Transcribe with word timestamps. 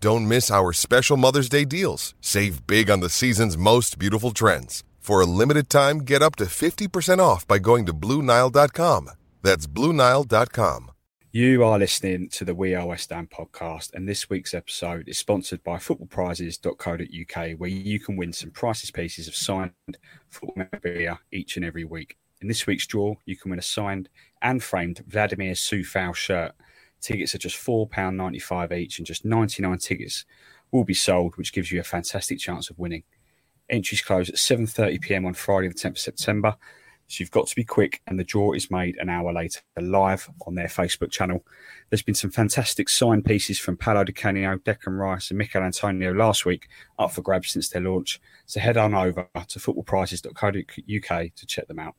Don't 0.00 0.28
miss 0.28 0.48
our 0.48 0.72
special 0.72 1.16
Mother's 1.16 1.48
Day 1.48 1.64
deals. 1.64 2.14
Save 2.20 2.68
big 2.68 2.88
on 2.88 3.00
the 3.00 3.08
season's 3.08 3.58
most 3.58 3.98
beautiful 3.98 4.30
trends. 4.30 4.84
For 5.00 5.20
a 5.20 5.26
limited 5.26 5.68
time, 5.68 5.98
get 5.98 6.22
up 6.22 6.36
to 6.36 6.44
50% 6.44 7.18
off 7.18 7.44
by 7.48 7.58
going 7.58 7.84
to 7.86 7.92
Bluenile.com. 7.92 9.10
That's 9.42 9.66
Bluenile.com. 9.66 10.92
You 11.32 11.64
are 11.64 11.80
listening 11.80 12.28
to 12.30 12.44
the 12.44 12.54
We 12.54 12.76
Are 12.76 12.86
West 12.86 13.10
Ham 13.10 13.26
podcast, 13.26 13.92
and 13.92 14.08
this 14.08 14.30
week's 14.30 14.54
episode 14.54 15.08
is 15.08 15.18
sponsored 15.18 15.64
by 15.64 15.78
footballprizes.co.uk, 15.78 17.58
where 17.58 17.68
you 17.68 17.98
can 17.98 18.16
win 18.16 18.32
some 18.32 18.52
priceless 18.52 18.92
pieces 18.92 19.26
of 19.26 19.34
signed 19.34 19.72
football 20.30 20.54
memorabilia 20.56 21.18
each 21.32 21.56
and 21.56 21.64
every 21.64 21.84
week. 21.84 22.16
In 22.40 22.46
this 22.46 22.68
week's 22.68 22.86
draw, 22.86 23.16
you 23.26 23.36
can 23.36 23.50
win 23.50 23.58
a 23.58 23.62
signed 23.62 24.08
and 24.42 24.62
framed 24.62 25.02
Vladimir 25.08 25.54
Coufal 25.54 26.14
shirt 26.14 26.52
Tickets 27.00 27.34
are 27.34 27.38
just 27.38 27.56
£4.95 27.56 28.76
each, 28.76 28.98
and 28.98 29.06
just 29.06 29.24
99 29.24 29.78
tickets 29.78 30.24
will 30.70 30.84
be 30.84 30.94
sold, 30.94 31.36
which 31.36 31.52
gives 31.52 31.72
you 31.72 31.80
a 31.80 31.84
fantastic 31.84 32.38
chance 32.38 32.70
of 32.70 32.78
winning. 32.78 33.04
Entries 33.70 34.00
close 34.00 34.28
at 34.28 34.36
7:30 34.36 35.00
p.m. 35.00 35.26
on 35.26 35.34
Friday, 35.34 35.68
the 35.68 35.74
10th 35.74 35.90
of 35.90 35.98
September. 35.98 36.56
So 37.06 37.22
you've 37.22 37.30
got 37.30 37.46
to 37.46 37.56
be 37.56 37.64
quick, 37.64 38.02
and 38.06 38.18
the 38.18 38.24
draw 38.24 38.52
is 38.52 38.70
made 38.70 38.96
an 38.98 39.08
hour 39.08 39.32
later, 39.32 39.60
live 39.80 40.28
on 40.46 40.54
their 40.54 40.68
Facebook 40.68 41.10
channel. 41.10 41.42
There's 41.88 42.02
been 42.02 42.14
some 42.14 42.30
fantastic 42.30 42.90
signed 42.90 43.24
pieces 43.24 43.58
from 43.58 43.78
Paolo 43.78 44.04
Di 44.04 44.12
Canio, 44.12 44.58
Declan 44.58 44.98
Rice, 44.98 45.30
and 45.30 45.38
Michail 45.38 45.62
Antonio 45.62 46.12
last 46.12 46.44
week 46.44 46.68
up 46.98 47.12
for 47.12 47.22
grabs 47.22 47.50
since 47.50 47.70
their 47.70 47.80
launch. 47.80 48.20
So 48.44 48.60
head 48.60 48.76
on 48.76 48.94
over 48.94 49.26
to 49.34 49.58
footballprizes.co.uk 49.58 51.34
to 51.34 51.46
check 51.46 51.66
them 51.66 51.78
out. 51.78 51.94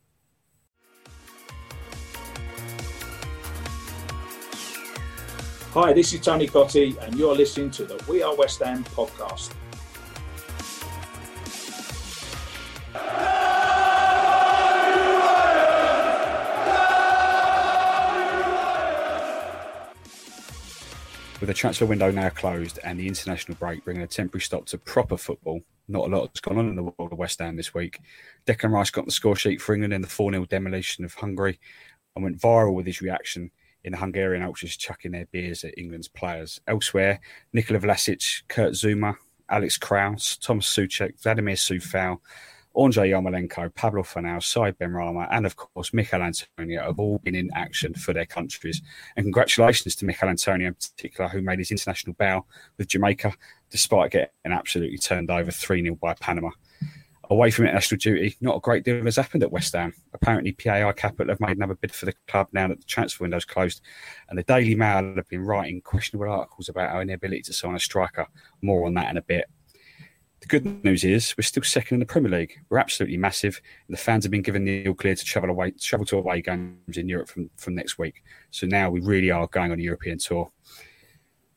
Hi, 5.74 5.94
this 5.94 6.12
is 6.14 6.22
Tony 6.22 6.48
Cottee, 6.48 6.98
and 7.04 7.14
you're 7.14 7.36
listening 7.36 7.70
to 7.70 7.86
the 7.86 8.04
We 8.10 8.24
Are 8.24 8.36
West 8.36 8.60
Ham 8.64 8.84
podcast. 8.86 9.54
With 21.40 21.48
the 21.48 21.54
transfer 21.54 21.86
window 21.86 22.10
now 22.10 22.30
closed 22.30 22.80
and 22.84 23.00
the 23.00 23.08
international 23.08 23.56
break 23.60 23.86
bringing 23.86 24.02
a 24.02 24.08
temporary 24.08 24.42
stop 24.42 24.66
to 24.66 24.80
proper 24.80 25.18
football, 25.18 25.62
not 25.88 26.08
a 26.08 26.10
lot 26.10 26.32
has 26.34 26.42
gone 26.42 26.58
on 26.58 26.68
in 26.68 26.76
the 26.76 26.82
world 26.82 27.12
of 27.12 27.20
West 27.20 27.38
Ham 27.38 27.58
this 27.58 27.76
week. 27.76 28.00
Declan 28.48 28.72
Rice 28.72 28.90
got 28.90 29.06
the 29.06 29.12
score 29.12 29.36
sheet 29.36 29.62
for 29.62 29.76
England 29.76 29.94
in 29.94 30.02
the 30.02 30.08
4 30.08 30.32
0 30.32 30.46
demolition 30.46 31.06
of 31.06 31.14
Hungary 31.14 31.60
and 32.16 32.24
went 32.24 32.42
viral 32.42 32.74
with 32.74 32.88
his 32.88 33.04
reaction 33.04 33.52
in 33.84 33.94
the 33.94 33.98
Hungarian 33.98 34.44
ultras 34.44 34.78
chucking 34.78 35.12
their 35.12 35.28
beers 35.32 35.64
at 35.64 35.78
England's 35.78 36.08
players. 36.08 36.60
Elsewhere, 36.68 37.20
Nikola 37.54 37.80
Vlasic, 37.80 38.44
Kurt 38.48 38.74
Zouma, 38.74 39.16
Alex 39.50 39.78
Kral, 39.78 40.40
Thomas 40.40 40.68
Soucek, 40.68 41.22
Vladimir 41.22 41.56
Coufal, 41.56 42.20
Andrei 42.78 43.10
Yarmolenko, 43.10 43.74
Pablo 43.74 44.04
Fornals, 44.04 44.44
Said 44.44 44.78
Benrahma, 44.78 45.28
and 45.32 45.46
of 45.46 45.56
course 45.56 45.94
Michail 45.94 46.22
Antonio 46.22 46.84
have 46.84 47.00
all 47.00 47.18
been 47.20 47.36
in 47.36 47.50
action 47.56 47.94
for 47.94 48.14
their 48.14 48.26
countries. 48.26 48.82
And 49.18 49.26
congratulations 49.26 49.96
to 49.96 50.06
Michail 50.06 50.30
Antonio 50.30 50.68
in 50.68 50.76
particular, 50.76 51.30
who 51.30 51.42
made 51.42 51.60
his 51.60 51.72
international 51.72 52.14
bow 52.14 52.46
with 52.78 52.88
Jamaica 52.88 53.34
despite 53.72 54.12
getting 54.12 54.30
absolutely 54.46 54.98
turned 54.98 55.32
over 55.32 55.52
3 55.52 55.82
0 55.84 55.96
by 55.96 56.14
Panama 56.16 56.52
away 57.30 57.52
from 57.52 57.66
international 57.66 58.00
duty, 58.00 58.36
not 58.42 58.58
a 58.58 58.60
great 58.60 58.84
deal 58.84 59.04
has 59.04 59.16
happened 59.16 59.44
at 59.44 59.52
West 59.52 59.74
Ham. 59.74 59.94
Apparently, 60.14 60.52
PAI 60.52 60.92
Capital 60.94 61.30
have 61.30 61.40
made 61.40 61.58
another 61.58 61.76
bid 61.76 61.94
for 61.94 62.06
the 62.06 62.14
club 62.28 62.48
now 62.54 62.68
that 62.68 62.80
the 62.80 62.86
transfer 62.86 63.24
window's 63.24 63.46
closed. 63.46 63.82
And 64.30 64.38
the 64.38 64.44
Daily 64.44 64.76
Mail 64.76 65.16
have 65.16 65.30
been 65.30 65.46
writing 65.46 65.82
questionable 65.82 66.32
articles 66.32 66.70
about 66.70 66.90
our 66.90 67.02
inability 67.02 67.44
to 67.44 67.54
sign 67.54 67.76
a 67.76 67.80
striker. 67.80 68.28
More 68.62 68.86
on 68.88 68.96
that 68.96 69.12
in 69.12 69.18
a 69.18 69.22
bit. 69.22 69.46
The 70.42 70.48
good 70.48 70.84
news 70.86 71.04
is 71.04 71.36
we're 71.38 71.44
still 71.44 71.64
second 71.64 71.96
in 71.96 72.00
the 72.00 72.06
Premier 72.06 72.32
League. 72.32 72.54
We're 72.70 72.80
absolutely 72.80 73.18
massive. 73.18 73.62
And 73.88 73.96
the 73.96 74.02
fans 74.02 74.24
have 74.24 74.32
been 74.32 74.42
given 74.42 74.64
the 74.64 74.88
all 74.88 74.94
clear 74.96 75.16
to 75.16 75.26
travel 75.26 75.50
away, 75.50 75.72
travel 75.72 76.06
to 76.08 76.18
away 76.18 76.42
games 76.42 76.98
in 76.98 77.10
Europe 77.10 77.28
from, 77.28 77.50
from 77.58 77.76
next 77.76 78.00
week. 78.00 78.24
So 78.50 78.66
now 78.66 78.90
we 78.90 79.02
really 79.02 79.32
are 79.32 79.48
going 79.48 79.72
on 79.72 79.80
a 79.80 79.84
European 79.84 80.18
tour. 80.18 80.50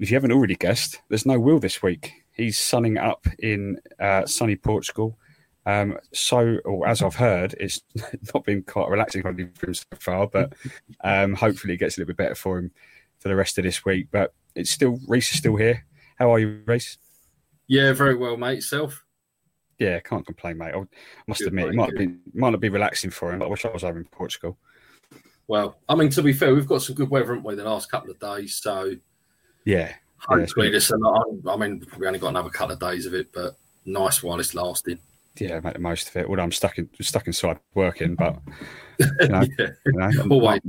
If 0.00 0.10
you 0.10 0.16
haven't 0.16 0.32
already 0.32 0.56
guessed, 0.56 1.00
there's 1.08 1.24
no 1.24 1.38
Will 1.38 1.60
this 1.60 1.80
week. 1.80 2.12
He's 2.32 2.58
sunning 2.58 2.98
up 2.98 3.24
in 3.38 3.78
uh, 4.00 4.26
sunny 4.26 4.56
Portugal 4.56 5.16
um, 5.64 5.98
so, 6.12 6.58
or 6.64 6.86
as 6.86 7.02
I've 7.02 7.14
heard, 7.14 7.54
it's 7.60 7.82
not 8.34 8.44
been 8.44 8.62
quite 8.62 8.88
relaxing 8.88 9.22
for 9.22 9.30
him 9.30 9.74
so 9.74 9.84
far, 9.98 10.26
but 10.26 10.54
um, 11.02 11.34
hopefully 11.34 11.74
it 11.74 11.78
gets 11.78 11.96
a 11.96 12.00
little 12.00 12.08
bit 12.08 12.16
better 12.16 12.34
for 12.34 12.58
him 12.58 12.72
for 13.20 13.28
the 13.28 13.36
rest 13.36 13.58
of 13.58 13.64
this 13.64 13.84
week. 13.84 14.08
But 14.10 14.34
it's 14.54 14.70
still 14.70 14.98
Reece 15.06 15.32
is 15.32 15.38
still 15.38 15.56
here. 15.56 15.84
How 16.18 16.32
are 16.32 16.38
you, 16.38 16.62
Reece? 16.66 16.98
Yeah, 17.68 17.92
very 17.92 18.16
well, 18.16 18.36
mate. 18.36 18.62
Self. 18.62 19.04
Yeah, 19.78 20.00
can't 20.00 20.26
complain, 20.26 20.58
mate. 20.58 20.74
I 20.74 20.84
must 21.26 21.40
Good, 21.40 21.48
admit, 21.48 21.66
mate. 21.66 21.74
it 21.74 21.76
might 21.76 21.96
be 21.96 22.08
might 22.34 22.50
not 22.50 22.60
be 22.60 22.68
relaxing 22.68 23.10
for 23.10 23.32
him, 23.32 23.38
but 23.38 23.46
I 23.46 23.48
wish 23.48 23.64
I 23.64 23.70
was 23.70 23.84
over 23.84 23.98
in 23.98 24.04
Portugal. 24.06 24.58
Well, 25.46 25.78
I 25.88 25.94
mean, 25.94 26.08
to 26.10 26.22
be 26.22 26.32
fair, 26.32 26.54
we've 26.54 26.66
got 26.66 26.82
some 26.82 26.94
good 26.94 27.10
weather, 27.10 27.26
haven't 27.26 27.44
we, 27.44 27.54
the 27.54 27.64
last 27.64 27.90
couple 27.90 28.10
of 28.10 28.18
days? 28.18 28.56
So, 28.62 28.94
yeah, 29.64 29.92
hopefully, 30.18 30.66
yeah, 30.66 30.72
this. 30.72 30.92
I 30.92 31.56
mean, 31.56 31.84
we 31.98 32.06
only 32.06 32.18
got 32.18 32.28
another 32.28 32.50
couple 32.50 32.74
of 32.74 32.80
days 32.80 33.06
of 33.06 33.14
it, 33.14 33.32
but 33.32 33.56
nice 33.84 34.22
while 34.22 34.40
it's 34.40 34.54
lasting 34.54 34.98
yeah, 35.38 35.60
make 35.60 35.74
the 35.74 35.78
most 35.78 36.08
of 36.08 36.16
it. 36.16 36.26
Although 36.26 36.42
I'm 36.42 36.52
stuck 36.52 36.78
in 36.78 36.88
stuck 37.00 37.26
inside 37.26 37.58
working, 37.74 38.14
but 38.14 38.38
you 38.98 39.06
know, 39.28 39.44
yeah. 39.58 39.68
you 39.86 39.92
know 39.92 40.10
always, 40.30 40.60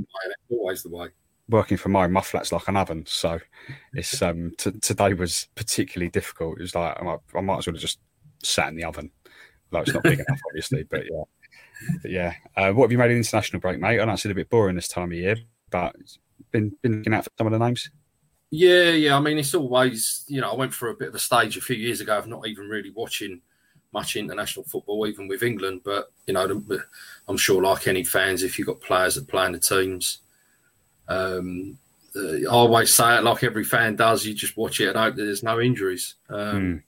always 0.50 0.82
the 0.82 0.88
way. 0.90 1.08
Working 1.48 1.76
from 1.76 1.92
my 1.92 2.06
my 2.06 2.22
flat's 2.22 2.52
like 2.52 2.68
an 2.68 2.76
oven, 2.76 3.04
so 3.06 3.38
it's 3.94 4.22
um 4.22 4.52
t- 4.56 4.72
today 4.80 5.12
was 5.12 5.48
particularly 5.54 6.10
difficult. 6.10 6.58
It 6.58 6.62
was 6.62 6.74
like 6.74 6.96
I 7.00 7.04
might, 7.04 7.18
I 7.34 7.40
might 7.40 7.58
as 7.58 7.66
well 7.66 7.74
have 7.74 7.82
just 7.82 7.98
sat 8.42 8.68
in 8.68 8.76
the 8.76 8.84
oven. 8.84 9.10
Like 9.70 9.86
it's 9.86 9.94
not 9.94 10.02
big 10.02 10.20
enough, 10.28 10.40
obviously, 10.48 10.84
but 10.84 11.04
yeah, 11.04 11.22
but 12.02 12.10
yeah. 12.10 12.34
Uh, 12.56 12.72
what 12.72 12.84
have 12.84 12.92
you 12.92 12.98
made 12.98 13.10
an 13.10 13.18
international 13.18 13.60
break, 13.60 13.78
mate? 13.78 14.00
I 14.00 14.04
know 14.04 14.12
it's 14.12 14.24
a 14.24 14.34
bit 14.34 14.48
boring 14.48 14.76
this 14.76 14.88
time 14.88 15.12
of 15.12 15.18
year, 15.18 15.36
but 15.70 15.94
been 16.50 16.72
been 16.80 16.98
looking 16.98 17.14
out 17.14 17.24
for 17.24 17.30
some 17.36 17.46
of 17.46 17.52
the 17.52 17.58
names. 17.58 17.90
Yeah, 18.50 18.90
yeah. 18.90 19.16
I 19.16 19.20
mean, 19.20 19.36
it's 19.36 19.54
always 19.54 20.24
you 20.28 20.40
know 20.40 20.50
I 20.50 20.54
went 20.54 20.72
for 20.72 20.88
a 20.88 20.94
bit 20.94 21.08
of 21.08 21.14
a 21.14 21.18
stage 21.18 21.58
a 21.58 21.60
few 21.60 21.76
years 21.76 22.00
ago 22.00 22.16
of 22.16 22.26
not 22.26 22.46
even 22.48 22.68
really 22.68 22.90
watching 22.90 23.42
much 23.94 24.16
international 24.16 24.66
football, 24.66 25.06
even 25.06 25.26
with 25.26 25.42
England. 25.42 25.80
But 25.84 26.12
you 26.26 26.34
know, 26.34 26.60
I'm 27.26 27.38
sure, 27.38 27.62
like 27.62 27.86
any 27.86 28.04
fans, 28.04 28.42
if 28.42 28.58
you've 28.58 28.66
got 28.66 28.82
players 28.82 29.14
that 29.14 29.28
play 29.28 29.46
in 29.46 29.52
the 29.52 29.58
teams, 29.58 30.18
um, 31.08 31.78
uh, 32.14 32.42
I 32.42 32.46
always 32.46 32.92
say 32.92 33.16
it 33.16 33.24
like 33.24 33.42
every 33.42 33.64
fan 33.64 33.96
does. 33.96 34.26
You 34.26 34.34
just 34.34 34.56
watch 34.56 34.80
it 34.80 34.88
and 34.88 34.98
hope 34.98 35.16
that 35.16 35.24
there's 35.24 35.42
no 35.42 35.60
injuries. 35.60 36.16
Um, 36.28 36.38
mm. 36.38 36.82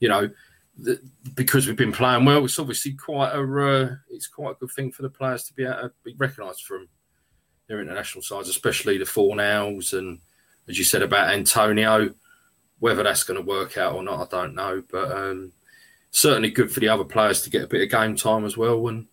You 0.00 0.08
know, 0.08 0.30
the, 0.78 1.00
because 1.34 1.66
we've 1.66 1.76
been 1.76 1.92
playing 1.92 2.24
well, 2.24 2.44
it's 2.44 2.58
obviously 2.58 2.92
quite 2.92 3.32
a 3.32 3.40
uh, 3.40 3.96
it's 4.10 4.26
quite 4.26 4.52
a 4.52 4.58
good 4.60 4.70
thing 4.70 4.92
for 4.92 5.02
the 5.02 5.10
players 5.10 5.44
to 5.44 5.54
be 5.54 5.64
able 5.64 5.82
to 5.82 5.92
be 6.04 6.14
recognised 6.16 6.64
from 6.64 6.88
their 7.66 7.80
international 7.80 8.22
sides, 8.22 8.48
especially 8.48 8.98
the 8.98 9.04
Fornals 9.04 9.96
and 9.96 10.20
as 10.68 10.78
you 10.78 10.84
said 10.84 11.02
about 11.02 11.30
Antonio. 11.30 12.14
Whether 12.78 13.04
that's 13.04 13.24
going 13.24 13.40
to 13.40 13.46
work 13.46 13.78
out 13.78 13.94
or 13.94 14.02
not, 14.02 14.20
I 14.20 14.36
don't 14.36 14.54
know. 14.54 14.82
But 14.90 15.10
um, 15.10 15.52
certainly 16.10 16.50
good 16.50 16.70
for 16.70 16.80
the 16.80 16.88
other 16.88 17.04
players 17.04 17.42
to 17.42 17.50
get 17.50 17.64
a 17.64 17.68
bit 17.68 17.82
of 17.82 17.90
game 17.90 18.16
time 18.16 18.44
as 18.44 18.56
well. 18.56 18.88
And 18.88 19.06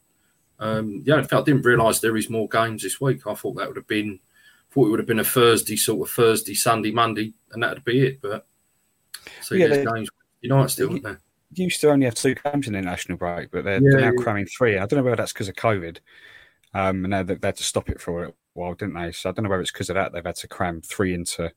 um, 0.59 1.03
yeah, 1.05 1.17
in 1.17 1.23
fact, 1.23 1.33
I 1.33 1.41
didn't 1.43 1.65
realise 1.65 1.99
there 1.99 2.17
is 2.17 2.29
more 2.29 2.47
games 2.47 2.83
this 2.83 3.01
week. 3.01 3.27
I 3.27 3.33
thought 3.33 3.55
that 3.55 3.67
would 3.67 3.77
have 3.77 3.87
been, 3.87 4.19
thought 4.71 4.87
it 4.87 4.89
would 4.91 4.99
have 4.99 5.07
been 5.07 5.19
a 5.19 5.23
Thursday 5.23 5.75
sort 5.75 6.07
of 6.07 6.13
Thursday, 6.13 6.53
Sunday, 6.53 6.91
Monday, 6.91 7.33
and 7.51 7.63
that'd 7.63 7.83
be 7.83 8.05
it. 8.05 8.21
But 8.21 8.45
so 9.41 9.55
yeah, 9.55 9.67
there's 9.67 9.87
games 9.87 10.09
United 10.41 10.69
still, 10.69 10.89
aren't 10.91 11.03
there? 11.03 11.19
Used 11.55 11.81
to 11.81 11.91
only 11.91 12.05
have 12.05 12.15
two 12.15 12.35
games 12.35 12.67
in 12.67 12.73
the 12.73 12.81
national 12.81 13.17
break, 13.17 13.51
but 13.51 13.63
they're, 13.63 13.75
yeah, 13.75 13.89
they're 13.91 14.01
now 14.01 14.11
yeah. 14.17 14.23
cramming 14.23 14.47
three. 14.47 14.77
I 14.77 14.85
don't 14.85 14.97
know 14.97 15.03
whether 15.03 15.15
that's 15.15 15.33
because 15.33 15.49
of 15.49 15.55
COVID. 15.55 15.99
Um, 16.73 17.05
and 17.05 17.11
now 17.11 17.23
they 17.23 17.37
had 17.41 17.57
to 17.57 17.63
stop 17.63 17.89
it 17.89 18.01
for 18.01 18.23
a 18.23 18.33
while, 18.53 18.73
didn't 18.73 18.95
they? 18.95 19.11
So 19.11 19.29
I 19.29 19.33
don't 19.33 19.43
know 19.43 19.49
whether 19.49 19.61
it's 19.61 19.71
because 19.71 19.89
of 19.89 19.95
that 19.95 20.11
they've 20.11 20.25
had 20.25 20.35
to 20.37 20.47
cram 20.47 20.81
three 20.81 21.13
into 21.13 21.51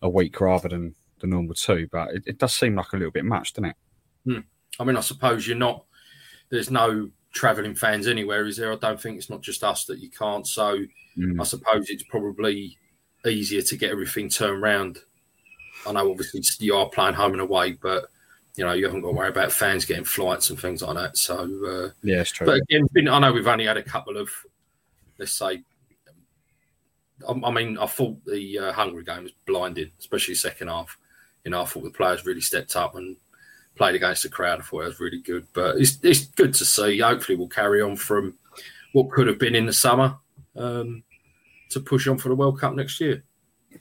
a 0.00 0.08
week 0.08 0.40
rather 0.40 0.68
than 0.68 0.94
the 1.20 1.26
normal 1.26 1.54
two. 1.54 1.88
But 1.92 2.14
it, 2.14 2.22
it 2.26 2.38
does 2.38 2.54
seem 2.54 2.74
like 2.74 2.92
a 2.92 2.96
little 2.96 3.12
bit 3.12 3.26
much, 3.26 3.52
doesn't 3.52 3.70
it? 3.70 3.76
Hmm. 4.24 4.38
I 4.78 4.84
mean, 4.84 4.96
I 4.96 5.00
suppose 5.00 5.46
you're 5.46 5.56
not. 5.56 5.84
There's 6.50 6.70
no 6.70 7.10
travelling 7.32 7.74
fans 7.74 8.06
anywhere, 8.06 8.46
is 8.46 8.56
there? 8.56 8.72
I 8.72 8.76
don't 8.76 9.00
think 9.00 9.18
it's 9.18 9.30
not 9.30 9.42
just 9.42 9.64
us 9.64 9.84
that 9.86 9.98
you 9.98 10.10
can't. 10.10 10.46
So 10.46 10.84
mm. 11.18 11.40
I 11.40 11.44
suppose 11.44 11.90
it's 11.90 12.04
probably 12.04 12.78
easier 13.26 13.62
to 13.62 13.76
get 13.76 13.90
everything 13.90 14.28
turned 14.28 14.62
around. 14.62 14.98
I 15.86 15.92
know, 15.92 16.10
obviously, 16.10 16.42
you 16.60 16.74
are 16.76 16.88
playing 16.88 17.14
home 17.14 17.32
and 17.32 17.40
away, 17.40 17.72
but 17.72 18.06
you 18.56 18.64
know 18.64 18.72
you 18.72 18.84
haven't 18.84 19.02
got 19.02 19.08
to 19.08 19.14
worry 19.14 19.28
about 19.28 19.50
fans 19.52 19.84
getting 19.84 20.04
flights 20.04 20.50
and 20.50 20.58
things 20.58 20.82
like 20.82 20.96
that. 20.96 21.16
So 21.16 21.38
uh, 21.66 21.90
yeah, 22.02 22.20
it's 22.20 22.30
true. 22.30 22.46
But 22.46 22.60
again, 22.62 23.08
I 23.08 23.18
know 23.18 23.32
we've 23.32 23.46
only 23.46 23.66
had 23.66 23.76
a 23.76 23.82
couple 23.82 24.16
of, 24.16 24.30
let's 25.18 25.32
say, 25.32 25.62
I, 27.28 27.50
mean, 27.50 27.78
I 27.78 27.86
thought 27.86 28.24
the 28.24 28.58
uh, 28.58 28.72
Hungary 28.72 29.04
game 29.04 29.24
was 29.24 29.32
blinding, 29.46 29.90
especially 29.98 30.34
second 30.34 30.68
half. 30.68 30.96
You 31.44 31.50
know, 31.50 31.62
I 31.62 31.64
thought 31.64 31.84
the 31.84 31.90
players 31.90 32.24
really 32.24 32.40
stepped 32.40 32.76
up 32.76 32.94
and 32.94 33.16
played 33.76 33.94
against 33.94 34.22
the 34.22 34.28
crowd. 34.28 34.60
I 34.60 34.62
thought 34.62 34.82
it 34.82 34.86
was 34.86 35.00
really 35.00 35.20
good. 35.20 35.46
But 35.52 35.76
it's 35.76 35.98
it's 36.02 36.26
good 36.26 36.54
to 36.54 36.64
see. 36.64 36.98
Hopefully, 36.98 37.36
we'll 37.36 37.48
carry 37.48 37.80
on 37.82 37.96
from 37.96 38.34
what 38.92 39.10
could 39.10 39.26
have 39.26 39.38
been 39.38 39.54
in 39.54 39.66
the 39.66 39.72
summer 39.72 40.16
um, 40.56 41.02
to 41.70 41.80
push 41.80 42.06
on 42.06 42.18
for 42.18 42.28
the 42.28 42.34
World 42.36 42.60
Cup 42.60 42.74
next 42.74 43.00
year. 43.00 43.24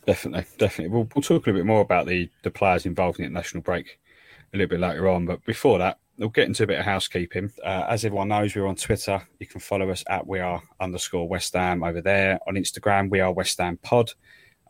Definitely, 0.06 0.46
definitely. 0.58 0.90
We'll, 0.90 1.08
we'll 1.14 1.22
talk 1.22 1.46
a 1.46 1.50
little 1.50 1.60
bit 1.60 1.66
more 1.66 1.82
about 1.82 2.08
the 2.08 2.30
the 2.44 2.52
players 2.52 2.86
involved 2.86 3.20
in 3.20 3.26
the 3.26 3.32
national 3.32 3.64
break 3.64 4.00
a 4.54 4.58
little 4.58 4.70
bit 4.70 4.80
later 4.80 5.08
on. 5.10 5.26
But 5.26 5.44
before 5.46 5.78
that, 5.80 6.00
we'll 6.18 6.30
get 6.30 6.48
into 6.48 6.64
a 6.64 6.68
bit 6.68 6.80
of 6.80 6.86
housekeeping. 6.86 7.52
Uh, 7.64 7.86
as 7.90 8.06
everyone 8.06 8.30
knows, 8.30 8.56
we're 8.56 8.68
on 8.68 8.76
Twitter. 8.76 9.22
You 9.40 9.48
can 9.48 9.60
follow 9.60 9.90
us 9.90 10.04
at 10.08 10.26
we 10.26 10.40
are 10.40 10.62
underscore 10.80 11.28
West 11.28 11.54
Ham 11.54 11.84
over 11.84 12.02
there. 12.02 12.40
On 12.48 12.56
Instagram, 12.56 13.10
we 13.10 13.20
are 13.20 13.32
West 13.32 13.60
Ham 13.60 13.78
Pod. 13.78 14.12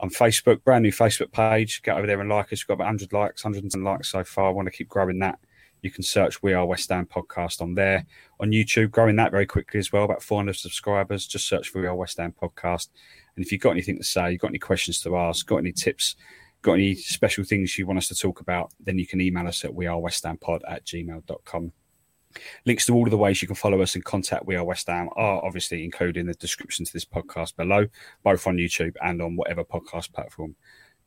On 0.04 0.10
Facebook, 0.10 0.62
brand 0.66 0.84
new 0.84 0.92
Facebook 0.92 1.32
page. 1.32 1.82
Get 1.82 1.96
over 1.96 2.06
there 2.06 2.20
and 2.20 2.30
like 2.30 2.52
us. 2.52 2.62
We've 2.62 2.68
got 2.68 2.74
about 2.74 2.88
100 2.88 3.14
likes, 3.14 3.46
110 3.46 3.86
likes 3.86 4.12
so 4.12 4.22
far. 4.26 4.48
I 4.48 4.50
want 4.50 4.66
to 4.66 4.72
keep 4.72 4.90
growing 4.90 5.18
that. 5.20 5.40
You 5.82 5.92
can 5.92 6.04
search 6.04 6.44
We 6.44 6.52
Are 6.52 6.66
West 6.66 6.90
Ham 6.90 7.06
Podcast 7.06 7.62
on 7.62 7.74
there. 7.74 8.06
On 8.42 8.52
YouTube, 8.52 8.92
growing 8.92 9.16
that 9.16 9.32
very 9.32 9.46
quickly 9.46 9.80
as 9.80 9.94
well, 9.94 10.04
about 10.04 10.22
400 10.22 10.58
subscribers. 10.58 11.26
Just 11.26 11.48
search 11.48 11.70
for 11.70 11.80
We 11.80 11.88
Are 11.88 11.96
West 11.96 12.18
Ham 12.18 12.34
Podcast. 12.34 12.90
And 13.38 13.46
if 13.46 13.52
you've 13.54 13.62
got 13.62 13.72
anything 13.72 13.98
to 13.98 14.04
say, 14.04 14.34
you've 14.34 14.42
got 14.42 14.50
any 14.50 14.60
questions 14.60 15.00
to 15.04 15.16
ask, 15.16 15.48
got 15.48 15.60
any 15.60 15.72
tips, 15.72 16.18
got 16.64 16.74
any 16.74 16.96
special 16.96 17.46
things 17.46 17.78
you 17.78 17.88
want 17.88 17.98
us 17.98 18.10
to 18.10 18.16
talk 18.16 18.42
about, 18.42 18.74
then 18.82 19.00
you 19.00 19.08
can 19.08 19.22
email 19.22 19.48
us 19.48 19.64
at 19.64 19.72
wearewesthampod 19.72 20.60
at 20.68 20.84
gmail.com. 20.84 21.72
Links 22.66 22.86
to 22.86 22.94
all 22.94 23.06
of 23.06 23.12
the 23.12 23.18
ways 23.18 23.42
you 23.42 23.48
can 23.48 23.56
follow 23.56 23.82
us 23.82 23.96
and 23.96 24.04
contact 24.04 24.46
We 24.46 24.56
Are 24.56 24.64
West 24.64 24.88
Ham 24.88 25.10
are 25.16 25.44
obviously 25.44 25.84
included 25.84 26.20
in 26.20 26.28
the 26.28 26.34
description 26.34 26.86
to 26.86 26.94
this 26.94 27.06
podcast 27.06 27.56
below, 27.56 27.88
both 28.24 28.48
on 28.48 28.58
YouTube 28.58 28.96
and 29.04 29.22
on 29.22 29.36
whatever 29.36 29.64
podcast 29.64 30.14
platform 30.14 30.56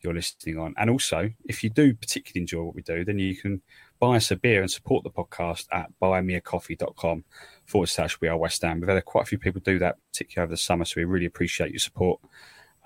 you're 0.01 0.15
listening 0.15 0.59
on. 0.59 0.75
And 0.77 0.91
also, 0.91 1.31
if 1.45 1.65
you 1.65 1.71
do 1.71 1.95
particularly 1.95 2.43
enjoy 2.43 2.63
what 2.63 2.75
we 2.75 2.83
do, 2.83 3.05
then 3.05 3.19
you 3.19 3.37
can 3.37 3.63
buy 3.99 4.17
us 4.17 4.31
a 4.31 4.37
beer 4.37 4.61
and 4.61 4.71
support 4.71 5.05
the 5.05 5.11
podcast 5.11 5.67
at 5.73 5.91
buymeacoffee.com 6.01 7.25
forward 7.65 7.89
slash 7.89 8.21
We 8.21 8.29
Are 8.29 8.37
West 8.37 8.63
Ham. 8.63 8.81
We've 8.81 8.89
had 8.89 9.05
quite 9.05 9.23
a 9.23 9.27
few 9.27 9.39
people 9.39 9.61
do 9.65 9.79
that, 9.79 9.97
particularly 10.13 10.45
over 10.45 10.53
the 10.53 10.59
summer, 10.59 10.85
so 10.85 10.95
we 10.97 11.05
really 11.05 11.27
appreciate 11.27 11.71
your 11.71 11.79
support. 11.79 12.21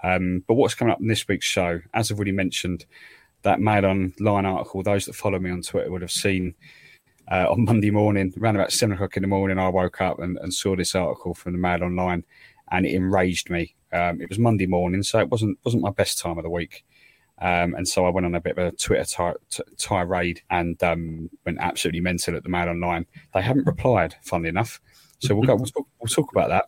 Um, 0.03 0.45
but 0.47 0.55
what's 0.55 0.75
coming 0.75 0.93
up 0.93 1.01
in 1.01 1.09
this 1.09 1.29
week's 1.29 1.47
show, 1.47 1.81
as 1.93 2.11
I've 2.11 2.19
already 2.19 2.33
mentioned, 2.33 2.87
that 3.43 3.61
Mail 3.61 3.87
Online 3.87 4.47
article, 4.47 4.83
those 4.83 5.07
that 5.07 5.15
follow 5.15 5.39
me 5.39 5.51
on 5.51 5.63
Twitter 5.63 5.91
would 5.91 6.03
have 6.03 6.11
seen 6.11 6.55
uh, 7.31 7.47
on 7.49 7.65
Monday 7.65 7.91
morning, 7.91 8.33
around 8.41 8.57
about 8.57 8.73
seven 8.73 8.95
o'clock 8.95 9.17
in 9.17 9.23
the 9.23 9.29
morning, 9.29 9.59
I 9.59 9.69
woke 9.69 10.01
up 10.01 10.19
and, 10.19 10.37
and 10.39 10.53
saw 10.53 10.75
this 10.75 10.95
article 10.95 11.35
from 11.35 11.53
the 11.53 11.59
Mail 11.59 11.83
Online, 11.83 12.25
and 12.71 12.87
it 12.87 12.95
enraged 12.95 13.51
me. 13.51 13.77
Um, 13.93 14.21
it 14.21 14.29
was 14.29 14.39
Monday 14.39 14.67
morning, 14.67 15.03
so 15.03 15.19
it 15.19 15.29
wasn't 15.29 15.59
wasn't 15.65 15.83
my 15.83 15.91
best 15.91 16.19
time 16.19 16.39
of 16.39 16.45
the 16.45 16.51
week, 16.51 16.85
um, 17.39 17.75
and 17.75 17.87
so 17.87 18.07
I 18.07 18.11
went 18.11 18.27
on 18.27 18.35
a 18.35 18.41
bit 18.41 18.59
of 18.59 18.67
a 18.67 18.77
Twitter 18.77 19.35
tirade 19.79 20.43
and 20.51 20.83
um, 20.83 21.31
went 21.47 21.59
absolutely 21.61 22.01
mental 22.01 22.37
at 22.37 22.43
the 22.43 22.49
Mail 22.49 22.69
Online. 22.69 23.07
They 23.33 23.43
haven't 23.43 23.67
replied, 23.67 24.17
funnily 24.23 24.49
enough. 24.49 24.81
So 25.21 25.35
we'll 25.35 25.47
go. 25.47 25.55
We'll 25.55 25.67
talk, 25.67 25.87
we'll 26.01 26.09
talk 26.09 26.33
about 26.33 26.49
that. 26.49 26.65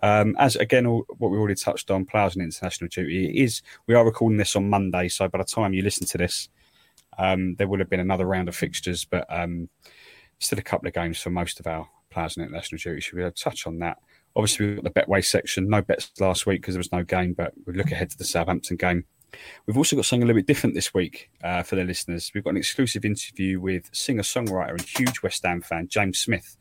Um, 0.00 0.36
as 0.38 0.54
again, 0.56 0.86
all, 0.86 1.04
what 1.18 1.30
we 1.30 1.38
already 1.38 1.56
touched 1.56 1.90
on, 1.90 2.06
players 2.06 2.36
and 2.36 2.44
international 2.44 2.88
duty 2.88 3.42
is. 3.42 3.62
We 3.86 3.94
are 3.94 4.04
recording 4.04 4.38
this 4.38 4.54
on 4.54 4.70
Monday, 4.70 5.08
so 5.08 5.28
by 5.28 5.38
the 5.38 5.44
time 5.44 5.74
you 5.74 5.82
listen 5.82 6.06
to 6.06 6.18
this, 6.18 6.48
um, 7.18 7.56
there 7.56 7.66
will 7.66 7.78
have 7.78 7.90
been 7.90 8.00
another 8.00 8.26
round 8.26 8.48
of 8.48 8.56
fixtures, 8.56 9.04
but 9.04 9.26
um, 9.28 9.68
still 10.38 10.58
a 10.58 10.62
couple 10.62 10.88
of 10.88 10.94
games 10.94 11.20
for 11.20 11.30
most 11.30 11.60
of 11.60 11.66
our 11.66 11.88
players 12.10 12.36
and 12.36 12.46
international 12.46 12.78
duty. 12.78 13.00
Should 13.00 13.18
we 13.18 13.30
touch 13.30 13.66
on 13.66 13.78
that? 13.80 13.98
Obviously, 14.34 14.66
we've 14.66 14.82
got 14.82 14.94
the 14.94 15.00
Betway 15.00 15.24
section. 15.24 15.68
No 15.68 15.82
bets 15.82 16.12
last 16.20 16.46
week 16.46 16.60
because 16.60 16.74
there 16.74 16.80
was 16.80 16.92
no 16.92 17.02
game, 17.02 17.32
but 17.32 17.52
we 17.66 17.72
look 17.72 17.90
ahead 17.90 18.10
to 18.10 18.18
the 18.18 18.24
Southampton 18.24 18.76
game. 18.76 19.04
We've 19.66 19.76
also 19.76 19.96
got 19.96 20.04
something 20.04 20.22
a 20.22 20.26
little 20.26 20.38
bit 20.38 20.46
different 20.46 20.74
this 20.74 20.94
week 20.94 21.30
uh, 21.42 21.62
for 21.62 21.76
the 21.76 21.84
listeners. 21.84 22.30
We've 22.34 22.44
got 22.44 22.50
an 22.50 22.56
exclusive 22.56 23.04
interview 23.04 23.60
with 23.60 23.88
singer 23.92 24.22
songwriter 24.22 24.70
and 24.70 24.82
huge 24.82 25.22
West 25.22 25.44
Ham 25.44 25.62
fan 25.62 25.88
James 25.88 26.18
Smith. 26.18 26.56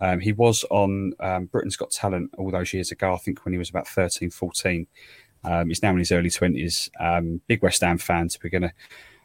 Um, 0.00 0.18
he 0.20 0.32
was 0.32 0.64
on 0.70 1.12
um, 1.20 1.46
Britain's 1.46 1.76
Got 1.76 1.90
Talent 1.90 2.30
all 2.38 2.50
those 2.50 2.72
years 2.72 2.90
ago, 2.90 3.12
I 3.12 3.18
think 3.18 3.44
when 3.44 3.52
he 3.52 3.58
was 3.58 3.68
about 3.70 3.86
13, 3.86 4.30
14. 4.30 4.86
Um, 5.44 5.68
he's 5.68 5.82
now 5.82 5.90
in 5.90 5.98
his 5.98 6.12
early 6.12 6.30
20s. 6.30 6.90
Um, 6.98 7.40
big 7.46 7.62
West 7.62 7.82
Ham 7.82 7.98
fan, 7.98 8.28
so 8.28 8.38
we're 8.42 8.50
going 8.50 8.62
to 8.62 8.72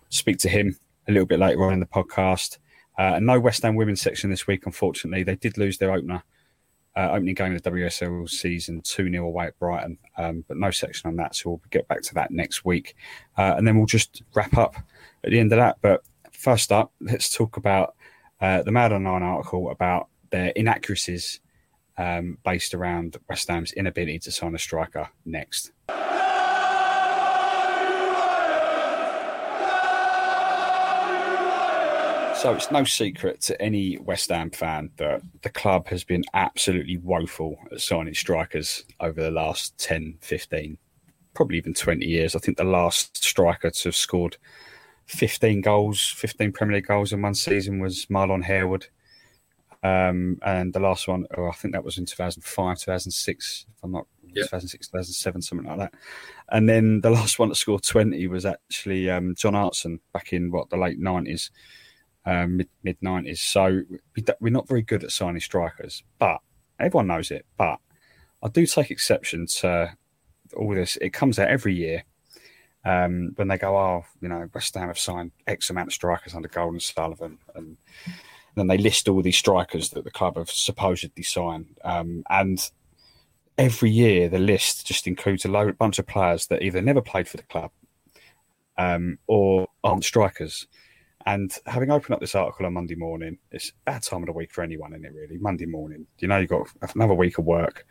speak 0.10 0.38
to 0.40 0.50
him 0.50 0.78
a 1.08 1.12
little 1.12 1.26
bit 1.26 1.40
later 1.40 1.64
on 1.64 1.74
in 1.74 1.80
the 1.80 1.86
podcast. 1.86 2.58
Uh, 2.98 3.14
and 3.16 3.26
no 3.26 3.40
West 3.40 3.64
Ham 3.64 3.76
women's 3.76 4.02
section 4.02 4.30
this 4.30 4.48
week, 4.48 4.66
unfortunately. 4.66 5.24
They 5.24 5.36
did 5.36 5.58
lose 5.58 5.78
their 5.78 5.92
opener, 5.92 6.24
uh, 6.96 7.10
opening 7.12 7.36
game 7.36 7.56
of 7.56 7.62
the 7.62 7.72
WSL 7.72 8.30
season 8.30 8.82
2 8.82 9.12
0 9.12 9.26
away 9.26 9.48
at 9.48 9.60
Brighton, 9.60 9.98
um, 10.18 10.46
but 10.48 10.58
no 10.58 10.72
section 10.72 11.10
on 11.10 11.16
that. 11.18 11.36
So 11.36 11.50
we'll 11.50 11.62
get 11.70 11.88
back 11.88 12.02
to 12.04 12.14
that 12.16 12.32
next 12.32 12.64
week. 12.64 12.96
Uh, 13.38 13.56
and 13.58 13.68
then 13.68 13.78
we'll 13.78 13.86
just 13.86 14.22
wrap 14.34 14.58
up 14.58 14.75
at 15.24 15.32
the 15.32 15.40
end 15.40 15.52
of 15.52 15.58
that. 15.58 15.78
But 15.82 16.04
first 16.32 16.72
up, 16.72 16.94
let's 17.02 17.34
talk 17.36 17.58
about 17.58 17.96
uh, 18.40 18.64
the 18.64 18.72
Mad 18.72 18.94
Online 18.94 19.24
article 19.24 19.72
about 19.72 20.08
their 20.30 20.50
inaccuracies 20.50 21.40
um, 21.98 22.38
based 22.44 22.74
around 22.74 23.18
West 23.30 23.48
Ham's 23.48 23.72
inability 23.74 24.20
to 24.20 24.32
sign 24.32 24.56
a 24.56 24.60
striker 24.60 25.10
next. 25.25 25.72
So 32.46 32.54
it's 32.54 32.70
no 32.70 32.84
secret 32.84 33.42
to 33.42 33.60
any 33.60 33.98
West 33.98 34.30
Ham 34.30 34.52
fan 34.52 34.92
that 34.98 35.24
the 35.42 35.50
club 35.50 35.88
has 35.88 36.04
been 36.04 36.24
absolutely 36.36 36.98
woeful 36.98 37.58
at 37.72 37.82
signing 37.82 38.14
strikers 38.14 38.86
over 39.00 39.20
the 39.20 39.32
last 39.32 39.75
10, 39.80 40.20
15, 40.22 40.78
probably 41.34 41.58
even 41.58 41.74
20 41.74 42.06
years. 42.06 42.36
I 42.36 42.40
think 42.40 42.58
the 42.58 42.64
last 42.64 43.18
striker 43.18 43.72
to 43.72 43.88
have 43.88 43.96
scored 43.96 44.38
15 45.08 45.62
goals, 45.62 46.14
15 46.18 46.52
Premier 46.52 46.75
League 46.75 46.86
goals 46.86 47.14
in 47.14 47.24
one 47.24 47.34
season 47.34 47.80
was 47.80 48.06
Marlon 48.12 48.44
Harewood. 48.44 48.90
Um, 49.82 50.38
and 50.44 50.72
the 50.72 50.80
last 50.80 51.08
one, 51.08 51.25
oh, 51.36 51.48
I 51.48 51.54
think 51.54 51.74
that 51.74 51.84
was 51.84 51.98
in 51.98 52.06
2005, 52.06 52.78
2006, 52.78 53.66
if 53.75 53.84
I'm 53.84 53.92
not, 53.92 54.06
yep. 54.22 54.46
2006, 54.46 54.90
2007, 54.90 55.42
something 55.42 55.68
like 55.68 55.80
that. 55.80 55.96
And 56.50 56.70
then 56.70 57.02
the 57.02 57.10
last 57.10 57.40
one 57.40 57.50
that 57.50 57.56
scored 57.56 57.82
20 57.82 58.28
was 58.28 58.46
actually 58.46 59.10
um, 59.10 59.34
John 59.34 59.56
Hartson 59.56 60.00
back 60.14 60.32
in 60.32 60.52
what, 60.52 60.70
the 60.70 60.78
late 60.78 61.02
90s, 61.02 61.50
um, 62.25 62.62
mid, 62.84 63.00
90s. 63.01 63.38
So 63.38 63.82
we're 64.39 64.51
not 64.51 64.67
very 64.67 64.82
good 64.82 65.03
at 65.03 65.12
signing 65.12 65.41
strikers, 65.41 66.03
but 66.20 66.39
everyone 66.79 67.08
knows 67.08 67.32
it. 67.32 67.46
But 67.58 67.79
I 68.44 68.50
do 68.50 68.65
take 68.65 68.91
exception 68.91 69.48
to 69.48 69.96
all 70.55 70.75
this. 70.75 70.98
It 70.98 71.13
comes 71.13 71.39
out 71.39 71.50
every 71.50 71.75
year. 71.75 72.03
Um, 72.84 73.32
when 73.36 73.48
they 73.48 73.58
go, 73.58 73.75
oh, 73.75 74.05
you 74.22 74.27
know, 74.27 74.48
West 74.53 74.75
Ham 74.75 74.88
have 74.88 75.00
signed 75.00 75.32
X 75.48 75.72
amount 75.72 75.88
of 75.88 75.94
strikers 75.94 76.36
under 76.36 76.48
Gold 76.48 76.74
and 76.74 76.82
Sullivan, 76.82 77.39
and 77.55 77.77
then 78.55 78.67
they 78.67 78.77
list 78.77 79.10
all 79.10 79.24
these 79.24 79.38
strikers 79.38 79.89
that 79.89 80.03
the 80.03 80.12
club 80.12 80.38
have 80.38 80.51
supposedly 80.51 81.24
signed. 81.24 81.77
Um, 81.84 82.24
and 82.29 82.70
every 83.58 83.89
year, 83.89 84.29
the 84.29 84.38
list 84.38 84.86
just 84.86 85.08
includes 85.08 85.46
a 85.46 85.48
load, 85.48 85.77
bunch 85.79 85.98
of 85.98 86.05
players 86.05 86.46
that 86.48 86.62
either 86.62 86.82
never 86.82 87.01
played 87.01 87.27
for 87.27 87.38
the 87.38 87.44
club 87.44 87.72
um, 88.77 89.17
or 89.27 89.67
aren't 89.84 90.05
strikers. 90.05 90.67
And 91.25 91.51
having 91.65 91.91
opened 91.91 92.13
up 92.13 92.20
this 92.20 92.36
article 92.36 92.65
on 92.65 92.74
Monday 92.74 92.96
morning, 92.96 93.38
it's 93.51 93.72
bad 93.86 94.03
time 94.03 94.22
of 94.22 94.27
the 94.27 94.34
week 94.34 94.51
for 94.51 94.63
anyone, 94.63 94.94
isn't 94.94 95.05
it, 95.05 95.13
really? 95.13 95.38
Monday 95.38 95.65
morning. 95.65 96.05
You 96.20 96.27
know, 96.27 96.38
you've 96.38 96.50
got 96.50 96.67
another 96.94 97.15
week 97.15 97.39
of 97.39 97.46
work. 97.46 97.88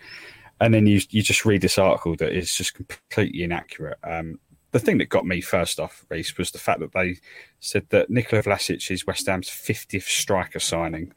and 0.61 0.73
then 0.73 0.87
you 0.87 1.01
you 1.11 1.23
just 1.23 1.45
read 1.45 1.61
this 1.61 1.79
article 1.79 2.15
that 2.17 2.33
is 2.33 2.55
just 2.55 2.75
completely 2.75 3.43
inaccurate. 3.43 3.99
Um, 4.05 4.39
the 4.71 4.79
thing 4.81 4.99
that 4.99 5.09
got 5.09 5.27
me 5.27 5.41
first 5.41 5.79
off, 5.79 6.05
Reece, 6.09 6.37
was 6.37 6.51
the 6.51 6.59
fact 6.59 6.81
that 6.81 6.93
they 6.93 7.17
said 7.61 7.87
that 7.91 8.11
Nikola 8.11 8.43
Vlasic 8.43 8.91
is 8.91 9.07
West 9.07 9.27
Ham's 9.27 9.49
50th 9.49 10.03
striker 10.03 10.59
signing 10.59 11.13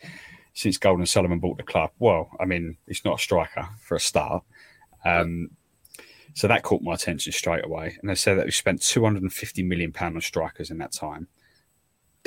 since 0.53 0.77
Gold 0.77 0.99
and 0.99 1.09
Sullivan 1.09 1.39
bought 1.39 1.57
the 1.57 1.63
club. 1.63 1.91
Well, 1.97 2.29
I 2.39 2.45
mean, 2.45 2.77
he's 2.87 3.05
not 3.05 3.19
a 3.19 3.21
striker 3.21 3.67
for 3.79 3.95
a 3.95 3.99
start. 3.99 4.43
Um, 5.05 5.49
so 6.35 6.47
that 6.47 6.61
caught 6.61 6.83
my 6.83 6.93
attention 6.93 7.31
straight 7.31 7.65
away. 7.65 7.97
And 7.99 8.09
they 8.09 8.15
said 8.15 8.37
that 8.37 8.45
we 8.45 8.51
spent 8.51 8.81
250 8.81 9.63
million 9.63 9.91
pound 9.91 10.15
on 10.15 10.21
strikers 10.21 10.69
in 10.69 10.77
that 10.77 10.91
time. 10.91 11.27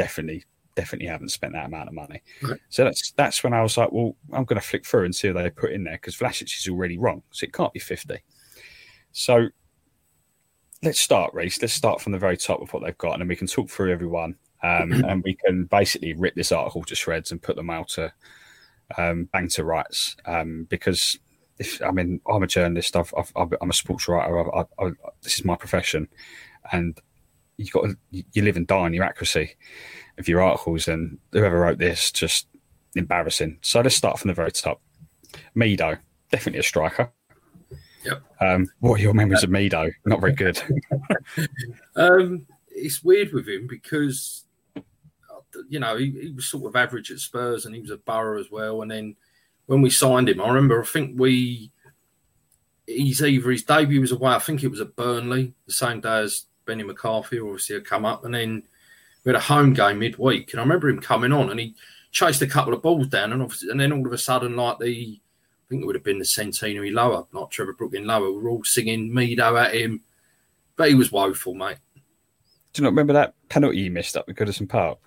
Definitely, 0.00 0.45
definitely 0.75 1.09
haven't 1.09 1.30
spent 1.30 1.52
that 1.52 1.66
amount 1.66 1.88
of 1.88 1.95
money. 1.95 2.23
Right. 2.42 2.59
So 2.71 2.85
that's 2.85 3.11
that's 3.12 3.45
when 3.45 3.52
I 3.52 3.62
was 3.62 3.76
like, 3.76 3.92
well, 3.92 4.16
I'm 4.33 4.45
going 4.45 4.61
to 4.61 4.66
flick 4.66 4.87
through 4.87 5.04
and 5.04 5.14
see 5.14 5.30
what 5.30 5.42
they 5.42 5.50
put 5.50 5.73
in 5.73 5.85
there 5.85 5.97
because 5.97 6.16
Vlasic 6.16 6.45
is 6.45 6.69
already 6.69 6.99
wrong, 6.99 7.23
so 7.30 7.45
it 7.45 7.52
can't 7.52 7.73
be 7.73 7.80
50. 7.80 8.19
So 9.12 9.49
let's 10.83 11.00
start, 11.00 11.35
Reece. 11.35 11.61
Let's 11.61 11.75
start 11.75 12.00
from 12.00 12.12
the 12.12 12.19
very 12.19 12.37
top 12.37 12.62
of 12.62 12.73
what 12.73 12.83
they've 12.83 12.97
got, 12.97 13.12
and 13.12 13.21
then 13.21 13.28
we 13.28 13.37
can 13.37 13.47
talk 13.47 13.69
through 13.69 13.92
everyone, 13.92 14.37
um, 14.62 14.92
and 15.07 15.23
we 15.23 15.35
can 15.35 15.64
basically 15.64 16.14
rip 16.14 16.35
this 16.35 16.52
article 16.52 16.83
to 16.85 16.95
shreds 16.95 17.30
and 17.30 17.42
put 17.42 17.57
them 17.57 17.71
out 17.71 17.88
to 17.90 18.12
um, 18.97 19.28
bang 19.33 19.49
to 19.49 19.64
rights. 19.64 20.16
Um, 20.25 20.66
because 20.71 21.19
if 21.59 21.83
I 21.83 21.90
mean, 21.90 22.21
I'm 22.26 22.42
a 22.42 22.47
journalist. 22.47 22.97
I've, 22.97 23.12
I've, 23.16 23.33
I've, 23.37 23.54
I'm 23.61 23.71
a 23.71 23.75
sports 23.75 24.09
writer. 24.09 24.54
I, 24.54 24.61
I, 24.61 24.87
I, 24.87 24.90
this 25.23 25.38
is 25.38 25.45
my 25.45 25.57
profession, 25.57 26.09
and 26.73 26.99
you 27.61 27.71
got 27.71 27.85
to, 27.85 27.97
you 28.11 28.43
live 28.43 28.57
and 28.57 28.67
die 28.67 28.79
on 28.79 28.95
your 28.95 29.05
accuracy 29.05 29.55
of 30.19 30.29
your 30.29 30.40
articles. 30.40 30.88
And 30.88 31.19
whoever 31.33 31.61
wrote 31.61 31.79
this, 31.79 32.11
just 32.11 32.47
embarrassing. 32.95 33.59
So 33.61 33.81
let's 33.81 33.95
start 33.95 34.19
from 34.19 34.29
the 34.29 34.35
very 34.35 34.50
top. 34.50 34.81
Mido, 35.55 35.99
definitely 36.31 36.61
a 36.61 36.64
striker. 36.64 37.11
Yep. 38.05 38.23
Um, 38.40 38.67
what 38.81 38.99
are 38.99 39.02
your 39.02 39.12
memories 39.12 39.45
of 39.45 39.50
Mido? 39.50 39.93
Not 40.07 40.21
very 40.21 40.33
good. 40.33 40.61
Um, 41.97 42.47
it's 42.71 43.05
weird 43.05 43.33
with 43.33 43.47
him 43.47 43.67
because, 43.69 44.45
you 45.69 45.79
know, 45.79 45.97
he, 45.97 46.11
he 46.12 46.31
was 46.31 46.47
sort 46.47 46.64
of 46.64 46.76
average 46.76 47.11
at 47.11 47.19
Spurs 47.19 47.67
and 47.67 47.75
he 47.75 47.81
was 47.81 47.90
at 47.90 48.05
Borough 48.07 48.40
as 48.40 48.50
well. 48.50 48.81
And 48.81 48.90
then 48.90 49.17
when 49.67 49.83
we 49.83 49.90
signed 49.90 50.29
him, 50.29 50.40
I 50.40 50.49
remember, 50.49 50.81
I 50.81 50.87
think 50.87 51.21
we, 51.21 51.73
he's 52.87 53.23
either 53.23 53.50
his 53.50 53.64
debut 53.64 54.00
was 54.00 54.12
away, 54.12 54.33
I 54.33 54.38
think 54.38 54.62
it 54.62 54.71
was 54.71 54.81
at 54.81 54.97
Burnley, 54.97 55.52
the 55.67 55.73
same 55.73 56.00
day 56.00 56.21
as 56.21 56.47
Benni 56.71 56.85
McCarthy, 56.87 57.41
obviously, 57.41 57.75
had 57.75 57.85
come 57.85 58.05
up. 58.05 58.25
And 58.25 58.35
then 58.35 58.62
we 59.25 59.31
had 59.31 59.37
a 59.37 59.41
home 59.41 59.73
game 59.75 59.99
midweek. 59.99 60.53
And 60.53 60.61
I 60.61 60.62
remember 60.62 60.89
him 60.89 61.00
coming 61.00 61.33
on 61.33 61.50
and 61.50 61.59
he 61.61 61.75
chased 62.12 62.43
a 62.43 62.47
couple 62.47 62.73
of 62.73 62.83
balls 62.83 63.09
down. 63.09 63.33
And, 63.33 63.43
obviously, 63.43 63.71
and 63.71 63.81
then 63.81 63.93
all 63.93 64.07
of 64.07 64.12
a 64.12 64.19
sudden, 64.19 64.57
like 64.57 64.79
the, 64.79 65.21
I 65.21 65.65
think 65.69 65.83
it 65.83 65.87
would 65.87 65.95
have 65.97 66.05
been 66.05 66.19
the 66.19 66.25
centenary 66.25 66.91
lower, 66.91 67.27
not 67.33 67.50
Trevor 67.50 67.73
Brooking 67.75 68.05
lower. 68.05 68.31
We 68.31 68.39
were 68.41 68.50
all 68.50 68.65
singing 68.65 69.11
Mido 69.11 69.61
at 69.61 69.75
him, 69.75 70.00
but 70.77 70.89
he 70.89 70.95
was 70.95 71.12
woeful, 71.12 71.55
mate. 71.55 71.79
Do 72.73 72.81
you 72.81 72.85
not 72.85 72.91
remember 72.91 73.12
that 73.15 73.35
penalty 73.49 73.79
you 73.79 73.91
missed 73.91 74.17
up 74.17 74.29
at 74.29 74.37
Goodison 74.37 74.69
Park? 74.69 74.99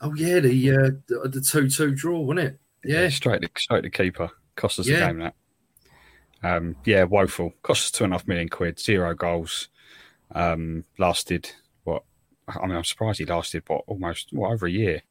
Oh 0.00 0.14
yeah, 0.14 0.38
the 0.40 0.70
uh, 0.70 0.90
the, 1.06 1.28
the 1.28 1.40
two 1.40 1.68
two 1.68 1.94
draw, 1.94 2.20
wasn't 2.20 2.46
it? 2.46 2.60
Yeah, 2.84 3.08
straight 3.08 3.42
to 3.42 3.48
straight 3.56 3.82
to 3.82 3.90
keeper. 3.90 4.30
Cost 4.54 4.78
us 4.78 4.86
Yeah. 4.86 5.00
the 5.00 5.06
game 5.06 5.18
that. 5.20 5.34
Um, 6.42 6.76
yeah, 6.84 7.04
woeful. 7.04 7.52
Cost 7.62 7.84
us 7.86 7.90
two 7.90 8.04
and 8.04 8.12
a 8.12 8.16
half 8.16 8.28
million 8.28 8.48
quid, 8.48 8.78
zero 8.78 9.14
goals. 9.14 9.68
Um, 10.32 10.84
lasted 10.98 11.50
what? 11.84 12.02
I 12.48 12.66
mean, 12.66 12.76
I'm 12.76 12.84
surprised 12.84 13.18
he 13.18 13.24
lasted 13.24 13.62
what 13.66 13.84
almost 13.86 14.28
what 14.32 14.52
over 14.52 14.66
a 14.66 14.70
year. 14.70 15.02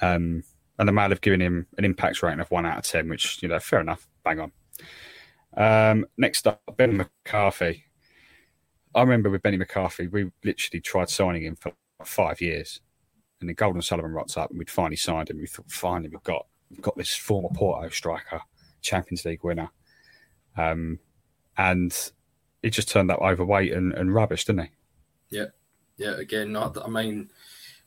Um, 0.00 0.42
and 0.78 0.88
the 0.88 0.92
man 0.92 1.10
have 1.10 1.20
given 1.20 1.40
him 1.40 1.66
an 1.78 1.84
impact 1.84 2.22
rating 2.22 2.40
of 2.40 2.50
one 2.50 2.66
out 2.66 2.78
of 2.78 2.84
ten, 2.84 3.08
which 3.08 3.42
you 3.42 3.48
know, 3.48 3.58
fair 3.58 3.80
enough, 3.80 4.08
bang 4.24 4.40
on. 4.40 4.52
Um, 5.56 6.06
next 6.16 6.46
up, 6.46 6.62
Ben 6.76 6.96
McCarthy. 6.96 7.84
I 8.94 9.00
remember 9.00 9.30
with 9.30 9.42
Benni 9.42 9.58
McCarthy, 9.58 10.06
we 10.06 10.30
literally 10.44 10.80
tried 10.80 11.08
signing 11.08 11.44
him 11.44 11.56
for 11.56 11.72
five 12.04 12.40
years, 12.40 12.80
and 13.40 13.48
then 13.48 13.54
Gold 13.54 13.74
and 13.74 13.84
Sullivan 13.84 14.12
rocked 14.12 14.36
up, 14.36 14.50
and 14.50 14.58
we'd 14.58 14.70
finally 14.70 14.96
signed 14.96 15.30
him. 15.30 15.38
We 15.38 15.46
thought, 15.46 15.70
finally, 15.70 16.10
we've 16.10 16.22
got 16.22 16.46
we've 16.70 16.82
got 16.82 16.96
this 16.96 17.14
former 17.14 17.48
Porto 17.54 17.88
striker, 17.88 18.40
Champions 18.82 19.24
League 19.24 19.44
winner, 19.44 19.70
um, 20.56 20.98
and 21.56 22.12
he 22.62 22.70
just 22.70 22.88
turned 22.88 23.10
that 23.10 23.18
overweight 23.18 23.72
and, 23.72 23.92
and 23.94 24.14
rubbish, 24.14 24.44
didn't 24.44 24.62
he? 24.66 24.70
yeah, 25.30 25.46
yeah. 25.96 26.16
Again, 26.18 26.56
I, 26.56 26.70
I 26.84 26.88
mean, 26.88 27.30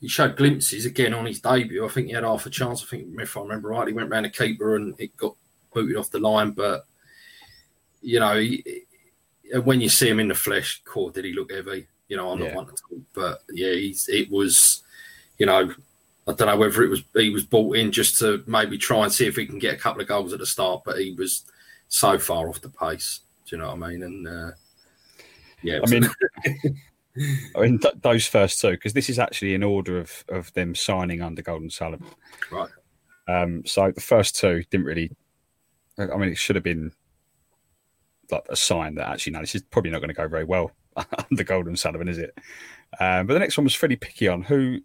he 0.01 0.07
showed 0.07 0.35
glimpses 0.37 0.85
again 0.85 1.13
on 1.13 1.25
his 1.25 1.39
debut. 1.39 1.85
I 1.85 1.89
think 1.89 2.07
he 2.07 2.13
had 2.13 2.23
half 2.23 2.45
a 2.45 2.49
chance. 2.49 2.83
I 2.83 2.85
think 2.87 3.07
if 3.19 3.37
I 3.37 3.41
remember 3.41 3.69
right, 3.69 3.87
he 3.87 3.93
went 3.93 4.09
round 4.09 4.25
the 4.25 4.29
keeper 4.29 4.75
and 4.75 4.93
it 4.99 5.15
got 5.17 5.35
booted 5.73 5.97
off 5.97 6.11
the 6.11 6.19
line. 6.19 6.51
But 6.51 6.85
you 8.01 8.19
know, 8.19 8.37
he, 8.39 8.63
when 9.63 9.81
you 9.81 9.89
see 9.89 10.09
him 10.09 10.19
in 10.19 10.27
the 10.27 10.35
flesh, 10.35 10.81
core 10.85 11.11
did 11.11 11.25
he 11.25 11.33
look 11.33 11.51
heavy? 11.51 11.87
You 12.07 12.17
know, 12.17 12.29
I'm 12.31 12.39
not 12.39 12.49
Yeah. 12.49 12.55
one 12.55 12.65
to 12.67 12.71
talk, 12.73 12.99
but 13.13 13.39
yeah, 13.51 13.71
he's 13.73 14.07
it 14.09 14.29
was, 14.29 14.83
you 15.37 15.45
know. 15.45 15.73
I 16.27 16.33
don't 16.33 16.47
know 16.47 16.57
whether 16.57 16.81
it 16.81 16.89
was 16.89 17.03
he 17.13 17.29
was 17.29 17.45
bought 17.45 17.77
in 17.77 17.91
just 17.91 18.17
to 18.19 18.43
maybe 18.47 18.79
try 18.79 19.03
and 19.03 19.13
see 19.13 19.27
if 19.27 19.35
he 19.35 19.45
can 19.45 19.59
get 19.59 19.75
a 19.75 19.77
couple 19.77 20.01
of 20.01 20.07
goals 20.07 20.33
at 20.33 20.39
the 20.39 20.45
start, 20.47 20.81
but 20.83 20.99
he 20.99 21.11
was 21.13 21.45
so 21.87 22.17
far 22.17 22.49
off 22.49 22.61
the 22.61 22.69
pace. 22.69 23.19
Do 23.45 23.55
you 23.55 23.61
know 23.61 23.75
what 23.75 23.83
I 23.83 23.89
mean? 23.91 24.01
And 24.01 24.27
uh, 24.27 24.51
yeah, 25.65 25.79
I 25.85 25.89
mean, 25.89 26.07
I 27.55 27.61
mean 27.61 27.79
th- 27.79 27.95
those 28.01 28.25
first 28.27 28.59
two 28.59 28.71
because 28.71 28.93
this 28.93 29.09
is 29.09 29.19
actually 29.19 29.53
in 29.53 29.63
order 29.63 29.99
of 29.99 30.23
of 30.29 30.53
them 30.53 30.75
signing 30.75 31.21
under 31.21 31.41
Gold 31.41 31.61
and 31.61 31.73
Sullivan. 31.73 32.07
right. 32.51 32.69
Um, 33.27 33.65
so 33.65 33.91
the 33.91 34.01
first 34.01 34.35
two 34.35 34.63
didn't 34.69 34.85
really. 34.85 35.11
I 35.97 36.17
mean, 36.17 36.29
it 36.29 36.37
should 36.37 36.55
have 36.55 36.63
been 36.63 36.91
like 38.31 38.45
a 38.49 38.55
sign 38.55 38.95
that 38.95 39.07
actually 39.07 39.33
no, 39.33 39.39
this 39.39 39.55
is 39.55 39.63
probably 39.63 39.91
not 39.91 39.99
going 39.99 40.09
to 40.09 40.13
go 40.13 40.27
very 40.27 40.43
well 40.43 40.71
under 41.31 41.43
Gold 41.43 41.67
and 41.67 41.79
Sullivan, 41.79 42.07
is 42.07 42.17
it? 42.17 42.37
Um, 42.99 43.27
but 43.27 43.33
the 43.33 43.39
next 43.39 43.57
one 43.57 43.63
was 43.63 43.75
Freddie 43.75 43.97
Piquionne, 43.97 44.45
who 44.45 44.79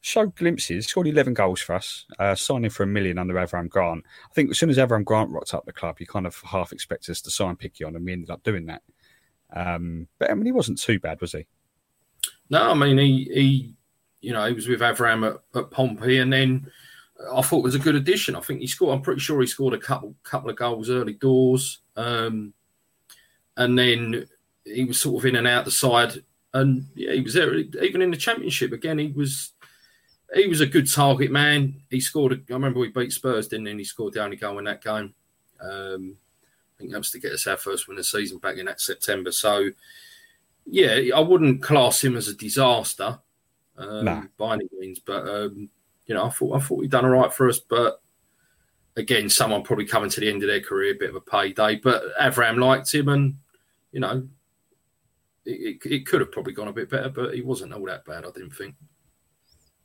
showed 0.00 0.36
glimpses, 0.36 0.86
scored 0.86 1.06
11 1.06 1.32
goals 1.32 1.60
for 1.60 1.74
us, 1.74 2.04
uh, 2.18 2.34
signing 2.34 2.70
for 2.70 2.82
a 2.82 2.86
million 2.86 3.18
under 3.18 3.34
Avram 3.34 3.68
Grant. 3.68 4.04
I 4.30 4.34
think 4.34 4.50
as 4.50 4.58
soon 4.58 4.70
as 4.70 4.76
Avram 4.76 5.04
Grant 5.04 5.30
rocked 5.30 5.54
up 5.54 5.64
the 5.64 5.72
club, 5.72 5.98
you 5.98 6.06
kind 6.06 6.26
of 6.26 6.38
half 6.42 6.72
expected 6.72 7.12
us 7.12 7.22
to 7.22 7.30
sign 7.30 7.56
Piquionne, 7.56 7.96
and 7.96 8.04
we 8.04 8.12
ended 8.12 8.30
up 8.30 8.42
doing 8.42 8.66
that. 8.66 8.82
Um, 9.52 10.08
but 10.18 10.30
I 10.30 10.34
mean, 10.34 10.46
he 10.46 10.52
wasn't 10.52 10.80
too 10.80 10.98
bad, 10.98 11.20
was 11.20 11.32
he? 11.32 11.46
No, 12.50 12.70
I 12.70 12.74
mean 12.74 12.98
he 12.98 13.30
he 13.32 13.74
you 14.20 14.32
know 14.32 14.46
he 14.46 14.54
was 14.54 14.68
with 14.68 14.80
Avram 14.80 15.26
at, 15.28 15.40
at 15.58 15.70
Pompey, 15.70 16.18
and 16.18 16.32
then 16.32 16.70
I 17.32 17.42
thought 17.42 17.64
was 17.64 17.74
a 17.74 17.80
good 17.80 17.94
addition. 17.94 18.36
I 18.36 18.40
think 18.40 18.60
he 18.60 18.66
scored. 18.66 18.94
I'm 18.94 19.02
pretty 19.02 19.20
sure 19.20 19.40
he 19.40 19.46
scored 19.46 19.74
a 19.74 19.78
couple 19.78 20.14
couple 20.24 20.50
of 20.50 20.56
goals 20.56 20.90
early 20.90 21.14
doors, 21.14 21.80
um, 21.96 22.52
and 23.56 23.78
then 23.78 24.26
he 24.64 24.84
was 24.84 25.00
sort 25.00 25.22
of 25.22 25.26
in 25.26 25.36
and 25.36 25.46
out 25.46 25.64
the 25.64 25.70
side, 25.70 26.22
and 26.52 26.86
yeah, 26.94 27.12
he 27.12 27.20
was 27.20 27.34
there 27.34 27.54
even 27.54 28.02
in 28.02 28.10
the 28.10 28.16
championship. 28.16 28.72
Again, 28.72 28.98
he 28.98 29.08
was 29.08 29.52
he 30.34 30.46
was 30.46 30.60
a 30.60 30.66
good 30.66 30.90
target 30.90 31.30
man. 31.30 31.82
He 31.90 32.00
scored. 32.00 32.32
A, 32.32 32.36
I 32.36 32.54
remember 32.54 32.80
we 32.80 32.88
beat 32.88 33.12
Spurs, 33.12 33.48
didn't 33.48 33.66
he? 33.66 33.70
And 33.70 33.80
he 33.80 33.84
scored 33.84 34.14
the 34.14 34.24
only 34.24 34.36
goal 34.36 34.58
in 34.58 34.64
that 34.64 34.82
game. 34.82 35.14
Um, 35.60 36.16
I 36.76 36.80
think 36.80 36.92
that 36.92 36.98
was 36.98 37.10
to 37.12 37.20
get 37.20 37.32
us 37.32 37.46
our 37.46 37.56
first 37.56 37.86
win 37.86 37.96
of 37.96 37.98
the 37.98 38.04
season 38.04 38.38
back 38.38 38.56
in 38.56 38.66
that 38.66 38.80
September. 38.80 39.30
So 39.32 39.70
yeah, 40.66 40.98
I 41.14 41.20
wouldn't 41.20 41.62
class 41.62 42.02
him 42.02 42.16
as 42.16 42.28
a 42.28 42.34
disaster 42.34 43.18
um, 43.76 44.04
No. 44.04 44.22
by 44.38 44.54
any 44.54 44.68
means, 44.78 44.98
but 44.98 45.28
um, 45.28 45.68
you 46.06 46.14
know, 46.14 46.24
I 46.24 46.30
thought 46.30 46.56
I 46.56 46.60
thought 46.60 46.82
he'd 46.82 46.90
done 46.90 47.04
all 47.04 47.10
right 47.10 47.32
for 47.32 47.48
us. 47.48 47.60
But 47.60 48.00
again, 48.96 49.28
someone 49.28 49.62
probably 49.62 49.84
coming 49.86 50.10
to 50.10 50.20
the 50.20 50.28
end 50.30 50.42
of 50.42 50.48
their 50.48 50.60
career, 50.60 50.94
a 50.94 50.98
bit 50.98 51.10
of 51.10 51.16
a 51.16 51.20
payday. 51.20 51.76
But 51.76 52.02
Avram 52.20 52.58
liked 52.58 52.92
him, 52.92 53.08
and 53.08 53.36
you 53.92 54.00
know, 54.00 54.26
it, 55.44 55.78
it, 55.84 55.90
it 55.90 56.06
could 56.06 56.20
have 56.20 56.32
probably 56.32 56.52
gone 56.54 56.68
a 56.68 56.72
bit 56.72 56.90
better, 56.90 57.08
but 57.08 57.34
he 57.34 57.42
wasn't 57.42 57.72
all 57.72 57.84
that 57.86 58.04
bad. 58.04 58.24
I 58.24 58.30
didn't 58.30 58.54
think. 58.56 58.74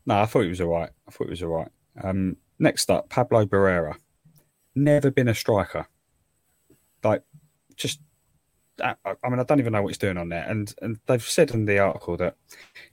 No, 0.05 0.19
I 0.19 0.25
thought 0.25 0.43
he 0.43 0.49
was 0.49 0.61
all 0.61 0.69
right. 0.69 0.89
I 1.07 1.11
thought 1.11 1.25
he 1.25 1.31
was 1.31 1.43
all 1.43 1.49
right. 1.49 1.71
Um, 2.03 2.37
next 2.57 2.89
up, 2.89 3.09
Pablo 3.09 3.45
Barrera. 3.45 3.95
Never 4.75 5.11
been 5.11 5.27
a 5.27 5.35
striker. 5.35 5.87
Like, 7.03 7.23
just, 7.75 7.99
I, 8.83 8.95
I 9.05 9.29
mean, 9.29 9.39
I 9.39 9.43
don't 9.43 9.59
even 9.59 9.73
know 9.73 9.81
what 9.81 9.89
he's 9.89 9.97
doing 9.97 10.17
on 10.17 10.29
there. 10.29 10.45
And 10.47 10.73
and 10.81 10.99
they've 11.07 11.21
said 11.21 11.51
in 11.51 11.65
the 11.65 11.79
article 11.79 12.17
that 12.17 12.35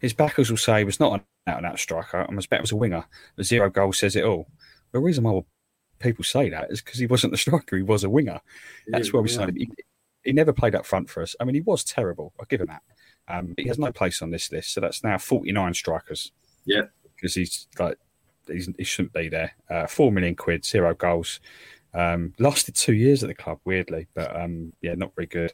his 0.00 0.12
backers 0.12 0.50
will 0.50 0.56
say 0.56 0.78
he 0.78 0.84
was 0.84 1.00
not 1.00 1.14
an 1.14 1.20
out 1.46 1.58
and 1.58 1.66
out 1.66 1.78
striker 1.78 2.20
and 2.20 2.36
was 2.36 2.46
better 2.46 2.62
as 2.62 2.72
a 2.72 2.76
winger. 2.76 3.04
The 3.36 3.44
zero 3.44 3.70
goal 3.70 3.92
says 3.92 4.16
it 4.16 4.24
all. 4.24 4.48
The 4.92 4.98
reason 5.00 5.24
why 5.24 5.42
people 5.98 6.24
say 6.24 6.50
that 6.50 6.70
is 6.70 6.80
because 6.82 6.98
he 6.98 7.06
wasn't 7.06 7.32
the 7.32 7.36
striker, 7.38 7.76
he 7.76 7.82
was 7.82 8.04
a 8.04 8.10
winger. 8.10 8.40
That's 8.88 9.12
where 9.12 9.22
we 9.22 9.30
Yeah. 9.30 9.46
He, 9.54 9.70
he 10.24 10.32
never 10.32 10.52
played 10.52 10.74
up 10.74 10.84
front 10.84 11.08
for 11.08 11.22
us. 11.22 11.36
I 11.38 11.44
mean, 11.44 11.54
he 11.54 11.60
was 11.60 11.84
terrible. 11.84 12.32
I'll 12.40 12.46
give 12.46 12.60
him 12.60 12.66
that. 12.66 12.82
Um, 13.28 13.54
he 13.56 13.68
has 13.68 13.78
no 13.78 13.92
place 13.92 14.22
on 14.22 14.30
this 14.30 14.50
list. 14.50 14.72
So 14.72 14.80
that's 14.80 15.04
now 15.04 15.18
49 15.18 15.74
strikers 15.74 16.32
Yeah. 16.64 16.82
because 17.14 17.34
he's 17.34 17.68
like 17.78 17.98
he 18.48 18.84
shouldn't 18.84 19.12
be 19.12 19.28
there. 19.28 19.52
Uh, 19.68 19.86
Four 19.86 20.12
million 20.12 20.36
quid, 20.36 20.64
zero 20.64 20.94
goals. 20.94 21.40
Um, 21.96 22.34
lasted 22.38 22.74
two 22.74 22.92
years 22.92 23.22
at 23.22 23.28
the 23.28 23.34
club, 23.34 23.58
weirdly, 23.64 24.06
but 24.14 24.38
um, 24.38 24.72
yeah, 24.82 24.94
not 24.94 25.14
very 25.14 25.26
good. 25.26 25.52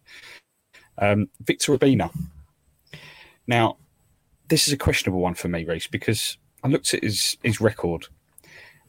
Um, 0.99 1.28
Victor 1.40 1.72
Obinna. 1.78 2.11
Now, 3.46 3.76
this 4.49 4.66
is 4.66 4.75
a 4.75 4.76
questionable 4.76 5.20
one 5.20 5.34
for 5.34 5.49
me, 5.49 5.64
Reece, 5.64 5.87
because 5.87 6.37
I 6.64 6.68
looked 6.68 6.94
at 6.94 7.04
his 7.04 7.37
his 7.42 7.61
record, 7.61 8.06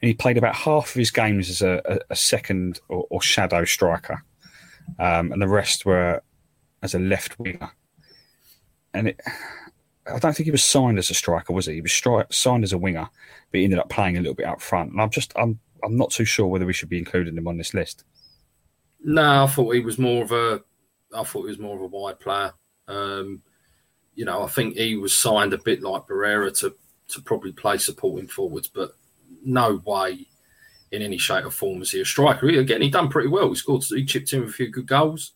and 0.01 0.07
he 0.07 0.13
played 0.15 0.37
about 0.37 0.55
half 0.55 0.89
of 0.89 0.95
his 0.95 1.11
games 1.11 1.49
as 1.49 1.61
a, 1.61 1.81
a, 1.85 1.99
a 2.09 2.15
second 2.15 2.79
or, 2.89 3.05
or 3.09 3.21
shadow 3.21 3.65
striker. 3.65 4.23
um, 4.99 5.31
and 5.31 5.41
the 5.41 5.47
rest 5.47 5.85
were 5.85 6.21
as 6.81 6.93
a 6.93 6.99
left 6.99 7.39
winger. 7.39 7.71
And 8.93 9.09
it, 9.09 9.19
I 10.07 10.19
don't 10.19 10.35
think 10.35 10.45
he 10.45 10.51
was 10.51 10.63
signed 10.63 10.99
as 10.99 11.09
a 11.09 11.13
striker, 11.13 11.53
was 11.53 11.65
he? 11.65 11.75
He 11.75 11.81
was 11.81 11.91
stri- 11.91 12.31
signed 12.31 12.63
as 12.63 12.73
a 12.73 12.77
winger, 12.77 13.09
but 13.51 13.57
he 13.57 13.63
ended 13.63 13.79
up 13.79 13.89
playing 13.89 14.17
a 14.17 14.21
little 14.21 14.35
bit 14.35 14.45
up 14.47 14.61
front. 14.61 14.91
And 14.91 15.01
I'm 15.01 15.09
just, 15.09 15.33
I'm, 15.35 15.59
I'm 15.83 15.97
not 15.97 16.11
too 16.11 16.25
sure 16.25 16.47
whether 16.47 16.65
we 16.65 16.73
should 16.73 16.89
be 16.89 16.97
including 16.97 17.37
him 17.37 17.47
on 17.47 17.57
this 17.57 17.73
list. 17.73 18.03
No, 19.03 19.43
I 19.43 19.47
thought 19.47 19.73
he 19.73 19.81
was 19.81 19.99
more 19.99 20.23
of 20.23 20.31
a, 20.31 20.61
I 21.15 21.23
thought 21.23 21.43
he 21.43 21.49
was 21.49 21.59
more 21.59 21.75
of 21.75 21.81
a 21.81 21.87
wide 21.87 22.19
player. 22.19 22.53
Um, 22.87 23.41
you 24.15 24.25
know, 24.25 24.43
I 24.43 24.47
think 24.47 24.75
he 24.75 24.95
was 24.95 25.17
signed 25.17 25.53
a 25.53 25.57
bit 25.57 25.81
like 25.81 26.07
Barrera 26.07 26.57
to 26.59 26.75
to 27.09 27.21
probably 27.21 27.51
play 27.51 27.77
supporting 27.77 28.27
forwards, 28.27 28.67
but 28.67 28.95
no 29.43 29.81
way 29.85 30.25
in 30.91 31.01
any 31.01 31.17
shape 31.17 31.45
or 31.45 31.51
form 31.51 31.81
is 31.81 31.91
he 31.91 32.01
a 32.01 32.05
striker. 32.05 32.47
He, 32.47 32.57
again, 32.57 32.81
he 32.81 32.89
done 32.89 33.09
pretty 33.09 33.27
well. 33.27 33.49
He 33.49 33.55
scored, 33.55 33.83
he 33.83 34.05
chipped 34.05 34.31
in 34.31 34.43
a 34.43 34.47
few 34.47 34.69
good 34.69 34.87
goals. 34.87 35.33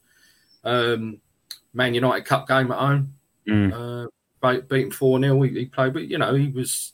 Um, 0.63 1.19
Man 1.73 1.93
United 1.93 2.25
Cup 2.25 2.47
game 2.47 2.71
at 2.71 2.77
home, 2.77 3.13
mm. 3.47 4.07
uh, 4.43 4.61
beaten 4.61 4.91
four 4.91 5.19
0 5.19 5.41
he, 5.41 5.49
he, 5.51 5.65
played, 5.65 5.93
but 5.93 6.07
you 6.07 6.17
know 6.17 6.33
he 6.33 6.47
was 6.47 6.93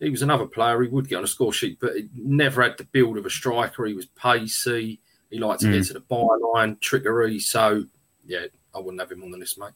he 0.00 0.10
was 0.10 0.22
another 0.22 0.46
player. 0.46 0.80
He 0.82 0.88
would 0.88 1.08
get 1.08 1.16
on 1.16 1.24
a 1.24 1.28
score 1.28 1.52
sheet, 1.52 1.78
but 1.80 1.96
he 1.96 2.08
never 2.14 2.62
had 2.62 2.78
the 2.78 2.84
build 2.84 3.18
of 3.18 3.26
a 3.26 3.30
striker. 3.30 3.86
He 3.86 3.94
was 3.94 4.06
pacey. 4.06 5.00
He 5.30 5.38
liked 5.38 5.60
to 5.60 5.66
mm. 5.66 5.72
get 5.72 5.86
to 5.86 5.94
the 5.94 6.00
byline, 6.00 6.80
trickery. 6.80 7.38
So 7.38 7.84
yeah, 8.24 8.46
I 8.74 8.78
wouldn't 8.78 9.00
have 9.00 9.10
him 9.10 9.24
on 9.24 9.30
the 9.30 9.38
list, 9.38 9.58
mate. 9.58 9.72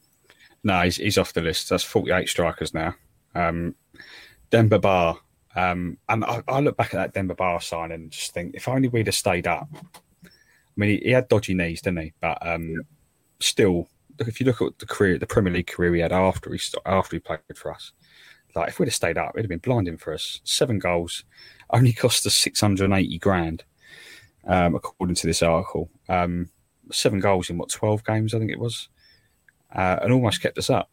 No, 0.64 0.80
he's, 0.82 0.96
he's 0.96 1.18
off 1.18 1.32
the 1.32 1.40
list. 1.40 1.68
That's 1.68 1.82
48 1.82 2.28
strikers 2.28 2.72
now. 2.72 2.94
Um, 3.34 3.74
Demba 4.50 4.78
Ba. 4.78 5.16
Um, 5.54 5.98
and 6.08 6.24
I, 6.24 6.42
I, 6.48 6.60
look 6.60 6.76
back 6.76 6.94
at 6.94 6.98
that 6.98 7.14
Demba 7.14 7.34
Ba 7.34 7.58
sign 7.60 7.92
and 7.92 8.10
just 8.10 8.32
think, 8.32 8.54
if 8.54 8.68
only 8.68 8.88
we'd 8.88 9.06
have 9.06 9.14
stayed 9.14 9.46
up. 9.46 9.68
I 10.24 10.28
mean, 10.76 10.90
he, 10.90 10.96
he 11.04 11.10
had 11.10 11.28
dodgy 11.28 11.52
knees, 11.52 11.82
didn't 11.82 12.02
he? 12.02 12.12
But 12.20 12.38
um, 12.46 12.76
still, 13.40 13.88
if 14.18 14.40
you 14.40 14.46
look 14.46 14.62
at 14.62 14.78
the 14.78 14.86
career, 14.86 15.18
the 15.18 15.26
Premier 15.26 15.52
League 15.52 15.66
career 15.66 15.94
he 15.94 16.00
had 16.00 16.12
after 16.12 16.52
he 16.52 16.60
after 16.86 17.16
he 17.16 17.20
played 17.20 17.40
for 17.54 17.72
us, 17.72 17.92
like 18.54 18.68
if 18.68 18.78
we'd 18.78 18.86
have 18.86 18.94
stayed 18.94 19.18
up, 19.18 19.32
it'd 19.34 19.44
have 19.44 19.48
been 19.48 19.58
blinding 19.58 19.96
for 19.96 20.12
us. 20.12 20.40
Seven 20.44 20.78
goals, 20.78 21.24
only 21.70 21.92
cost 21.92 22.26
us 22.26 22.34
six 22.34 22.60
hundred 22.60 22.84
and 22.86 22.94
eighty 22.94 23.18
grand, 23.18 23.64
um, 24.46 24.74
according 24.74 25.16
to 25.16 25.26
this 25.26 25.42
article. 25.42 25.88
Um, 26.08 26.50
seven 26.90 27.20
goals 27.20 27.50
in 27.50 27.58
what 27.58 27.70
twelve 27.70 28.04
games, 28.04 28.34
I 28.34 28.38
think 28.38 28.50
it 28.50 28.58
was, 28.58 28.88
uh, 29.74 29.98
and 30.02 30.12
almost 30.12 30.42
kept 30.42 30.58
us 30.58 30.70
up. 30.70 30.90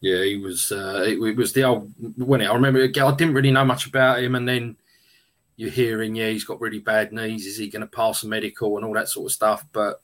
Yeah, 0.00 0.24
he 0.24 0.36
was. 0.36 0.72
Uh, 0.72 1.04
it, 1.06 1.22
it, 1.22 1.36
was 1.36 1.52
the 1.52 1.64
old 1.64 1.92
when 2.16 2.42
I 2.42 2.52
remember. 2.52 2.82
I 2.82 2.86
didn't 2.86 3.34
really 3.34 3.52
know 3.52 3.64
much 3.64 3.86
about 3.86 4.22
him, 4.22 4.34
and 4.34 4.48
then 4.48 4.76
you're 5.56 5.70
hearing, 5.70 6.16
yeah, 6.16 6.28
he's 6.28 6.44
got 6.44 6.60
really 6.60 6.80
bad 6.80 7.12
knees. 7.12 7.46
Is 7.46 7.56
he 7.56 7.68
going 7.68 7.82
to 7.82 7.86
pass 7.86 8.22
a 8.22 8.28
medical 8.28 8.76
and 8.76 8.84
all 8.84 8.94
that 8.94 9.08
sort 9.08 9.26
of 9.26 9.32
stuff? 9.32 9.64
But 9.72 10.02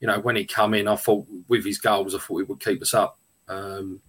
you 0.00 0.08
know, 0.08 0.18
when 0.20 0.36
he 0.36 0.44
come 0.44 0.74
in, 0.74 0.88
I 0.88 0.96
thought 0.96 1.26
with 1.48 1.64
his 1.64 1.78
goals, 1.78 2.14
I 2.14 2.18
thought 2.18 2.38
he 2.38 2.42
would 2.42 2.60
keep 2.60 2.82
us 2.82 2.92
up. 2.92 3.18
Um, 3.48 4.00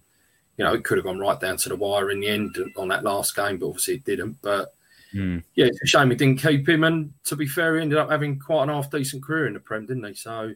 you 0.58 0.64
know, 0.64 0.74
it 0.74 0.84
could 0.84 0.98
have 0.98 1.06
gone 1.06 1.20
right 1.20 1.40
down 1.40 1.58
to 1.58 1.70
the 1.70 1.76
wire 1.76 2.12
in 2.12 2.20
the 2.20 2.28
end 2.28 2.58
on 2.78 2.88
that 2.90 3.04
last 3.04 3.36
game, 3.36 3.58
but 3.58 3.68
obviously 3.68 3.96
it 3.96 4.06
didn't. 4.06 4.38
But 4.42 4.74
mm. 5.14 5.44
yeah, 5.56 5.66
it's 5.66 5.82
a 5.82 5.88
shame 5.88 6.10
he 6.10 6.16
didn't 6.16 6.42
keep 6.42 6.68
him. 6.68 6.84
And 6.84 7.14
to 7.26 7.36
be 7.36 7.48
fair, 7.48 7.76
he 7.76 7.82
ended 7.82 7.98
up 7.98 8.10
having 8.10 8.40
quite 8.40 8.64
an 8.64 8.70
half 8.70 8.92
decent 8.92 9.24
career 9.24 9.48
in 9.48 9.54
the 9.54 9.60
Prem, 9.60 9.86
didn't 9.86 10.06
he? 10.06 10.14
So 10.14 10.54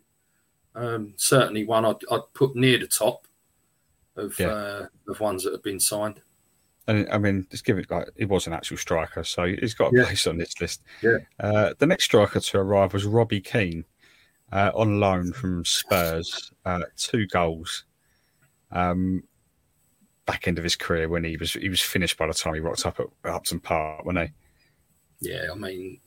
um, 0.75 1.13
certainly 1.18 1.66
one 1.66 1.86
I'd, 1.86 1.96
I'd, 2.12 2.22
put 2.34 2.56
near 2.56 2.77
the 2.77 2.88
top 2.88 3.27
of 4.16 4.39
yeah. 4.39 4.48
uh, 4.48 4.88
of 5.08 5.20
ones 5.20 5.44
that 5.44 5.54
have 5.54 5.63
been 5.63 5.80
signed. 5.80 6.22
And 6.88 7.10
I 7.12 7.18
mean, 7.18 7.48
just 7.50 7.66
give 7.66 7.77
it 7.77 7.92
like 7.92 8.08
he 8.16 8.25
was 8.25 8.48
an 8.48 8.54
actual 8.54 8.77
striker, 8.77 9.24
so 9.24 9.46
he's 9.46 9.74
got 9.74 9.94
a 9.94 9.98
yeah. 9.98 10.06
place 10.06 10.25
on 10.25 10.38
this 10.38 10.62
list. 10.62 10.84
Yeah. 11.01 11.18
Uh, 11.39 11.74
the 11.80 11.88
next 11.88 12.06
striker 12.06 12.39
to 12.39 12.58
arrive 12.60 12.94
was 12.94 13.04
Robbie 13.04 13.42
Keane, 13.42 13.84
uh, 14.54 14.72
on 14.74 15.00
loan 15.00 15.34
from 15.34 15.66
Spurs, 15.66 16.51
uh, 16.66 16.84
two 16.96 17.27
goals. 17.27 17.84
Um, 18.72 19.24
back 20.27 20.48
end 20.48 20.60
of 20.60 20.63
his 20.63 20.75
career 20.75 21.10
when 21.10 21.24
he 21.24 21.38
was 21.38 21.53
he 21.53 21.69
was 21.69 21.81
finished 21.81 22.17
by 22.17 22.28
the 22.28 22.34
time 22.34 22.54
he 22.54 22.60
rocked 22.60 22.86
up 22.86 22.99
at 22.99 23.32
Upton 23.32 23.60
Park, 23.60 24.06
wasn't 24.06 24.30
he? 25.19 25.32
Yeah, 25.32 25.47
I 25.52 25.56
mean, 25.56 25.99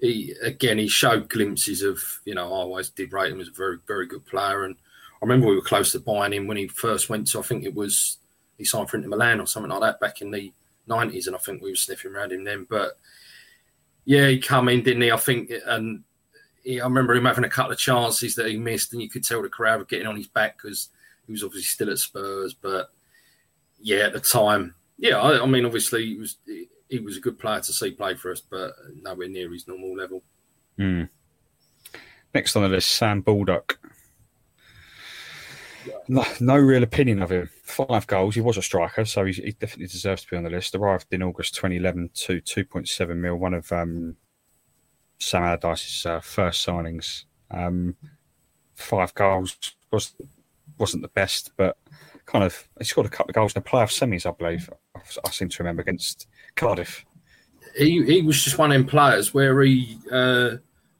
he 0.00 0.34
again 0.42 0.78
he 0.78 0.88
showed 0.88 1.28
glimpses 1.28 1.82
of 1.82 2.02
you 2.24 2.34
know 2.34 2.46
I 2.46 2.56
always 2.56 2.88
did 2.88 3.12
rate 3.12 3.32
him 3.32 3.40
as 3.40 3.48
a 3.48 3.52
very 3.52 3.76
very 3.86 4.06
good 4.06 4.24
player, 4.24 4.64
and 4.64 4.76
I 5.20 5.24
remember 5.24 5.48
we 5.48 5.56
were 5.56 5.62
close 5.62 5.90
to 5.92 6.00
buying 6.00 6.32
him 6.32 6.46
when 6.46 6.56
he 6.56 6.68
first 6.68 7.08
went 7.08 7.26
to, 7.28 7.40
I 7.40 7.42
think 7.42 7.64
it 7.64 7.74
was, 7.74 8.18
he 8.56 8.64
signed 8.64 8.88
for 8.88 8.96
Inter 8.96 9.08
Milan 9.08 9.40
or 9.40 9.46
something 9.46 9.70
like 9.70 9.80
that 9.80 10.00
back 10.00 10.22
in 10.22 10.30
the 10.30 10.52
90s. 10.88 11.26
And 11.26 11.34
I 11.34 11.40
think 11.40 11.60
we 11.60 11.70
were 11.70 11.76
sniffing 11.76 12.12
around 12.12 12.32
him 12.32 12.44
then. 12.44 12.66
But 12.70 12.92
yeah, 14.04 14.28
he 14.28 14.38
come 14.38 14.68
in, 14.68 14.84
didn't 14.84 15.02
he? 15.02 15.10
I 15.10 15.16
think, 15.16 15.50
and 15.66 16.04
I 16.64 16.76
remember 16.76 17.14
him 17.14 17.24
having 17.24 17.44
a 17.44 17.48
couple 17.50 17.72
of 17.72 17.78
chances 17.78 18.36
that 18.36 18.46
he 18.46 18.56
missed, 18.56 18.92
and 18.92 19.02
you 19.02 19.08
could 19.08 19.24
tell 19.24 19.42
the 19.42 19.48
crowd 19.48 19.80
were 19.80 19.86
getting 19.86 20.06
on 20.06 20.16
his 20.16 20.28
back 20.28 20.56
because 20.56 20.88
he 21.26 21.32
was 21.32 21.42
obviously 21.42 21.64
still 21.64 21.90
at 21.90 21.98
Spurs. 21.98 22.54
But 22.54 22.90
yeah, 23.80 23.98
at 23.98 24.12
the 24.12 24.20
time, 24.20 24.74
yeah, 24.96 25.20
I, 25.20 25.42
I 25.42 25.46
mean, 25.46 25.64
obviously 25.64 26.06
he 26.06 26.16
was 26.16 26.36
he 26.88 26.98
was 26.98 27.16
a 27.16 27.20
good 27.20 27.38
player 27.38 27.60
to 27.60 27.72
see 27.72 27.90
play 27.90 28.14
for 28.14 28.32
us, 28.32 28.40
but 28.40 28.72
nowhere 29.02 29.28
near 29.28 29.52
his 29.52 29.68
normal 29.68 29.96
level. 29.96 30.22
Mm. 30.78 31.08
Next 32.34 32.56
on 32.56 32.62
the 32.62 32.68
list, 32.68 32.90
Sam 32.90 33.20
Baldock. 33.20 33.78
No, 36.06 36.24
no, 36.40 36.56
real 36.56 36.82
opinion 36.82 37.22
of 37.22 37.30
him. 37.30 37.48
Five 37.62 38.06
goals. 38.06 38.34
He 38.34 38.40
was 38.40 38.56
a 38.56 38.62
striker, 38.62 39.04
so 39.04 39.24
he, 39.24 39.32
he, 39.32 39.52
definitely 39.52 39.86
deserves 39.86 40.22
to 40.22 40.30
be 40.30 40.36
on 40.36 40.44
the 40.44 40.50
list. 40.50 40.74
Arrived 40.74 41.06
in 41.12 41.22
August 41.22 41.54
2011 41.54 42.10
to 42.14 42.40
2.7 42.40 43.16
mil. 43.16 43.36
One 43.36 43.54
of 43.54 43.70
um, 43.72 44.16
Sam 45.18 45.44
Allardyce's 45.44 46.04
uh, 46.04 46.20
first 46.20 46.66
signings. 46.66 47.24
Um, 47.50 47.96
five 48.74 49.14
goals 49.14 49.56
was 49.90 50.14
wasn't 50.78 51.02
the 51.02 51.08
best, 51.08 51.52
but 51.56 51.76
kind 52.30 52.44
of 52.44 52.68
he 52.78 52.84
scored 52.84 53.06
a 53.06 53.10
couple 53.10 53.30
of 53.30 53.34
goals 53.34 53.54
in 53.54 53.62
the 53.62 53.68
playoff 53.68 53.90
semis, 53.90 54.26
I 54.26 54.32
believe. 54.32 54.70
I, 54.94 55.00
I 55.24 55.30
seem 55.30 55.48
to 55.48 55.62
remember 55.62 55.82
against 55.82 56.28
Cardiff. 56.56 57.04
He 57.76 58.04
he 58.04 58.22
was 58.22 58.42
just 58.42 58.58
one 58.58 58.72
of 58.72 58.78
them 58.78 58.86
players 58.86 59.34
where 59.34 59.60
he. 59.62 59.98
Uh, 60.10 60.56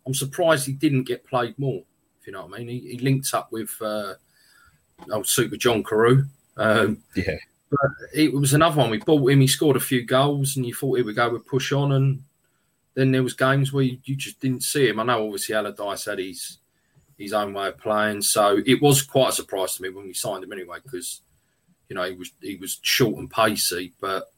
I'm 0.06 0.14
surprised 0.14 0.66
he 0.66 0.72
didn't 0.72 1.04
get 1.04 1.26
played 1.26 1.58
more. 1.58 1.82
If 2.20 2.26
you 2.26 2.32
know 2.32 2.46
what 2.46 2.54
I 2.54 2.64
mean, 2.64 2.68
he, 2.68 2.92
he 2.92 2.98
linked 2.98 3.32
up 3.34 3.52
with. 3.52 3.70
Uh, 3.80 4.14
old 5.12 5.26
Super 5.26 5.56
John 5.56 5.82
Carew. 5.82 6.24
Um, 6.56 7.02
yeah. 7.14 7.36
But 7.70 7.90
it 8.14 8.32
was 8.32 8.54
another 8.54 8.78
one. 8.78 8.90
We 8.90 8.98
bought 8.98 9.30
him. 9.30 9.40
He 9.40 9.46
scored 9.46 9.76
a 9.76 9.80
few 9.80 10.04
goals, 10.04 10.56
and 10.56 10.64
you 10.64 10.74
thought 10.74 10.96
he 10.96 11.02
would 11.02 11.16
go 11.16 11.30
with 11.30 11.46
push 11.46 11.72
on. 11.72 11.92
And 11.92 12.22
then 12.94 13.12
there 13.12 13.22
was 13.22 13.34
games 13.34 13.72
where 13.72 13.84
you, 13.84 13.98
you, 14.04 14.16
just 14.16 14.40
didn't 14.40 14.62
see 14.62 14.88
him. 14.88 15.00
I 15.00 15.04
know, 15.04 15.24
obviously, 15.24 15.54
Allardyce 15.54 16.06
had 16.06 16.18
his 16.18 16.58
his 17.18 17.33
own 17.33 17.52
way 17.52 17.68
of 17.68 17.78
playing, 17.78 18.22
so 18.22 18.61
it 18.64 18.81
was 18.81 19.02
quite 19.02 19.31
a 19.31 19.33
surprise 19.33 19.74
to 19.76 19.83
me 19.83 19.90
when 19.90 20.07
we 20.07 20.14
signed 20.14 20.44
him 20.44 20.52
anyway, 20.52 20.78
because 20.83 21.20
you 21.88 21.96
know 21.96 22.04
he 22.04 22.14
was 22.14 22.31
he 22.40 22.57
was 22.57 22.78
short 22.83 23.16
and 23.16 23.31
pacey, 23.31 23.92
but 24.00 24.33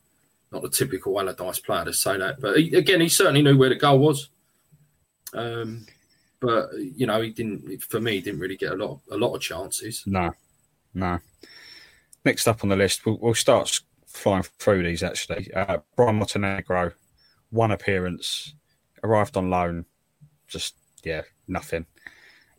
not 0.50 0.62
the 0.62 0.70
typical 0.70 1.20
Allardyce 1.20 1.60
player 1.60 1.84
to 1.84 1.92
say 1.92 2.16
that. 2.16 2.40
But 2.40 2.56
he, 2.58 2.74
again, 2.74 3.00
he 3.00 3.08
certainly 3.08 3.42
knew 3.42 3.56
where 3.56 3.68
the 3.68 3.76
goal 3.76 3.98
was. 3.98 4.28
Um, 5.32 5.86
but 6.40 6.70
you 6.74 7.06
know, 7.06 7.20
he 7.20 7.30
didn't. 7.30 7.82
For 7.84 8.00
me, 8.00 8.14
he 8.14 8.20
didn't 8.20 8.40
really 8.40 8.56
get 8.56 8.72
a 8.72 8.76
lot 8.76 9.00
a 9.10 9.16
lot 9.16 9.34
of 9.34 9.42
chances. 9.42 10.02
No. 10.06 10.32
No. 10.94 11.20
Next 12.24 12.46
up 12.48 12.62
on 12.62 12.70
the 12.70 12.76
list, 12.76 13.06
we'll, 13.06 13.18
we'll 13.20 13.34
start 13.34 13.80
flying 14.06 14.42
through 14.42 14.82
these 14.82 15.02
actually. 15.02 15.52
Uh, 15.54 15.78
Brian 15.96 16.16
Montenegro, 16.16 16.92
one 17.50 17.70
appearance, 17.70 18.54
arrived 19.02 19.36
on 19.36 19.50
loan, 19.50 19.86
just, 20.48 20.74
yeah, 21.04 21.22
nothing. 21.48 21.86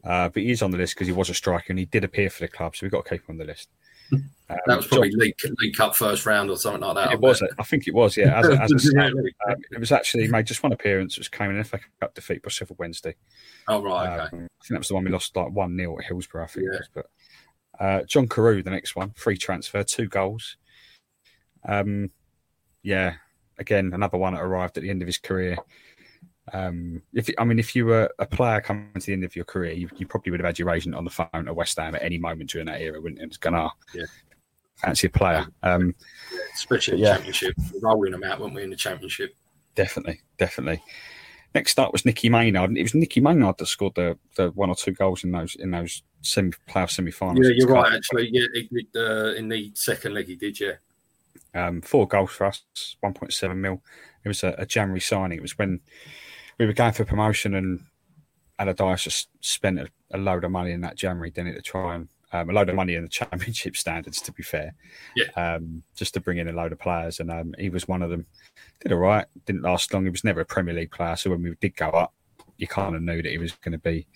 Uh, 0.03 0.29
but 0.29 0.41
he's 0.41 0.61
on 0.61 0.71
the 0.71 0.77
list 0.77 0.95
because 0.95 1.07
he 1.07 1.13
was 1.13 1.29
a 1.29 1.33
striker 1.33 1.67
and 1.69 1.79
he 1.79 1.85
did 1.85 2.03
appear 2.03 2.29
for 2.29 2.41
the 2.41 2.47
club, 2.47 2.75
so 2.75 2.85
we've 2.85 2.91
got 2.91 3.05
to 3.05 3.09
keep 3.09 3.21
him 3.21 3.33
on 3.33 3.37
the 3.37 3.45
list. 3.45 3.69
Um, 4.13 4.29
that 4.67 4.77
was 4.77 4.87
probably 4.87 5.09
John, 5.11 5.19
League, 5.19 5.35
League 5.59 5.75
Cup 5.75 5.95
first 5.95 6.25
round 6.25 6.49
or 6.49 6.57
something 6.57 6.81
like 6.81 6.95
that. 6.95 7.13
It 7.13 7.19
was. 7.19 7.41
I 7.57 7.63
think 7.63 7.87
it 7.87 7.93
was. 7.93 8.17
Yeah. 8.17 8.37
As, 8.37 8.49
as 8.73 8.93
a, 8.93 9.05
um, 9.05 9.13
it 9.71 9.79
was 9.79 9.91
actually 9.91 10.27
made 10.27 10.45
just 10.45 10.63
one 10.63 10.73
appearance, 10.73 11.17
which 11.17 11.31
came 11.31 11.49
in 11.49 11.57
an 11.57 11.63
FA 11.63 11.79
Cup 11.99 12.13
defeat 12.13 12.43
by 12.43 12.49
Sheffield 12.49 12.79
Wednesday. 12.79 13.15
Oh 13.67 13.81
right. 13.81 14.19
Okay. 14.19 14.37
Um, 14.37 14.47
I 14.61 14.63
think 14.63 14.69
that 14.71 14.79
was 14.79 14.89
the 14.89 14.95
one 14.95 15.05
we 15.05 15.11
lost 15.11 15.35
like 15.35 15.51
one 15.51 15.77
0 15.77 15.97
at 15.99 16.05
Hillsborough. 16.05 16.43
I 16.43 16.47
think 16.47 16.65
yeah. 16.65 16.75
it 16.75 16.79
was, 16.79 16.89
but 16.93 17.05
uh, 17.79 18.03
John 18.03 18.27
Carew, 18.27 18.61
the 18.61 18.71
next 18.71 18.95
one, 18.95 19.11
free 19.11 19.37
transfer, 19.37 19.83
two 19.83 20.07
goals. 20.07 20.57
Um, 21.67 22.11
yeah, 22.83 23.15
again, 23.57 23.91
another 23.93 24.17
one 24.17 24.33
that 24.33 24.41
arrived 24.41 24.77
at 24.77 24.83
the 24.83 24.89
end 24.89 25.01
of 25.01 25.07
his 25.07 25.17
career. 25.17 25.57
Um, 26.53 27.01
if 27.13 27.29
I 27.37 27.43
mean, 27.43 27.59
if 27.59 27.75
you 27.75 27.85
were 27.85 28.09
a 28.19 28.25
player 28.25 28.61
coming 28.61 28.91
to 28.93 29.05
the 29.05 29.13
end 29.13 29.23
of 29.23 29.35
your 29.35 29.45
career, 29.45 29.73
you, 29.73 29.89
you 29.97 30.07
probably 30.07 30.31
would 30.31 30.39
have 30.39 30.47
had 30.47 30.59
your 30.59 30.71
agent 30.71 30.95
on 30.95 31.05
the 31.05 31.11
phone 31.11 31.29
at 31.33 31.55
West 31.55 31.77
Ham 31.77 31.95
at 31.95 32.03
any 32.03 32.17
moment 32.17 32.49
during 32.49 32.67
that 32.67 32.81
era, 32.81 32.99
wouldn't 32.99 33.21
it? 33.21 33.25
It's 33.25 33.37
gonna 33.37 33.69
yeah. 33.93 34.05
fancy 34.75 35.07
a 35.07 35.09
player. 35.09 35.45
Um, 35.63 35.95
yeah, 36.31 36.39
especially 36.55 36.99
yeah. 36.99 37.15
championship, 37.15 37.55
rolling 37.81 38.11
them 38.11 38.23
out, 38.23 38.39
weren't 38.39 38.55
we, 38.55 38.63
in 38.63 38.69
the 38.69 38.75
championship? 38.75 39.35
Definitely, 39.75 40.21
definitely. 40.37 40.81
Next 41.53 41.79
up 41.79 41.91
was 41.91 42.05
Nicky 42.05 42.29
Maynard, 42.29 42.69
and 42.69 42.77
it 42.77 42.83
was 42.83 42.95
Nicky 42.95 43.19
Maynard 43.19 43.57
that 43.57 43.65
scored 43.65 43.95
the, 43.95 44.17
the 44.37 44.49
one 44.51 44.69
or 44.69 44.75
two 44.75 44.93
goals 44.93 45.23
in 45.23 45.31
those 45.31 45.55
in 45.55 45.71
those 45.71 46.01
semi 46.21 46.51
playoff 46.69 46.91
semi 46.91 47.11
finals. 47.11 47.45
Yeah, 47.45 47.53
you're 47.55 47.67
right. 47.67 47.93
Actually, 47.93 48.29
yeah, 48.31 48.45
he 48.53 48.69
did, 48.71 48.87
uh, 48.95 49.33
in 49.35 49.49
the 49.49 49.71
second 49.75 50.13
leg 50.13 50.27
he 50.27 50.35
did. 50.35 50.59
Yeah, 50.59 50.73
um, 51.53 51.81
four 51.81 52.07
goals 52.07 52.31
for 52.31 52.45
us, 52.45 52.63
one 53.01 53.13
point 53.13 53.33
seven 53.33 53.59
mil. 53.59 53.81
It 54.23 54.27
was 54.27 54.43
a, 54.43 54.55
a, 54.57 54.65
January 54.65 55.01
signing. 55.01 55.39
It 55.39 55.41
was 55.41 55.57
when 55.57 55.81
we 56.57 56.65
were 56.65 56.73
going 56.73 56.93
for 56.93 57.05
promotion, 57.05 57.55
and 57.55 57.81
Allardyce 58.59 59.03
just 59.03 59.29
spent 59.41 59.79
a, 59.79 59.87
a, 60.13 60.17
load 60.17 60.43
of 60.43 60.51
money 60.51 60.71
in 60.71 60.81
that 60.81 60.95
January, 60.95 61.31
didn't 61.31 61.53
it, 61.53 61.55
to 61.55 61.61
try 61.61 61.95
and 61.95 62.07
um, 62.33 62.49
a 62.49 62.53
load 62.53 62.69
of 62.69 62.75
money 62.75 62.95
in 62.95 63.03
the 63.03 63.09
championship 63.09 63.75
standards, 63.77 64.21
to 64.21 64.31
be 64.31 64.43
fair. 64.43 64.73
Yeah. 65.15 65.31
Um, 65.35 65.83
just 65.95 66.13
to 66.13 66.19
bring 66.19 66.37
in 66.37 66.47
a 66.47 66.53
load 66.53 66.71
of 66.71 66.79
players, 66.79 67.19
and 67.19 67.31
um, 67.31 67.53
he 67.57 67.69
was 67.69 67.87
one 67.87 68.01
of 68.01 68.09
them. 68.09 68.25
Did 68.81 68.93
all 68.93 68.99
right. 68.99 69.25
Didn't 69.45 69.63
last 69.63 69.93
long. 69.93 70.03
He 70.03 70.09
was 70.09 70.23
never 70.23 70.41
a 70.41 70.45
Premier 70.45 70.73
League 70.73 70.91
player, 70.91 71.15
so 71.15 71.29
when 71.31 71.43
we 71.43 71.55
did 71.59 71.75
go 71.75 71.89
up, 71.89 72.13
you 72.57 72.67
kind 72.67 72.95
of 72.95 73.01
knew 73.01 73.21
that 73.21 73.31
he 73.31 73.37
was 73.37 73.53
going 73.53 73.73
to 73.73 73.77
be 73.77 74.07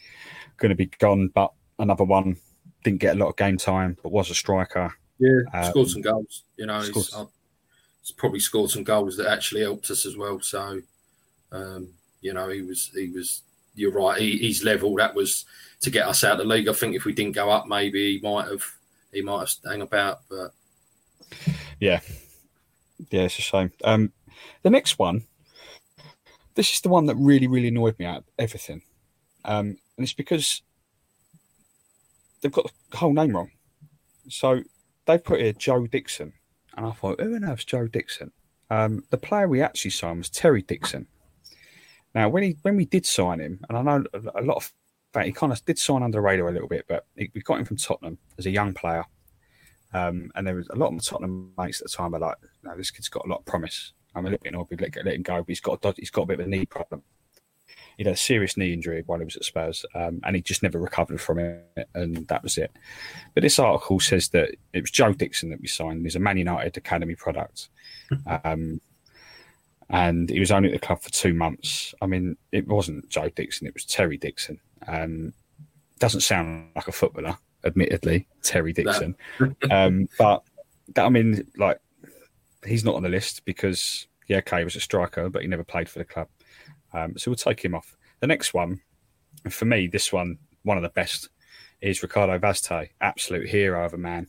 going 0.58 0.70
to 0.70 0.76
be 0.76 0.86
gone. 0.86 1.30
But 1.34 1.52
another 1.80 2.04
one 2.04 2.38
didn't 2.84 3.00
get 3.00 3.16
a 3.16 3.20
lot 3.20 3.30
of 3.30 3.36
game 3.36 3.58
time, 3.58 3.98
but 4.02 4.12
was 4.12 4.30
a 4.30 4.36
striker. 4.36 4.94
Yeah, 5.20 5.42
um, 5.54 5.72
scored 5.72 5.90
some 5.90 6.02
goals. 6.02 6.44
You 6.58 6.68
know, 6.68 6.82
he's, 6.82 7.14
uh, 7.14 7.26
he's, 8.02 8.12
probably 8.12 8.40
scored 8.40 8.70
some 8.70 8.84
goals 8.84 9.18
that 9.18 9.28
actually 9.28 9.62
helped 9.62 9.90
us 9.90 10.06
as 10.06 10.16
well. 10.16 10.40
So, 10.42 10.82
um, 11.52 11.90
you 12.26 12.34
know, 12.34 12.50
he 12.50 12.64
was 12.64 12.90
he 12.96 13.10
was. 13.10 13.44
You're 13.76 13.92
right. 13.92 14.20
He, 14.20 14.38
he's 14.38 14.64
level. 14.64 14.96
That 14.96 15.14
was 15.14 15.46
to 15.82 15.92
get 15.92 16.08
us 16.08 16.24
out 16.24 16.34
of 16.34 16.38
the 16.40 16.46
league. 16.46 16.68
I 16.68 16.74
think 16.74 16.96
if 16.96 17.06
we 17.06 17.14
didn't 17.14 17.36
go 17.36 17.52
up, 17.52 17.68
maybe 17.68 18.18
he 18.18 18.28
might 18.28 18.48
have 18.48 18.66
he 19.12 19.22
might 19.22 19.42
have 19.42 19.52
hang 19.64 19.84
about. 19.84 20.22
But 20.28 20.52
yeah, 21.80 22.00
yeah, 23.12 23.22
it's 23.22 23.38
a 23.38 23.44
shame. 23.44 23.72
Um, 23.84 24.12
the 24.64 24.72
next 24.72 24.98
one, 24.98 25.26
this 26.56 26.74
is 26.74 26.82
the 26.82 26.90
one 26.90 27.06
that 27.06 27.16
really 27.16 27.46
really 27.46 27.68
annoyed 27.68 28.00
me 28.00 28.06
out 28.06 28.20
of 28.20 28.24
everything, 28.40 28.82
um, 29.44 29.78
and 29.98 30.04
it's 30.04 30.14
because 30.14 30.64
they've 32.42 32.52
got 32.52 32.72
the 32.90 32.98
whole 32.98 33.14
name 33.14 33.36
wrong. 33.36 33.52
So 34.30 34.64
they 35.06 35.20
put 35.20 35.42
here 35.42 35.54
Joe 35.54 35.86
Dixon, 35.86 36.34
and 36.76 36.88
I 36.88 36.92
thought, 36.92 37.22
who 37.22 37.36
on 37.36 37.46
earth's 37.46 37.66
Joe 37.66 37.86
Dixon? 37.88 38.32
Um, 38.72 39.04
the 39.12 39.18
player 39.18 39.48
we 39.48 39.62
actually 39.62 39.92
signed 39.92 40.18
was 40.18 40.30
Terry 40.30 40.64
Dixon. 40.64 41.06
Now, 42.16 42.30
when 42.30 42.44
he 42.44 42.58
when 42.62 42.78
we 42.78 42.86
did 42.86 43.06
sign 43.06 43.40
him, 43.40 43.60
and 43.68 43.78
I 43.78 43.82
know 43.82 44.04
a 44.14 44.42
lot 44.42 44.56
of 44.56 44.74
fact, 45.14 45.28
he 45.28 45.34
kind 45.34 45.52
of 45.52 45.64
did 45.66 45.78
sign 45.78 46.02
under 46.02 46.18
the 46.18 46.22
radar 46.22 46.48
a 46.48 46.52
little 46.52 46.70
bit, 46.70 46.86
but 46.88 47.06
he, 47.18 47.30
we 47.36 47.42
got 47.42 47.60
him 47.60 47.66
from 47.66 47.78
Tottenham 47.78 48.18
as 48.38 48.46
a 48.46 48.52
young 48.52 48.74
player. 48.74 49.04
Um, 49.94 50.32
and 50.36 50.48
there 50.48 50.56
was 50.56 50.68
a 50.70 50.76
lot 50.76 50.94
of 50.94 51.04
Tottenham 51.04 51.52
mates 51.58 51.82
at 51.82 51.88
the 51.88 51.96
time 51.96 52.12
were 52.12 52.20
like, 52.20 52.38
no, 52.64 52.76
this 52.76 52.92
kid's 52.92 53.10
got 53.10 53.26
a 53.26 53.30
lot 53.30 53.40
of 53.40 53.46
promise. 53.46 53.94
I'm 54.16 54.26
a 54.26 54.30
little 54.30 54.44
bit 54.44 54.54
annoyed 54.54 54.68
we 54.70 54.78
let, 54.78 54.96
let 55.06 55.16
him 55.16 55.24
go, 55.24 55.38
but 55.38 55.48
he's 55.48 55.60
got, 55.60 55.84
a, 55.84 55.94
he's 55.98 56.10
got 56.10 56.24
a 56.24 56.26
bit 56.26 56.40
of 56.40 56.46
a 56.48 56.50
knee 56.50 56.66
problem. 56.66 57.04
He 57.98 58.04
had 58.04 58.14
a 58.14 58.18
serious 58.18 58.58
knee 58.58 58.74
injury 58.74 59.04
while 59.06 59.20
he 59.20 59.26
was 59.26 59.38
at 59.38 59.46
Spurs, 59.46 59.86
um, 59.94 60.20
and 60.24 60.36
he 60.36 60.42
just 60.42 60.64
never 60.64 60.80
recovered 60.80 61.22
from 61.22 61.40
it, 61.40 61.88
and 61.94 62.28
that 62.28 62.44
was 62.44 62.58
it. 62.58 62.72
But 63.34 63.44
this 63.44 63.60
article 63.60 64.02
says 64.02 64.30
that 64.30 64.52
it 64.74 64.82
was 64.82 64.92
Joe 64.92 65.14
Dixon 65.14 65.50
that 65.50 65.62
we 65.62 65.68
signed. 65.68 66.04
He's 66.04 66.18
a 66.18 66.20
Man 66.20 66.38
United 66.38 66.78
academy 66.78 67.16
product. 67.16 67.70
Um, 68.44 68.80
and 69.90 70.30
he 70.30 70.40
was 70.40 70.52
only 70.52 70.70
at 70.70 70.80
the 70.80 70.86
club 70.86 71.02
for 71.02 71.12
two 71.12 71.34
months. 71.34 71.94
I 72.02 72.06
mean, 72.08 72.38
it 72.52 72.68
wasn't 72.68 73.10
Joe 73.10 73.30
Dixon; 73.30 73.68
it 73.68 73.74
was 73.74 73.86
Terry 73.86 74.18
Dixon. 74.18 74.60
Um, 74.88 75.34
doesn't 76.00 76.22
sound 76.22 76.72
like 76.76 76.88
a 76.88 76.92
footballer, 76.92 77.38
admittedly, 77.64 78.28
Terry 78.42 78.74
Dixon. 78.74 79.16
um, 79.72 80.08
but 80.20 80.44
that, 80.94 81.06
I 81.06 81.10
mean, 81.10 81.48
like, 81.58 81.80
he's 82.66 82.84
not 82.84 82.96
on 82.96 83.04
the 83.04 83.10
list 83.10 83.46
because, 83.46 84.08
yeah, 84.28 84.38
okay, 84.38 84.60
he 84.60 84.64
was 84.64 84.76
a 84.76 84.82
striker, 84.82 85.30
but 85.30 85.42
he 85.42 85.48
never 85.48 85.64
played 85.64 85.90
for 85.90 86.00
the 86.00 86.06
club. 86.06 86.28
Um, 86.94 87.18
so 87.18 87.32
we'll 87.32 87.36
take 87.36 87.64
him 87.64 87.76
off. 87.76 87.96
The 88.20 88.28
next 88.28 88.54
one, 88.54 88.82
for 89.50 89.66
me, 89.66 89.88
this 89.88 90.12
one, 90.12 90.38
one 90.64 90.78
of 90.78 90.84
the 90.84 90.90
best, 90.90 91.30
is 91.82 92.02
Ricardo 92.02 92.38
Vaz 92.40 92.62
Tê, 92.62 92.90
absolute 93.02 93.48
hero 93.48 93.86
of 93.86 93.94
a 93.94 93.98
man. 93.98 94.28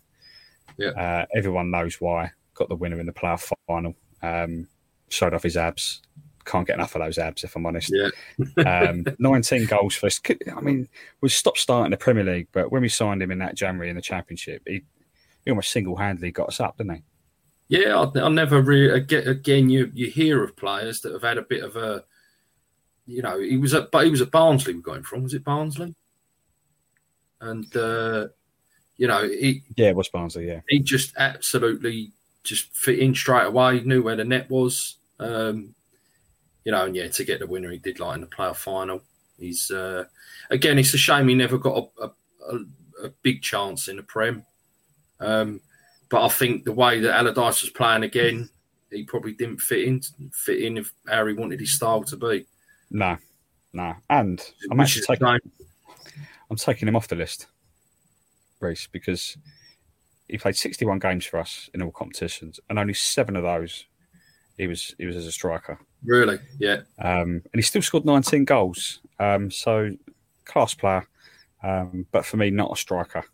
Yeah. 0.77 0.91
Uh, 0.91 1.27
everyone 1.35 1.71
knows 1.71 2.01
why. 2.01 2.31
Got 2.55 2.69
the 2.69 2.77
winner 2.77 3.01
in 3.01 3.07
the 3.07 3.13
playoff 3.13 3.53
final. 3.67 3.95
Um, 4.23 4.69
showed 5.09 5.35
off 5.35 5.43
his 5.43 5.57
abs 5.57 6.03
can't 6.47 6.67
get 6.67 6.75
enough 6.75 6.95
of 6.95 7.03
those 7.03 7.19
abs, 7.19 7.45
if 7.45 7.55
I'm 7.57 7.67
honest. 7.67 7.93
Yeah. 7.93 8.89
um, 8.89 9.05
19 9.19 9.67
goals 9.67 9.95
for 9.97 10.07
us. 10.07 10.21
I 10.57 10.61
mean, 10.61 10.89
we 11.21 11.29
stopped 11.29 11.59
starting 11.59 11.91
the 11.91 11.97
Premier 11.97 12.25
League, 12.25 12.49
but 12.53 12.73
when 12.73 12.83
we 12.83 12.89
signed 12.89 13.23
him 13.23 13.31
in 13.31 13.41
that 13.41 13.57
January 13.57 13.91
in 13.91 13.97
the 13.97 14.03
Championship, 14.03 14.63
he, 14.67 14.83
he 15.45 15.51
almost 15.51 15.73
single 15.73 15.97
handedly 15.97 16.31
got 16.31 16.49
us 16.49 16.61
up, 16.61 16.79
didn't 16.79 16.97
he? 16.97 17.03
Yeah, 17.69 18.01
I, 18.01 18.21
I 18.21 18.29
never 18.29 18.63
really. 18.63 18.95
Again, 18.95 19.69
you 19.69 19.91
you 19.93 20.09
hear 20.09 20.45
of 20.45 20.57
players 20.57 21.01
that 21.01 21.13
have 21.13 21.23
had 21.23 21.37
a 21.37 21.43
bit 21.43 21.65
of 21.65 21.75
a, 21.75 22.05
you 23.07 23.23
know, 23.23 23.41
he 23.41 23.57
was 23.57 23.75
at, 23.75 23.91
but 23.91 24.05
he 24.05 24.11
was 24.11 24.23
at 24.23 24.31
Barnsley. 24.31 24.73
We're 24.73 24.83
going 24.83 25.03
from 25.03 25.25
was 25.25 25.35
it 25.35 25.43
Barnsley? 25.43 25.97
And 27.41 27.77
uh, 27.77 28.29
you 28.97 29.09
know, 29.09 29.29
he 29.29 29.65
yeah, 29.77 29.89
it 29.89 29.97
was 29.97 30.09
Barnsley. 30.09 30.47
Yeah, 30.47 30.61
he 30.69 30.79
just 30.79 31.13
absolutely 31.17 32.13
just 32.47 32.75
fit 32.75 32.99
in 32.99 33.15
straight 33.15 33.47
away. 33.47 33.81
Knew 33.81 34.03
where 34.03 34.17
the 34.17 34.25
net 34.25 34.49
was. 34.49 34.97
Um, 35.19 35.75
you 36.65 36.73
know, 36.73 36.87
and 36.87 36.97
yeah, 36.97 37.09
to 37.09 37.25
get 37.25 37.41
the 37.41 37.47
winner, 37.47 37.71
he 37.71 37.79
did 37.79 38.01
like 38.01 38.17
in 38.17 38.21
the 38.23 38.27
playoff 38.27 38.57
final. 38.57 39.03
He's 39.39 39.71
uh, 39.71 40.05
again, 40.51 40.79
it's 40.79 40.95
a 40.95 40.99
shame 40.99 41.29
he 41.29 41.35
never 41.35 41.59
got 41.59 41.91
a, 42.01 42.11
a, 42.51 42.59
a 43.05 43.09
big 43.23 43.43
chance 43.43 43.89
in 43.89 43.97
the 43.97 44.03
Prem. 44.03 44.45
Um, 45.21 45.61
but 46.09 46.25
I 46.25 46.29
think 46.29 46.65
the 46.65 46.73
way 46.73 47.01
that 47.01 47.15
Allardyce 47.15 47.63
was 47.63 47.71
playing 47.71 48.05
again, 48.05 48.49
he 48.91 49.05
probably 49.05 49.33
didn't 49.33 49.61
fit 49.61 49.87
in 49.87 50.01
fit 50.33 50.63
in 50.63 50.79
if 50.79 50.93
Harry 51.09 51.35
wanted 51.35 51.61
his 51.61 51.75
style 51.75 52.03
to 52.05 52.17
be. 52.17 52.47
Nah, 52.91 53.17
nah. 53.73 53.95
and 54.11 54.41
I'm 54.71 54.79
Which 54.79 54.99
actually 54.99 55.17
taking 55.17 55.53
I'm 56.51 56.57
taking 56.57 56.89
him 56.89 56.97
off 56.97 57.09
the 57.09 57.17
list, 57.17 57.47
Reece, 58.61 58.89
because 58.91 59.37
he 60.29 60.39
played 60.39 60.57
61 60.57 60.99
games 60.99 61.25
for 61.25 61.39
us 61.39 61.71
in 61.75 61.83
all 61.83 61.91
competitions, 61.91 62.61
and 62.69 62.79
only 62.79 62.95
seven 62.95 63.37
of 63.37 63.43
those 63.43 63.87
he 64.57 64.67
was 64.67 64.95
he 64.99 65.07
was 65.07 65.17
as 65.17 65.27
a 65.27 65.33
striker. 65.33 65.79
Really, 66.05 66.39
yeah. 66.59 66.81
Um, 66.99 67.43
and 67.43 67.57
he 67.57 67.63
still 67.63 67.83
scored 67.83 68.05
19 68.05 68.45
goals. 68.45 69.01
Um, 69.19 69.51
so 69.51 69.91
class 70.45 70.75
player, 70.75 71.07
um, 71.63 72.07
but 72.13 72.25
for 72.25 72.37
me, 72.37 72.51
not 72.51 72.73
a 72.73 72.77
striker. 72.77 73.25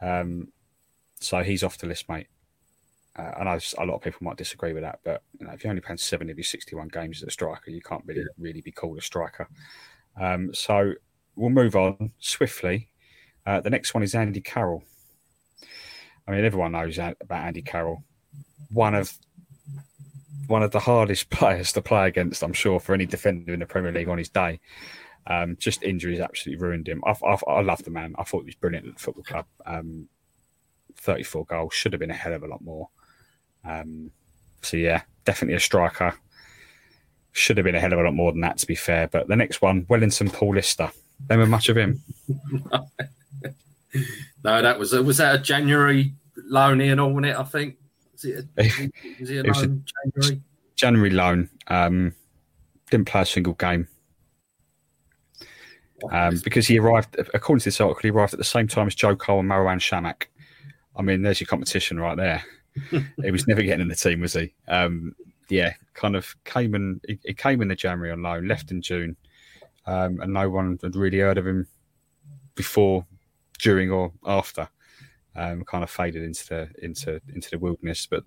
Um, 0.00 0.48
so 1.20 1.42
he's 1.42 1.62
off 1.62 1.78
the 1.78 1.86
list, 1.86 2.08
mate. 2.08 2.26
Uh, 3.16 3.32
I 3.38 3.44
know 3.44 3.58
a 3.78 3.84
lot 3.84 3.96
of 3.96 4.02
people 4.02 4.20
might 4.22 4.36
disagree 4.36 4.72
with 4.72 4.82
that, 4.82 5.00
but 5.04 5.22
you 5.38 5.46
know, 5.46 5.52
if 5.52 5.62
you're 5.62 5.70
only 5.70 5.82
playing 5.82 5.98
70 5.98 6.30
of 6.32 6.38
your 6.38 6.44
61 6.44 6.88
games 6.88 7.22
as 7.22 7.28
a 7.28 7.30
striker, 7.30 7.70
you 7.70 7.82
can't 7.82 8.02
really, 8.06 8.20
yeah. 8.20 8.26
really 8.38 8.60
be 8.60 8.72
called 8.72 8.98
a 8.98 9.02
striker. 9.02 9.48
Um, 10.18 10.54
so 10.54 10.94
we'll 11.36 11.50
move 11.50 11.76
on 11.76 12.12
swiftly. 12.18 12.88
Uh, 13.44 13.60
the 13.60 13.70
next 13.70 13.94
one 13.94 14.02
is 14.02 14.14
Andy 14.14 14.40
Carroll. 14.40 14.84
I 16.30 16.34
mean, 16.34 16.44
everyone 16.44 16.72
knows 16.72 16.96
about 16.96 17.16
Andy 17.44 17.60
Carroll. 17.60 18.04
One 18.70 18.94
of 18.94 19.12
one 20.46 20.62
of 20.62 20.70
the 20.70 20.78
hardest 20.78 21.28
players 21.30 21.72
to 21.72 21.82
play 21.82 22.06
against, 22.06 22.44
I'm 22.44 22.52
sure, 22.52 22.78
for 22.78 22.94
any 22.94 23.04
defender 23.04 23.52
in 23.52 23.58
the 23.58 23.66
Premier 23.66 23.90
League 23.90 24.08
on 24.08 24.18
his 24.18 24.28
day. 24.28 24.60
Um, 25.26 25.56
just 25.58 25.82
injuries 25.82 26.20
absolutely 26.20 26.64
ruined 26.64 26.88
him. 26.88 27.02
I've, 27.04 27.22
I've, 27.24 27.42
i 27.48 27.60
love 27.62 27.82
the 27.82 27.90
man. 27.90 28.14
I 28.16 28.22
thought 28.22 28.42
he 28.42 28.46
was 28.46 28.54
brilliant 28.54 28.86
at 28.86 28.94
the 28.94 29.00
football 29.00 29.24
club. 29.24 29.46
Um, 29.66 30.08
34 30.98 31.46
goals 31.46 31.74
should 31.74 31.92
have 31.92 32.00
been 32.00 32.12
a 32.12 32.14
hell 32.14 32.32
of 32.32 32.44
a 32.44 32.48
lot 32.48 32.62
more. 32.62 32.88
Um, 33.64 34.12
so 34.62 34.76
yeah, 34.76 35.02
definitely 35.24 35.56
a 35.56 35.60
striker. 35.60 36.14
Should 37.32 37.56
have 37.56 37.64
been 37.64 37.74
a 37.74 37.80
hell 37.80 37.92
of 37.92 37.98
a 37.98 38.04
lot 38.04 38.14
more 38.14 38.30
than 38.30 38.42
that, 38.42 38.58
to 38.58 38.66
be 38.68 38.76
fair. 38.76 39.08
But 39.08 39.26
the 39.26 39.36
next 39.36 39.62
one, 39.62 39.84
Wellington 39.88 40.30
Paulista. 40.30 40.92
Remember 41.28 41.50
much 41.50 41.68
of 41.68 41.76
him? 41.76 42.02
no, 44.44 44.62
that 44.62 44.78
was 44.78 44.92
was 44.92 45.18
that 45.18 45.34
a 45.34 45.38
January 45.38 46.14
loan 46.50 46.80
in 46.80 46.98
all, 46.98 47.10
wasn't 47.10 47.26
it? 47.26 47.36
I 47.36 47.44
think. 47.44 47.76
Was 48.12 48.24
it, 48.24 48.46
a, 48.58 48.90
was 49.18 49.30
it 49.30 49.46
a 49.46 49.52
loan 49.52 49.84
January? 50.14 50.42
January 50.76 51.10
loan. 51.10 51.48
Um, 51.68 52.14
didn't 52.90 53.06
play 53.06 53.22
a 53.22 53.26
single 53.26 53.54
game. 53.54 53.88
Um, 56.10 56.40
because 56.42 56.66
he 56.66 56.78
arrived, 56.78 57.16
according 57.34 57.60
to 57.60 57.64
this 57.66 57.80
article, 57.80 58.02
he 58.02 58.10
arrived 58.10 58.32
at 58.32 58.38
the 58.38 58.44
same 58.44 58.66
time 58.66 58.86
as 58.86 58.94
Joe 58.94 59.14
Cole 59.16 59.40
and 59.40 59.50
Marouane 59.50 59.78
Chamakh. 59.78 60.24
I 60.96 61.02
mean, 61.02 61.22
there's 61.22 61.40
your 61.40 61.46
competition 61.46 62.00
right 62.00 62.16
there. 62.16 62.42
he 63.22 63.30
was 63.30 63.46
never 63.46 63.62
getting 63.62 63.82
in 63.82 63.88
the 63.88 63.94
team, 63.94 64.20
was 64.20 64.32
he? 64.32 64.54
Um, 64.66 65.14
yeah, 65.48 65.74
kind 65.94 66.16
of 66.16 66.34
came 66.44 66.74
in. 66.74 67.00
He, 67.06 67.18
he, 67.24 67.34
came 67.34 67.60
in 67.60 67.68
the 67.68 67.76
January 67.76 68.12
on 68.12 68.22
loan, 68.22 68.48
left 68.48 68.70
in 68.70 68.80
June, 68.80 69.16
um, 69.86 70.20
and 70.20 70.32
no 70.32 70.48
one 70.48 70.78
had 70.82 70.96
really 70.96 71.18
heard 71.18 71.38
of 71.38 71.46
him 71.46 71.66
before, 72.54 73.04
during, 73.58 73.90
or 73.90 74.12
after 74.24 74.68
um, 75.36 75.64
kind 75.64 75.84
of 75.84 75.90
faded 75.90 76.22
into 76.22 76.46
the 76.48 76.68
into 76.82 77.20
into 77.34 77.50
the 77.50 77.58
wilderness. 77.58 78.06
But 78.06 78.24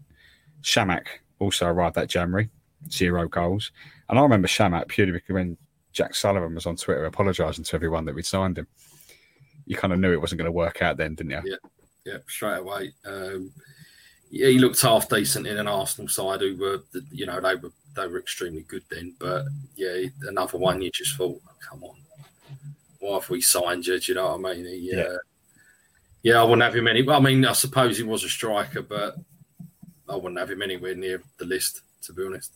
Chamakh 0.62 1.08
also 1.40 1.68
arrived 1.68 1.96
that 1.96 2.10
January, 2.10 2.50
zero 2.90 3.28
goals. 3.28 3.72
And 4.10 4.18
I 4.18 4.22
remember 4.22 4.48
Chamakh 4.48 4.88
purely 4.88 5.14
because 5.14 5.34
when 5.34 5.58
Jack 5.92 6.16
Sullivan 6.16 6.56
was 6.56 6.66
on 6.66 6.76
Twitter 6.76 7.06
apologising 7.06 7.64
to 7.66 7.76
everyone 7.76 8.06
that 8.06 8.16
we'd 8.16 8.26
signed 8.26 8.58
him, 8.58 8.68
you 9.66 9.76
kind 9.76 9.94
of 9.94 10.00
knew 10.00 10.14
it 10.14 10.22
wasn't 10.22 10.40
going 10.40 10.48
to 10.48 10.52
work 10.52 10.82
out 10.82 10.98
then, 10.98 11.16
didn't 11.16 11.32
you? 11.32 11.42
Yeah, 11.46 11.70
yeah, 12.06 12.18
straight 12.28 12.60
away. 12.60 12.94
Um, 13.06 13.52
yeah, 14.30 14.48
he 14.48 14.58
looked 14.58 14.82
half 14.82 15.08
decent 15.10 15.46
in 15.46 15.58
an 15.58 15.68
Arsenal 15.68 16.08
side 16.08 16.42
who 16.42 16.58
were, 16.58 16.84
you 17.12 17.26
know, 17.26 17.40
they 17.40 17.56
were 17.56 17.72
they 17.96 18.08
were 18.08 18.20
extremely 18.20 18.64
good 18.64 18.84
then. 18.90 19.16
But 19.20 19.46
yeah, 19.76 20.06
another 20.24 20.58
one 20.58 20.82
you 20.82 20.90
just 20.92 21.16
thought, 21.16 21.40
come 21.70 21.84
on, 21.84 21.96
why 23.00 23.14
have 23.14 23.30
we 23.30 23.42
signed 23.42 23.86
you? 23.86 24.00
Do 24.00 24.12
you 24.12 24.16
know 24.16 24.36
what 24.36 24.52
I 24.52 24.56
mean? 24.56 24.66
He, 24.66 24.92
yeah. 24.94 25.04
Uh, 25.04 25.18
yeah, 26.24 26.40
I 26.40 26.44
wouldn't 26.44 26.64
have 26.64 26.76
him 26.76 26.88
any. 26.88 27.08
I 27.08 27.20
mean, 27.20 27.46
I 27.46 27.52
suppose 27.52 27.98
he 27.98 28.04
was 28.04 28.24
a 28.24 28.30
striker, 28.30 28.82
but 28.82 29.16
I 30.10 30.16
wouldn't 30.16 30.40
have 30.40 30.50
him 30.50 30.62
anywhere 30.62 30.96
near 30.96 31.22
the 31.38 31.46
list, 31.46 31.82
to 32.04 32.14
be 32.14 32.26
honest. 32.26 32.54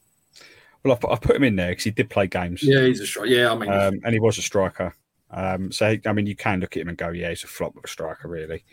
Well, 0.84 0.98
I 1.10 1.16
put, 1.18 1.36
him 1.36 1.44
in 1.44 1.58
there 1.58 1.70
because 1.70 1.84
he 1.84 1.92
did 1.92 2.10
play 2.10 2.28
games. 2.28 2.64
Yeah, 2.64 2.86
he's 2.86 3.02
a 3.02 3.06
striker. 3.06 3.28
Yeah, 3.28 3.52
I 3.52 3.56
mean, 3.56 3.72
um, 3.72 4.00
and 4.06 4.14
he 4.14 4.20
was 4.20 4.38
a 4.38 4.42
striker. 4.42 4.96
Um, 5.30 5.72
so 5.72 5.98
I 6.06 6.14
mean, 6.14 6.28
you 6.28 6.36
can 6.36 6.62
look 6.62 6.78
at 6.78 6.82
him 6.82 6.88
and 6.88 6.98
go, 6.98 7.10
yeah, 7.10 7.30
he's 7.30 7.44
a 7.44 7.48
flop 7.48 7.76
of 7.76 7.84
a 7.84 7.88
striker, 7.88 8.30
really. 8.30 8.64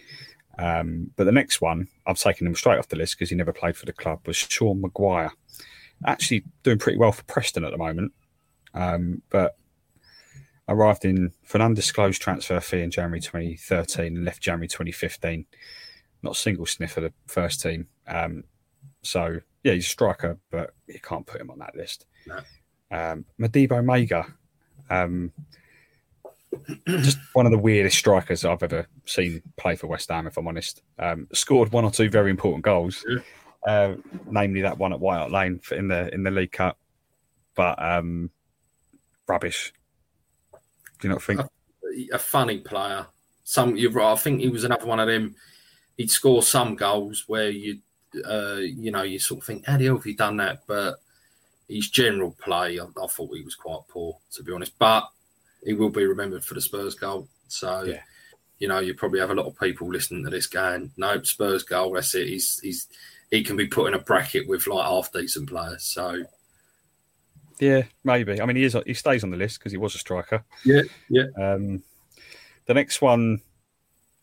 Um, 0.59 1.11
but 1.17 1.25
the 1.25 1.33
next 1.33 1.61
one, 1.61 1.89
I've 2.07 2.19
taken 2.19 2.47
him 2.47 2.55
straight 2.55 2.79
off 2.79 2.89
the 2.89 2.97
list 2.97 3.19
because 3.19 3.31
he 3.31 3.37
never 3.37 3.53
played 3.53 3.77
for 3.77 3.87
the 3.87 3.93
club, 3.93 4.21
was 4.27 4.37
Sean 4.37 4.81
Maguire. 4.81 5.33
Actually 6.07 6.45
doing 6.63 6.79
pretty 6.79 6.99
well 6.99 7.11
for 7.11 7.25
Preston 7.25 7.65
at 7.65 7.73
the 7.73 7.79
moment, 7.79 8.13
um, 8.75 9.23
but 9.31 9.57
arrived 10.69 11.05
in 11.05 11.33
for 11.45 11.59
an 11.59 11.63
undisclosed 11.63 12.21
transfer 12.21 12.61
fee 12.61 12.81
in 12.81 12.91
January 12.91 13.21
2013 13.21 14.17
and 14.17 14.25
left 14.25 14.43
January 14.43 14.69
2015. 14.69 15.47
Not 16.23 16.37
a 16.37 16.39
single 16.39 16.67
sniff 16.67 16.97
of 16.97 17.03
the 17.03 17.13
first 17.27 17.61
team. 17.61 17.89
Um, 18.07 18.45
so 19.03 19.41
yeah, 19.63 19.73
he's 19.73 19.87
a 19.87 19.91
striker, 19.91 20.39
but 20.51 20.75
you 20.87 21.01
can't 21.01 21.27
put 21.27 21.41
him 21.41 21.51
on 21.51 21.59
that 21.59 21.77
list. 21.77 22.07
No. 22.27 22.37
Um, 22.91 23.25
Modibo 23.41 23.83
Maiga, 23.83 24.33
um, 24.91 25.33
just 26.87 27.19
one 27.33 27.47
of 27.47 27.53
the 27.53 27.59
weirdest 27.59 27.99
strikers 27.99 28.45
I've 28.45 28.63
ever 28.63 28.87
seen 29.07 29.43
play 29.57 29.77
for 29.77 29.87
West 29.87 30.11
Ham. 30.11 30.27
If 30.27 30.37
I'm 30.37 30.47
honest, 30.47 30.83
um, 30.99 31.27
scored 31.33 31.73
one 31.73 31.85
or 31.85 31.91
two 31.91 32.09
very 32.09 32.31
important 32.31 32.65
goals, 32.65 33.05
yeah. 33.09 33.19
uh, 33.67 33.97
namely 34.31 34.63
that 34.63 34.79
one 34.79 34.93
at 34.93 35.01
White 35.01 35.19
Hart 35.19 35.33
Lane 35.33 35.61
in 35.73 35.89
the 35.89 36.13
in 36.15 36.23
the 36.23 36.31
League 36.31 36.53
Cup, 36.53 36.79
but 37.55 37.83
um, 37.83 38.31
rubbish. 39.27 39.73
Do 41.05 41.09
you 41.09 41.13
not 41.13 41.23
think? 41.23 41.41
A, 41.41 41.49
a 42.15 42.19
funny 42.19 42.61
player. 42.61 43.05
Some 43.45 43.77
you're 43.77 43.91
right. 43.91 44.13
I 44.13 44.17
think 44.17 44.41
he 44.41 44.49
was 44.49 44.65
another 44.65 44.87
one 44.87 45.01
of 45.01 45.07
them. 45.07 45.37
He'd 45.99 46.11
score 46.11 46.43
some 46.43 46.77
goals 46.77 47.25
where 47.27 47.51
you, 47.51 47.81
uh, 48.27 48.55
you 48.55 48.91
know, 48.91 49.03
you 49.03 49.19
sort 49.19 49.43
of 49.43 49.47
think, 49.47 49.67
how 49.67 49.77
the 49.77 49.85
hell 49.85 49.97
have 49.97 50.07
you 50.07 50.17
done 50.17 50.39
that? 50.39 50.63
But 50.67 50.95
his 51.69 51.91
general 51.91 52.35
play, 52.41 52.81
I, 52.81 52.85
I 52.85 53.07
thought 53.07 53.37
he 53.37 53.43
was 53.43 53.55
quite 53.55 53.83
poor, 53.91 54.17
to 54.33 54.43
be 54.43 54.53
honest. 54.53 54.73
But 54.79 55.05
he 55.63 55.75
will 55.75 55.91
be 55.91 56.07
remembered 56.07 56.43
for 56.43 56.55
the 56.55 56.63
Spurs 56.63 56.95
goal. 56.95 57.29
So, 57.49 57.83
yeah. 57.83 58.01
you 58.61 58.69
know, 58.69 58.79
you 58.79 58.95
probably 58.95 59.21
have 59.21 59.31
a 59.31 59.35
lot 59.35 59.45
of 59.45 59.61
people 59.61 59.93
listening 59.93 60.25
to 60.25 60.31
this 60.31 60.47
going, 60.47 60.91
no, 60.97 61.23
Spurs 61.23 61.65
goal, 61.65 61.93
that's 61.93 62.15
it. 62.15 62.29
He's, 62.29 62.61
he's, 62.61 62.89
he 63.31 63.45
can 63.45 63.59
be 63.59 63.67
put 63.67 63.89
in 63.89 63.95
a 63.95 63.99
bracket 63.99 64.49
with 64.49 64.67
like 64.67 64.87
half 64.87 65.13
decent 65.13 65.51
players. 65.51 65.85
So, 65.85 66.25
yeah, 67.59 67.83
maybe. 68.03 68.41
I 68.41 68.47
mean, 68.47 68.57
he 68.57 68.65
is 68.65 68.77
he 68.87 68.95
stays 68.95 69.25
on 69.25 69.31
the 69.31 69.37
list 69.37 69.59
because 69.59 69.73
he 69.73 69.79
was 69.79 69.95
a 69.95 69.99
striker. 69.99 70.45
Yeah, 70.65 70.83
yeah. 71.09 71.27
Um, 71.41 71.83
the 72.67 72.75
next 72.75 73.03
one, 73.03 73.41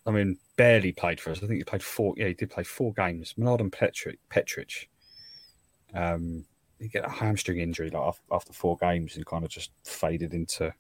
I 0.06 0.12
mean, 0.12 0.38
barely 0.58 0.91
played 0.91 1.20
for 1.20 1.32
us. 1.32 1.38
I 1.38 1.48
think 1.48 1.58
he 1.58 1.63
played 1.63 1.84
four. 1.84 2.13
Yeah, 2.17 2.28
he 2.28 2.34
did 2.34 2.50
play 2.50 2.63
four 2.63 2.94
games. 2.94 3.36
Mladen 3.38 3.72
Petric. 3.72 4.17
Petric. 4.30 4.89
Um, 5.94 6.46
he 6.80 6.88
get 6.88 7.06
a 7.06 7.10
hamstring 7.10 7.60
injury 7.60 7.89
like 7.89 8.15
after 8.32 8.54
four 8.54 8.78
games 8.78 9.15
and 9.15 9.26
kind 9.26 9.44
of 9.44 9.52
just 9.52 9.72
faded 9.84 10.34
into 10.34 10.74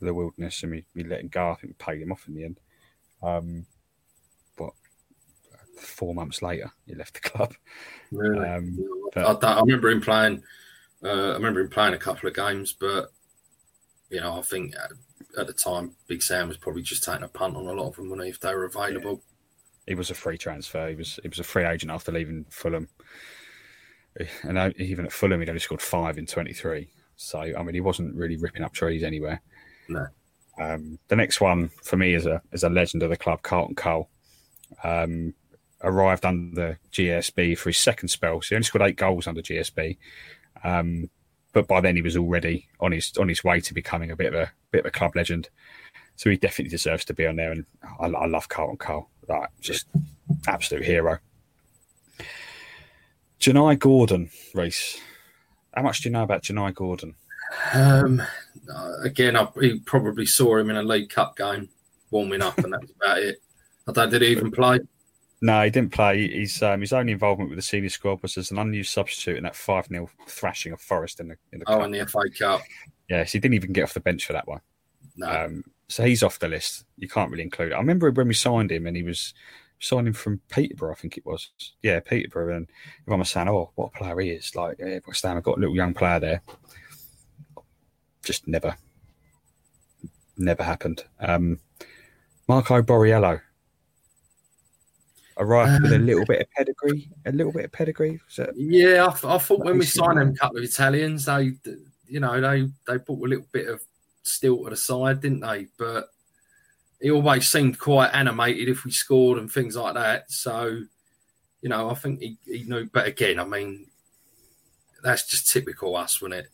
the 0.00 0.14
wilderness, 0.14 0.62
and 0.62 0.72
we, 0.72 0.84
we 0.94 1.04
let 1.04 1.20
him 1.20 1.28
go. 1.28 1.50
I 1.50 1.54
think 1.54 1.74
we 1.78 1.84
paid 1.84 2.02
him 2.02 2.12
off 2.12 2.28
in 2.28 2.34
the 2.34 2.44
end. 2.44 2.60
Um, 3.22 3.66
but 4.56 4.70
four 5.78 6.14
months 6.14 6.42
later, 6.42 6.70
he 6.86 6.94
left 6.94 7.14
the 7.14 7.20
club. 7.28 7.54
Really? 8.12 8.46
Um, 8.46 8.78
but, 9.14 9.44
I, 9.44 9.54
I, 9.54 9.60
remember 9.60 9.90
him 9.90 10.00
playing. 10.00 10.42
Uh, 11.02 11.30
I 11.30 11.34
remember 11.34 11.60
him 11.60 11.70
playing 11.70 11.94
a 11.94 11.98
couple 11.98 12.28
of 12.28 12.34
games, 12.34 12.74
but 12.78 13.12
you 14.10 14.20
know, 14.20 14.38
I 14.38 14.42
think 14.42 14.74
at, 14.74 15.40
at, 15.40 15.46
the 15.46 15.52
time, 15.52 15.92
Big 16.06 16.22
Sam 16.22 16.48
was 16.48 16.56
probably 16.56 16.82
just 16.82 17.04
taking 17.04 17.22
a 17.22 17.28
punt 17.28 17.56
on 17.56 17.66
a 17.66 17.72
lot 17.72 17.88
of 17.88 17.96
them 17.96 18.10
when 18.10 18.20
if 18.20 18.40
they 18.40 18.54
were 18.54 18.64
available. 18.64 19.12
Yeah. 19.12 19.92
He 19.92 19.94
was 19.94 20.10
a 20.10 20.14
free 20.14 20.36
transfer. 20.36 20.88
He 20.88 20.96
was 20.96 21.18
he 21.22 21.28
was 21.28 21.38
a 21.38 21.44
free 21.44 21.64
agent 21.64 21.90
after 21.90 22.12
leaving 22.12 22.44
Fulham, 22.50 22.88
and 24.42 24.74
even 24.78 25.06
at 25.06 25.12
Fulham, 25.12 25.40
he'd 25.40 25.48
only 25.48 25.60
scored 25.60 25.80
five 25.80 26.18
in 26.18 26.26
twenty 26.26 26.52
three. 26.52 26.90
So 27.16 27.40
I 27.40 27.62
mean, 27.62 27.74
he 27.74 27.80
wasn't 27.80 28.14
really 28.14 28.36
ripping 28.36 28.64
up 28.64 28.74
trees 28.74 29.02
anywhere. 29.02 29.40
No. 29.88 30.06
Um, 30.60 30.98
the 31.08 31.16
next 31.16 31.40
one 31.40 31.70
for 31.82 31.96
me 31.96 32.14
is 32.14 32.26
a 32.26 32.42
is 32.52 32.64
a 32.64 32.68
legend 32.68 33.02
of 33.02 33.10
the 33.10 33.16
club, 33.16 33.42
Carlton 33.42 33.76
Cole. 33.76 34.10
Um, 34.84 35.32
arrived 35.82 36.24
under 36.24 36.78
GSB 36.92 37.56
for 37.56 37.70
his 37.70 37.78
second 37.78 38.08
spell, 38.08 38.42
so 38.42 38.48
he 38.48 38.54
only 38.56 38.64
scored 38.64 38.82
eight 38.82 38.96
goals 38.96 39.26
under 39.26 39.40
GSB. 39.40 39.96
Um, 40.64 41.10
but 41.52 41.66
by 41.66 41.80
then 41.80 41.96
he 41.96 42.02
was 42.02 42.16
already 42.16 42.68
on 42.80 42.92
his 42.92 43.12
on 43.18 43.28
his 43.28 43.42
way 43.42 43.60
to 43.60 43.74
becoming 43.74 44.10
a 44.10 44.16
bit 44.16 44.34
of 44.34 44.40
a 44.40 44.52
bit 44.70 44.80
of 44.80 44.86
a 44.86 44.90
club 44.90 45.16
legend. 45.16 45.48
So 46.16 46.30
he 46.30 46.36
definitely 46.36 46.70
deserves 46.70 47.04
to 47.06 47.14
be 47.14 47.26
on 47.26 47.36
there, 47.36 47.52
and 47.52 47.64
I, 48.00 48.06
I 48.06 48.26
love 48.26 48.48
Carlton 48.48 48.76
Cole, 48.76 49.08
like 49.28 49.48
just 49.60 49.86
absolute 50.46 50.84
hero. 50.84 51.18
Jaanai 53.40 53.78
Gordon, 53.78 54.30
Reece. 54.52 55.00
How 55.74 55.82
much 55.82 56.00
do 56.00 56.08
you 56.08 56.12
know 56.12 56.24
about 56.24 56.42
Jaanai 56.42 56.74
Gordon? 56.74 57.14
Um, 57.72 58.20
again, 59.02 59.36
I 59.36 59.46
probably 59.86 60.26
saw 60.26 60.56
him 60.56 60.70
in 60.70 60.76
a 60.76 60.82
League 60.82 61.10
Cup 61.10 61.36
game 61.36 61.68
warming 62.10 62.42
up, 62.42 62.58
and 62.58 62.72
that's 62.72 62.90
about 63.00 63.18
it. 63.18 63.40
I 63.86 63.92
don't 63.92 64.10
did 64.10 64.22
he 64.22 64.28
even 64.28 64.50
play. 64.52 64.80
No, 65.40 65.62
he 65.62 65.70
didn't 65.70 65.92
play. 65.92 66.28
His 66.40 66.62
um, 66.62 66.80
his 66.80 66.92
only 66.92 67.12
involvement 67.12 67.50
with 67.50 67.58
the 67.58 67.62
senior 67.62 67.88
squad 67.88 68.22
was 68.22 68.36
as 68.36 68.50
an 68.50 68.58
unused 68.58 68.90
substitute 68.90 69.36
in 69.36 69.44
that 69.44 69.54
five 69.54 69.86
0 69.86 70.08
thrashing 70.26 70.72
of 70.72 70.80
Forest 70.80 71.20
in 71.20 71.28
the 71.28 71.36
in 71.52 71.60
the 71.60 71.64
oh, 71.68 71.76
cup. 71.76 71.84
in 71.84 71.90
the 71.92 72.06
FA 72.06 72.22
Cup. 72.36 72.60
Yes, 73.08 73.32
he 73.32 73.38
didn't 73.38 73.54
even 73.54 73.72
get 73.72 73.84
off 73.84 73.94
the 73.94 74.00
bench 74.00 74.26
for 74.26 74.32
that 74.32 74.48
one. 74.48 74.60
No. 75.16 75.28
Um, 75.28 75.64
so 75.88 76.04
he's 76.04 76.22
off 76.22 76.38
the 76.38 76.48
list. 76.48 76.84
You 76.96 77.08
can't 77.08 77.30
really 77.30 77.44
include. 77.44 77.72
It. 77.72 77.76
I 77.76 77.78
remember 77.78 78.10
when 78.10 78.28
we 78.28 78.34
signed 78.34 78.72
him, 78.72 78.86
and 78.86 78.96
he 78.96 79.02
was 79.02 79.32
signing 79.78 80.12
from 80.12 80.40
Peterborough, 80.48 80.92
I 80.92 80.96
think 80.96 81.16
it 81.16 81.24
was. 81.24 81.50
Yeah, 81.82 82.00
Peterborough. 82.00 82.56
And 82.56 82.68
everyone 83.02 83.20
was 83.20 83.30
saying, 83.30 83.48
"Oh, 83.48 83.70
what 83.76 83.92
a 83.94 83.98
player 83.98 84.18
he 84.20 84.30
is!" 84.30 84.56
Like 84.56 84.78
yeah, 84.80 84.98
West 85.06 85.22
Ham 85.22 85.36
have 85.36 85.44
got 85.44 85.58
a 85.58 85.60
little 85.60 85.76
young 85.76 85.94
player 85.94 86.18
there 86.18 86.42
just 88.28 88.46
never, 88.46 88.76
never 90.36 90.62
happened. 90.62 91.02
Um, 91.18 91.60
Marco 92.46 92.82
Borriello 92.82 93.40
arrived 95.38 95.76
um, 95.76 95.82
with 95.82 95.92
a 95.92 95.98
little 95.98 96.24
bit 96.24 96.42
of 96.42 96.50
pedigree, 96.50 97.10
a 97.26 97.32
little 97.32 97.52
bit 97.52 97.64
of 97.66 97.72
pedigree. 97.72 98.20
So, 98.28 98.50
yeah, 98.56 99.06
I, 99.06 99.34
I 99.34 99.38
thought 99.38 99.64
when 99.64 99.78
we 99.78 99.84
signed 99.84 100.18
them, 100.18 100.30
a 100.30 100.34
couple 100.34 100.58
of 100.58 100.64
Italians, 100.64 101.24
they, 101.24 101.52
you 102.06 102.20
know, 102.20 102.40
they 102.40 102.68
they 102.86 102.98
brought 102.98 103.26
a 103.26 103.28
little 103.28 103.46
bit 103.52 103.68
of 103.68 103.80
steel 104.22 104.64
to 104.64 104.70
the 104.70 104.76
side, 104.76 105.20
didn't 105.20 105.40
they? 105.40 105.66
But 105.78 106.08
he 107.00 107.10
always 107.10 107.48
seemed 107.48 107.78
quite 107.78 108.10
animated 108.14 108.68
if 108.68 108.84
we 108.84 108.90
scored 108.90 109.38
and 109.38 109.50
things 109.50 109.76
like 109.76 109.94
that. 109.94 110.30
So, 110.30 110.80
you 111.62 111.68
know, 111.68 111.90
I 111.90 111.94
think 111.94 112.20
he, 112.20 112.36
he 112.44 112.64
knew. 112.64 112.86
But 112.92 113.06
again, 113.06 113.38
I 113.38 113.44
mean, 113.44 113.86
that's 115.02 115.26
just 115.26 115.50
typical 115.52 115.96
us, 115.96 116.20
wasn't 116.20 116.40
it? 116.40 116.50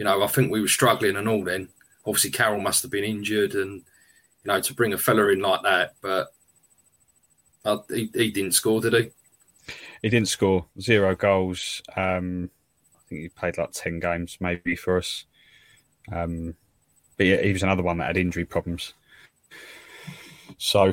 you 0.00 0.04
know, 0.04 0.22
I 0.22 0.26
think 0.28 0.50
we 0.50 0.62
were 0.62 0.66
struggling 0.66 1.16
and 1.16 1.28
all 1.28 1.44
then. 1.44 1.68
Obviously, 2.06 2.30
Carroll 2.30 2.62
must 2.62 2.80
have 2.80 2.90
been 2.90 3.04
injured, 3.04 3.54
and 3.54 3.74
you 3.74 4.46
know, 4.46 4.58
to 4.58 4.74
bring 4.74 4.94
a 4.94 4.98
fella 4.98 5.28
in 5.28 5.40
like 5.40 5.62
that, 5.62 5.94
but 6.00 6.28
uh, 7.64 7.78
he, 7.88 8.10
he 8.14 8.30
didn't 8.30 8.52
score, 8.52 8.80
did 8.80 8.94
he? 8.94 9.10
He 10.02 10.08
didn't 10.08 10.28
score 10.28 10.66
zero 10.80 11.14
goals. 11.14 11.82
Um, 11.96 12.50
I 12.94 13.00
think 13.08 13.20
he 13.22 13.28
played 13.28 13.58
like 13.58 13.72
ten 13.72 14.00
games 14.00 14.38
maybe 14.40 14.76
for 14.76 14.96
us. 14.96 15.24
Um, 16.10 16.54
but 17.16 17.26
yeah, 17.26 17.42
he 17.42 17.52
was 17.52 17.62
another 17.62 17.82
one 17.82 17.98
that 17.98 18.06
had 18.06 18.16
injury 18.16 18.44
problems. 18.44 18.94
So, 20.58 20.92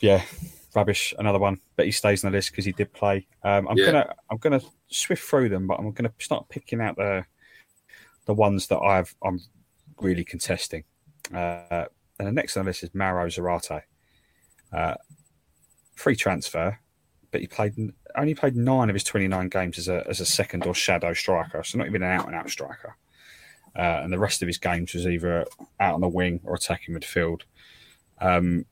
yeah, 0.00 0.22
rubbish. 0.74 1.14
Another 1.18 1.38
one, 1.38 1.60
but 1.76 1.86
he 1.86 1.92
stays 1.92 2.24
on 2.24 2.30
the 2.30 2.36
list 2.36 2.50
because 2.50 2.64
he 2.64 2.72
did 2.72 2.92
play. 2.92 3.26
Um, 3.42 3.68
I'm 3.68 3.78
yeah. 3.78 3.86
gonna 3.86 4.14
I'm 4.30 4.38
gonna 4.38 4.60
swift 4.88 5.24
through 5.24 5.48
them, 5.48 5.66
but 5.66 5.78
I'm 5.78 5.90
gonna 5.92 6.12
start 6.18 6.48
picking 6.48 6.80
out 6.80 6.96
the 6.96 7.24
the 8.26 8.34
ones 8.34 8.68
that 8.68 8.78
I've 8.78 9.14
I'm 9.22 9.40
really 10.00 10.24
contesting. 10.24 10.84
Uh, 11.32 11.86
and 12.18 12.28
the 12.28 12.32
next 12.32 12.56
on 12.56 12.64
the 12.64 12.68
list 12.68 12.82
is 12.82 12.94
Mauro 12.94 13.26
Zarate. 13.26 13.82
Uh, 14.72 14.94
free 15.94 16.16
transfer, 16.16 16.78
but 17.30 17.40
he 17.40 17.46
played 17.46 17.74
only 18.16 18.34
played 18.34 18.56
nine 18.56 18.90
of 18.90 18.94
his 18.94 19.04
29 19.04 19.48
games 19.48 19.78
as 19.78 19.88
a 19.88 20.04
as 20.08 20.20
a 20.20 20.26
second 20.26 20.66
or 20.66 20.74
shadow 20.74 21.12
striker, 21.12 21.62
so 21.62 21.78
not 21.78 21.86
even 21.86 22.02
an 22.02 22.10
out 22.10 22.26
and 22.26 22.34
out 22.34 22.50
striker. 22.50 22.96
Uh, 23.74 24.00
and 24.02 24.12
the 24.12 24.18
rest 24.18 24.42
of 24.42 24.48
his 24.48 24.58
games 24.58 24.92
was 24.92 25.06
either 25.06 25.46
out 25.80 25.94
on 25.94 26.02
the 26.02 26.08
wing 26.08 26.40
or 26.44 26.54
attacking 26.54 26.94
midfield. 26.94 27.42
Um, 28.20 28.66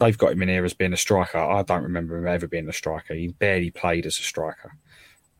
they've 0.00 0.18
got 0.18 0.32
him 0.32 0.42
in 0.42 0.48
here 0.48 0.64
as 0.64 0.74
being 0.74 0.92
a 0.92 0.96
striker. 0.96 1.38
I 1.38 1.62
don't 1.62 1.84
remember 1.84 2.16
him 2.16 2.26
ever 2.26 2.48
being 2.48 2.68
a 2.68 2.72
striker. 2.72 3.14
He 3.14 3.28
barely 3.28 3.70
played 3.70 4.04
as 4.04 4.18
a 4.18 4.22
striker. 4.22 4.76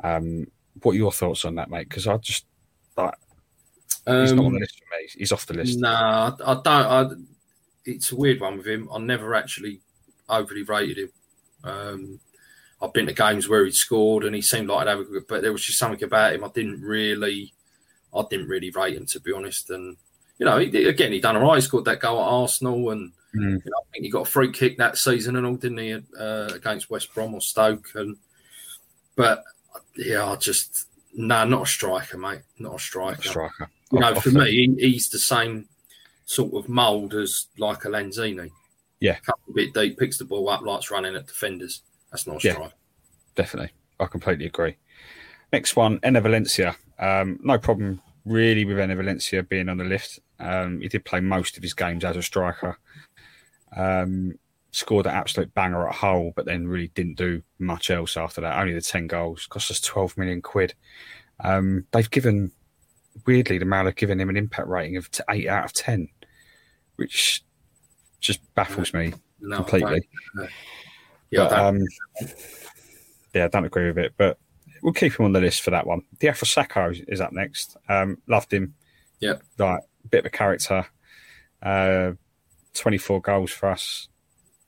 Um, 0.05 0.47
what 0.83 0.93
are 0.93 0.99
your 0.99 1.11
thoughts 1.11 1.45
on 1.45 1.57
that, 1.57 1.69
mate? 1.69 1.89
Because 1.89 2.07
I 2.07 2.17
just 2.19 2.47
um, 4.07 4.21
he's 4.21 4.33
not 4.33 4.45
on 4.45 4.53
the 4.53 4.57
um, 4.57 4.61
list 4.61 4.79
for 4.79 4.97
me. 4.97 5.09
He's 5.17 5.33
off 5.33 5.47
the 5.47 5.55
list. 5.55 5.79
No, 5.79 5.91
nah, 5.91 6.37
I, 6.45 6.55
don't. 6.55 6.67
I, 6.67 7.11
it's 7.85 8.13
a 8.13 8.17
weird 8.17 8.41
one 8.41 8.59
with 8.59 8.67
him. 8.67 8.89
I 8.93 8.99
never 8.99 9.35
actually 9.35 9.81
overly 10.35 10.63
rated 10.63 10.99
him. 10.99 11.11
Um, 11.63 12.21
I've 12.83 12.93
been 12.93 13.07
to 13.07 13.13
games 13.13 13.49
where 13.49 13.65
he'd 13.65 13.75
scored 13.75 14.25
and 14.25 14.35
he 14.35 14.43
seemed 14.43 14.69
like 14.69 14.87
I'd 14.87 14.91
have 14.91 15.01
a 15.01 15.05
good, 15.05 15.27
but 15.27 15.43
there 15.43 15.53
was 15.53 15.65
just 15.65 15.79
something 15.79 16.03
about 16.05 16.35
him 16.35 16.45
I 16.45 16.49
didn't 16.49 16.83
really, 16.83 17.55
I 18.15 18.25
didn't 18.29 18.49
really 18.49 18.71
rate 18.71 18.97
him 18.97 19.07
to 19.07 19.21
be 19.21 19.33
honest. 19.33 19.71
And 19.71 19.97
you 20.39 20.47
know, 20.47 20.59
he, 20.59 20.87
again, 20.87 21.13
he 21.13 21.21
done 21.21 21.37
all 21.37 21.43
right. 21.43 21.57
He 21.57 21.61
scored 21.63 21.85
that 21.87 22.01
goal 22.01 22.21
at 22.21 22.29
Arsenal, 22.29 22.91
and 22.91 23.13
mm. 23.35 23.65
you 23.65 23.71
know, 23.71 23.79
I 23.79 23.87
think 23.93 24.05
he 24.05 24.11
got 24.11 24.27
a 24.27 24.31
free 24.31 24.51
kick 24.51 24.79
that 24.79 24.99
season 24.99 25.37
and 25.37 25.47
all, 25.47 25.57
didn't 25.57 25.79
he, 25.79 25.93
uh, 25.93 26.51
against 26.53 26.91
West 26.91 27.15
Brom 27.15 27.35
or 27.35 27.41
Stoke? 27.41 27.87
And 27.95 28.17
but 29.17 29.45
yeah, 29.97 30.27
I 30.27 30.37
just 30.37 30.87
no, 31.15 31.45
not 31.45 31.63
a 31.63 31.67
striker, 31.67 32.19
mate. 32.19 32.43
Not 32.59 32.75
a 32.75 32.79
striker. 32.79 33.23
striker. 33.23 33.71
You 33.93 34.01
know, 34.01 34.15
for 34.17 34.31
me, 34.31 34.75
he's 34.79 35.09
the 35.09 35.19
same. 35.19 35.69
sort 36.27 36.55
of 36.55 36.69
mould 36.69 37.15
as 37.15 37.47
like 37.59 37.85
a 37.85 37.89
Lanzini. 37.89 38.51
Yeah. 39.05 39.17
Comes 39.17 39.43
a 39.51 39.53
bit 39.53 39.75
deep, 39.75 39.99
picks 39.99 40.17
the 40.17 40.25
ball 40.25 40.49
up, 40.49 40.63
likes 40.63 40.91
running 40.91 41.15
at 41.15 41.27
defenders. 41.27 41.83
That's 42.11 42.27
not 42.27 42.43
a 42.43 42.47
Yeah. 42.47 42.55
strike. 42.55 42.73
definitely. 43.35 43.73
I 44.01 44.07
completely 44.07 44.47
agree. 44.47 44.77
Next 45.53 45.75
one, 45.77 45.99
Enner 46.01 46.23
Valencia. 46.23 46.75
Um, 46.99 47.39
no 47.43 47.59
problem 47.59 48.01
really 48.25 48.65
with 48.65 48.79
Enner 48.79 48.97
Valencia 48.97 49.43
being 49.43 49.69
on 49.69 49.77
the 49.77 49.85
list. 49.85 50.21
Um, 50.39 50.81
he 50.81 50.89
did 50.89 51.05
play 51.05 51.21
most 51.21 51.57
of 51.59 51.63
his 51.63 51.75
games 51.75 52.03
as 52.05 52.17
a 52.17 52.23
striker. 52.23 52.79
Um, 53.77 54.39
scored 54.71 55.07
an 55.07 55.13
absolute 55.15 55.53
banger 55.53 55.87
at 55.89 55.97
Hull, 55.97 56.33
but 56.35 56.47
then 56.47 56.67
really 56.67 56.89
didn't 56.95 57.19
do 57.19 57.43
much 57.59 57.91
else 57.91 58.17
after 58.17 58.41
that. 58.41 58.59
Only 58.59 58.73
the 58.73 58.81
10 58.81 59.07
goals. 59.07 59.47
Cost 59.47 59.71
us 59.71 59.81
12 59.81 60.17
million 60.17 60.41
quid. 60.41 60.75
Um, 61.41 61.87
they've 61.91 62.11
given, 62.11 62.53
weirdly, 63.27 63.59
the 63.59 63.65
Mail 63.65 63.85
have 63.85 63.97
given 63.97 64.19
him 64.21 64.31
an 64.31 64.37
impact 64.37 64.69
rating 64.69 64.97
of 64.97 65.11
8 65.29 65.49
out 65.49 65.65
of 65.67 65.73
10, 65.75 66.09
which 66.97 67.45
just 68.25 68.41
baffles 68.55 68.95
me 68.95 69.13
No, 69.41 69.57
completely. 69.59 70.09
don't. 70.37 70.49
Yeah, 71.31 71.43
I 71.45 71.49
But, 71.49 71.57
don't. 71.57 71.77
um, 71.83 71.87
yeah, 73.35 73.45
I 73.45 73.49
don't 73.49 73.65
agree 73.67 73.87
with 73.89 73.99
it, 73.99 74.15
but 74.17 74.39
we'll 74.83 74.93
keep 74.95 75.19
him 75.19 75.27
on 75.27 75.33
the 75.33 75.41
list 75.41 75.63
for 75.63 75.71
that 75.71 75.87
one. 75.87 76.03
Diafra 76.19 76.45
Sakho 76.67 77.05
is 77.09 77.21
up 77.21 77.33
next. 77.33 77.77
Um, 77.89 78.19
loved 78.27 78.53
him. 78.53 78.75
Yeah. 79.21 79.35
Like, 79.59 79.81
bit 80.11 80.21
of 80.21 80.27
a 80.27 80.31
character. 80.31 80.87
Uh, 81.63 82.13
24 82.75 83.21
goals 83.21 83.51
for 83.51 83.69
us. 83.71 84.09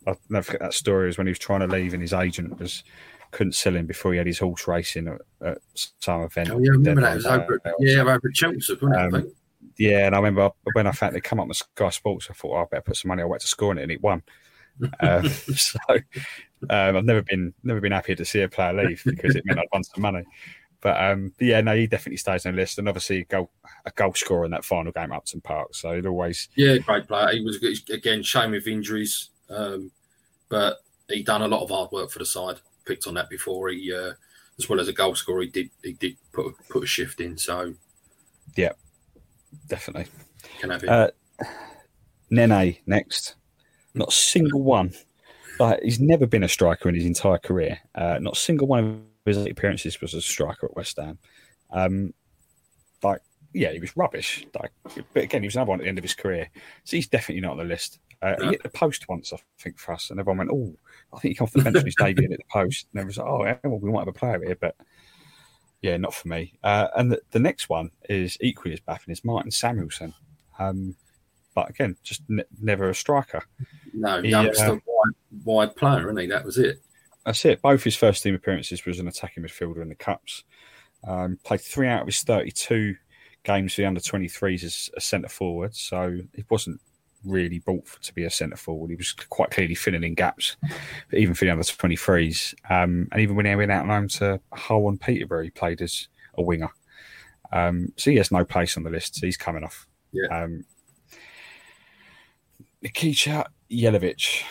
I'll 0.06 0.20
never 0.28 0.44
forget 0.44 0.60
that 0.60 0.74
story 0.74 1.06
was 1.06 1.18
when 1.18 1.26
he 1.26 1.30
was 1.32 1.38
trying 1.38 1.60
to 1.60 1.66
leave 1.66 1.92
and 1.92 2.02
his 2.02 2.12
agent 2.12 2.58
was 2.60 2.84
couldn't 3.32 3.52
sell 3.52 3.74
him 3.74 3.86
before 3.86 4.12
he 4.12 4.18
had 4.18 4.26
his 4.26 4.38
horse 4.38 4.68
racing 4.68 5.08
at, 5.08 5.20
at 5.46 5.58
some 5.74 6.22
event. 6.22 6.48
Oh, 6.50 6.58
yeah, 6.58 6.70
I 6.70 6.72
remember 6.74 7.00
that. 7.02 7.12
It 7.12 7.16
was 7.16 7.26
over, 7.26 7.60
at, 7.64 7.74
yeah, 7.80 8.00
over 8.02 8.12
at 8.14 8.34
Chelmsford, 8.34 8.80
wasn't 8.82 8.94
it? 8.94 9.00
Um, 9.04 9.10
think? 9.22 9.34
Yeah, 9.78 10.06
and 10.06 10.14
I 10.14 10.18
remember 10.18 10.50
when 10.72 10.86
I 10.86 10.92
found 10.92 11.14
they 11.14 11.20
come 11.20 11.40
up 11.40 11.48
with 11.48 11.58
Sky 11.58 11.90
Sports, 11.90 12.28
I 12.30 12.34
thought, 12.34 12.56
oh, 12.56 12.62
I 12.62 12.64
better 12.64 12.82
put 12.82 12.96
some 12.96 13.08
money. 13.08 13.22
I 13.22 13.26
went 13.26 13.42
to 13.42 13.48
score 13.48 13.76
it, 13.76 13.82
and 13.82 13.92
it 13.92 14.02
won. 14.02 14.22
um, 15.00 15.28
so 15.54 15.78
um, 16.70 16.96
I've 16.96 17.04
never 17.04 17.22
been 17.22 17.54
never 17.62 17.80
been 17.80 17.92
happier 17.92 18.16
to 18.16 18.24
see 18.24 18.42
a 18.42 18.48
player 18.48 18.72
leave 18.72 19.02
because 19.04 19.36
it 19.36 19.44
meant 19.44 19.60
I'd 19.60 19.66
won 19.72 19.84
some 19.84 20.02
money. 20.02 20.24
But, 20.80 21.02
um, 21.02 21.32
but 21.38 21.46
yeah, 21.46 21.60
no, 21.62 21.74
he 21.74 21.86
definitely 21.86 22.18
stays 22.18 22.46
on 22.46 22.52
the 22.52 22.60
list, 22.60 22.78
and 22.78 22.88
obviously 22.88 23.20
a 23.20 23.24
goal 23.24 23.50
a 23.84 23.90
goal 23.90 24.14
scorer 24.14 24.44
in 24.44 24.50
that 24.52 24.64
final 24.64 24.92
game 24.92 25.12
at 25.12 25.16
Upton 25.16 25.40
Park. 25.40 25.74
So 25.74 25.92
it 25.92 26.06
always 26.06 26.48
Yeah, 26.54 26.78
great 26.78 27.08
player. 27.08 27.32
He 27.32 27.40
was 27.40 27.58
again 27.90 28.22
shame 28.22 28.52
with 28.52 28.66
injuries, 28.66 29.30
um, 29.50 29.90
but 30.48 30.78
he 31.08 31.22
done 31.22 31.42
a 31.42 31.48
lot 31.48 31.62
of 31.62 31.70
hard 31.70 31.92
work 31.92 32.10
for 32.10 32.18
the 32.18 32.26
side. 32.26 32.56
Picked 32.84 33.06
on 33.06 33.14
that 33.14 33.28
before 33.28 33.68
he, 33.70 33.92
uh, 33.92 34.12
as 34.58 34.68
well 34.68 34.78
as 34.78 34.88
a 34.88 34.92
goal 34.92 35.14
scorer, 35.14 35.42
he 35.42 35.48
did 35.48 35.70
he 35.82 35.94
did 35.94 36.16
put 36.32 36.54
put 36.68 36.84
a 36.84 36.86
shift 36.86 37.20
in. 37.20 37.36
So 37.36 37.74
definitely. 39.68 40.06
can 40.60 40.70
it. 40.72 40.88
Uh, 40.88 41.10
Nene 42.30 42.76
next. 42.86 43.36
Not 43.94 44.08
a 44.08 44.12
single 44.12 44.62
one. 44.62 44.92
Like 45.58 45.82
he's 45.82 46.00
never 46.00 46.26
been 46.26 46.42
a 46.42 46.48
striker 46.48 46.88
in 46.88 46.94
his 46.94 47.06
entire 47.06 47.38
career. 47.38 47.78
Uh, 47.94 48.18
not 48.20 48.36
a 48.36 48.40
single 48.40 48.66
one 48.66 48.84
of 48.84 49.00
his 49.24 49.38
appearances 49.46 50.00
was 50.00 50.14
a 50.14 50.20
striker 50.20 50.66
at 50.66 50.76
West 50.76 50.98
Ham. 50.98 51.18
Um, 51.70 52.12
like, 53.02 53.20
yeah, 53.54 53.72
he 53.72 53.80
was 53.80 53.96
rubbish. 53.96 54.46
Like, 54.58 54.72
but 55.14 55.22
again, 55.22 55.42
he 55.42 55.46
was 55.46 55.56
another 55.56 55.70
one 55.70 55.80
at 55.80 55.84
the 55.84 55.88
end 55.88 55.98
of 55.98 56.04
his 56.04 56.14
career. 56.14 56.48
So 56.84 56.96
he's 56.96 57.08
definitely 57.08 57.40
not 57.40 57.52
on 57.52 57.58
the 57.58 57.64
list. 57.64 58.00
Uh, 58.22 58.34
No. 58.38 58.44
He 58.46 58.50
hit 58.52 58.62
the 58.62 58.68
post 58.70 59.08
once, 59.08 59.32
I 59.32 59.38
think, 59.58 59.78
for 59.78 59.92
us, 59.92 60.10
and 60.10 60.18
everyone 60.18 60.38
went, 60.38 60.50
"Oh, 60.50 60.74
I 61.14 61.20
think 61.20 61.32
he 61.32 61.34
come 61.34 61.46
off 61.46 61.52
the 61.52 61.62
bench 61.62 61.76
on 61.76 61.84
his 61.84 61.94
debut 61.98 62.30
at 62.30 62.38
the 62.38 62.44
post." 62.50 62.86
And 62.92 63.00
everyone 63.00 63.06
was 63.08 63.18
like, 63.18 63.58
"Oh, 63.64 63.68
well, 63.68 63.78
we 63.78 63.90
might 63.90 64.00
have 64.00 64.08
a 64.08 64.12
player 64.12 64.42
here," 64.44 64.56
but 64.60 64.74
yeah, 65.82 65.96
not 65.96 66.14
for 66.14 66.28
me. 66.28 66.58
Uh, 66.62 66.88
and 66.96 67.12
the, 67.12 67.20
the 67.30 67.38
next 67.38 67.68
one 67.68 67.90
is 68.08 68.36
equally 68.40 68.74
as 68.74 68.80
baffling. 68.80 69.12
Is 69.12 69.24
Martin 69.24 69.50
Samuelsen. 69.50 70.12
Um, 70.58 70.96
but 71.54 71.70
again, 71.70 71.96
just 72.02 72.22
ne- 72.28 72.44
never 72.60 72.90
a 72.90 72.94
striker. 72.94 73.42
no, 73.92 74.20
he, 74.22 74.30
youngster, 74.30 74.72
uh, 74.72 74.78
wide, 74.86 75.14
wide 75.44 75.76
player, 75.76 76.06
isn't 76.06 76.18
he? 76.18 76.26
That 76.26 76.44
was 76.44 76.58
it. 76.58 76.80
That's 77.24 77.44
it. 77.44 77.62
Both 77.62 77.82
his 77.82 77.96
first 77.96 78.22
team 78.22 78.34
appearances 78.34 78.84
was 78.84 79.00
an 79.00 79.08
attacking 79.08 79.42
midfielder 79.42 79.82
in 79.82 79.88
the 79.88 79.94
cups. 79.94 80.44
Um, 81.06 81.38
played 81.44 81.60
three 81.60 81.88
out 81.88 82.02
of 82.02 82.06
his 82.06 82.22
thirty-two 82.22 82.94
games 83.42 83.74
for 83.74 83.82
the 83.82 83.86
under 83.86 84.00
twenty-threes 84.00 84.64
as 84.64 84.90
a 84.96 85.00
centre 85.00 85.28
forward, 85.28 85.74
so 85.74 86.18
he 86.34 86.44
wasn't 86.48 86.80
really 87.24 87.58
brought 87.58 87.86
for, 87.86 88.00
to 88.02 88.14
be 88.14 88.24
a 88.24 88.30
centre 88.30 88.56
forward. 88.56 88.90
He 88.90 88.96
was 88.96 89.12
quite 89.12 89.50
clearly 89.50 89.74
filling 89.74 90.04
in 90.04 90.14
gaps, 90.14 90.56
even 91.12 91.34
for 91.34 91.44
the 91.44 91.50
other 91.50 91.62
twenty-threes. 91.62 92.54
Um, 92.70 93.08
and 93.12 93.20
even 93.20 93.36
when 93.36 93.46
he 93.46 93.54
went 93.54 93.72
out 93.72 93.82
on 93.82 93.88
loan 93.88 94.08
to 94.08 94.40
Hull 94.52 94.88
and 94.88 95.00
Peterborough, 95.00 95.44
he 95.44 95.50
played 95.50 95.82
as 95.82 96.08
a 96.34 96.42
winger. 96.42 96.70
Um, 97.52 97.92
so 97.96 98.10
he 98.10 98.16
has 98.16 98.32
no 98.32 98.44
place 98.44 98.76
on 98.76 98.82
the 98.82 98.90
list. 98.90 99.16
So 99.16 99.26
he's 99.26 99.36
coming 99.36 99.64
off. 99.64 99.86
Yeah. 100.12 100.44
Um, 100.44 100.64
Nikica 102.84 103.46
Jelavić, 103.70 104.42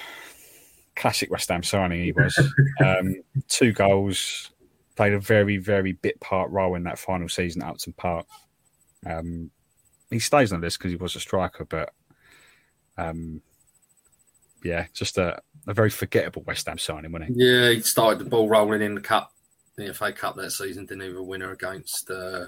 classic 0.95 1.31
West 1.31 1.49
Ham 1.49 1.63
signing 1.63 2.03
he 2.03 2.11
was. 2.11 2.37
um, 2.85 3.15
two 3.47 3.71
goals, 3.71 4.51
played 4.95 5.13
a 5.13 5.19
very, 5.19 5.57
very 5.57 5.93
bit 5.93 6.19
part 6.19 6.49
role 6.51 6.75
in 6.75 6.83
that 6.83 6.99
final 6.99 7.29
season 7.29 7.61
at 7.61 7.69
Upton 7.69 7.93
Park. 7.93 8.25
Um, 9.05 9.51
he 10.09 10.19
stays 10.19 10.53
on 10.53 10.61
this 10.61 10.77
because 10.77 10.91
he 10.91 10.97
was 10.97 11.15
a 11.15 11.19
striker, 11.19 11.65
but 11.65 11.91
um, 12.97 13.41
yeah, 14.63 14.87
just 14.93 15.17
a, 15.17 15.39
a 15.67 15.73
very 15.73 15.89
forgettable 15.89 16.43
West 16.43 16.67
Ham 16.67 16.77
signing, 16.77 17.11
wasn't 17.11 17.31
he? 17.35 17.45
Yeah, 17.45 17.69
he 17.71 17.81
started 17.81 18.19
the 18.19 18.29
ball 18.29 18.49
rolling 18.49 18.81
in 18.81 18.95
the 18.95 19.01
cup, 19.01 19.31
the 19.77 19.93
FA 19.93 20.11
Cup 20.11 20.35
that 20.37 20.51
season. 20.51 20.85
Didn't 20.85 21.03
even 21.03 21.27
winner 21.27 21.51
against 21.51 22.09
uh, 22.09 22.45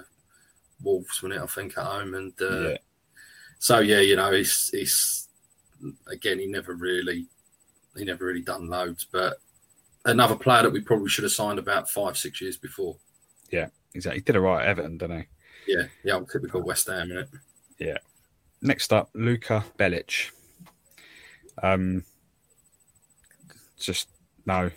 Wolves, 0.82 1.22
wasn't 1.22 1.40
it? 1.40 1.42
I 1.42 1.46
think 1.46 1.76
at 1.78 1.84
home, 1.84 2.14
and 2.14 2.32
uh, 2.40 2.70
Yeah. 2.70 2.76
so 3.58 3.78
yeah, 3.80 4.00
you 4.00 4.16
know, 4.16 4.32
he's 4.32 4.68
he's 4.72 5.28
again, 6.10 6.38
he 6.38 6.46
never 6.46 6.74
really 6.74 7.26
he 7.96 8.04
never 8.04 8.24
really 8.24 8.42
done 8.42 8.68
loads, 8.68 9.06
but 9.10 9.38
another 10.04 10.36
player 10.36 10.62
that 10.62 10.72
we 10.72 10.80
probably 10.80 11.08
should 11.08 11.24
have 11.24 11.32
signed 11.32 11.58
about 11.58 11.88
five 11.90 12.16
six 12.16 12.40
years 12.40 12.56
before. 12.56 12.96
Yeah, 13.50 13.68
exactly. 13.94 14.18
He 14.20 14.24
did 14.24 14.36
a 14.36 14.40
right 14.40 14.62
at 14.62 14.68
Everton, 14.68 14.98
didn't 14.98 15.20
he? 15.20 15.26
Yeah, 15.74 15.84
yeah, 16.04 16.20
typical 16.30 16.62
West 16.62 16.88
Ham, 16.88 17.10
isn't 17.12 17.18
it? 17.18 17.28
Yeah. 17.78 17.98
Next 18.62 18.92
up, 18.92 19.10
Luca 19.14 19.64
Belic. 19.78 20.30
Um, 21.62 22.04
just 23.78 24.08
no, 24.46 24.70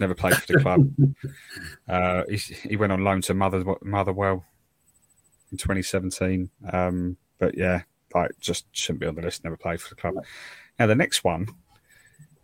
never 0.00 0.14
played 0.14 0.36
for 0.36 0.52
the 0.52 0.60
club. 0.60 0.90
uh, 1.88 2.24
he's, 2.28 2.46
he 2.46 2.76
went 2.76 2.92
on 2.92 3.04
loan 3.04 3.22
to 3.22 3.34
Mother 3.34 3.64
Motherwell 3.82 4.44
in 5.50 5.58
2017. 5.58 6.50
Um, 6.72 7.16
but 7.38 7.56
yeah, 7.56 7.82
like 8.14 8.32
just 8.40 8.66
shouldn't 8.72 9.00
be 9.00 9.06
on 9.06 9.14
the 9.14 9.22
list. 9.22 9.44
Never 9.44 9.56
played 9.56 9.80
for 9.80 9.88
the 9.88 10.00
club. 10.00 10.14
Now 10.78 10.86
the 10.86 10.94
next 10.94 11.24
one 11.24 11.48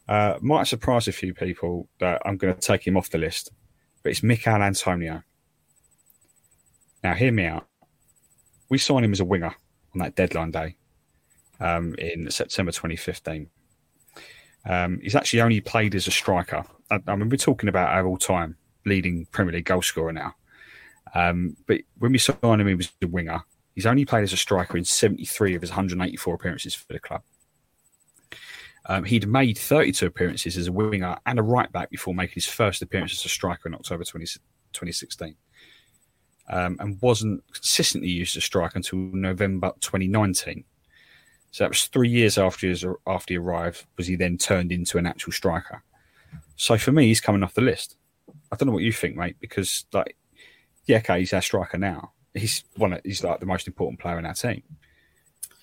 uh, 0.08 0.38
might 0.40 0.66
surprise 0.66 1.08
a 1.08 1.12
few 1.12 1.34
people 1.34 1.88
that 1.98 2.22
I'm 2.24 2.36
going 2.36 2.54
to 2.54 2.60
take 2.60 2.86
him 2.86 2.96
off 2.96 3.10
the 3.10 3.18
list, 3.18 3.52
but 4.02 4.10
it's 4.10 4.22
Michael 4.22 4.62
Antonio. 4.62 5.22
Now 7.02 7.14
hear 7.14 7.32
me 7.32 7.46
out. 7.46 7.66
We 8.68 8.78
signed 8.78 9.04
him 9.04 9.12
as 9.12 9.20
a 9.20 9.24
winger 9.24 9.54
on 9.94 10.00
that 10.00 10.14
deadline 10.14 10.50
day 10.50 10.76
um, 11.58 11.94
in 11.98 12.30
September 12.30 12.72
2015. 12.72 13.48
Um, 14.66 15.00
he's 15.02 15.14
actually 15.14 15.40
only 15.40 15.60
played 15.60 15.94
as 15.94 16.06
a 16.06 16.10
striker. 16.10 16.64
I, 16.90 17.00
I 17.06 17.16
mean, 17.16 17.28
we're 17.28 17.36
talking 17.36 17.68
about 17.68 17.90
our 17.90 18.06
all-time 18.06 18.56
leading 18.84 19.26
Premier 19.32 19.54
League 19.54 19.64
goal 19.64 19.82
scorer 19.82 20.12
now. 20.12 20.34
Um, 21.14 21.56
but 21.66 21.80
when 21.98 22.12
we 22.12 22.18
signed 22.18 22.38
him, 22.42 22.66
he 22.66 22.74
was 22.74 22.92
a 23.02 23.06
winger. 23.06 23.42
He's 23.74 23.86
only 23.86 24.04
played 24.04 24.22
as 24.22 24.32
a 24.32 24.36
striker 24.36 24.76
in 24.76 24.84
73 24.84 25.54
of 25.54 25.62
his 25.62 25.70
184 25.70 26.34
appearances 26.34 26.74
for 26.74 26.92
the 26.92 27.00
club. 27.00 27.22
Um, 28.86 29.04
he'd 29.04 29.28
made 29.28 29.58
32 29.58 30.06
appearances 30.06 30.56
as 30.56 30.66
a 30.66 30.72
winger 30.72 31.16
and 31.26 31.38
a 31.38 31.42
right 31.42 31.70
back 31.70 31.90
before 31.90 32.14
making 32.14 32.34
his 32.34 32.46
first 32.46 32.82
appearance 32.82 33.12
as 33.12 33.24
a 33.24 33.28
striker 33.28 33.68
in 33.68 33.74
October 33.74 34.04
20, 34.04 34.24
2016 34.72 35.36
um, 36.50 36.76
and 36.80 37.00
wasn't 37.00 37.42
consistently 37.52 38.10
used 38.10 38.36
as 38.36 38.42
a 38.42 38.46
striker 38.46 38.76
until 38.76 38.98
November 38.98 39.72
2019. 39.80 40.64
So 41.50 41.64
that 41.64 41.70
was 41.70 41.84
three 41.86 42.08
years 42.08 42.38
after 42.38 42.66
he, 42.66 42.70
was, 42.70 42.84
after 43.06 43.34
he 43.34 43.38
arrived, 43.38 43.84
was 43.96 44.06
he 44.06 44.14
then 44.16 44.38
turned 44.38 44.70
into 44.70 44.98
an 44.98 45.06
actual 45.06 45.32
striker. 45.32 45.82
So 46.56 46.78
for 46.78 46.92
me, 46.92 47.06
he's 47.08 47.20
coming 47.20 47.42
off 47.42 47.54
the 47.54 47.60
list. 47.60 47.96
I 48.52 48.56
don't 48.56 48.68
know 48.68 48.72
what 48.72 48.82
you 48.84 48.92
think, 48.92 49.16
mate, 49.16 49.36
because 49.40 49.84
like, 49.92 50.16
yeah, 50.86 50.98
okay, 50.98 51.20
he's 51.20 51.32
our 51.32 51.42
striker 51.42 51.78
now. 51.78 52.12
He's 52.34 52.62
one. 52.76 52.92
Of, 52.92 53.00
he's 53.04 53.24
like 53.24 53.40
the 53.40 53.46
most 53.46 53.66
important 53.66 53.98
player 54.00 54.18
in 54.18 54.26
our 54.26 54.34
team, 54.34 54.62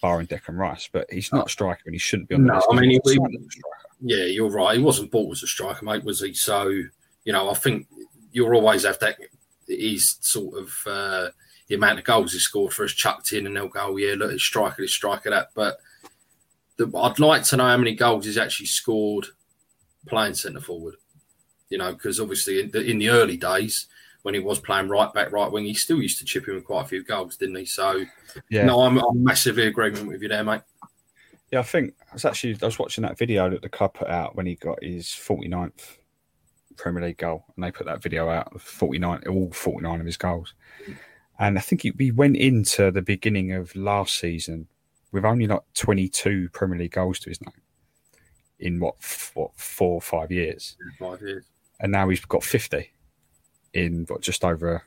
barring 0.01 0.27
Declan 0.27 0.57
Rice. 0.57 0.89
But 0.91 1.07
he's 1.11 1.31
not 1.31 1.47
a 1.47 1.49
striker, 1.49 1.81
and 1.85 1.95
he 1.95 1.99
shouldn't 1.99 2.27
be 2.27 2.35
on 2.35 2.41
the 2.41 2.47
No, 2.47 2.55
list. 2.55 2.67
I 2.69 2.75
mean, 2.75 2.89
he- 2.91 2.99
He's 3.05 3.17
not 3.17 3.29
a 3.29 3.49
striker. 3.49 3.77
Yeah, 4.01 4.25
you're 4.25 4.49
right. 4.51 4.77
He 4.77 4.83
wasn't 4.83 5.11
bought 5.11 5.31
as 5.31 5.43
a 5.43 5.47
striker, 5.47 5.85
mate, 5.85 6.03
was 6.03 6.21
he? 6.21 6.33
So, 6.33 6.67
you 6.67 7.33
know, 7.33 7.49
I 7.49 7.53
think 7.53 7.87
you'll 8.31 8.53
always 8.53 8.83
have 8.83 8.99
that. 8.99 9.17
He's 9.65 10.17
sort 10.21 10.57
of 10.57 10.73
uh, 10.85 11.29
the 11.67 11.75
amount 11.75 11.99
of 11.99 12.05
goals 12.05 12.33
he 12.33 12.39
scored 12.39 12.73
for 12.73 12.85
us 12.85 12.91
chucked 12.91 13.33
in, 13.33 13.45
and 13.45 13.55
they'll 13.55 13.67
go, 13.67 13.97
yeah, 13.97 14.15
look, 14.17 14.31
it's 14.31 14.43
striker, 14.43 14.83
it's 14.83 14.93
striker, 14.93 15.29
that. 15.29 15.49
But 15.53 15.77
the, 16.77 16.89
I'd 16.97 17.19
like 17.19 17.43
to 17.43 17.57
know 17.57 17.65
how 17.65 17.77
many 17.77 17.95
goals 17.95 18.25
he's 18.25 18.37
actually 18.37 18.67
scored 18.67 19.27
playing 20.07 20.35
centre 20.35 20.61
forward. 20.61 20.95
You 21.69 21.77
know, 21.77 21.91
because 21.91 22.19
obviously 22.19 22.61
in 22.61 22.71
the, 22.71 22.89
in 22.89 22.97
the 22.97 23.09
early 23.09 23.35
days 23.35 23.87
when 24.21 24.33
he 24.33 24.39
was 24.39 24.59
playing 24.59 24.87
right 24.87 25.13
back, 25.13 25.31
right 25.31 25.51
wing, 25.51 25.65
he 25.65 25.73
still 25.73 26.01
used 26.01 26.19
to 26.19 26.25
chip 26.25 26.47
in 26.47 26.55
with 26.55 26.65
quite 26.65 26.85
a 26.85 26.87
few 26.87 27.03
goals, 27.03 27.35
didn't 27.35 27.55
he? 27.55 27.65
So, 27.65 28.05
Yeah, 28.49 28.65
no, 28.65 28.81
I'm, 28.81 28.97
I'm 28.97 29.23
massively 29.23 29.67
agreement 29.67 30.07
with 30.07 30.21
you 30.21 30.29
there, 30.29 30.43
mate. 30.43 30.61
Yeah, 31.51 31.59
I 31.59 31.63
think 31.63 31.93
I 32.09 32.13
was 32.13 32.25
actually 32.25 32.57
I 32.61 32.65
was 32.65 32.79
watching 32.79 33.03
that 33.03 33.17
video 33.17 33.49
that 33.49 33.61
the 33.61 33.69
club 33.69 33.93
put 33.93 34.09
out 34.09 34.35
when 34.35 34.45
he 34.45 34.55
got 34.55 34.83
his 34.83 35.07
49th 35.07 35.97
Premier 36.77 37.03
League 37.03 37.17
goal, 37.17 37.45
and 37.55 37.63
they 37.63 37.71
put 37.71 37.85
that 37.87 38.01
video 38.01 38.29
out 38.29 38.53
of 38.53 38.61
49, 38.61 39.23
all 39.27 39.51
49 39.51 39.99
of 39.99 40.05
his 40.05 40.17
goals. 40.17 40.53
And 41.39 41.57
I 41.57 41.61
think 41.61 41.81
he, 41.83 41.93
he 41.97 42.11
went 42.11 42.35
into 42.37 42.89
the 42.91 43.01
beginning 43.01 43.51
of 43.51 43.75
last 43.75 44.19
season 44.19 44.67
with 45.11 45.23
only 45.25 45.47
like 45.47 45.61
22 45.75 46.49
Premier 46.51 46.79
League 46.79 46.91
goals 46.91 47.19
to 47.19 47.29
his 47.29 47.39
name 47.41 47.53
in 48.59 48.79
what 48.79 48.95
what 49.35 49.51
four 49.55 49.93
or 49.95 50.01
five 50.01 50.31
years, 50.31 50.75
Five 50.97 51.21
years. 51.21 51.45
and 51.79 51.91
now 51.91 52.09
he's 52.09 52.25
got 52.25 52.43
50 52.43 52.89
in 53.73 54.05
what 54.07 54.21
just 54.21 54.43
over 54.43 54.83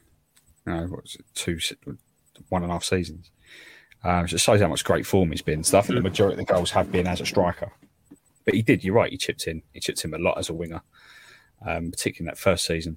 you 0.66 0.72
know 0.72 0.86
what's 0.86 1.14
it, 1.14 1.24
two 1.34 1.58
one 2.48 2.62
and 2.62 2.70
a 2.70 2.74
half 2.74 2.84
seasons. 2.84 3.30
Um, 4.02 4.26
so 4.26 4.34
it 4.34 4.40
shows 4.40 4.60
how 4.60 4.66
much 4.68 4.82
great 4.84 5.06
form 5.06 5.30
he's 5.30 5.42
been. 5.42 5.62
So 5.62 5.78
I 5.78 5.82
think 5.82 5.96
the 5.96 6.02
majority 6.02 6.40
of 6.40 6.46
the 6.46 6.52
goals 6.52 6.70
have 6.72 6.90
been 6.90 7.06
as 7.06 7.20
a 7.20 7.26
striker. 7.26 7.70
But 8.44 8.54
he 8.54 8.62
did, 8.62 8.82
you're 8.82 8.94
right, 8.94 9.10
he 9.12 9.18
chipped 9.18 9.46
in. 9.46 9.62
He 9.72 9.80
chipped 9.80 10.04
in 10.04 10.14
a 10.14 10.18
lot 10.18 10.38
as 10.38 10.48
a 10.48 10.54
winger, 10.54 10.80
um, 11.66 11.90
particularly 11.90 12.20
in 12.20 12.32
that 12.34 12.38
first 12.38 12.64
season. 12.64 12.96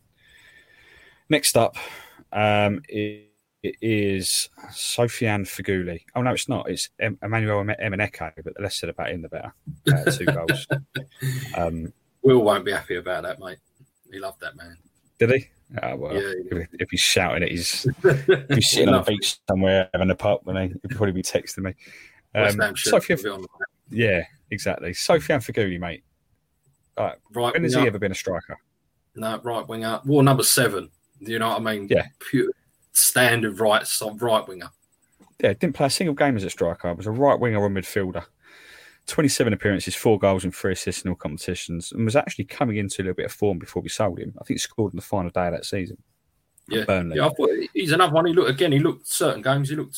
Next 1.29 1.57
up 1.57 1.75
um, 2.31 2.81
i- 2.93 3.25
it 3.63 3.75
is 3.81 4.49
Sofiane 4.71 5.45
Feghouli. 5.47 6.01
Oh, 6.15 6.21
no, 6.21 6.31
it's 6.31 6.49
not. 6.49 6.69
It's 6.69 6.89
em- 6.99 7.17
Emmanuel 7.23 7.63
Emenike, 7.63 8.33
but 8.43 8.53
the 8.55 8.61
less 8.61 8.75
said 8.75 8.89
about 8.89 9.09
him, 9.09 9.21
the 9.21 9.29
better. 9.29 9.53
Uh, 9.91 10.11
two 10.11 10.25
goals. 10.25 10.67
Um, 11.57 11.93
Will 12.23 12.41
won't 12.41 12.65
be 12.65 12.71
happy 12.71 12.95
about 12.95 13.23
that, 13.23 13.39
mate. 13.39 13.57
He 14.11 14.19
loved 14.19 14.39
that 14.41 14.55
man. 14.55 14.77
did 15.19 15.31
he? 15.31 15.47
Oh, 15.81 15.95
well, 15.95 16.13
Yeah, 16.13 16.33
if, 16.51 16.67
if 16.73 16.89
he's 16.91 16.99
shouting 16.99 17.43
at 17.43 17.51
his 17.51 17.87
if 18.03 18.49
he's 18.49 18.69
sitting 18.69 18.89
on 18.89 18.95
Enough. 18.95 19.07
beach 19.07 19.37
somewhere 19.49 19.89
having 19.93 20.11
a 20.11 20.15
pub, 20.15 20.41
then 20.45 20.79
he'd 20.81 20.89
probably 20.95 21.11
be 21.13 21.23
texting 21.23 21.59
me. 21.59 21.73
Um, 22.35 22.75
Sophia, 22.75 23.15
the 23.17 23.47
yeah, 23.89 24.23
exactly. 24.51 24.91
Sofiane 24.91 25.39
Feghouli, 25.43 25.79
mate. 25.79 26.03
right. 26.97 27.15
right 27.33 27.53
When 27.53 27.63
has 27.63 27.73
he 27.75 27.81
ever 27.87 27.99
been 27.99 28.11
a 28.11 28.15
striker? 28.15 28.57
No, 29.15 29.39
right 29.43 29.67
winger. 29.67 30.01
War 30.05 30.21
number 30.23 30.43
seven. 30.43 30.89
Do 31.23 31.31
you 31.31 31.39
know 31.39 31.49
what 31.49 31.61
I 31.61 31.73
mean? 31.75 31.87
Yeah. 31.89 32.07
Pure 32.19 32.49
standard 32.93 33.59
right 33.59 33.85
right 34.19 34.47
winger. 34.47 34.69
Yeah, 35.41 35.53
didn't 35.53 35.73
play 35.75 35.87
a 35.87 35.89
single 35.89 36.15
game 36.15 36.35
as 36.37 36.43
a 36.43 36.49
striker. 36.49 36.87
I 36.87 36.93
Was 36.93 37.07
a 37.07 37.11
right 37.11 37.39
winger 37.39 37.59
or 37.61 37.69
midfielder. 37.69 38.23
27 39.07 39.51
appearances, 39.51 39.95
four 39.95 40.17
goals 40.17 40.45
and 40.45 40.55
three 40.55 40.71
assists 40.71 41.03
in 41.03 41.09
all 41.09 41.15
competitions, 41.15 41.91
and 41.91 42.05
was 42.05 42.15
actually 42.15 42.45
coming 42.45 42.77
into 42.77 43.01
a 43.01 43.03
little 43.03 43.15
bit 43.15 43.25
of 43.25 43.33
form 43.33 43.59
before 43.59 43.81
we 43.81 43.89
sold 43.89 44.19
him. 44.19 44.33
I 44.39 44.45
think 44.45 44.55
he 44.55 44.59
scored 44.59 44.93
on 44.93 44.95
the 44.95 45.01
final 45.01 45.29
day 45.31 45.47
of 45.47 45.53
that 45.53 45.65
season. 45.65 45.97
Yeah. 46.69 46.85
Burnley. 46.85 47.17
Yeah, 47.17 47.25
I 47.27 47.29
thought 47.33 47.49
he's 47.73 47.91
another 47.91 48.13
one. 48.13 48.25
He 48.27 48.33
looked 48.33 48.49
again. 48.49 48.71
He 48.71 48.79
looked 48.79 49.05
certain 49.07 49.41
games. 49.41 49.69
He 49.69 49.75
looked 49.75 49.97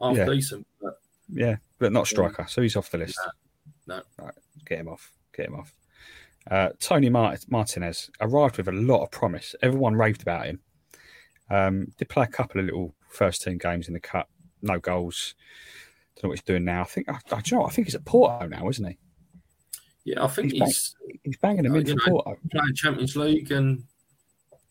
half 0.00 0.16
Yeah. 0.16 0.24
decent. 0.26 0.66
But 0.82 0.98
Yeah, 1.32 1.56
but 1.78 1.92
not 1.92 2.08
striker, 2.08 2.46
so 2.48 2.62
he's 2.62 2.74
off 2.74 2.90
the 2.90 2.98
list. 2.98 3.18
No, 3.86 4.02
Right, 4.18 4.34
get 4.64 4.80
him 4.80 4.88
off. 4.88 5.12
Get 5.32 5.46
him 5.46 5.54
off. 5.54 5.72
Uh, 6.50 6.70
Tony 6.80 7.08
Mart- 7.08 7.44
Martinez 7.48 8.10
arrived 8.20 8.56
with 8.56 8.66
a 8.66 8.72
lot 8.72 9.04
of 9.04 9.10
promise. 9.12 9.54
Everyone 9.62 9.94
raved 9.94 10.22
about 10.22 10.46
him. 10.46 10.60
Um, 11.50 11.92
did 11.98 12.08
play 12.08 12.24
a 12.24 12.28
couple 12.28 12.60
of 12.60 12.66
little 12.66 12.94
first 13.08 13.42
team 13.42 13.58
games 13.58 13.88
in 13.88 13.94
the 13.94 14.00
cup. 14.00 14.28
No 14.62 14.78
goals. 14.78 15.34
Don't 16.16 16.24
know 16.24 16.28
what 16.30 16.38
he's 16.38 16.44
doing 16.44 16.64
now. 16.64 16.80
I 16.82 16.84
think. 16.84 17.08
I, 17.08 17.18
I, 17.30 17.42
you 17.44 17.56
know? 17.56 17.64
I 17.66 17.70
think 17.70 17.86
he's 17.86 17.94
at 17.94 18.04
Porto 18.04 18.46
now, 18.46 18.68
isn't 18.68 18.84
he? 18.84 18.96
yeah, 20.04 20.24
I 20.24 20.28
think 20.28 20.52
He's 20.52 20.62
he's 20.62 20.96
He's 21.24 21.36
banging 21.38 21.64
him 21.66 21.72
Uh, 21.74 21.78
in 21.78 21.86
for 21.86 21.94
know, 21.94 22.02
Porto. 22.22 22.36
playing 22.52 22.74
Champions 22.74 23.16
League 23.16 23.50
and 23.52 23.84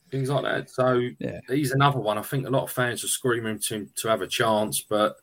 things 0.10 0.30
like 0.30 0.44
that. 0.44 0.70
So 0.70 1.10
Yeah. 1.20 1.40
he's 1.48 1.72
another 1.72 2.00
one. 2.00 2.18
I 2.18 2.22
think 2.24 2.46
a 2.48 2.50
lot 2.50 2.64
of 2.64 2.72
fans 2.72 3.04
are 3.04 3.08
screaming 3.10 3.60
to 3.60 3.76
him 3.76 3.92
to 3.96 4.08
have 4.08 4.22
a 4.22 4.28
chance, 4.28 4.82
but 4.82 5.18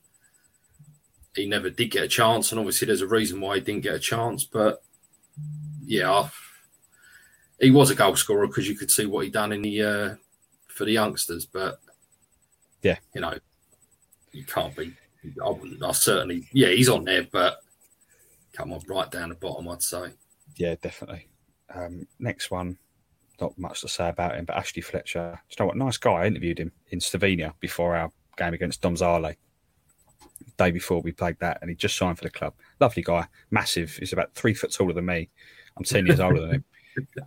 he 1.35 1.47
never 1.47 1.71
did 1.71 1.91
get 1.91 2.05
a 2.05 2.09
chance. 2.09 2.53
And 2.53 2.59
obviously, 2.59 2.87
there's 2.87 3.01
a 3.01 3.07
reason 3.07 3.41
why 3.41 3.57
he 3.57 3.61
didn't 3.63 3.83
get 3.83 3.95
a 3.95 3.99
chance. 3.99 4.45
But 4.45 4.83
yeah, 5.85 6.29
he 7.61 7.71
was 7.71 7.91
a 7.91 7.95
goal 7.95 8.17
scorer 8.17 8.47
because 8.47 8.69
you 8.69 8.75
could 8.77 8.91
see 8.91 9.07
what 9.07 9.25
he 9.25 9.31
done 9.31 9.53
in 9.53 9.63
the 9.63 9.83
uh, 9.83 10.15
for 10.75 10.85
the 10.85 10.93
youngsters. 10.93 11.47
But 11.47 11.81
Yeah. 12.83 12.99
you 13.15 13.21
know, 13.21 13.39
you 14.33 14.45
can't 14.45 14.75
be. 14.77 14.95
I 15.45 15.49
wouldn't. 15.51 15.83
I 15.83 15.93
certainly. 15.93 16.49
Yeah, 16.53 16.69
he's 16.69 16.89
on 16.89 17.05
there, 17.05 17.27
but 17.31 17.63
come 18.53 18.73
on, 18.73 18.81
right 18.89 19.11
down 19.11 19.29
the 19.29 19.35
bottom, 19.37 19.69
I'd 19.69 19.83
say. 19.83 20.13
Yeah, 20.57 20.75
definitely. 20.83 21.29
Um, 21.75 22.07
next 22.19 22.51
one, 22.51 22.77
not 23.41 23.57
much 23.59 23.81
to 23.83 23.89
say 23.89 24.09
about 24.09 24.35
him, 24.37 24.45
but 24.45 24.57
Ashley 24.57 24.83
Fletcher. 24.83 25.41
Do 25.49 25.55
you 25.55 25.63
know 25.63 25.67
what? 25.69 25.77
Nice 25.77 25.97
guy. 25.97 26.13
I 26.13 26.27
interviewed 26.27 26.59
him 26.59 26.73
in 26.91 26.99
Slovenia 26.99 27.55
before 27.61 27.97
our 27.97 28.11
game 28.37 28.55
against 28.55 28.83
Domzale. 28.83 29.37
Day 30.59 30.71
before 30.71 31.01
we 31.01 31.13
played 31.13 31.39
that, 31.41 31.59
and 31.61 31.71
he 31.71 31.77
just 31.77 31.97
signed 31.97 32.19
for 32.19 32.25
the 32.25 32.31
club. 32.31 32.53
Lovely 32.81 33.03
guy, 33.03 33.27
massive. 33.51 33.95
He's 33.97 34.13
about 34.13 34.35
three 34.35 34.55
foot 34.55 34.73
taller 34.73 34.93
than 34.93 35.07
me. 35.07 35.31
I'm 35.77 35.85
ten 35.85 36.05
years 36.07 36.21
older 36.21 36.41
than 36.41 36.51
him. 36.57 36.65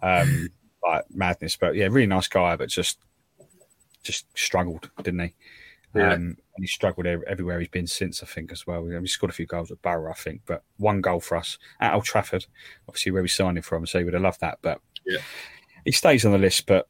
Um, 0.04 0.50
like 0.88 1.06
madness, 1.10 1.56
but 1.56 1.74
yeah, 1.74 1.86
really 1.86 2.06
nice 2.06 2.28
guy, 2.28 2.56
but 2.56 2.70
just 2.70 3.00
just 4.06 4.26
struggled, 4.38 4.90
didn't 5.04 5.20
he? 5.20 5.34
Yeah. 5.96 6.14
Um, 6.14 6.38
and 6.56 6.64
he 6.64 6.68
struggled 6.68 7.06
everywhere 7.08 7.60
he's 7.60 7.70
been 7.70 7.88
since, 7.88 8.22
I 8.22 8.26
think, 8.26 8.52
as 8.52 8.68
well. 8.68 8.86
He 8.86 9.08
scored 9.08 9.30
a 9.30 9.34
few 9.34 9.46
goals 9.46 9.72
at 9.72 9.82
Barrow, 9.82 10.12
I 10.12 10.16
think, 10.16 10.42
but 10.46 10.64
one 10.78 11.02
goal 11.02 11.20
for 11.22 11.38
us 11.38 11.58
at 11.80 11.94
Old 11.94 12.04
Trafford, 12.04 12.46
obviously 12.88 13.12
where 13.12 13.22
we 13.22 13.28
signed 13.30 13.58
him 13.58 13.64
from, 13.64 13.86
so 13.86 14.00
he 14.00 14.04
would 14.06 14.14
have 14.14 14.24
loved 14.24 14.42
that. 14.42 14.60
But 14.62 14.82
Yeah. 15.06 15.20
he 15.86 15.92
stays 15.92 16.26
on 16.26 16.32
the 16.34 16.38
list, 16.38 16.66
but 16.66 16.88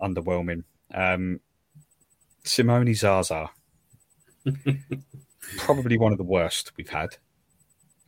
underwhelming. 0.00 0.64
Um, 0.94 1.40
Simone 2.44 2.94
Zaza, 2.94 3.50
probably 5.58 5.98
one 5.98 6.12
of 6.12 6.18
the 6.18 6.24
worst 6.24 6.72
we've 6.76 6.88
had. 6.88 7.16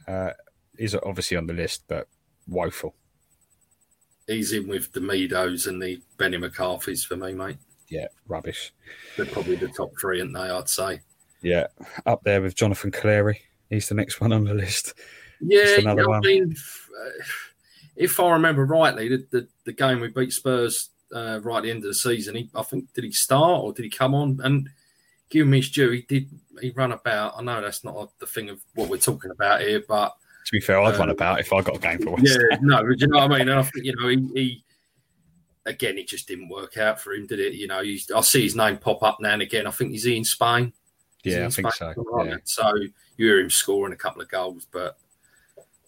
Uh, 0.07 0.33
is 0.79 0.95
obviously 1.05 1.37
on 1.37 1.47
the 1.47 1.53
list, 1.53 1.85
but 1.89 2.09
woeful. 2.49 2.95
He's 4.27 4.53
in 4.53 4.67
with 4.67 4.93
the 4.93 5.01
Meadows 5.01 5.67
and 5.67 5.83
the 5.83 6.01
Benni 6.17 6.39
McCarthy's 6.39 7.05
for 7.05 7.17
me, 7.17 7.33
mate. 7.35 7.59
Yeah, 7.91 8.07
rubbish. 8.29 8.73
They're 9.17 9.27
probably 9.27 9.57
the 9.57 9.69
top 9.69 9.91
three, 10.01 10.21
aren't 10.21 10.33
they? 10.33 10.41
I'd 10.41 10.69
say. 10.69 11.01
Yeah, 11.43 11.67
up 12.07 12.23
there 12.23 12.41
with 12.41 12.55
Jonathan 12.55 12.91
Calleri. 12.91 13.37
He's 13.69 13.89
the 13.89 13.95
next 13.95 14.21
one 14.21 14.33
on 14.33 14.45
the 14.45 14.55
list. 14.55 14.95
Yeah, 15.41 15.79
I 15.87 15.95
one. 15.95 16.21
mean, 16.21 16.55
if 17.97 18.21
I 18.21 18.33
remember 18.33 18.65
rightly, 18.65 19.09
the, 19.09 19.27
the, 19.31 19.49
the 19.65 19.73
game 19.73 20.01
we 20.01 20.09
beat 20.09 20.33
Spurs 20.33 20.91
uh, 21.15 21.41
right 21.43 21.59
at 21.59 21.63
the 21.65 21.71
end 21.71 21.79
of 21.79 21.89
the 21.89 21.95
season, 21.95 22.37
he, 22.37 22.51
I 22.55 22.63
think 22.63 22.93
did 22.95 23.05
he 23.05 23.13
start 23.13 23.63
or 23.65 23.73
did 23.73 23.85
he 23.85 23.91
come 23.91 24.15
on? 24.15 24.41
And 24.43 24.69
give 25.31 25.47
him 25.47 25.53
his 25.53 25.71
due, 25.71 25.91
he 25.91 26.03
did. 26.03 26.29
He 26.61 26.71
ran 26.71 26.93
about. 26.93 27.35
I 27.39 27.43
know 27.43 27.61
that's 27.61 27.85
not 27.85 28.11
the 28.19 28.27
thing 28.27 28.51
of 28.51 28.61
what 28.75 28.89
we're 28.89 28.99
talking 28.99 29.31
about 29.31 29.63
here, 29.63 29.83
but 29.89 30.15
To 30.47 30.53
be 30.53 30.61
fair, 30.61 30.79
I'd 30.81 30.99
run 30.99 31.09
Um, 31.09 31.17
about 31.17 31.41
if 31.41 31.53
I 31.53 31.63
got 31.63 31.77
a 31.77 31.81
game 31.81 31.99
for 32.01 32.11
West 32.11 32.25
yeah, 32.27 32.59
no, 32.61 32.85
but 32.85 33.01
you 33.01 33.07
know 33.07 33.19
what 33.19 33.33
I 33.33 33.39
mean. 33.39 33.49
And 33.49 33.59
I 33.59 33.63
think 33.63 33.85
you 33.87 33.95
know 33.97 34.09
he, 34.09 34.29
he 34.35 34.65
again, 35.67 35.99
it 35.99 36.09
just 36.09 36.29
didn't 36.29 36.49
work 36.49 36.77
out 36.77 37.01
for 37.01 37.13
him, 37.13 37.27
did 37.27 37.41
it? 37.41 37.55
You 37.55 37.67
know, 37.67 37.83
he's, 37.83 38.11
I 38.11 38.21
see 38.23 38.43
his 38.43 38.57
name 38.57 38.79
pop 38.79 39.03
up 39.03 39.19
now 39.21 39.35
and 39.35 39.43
again. 39.43 39.67
I 39.67 39.71
think 39.71 39.93
he's 39.93 40.07
in 40.07 40.25
Spain. 40.25 40.73
Yeah, 41.23 41.41
I 41.41 41.45
in 41.45 41.51
think 41.51 41.73
so. 41.73 41.93
Yeah. 42.25 42.37
So 42.45 42.75
you 42.75 43.27
hear 43.27 43.41
him 43.41 43.51
scoring 43.51 43.93
a 43.93 43.97
couple 43.97 44.23
of 44.23 44.31
goals, 44.31 44.67
but 44.71 44.97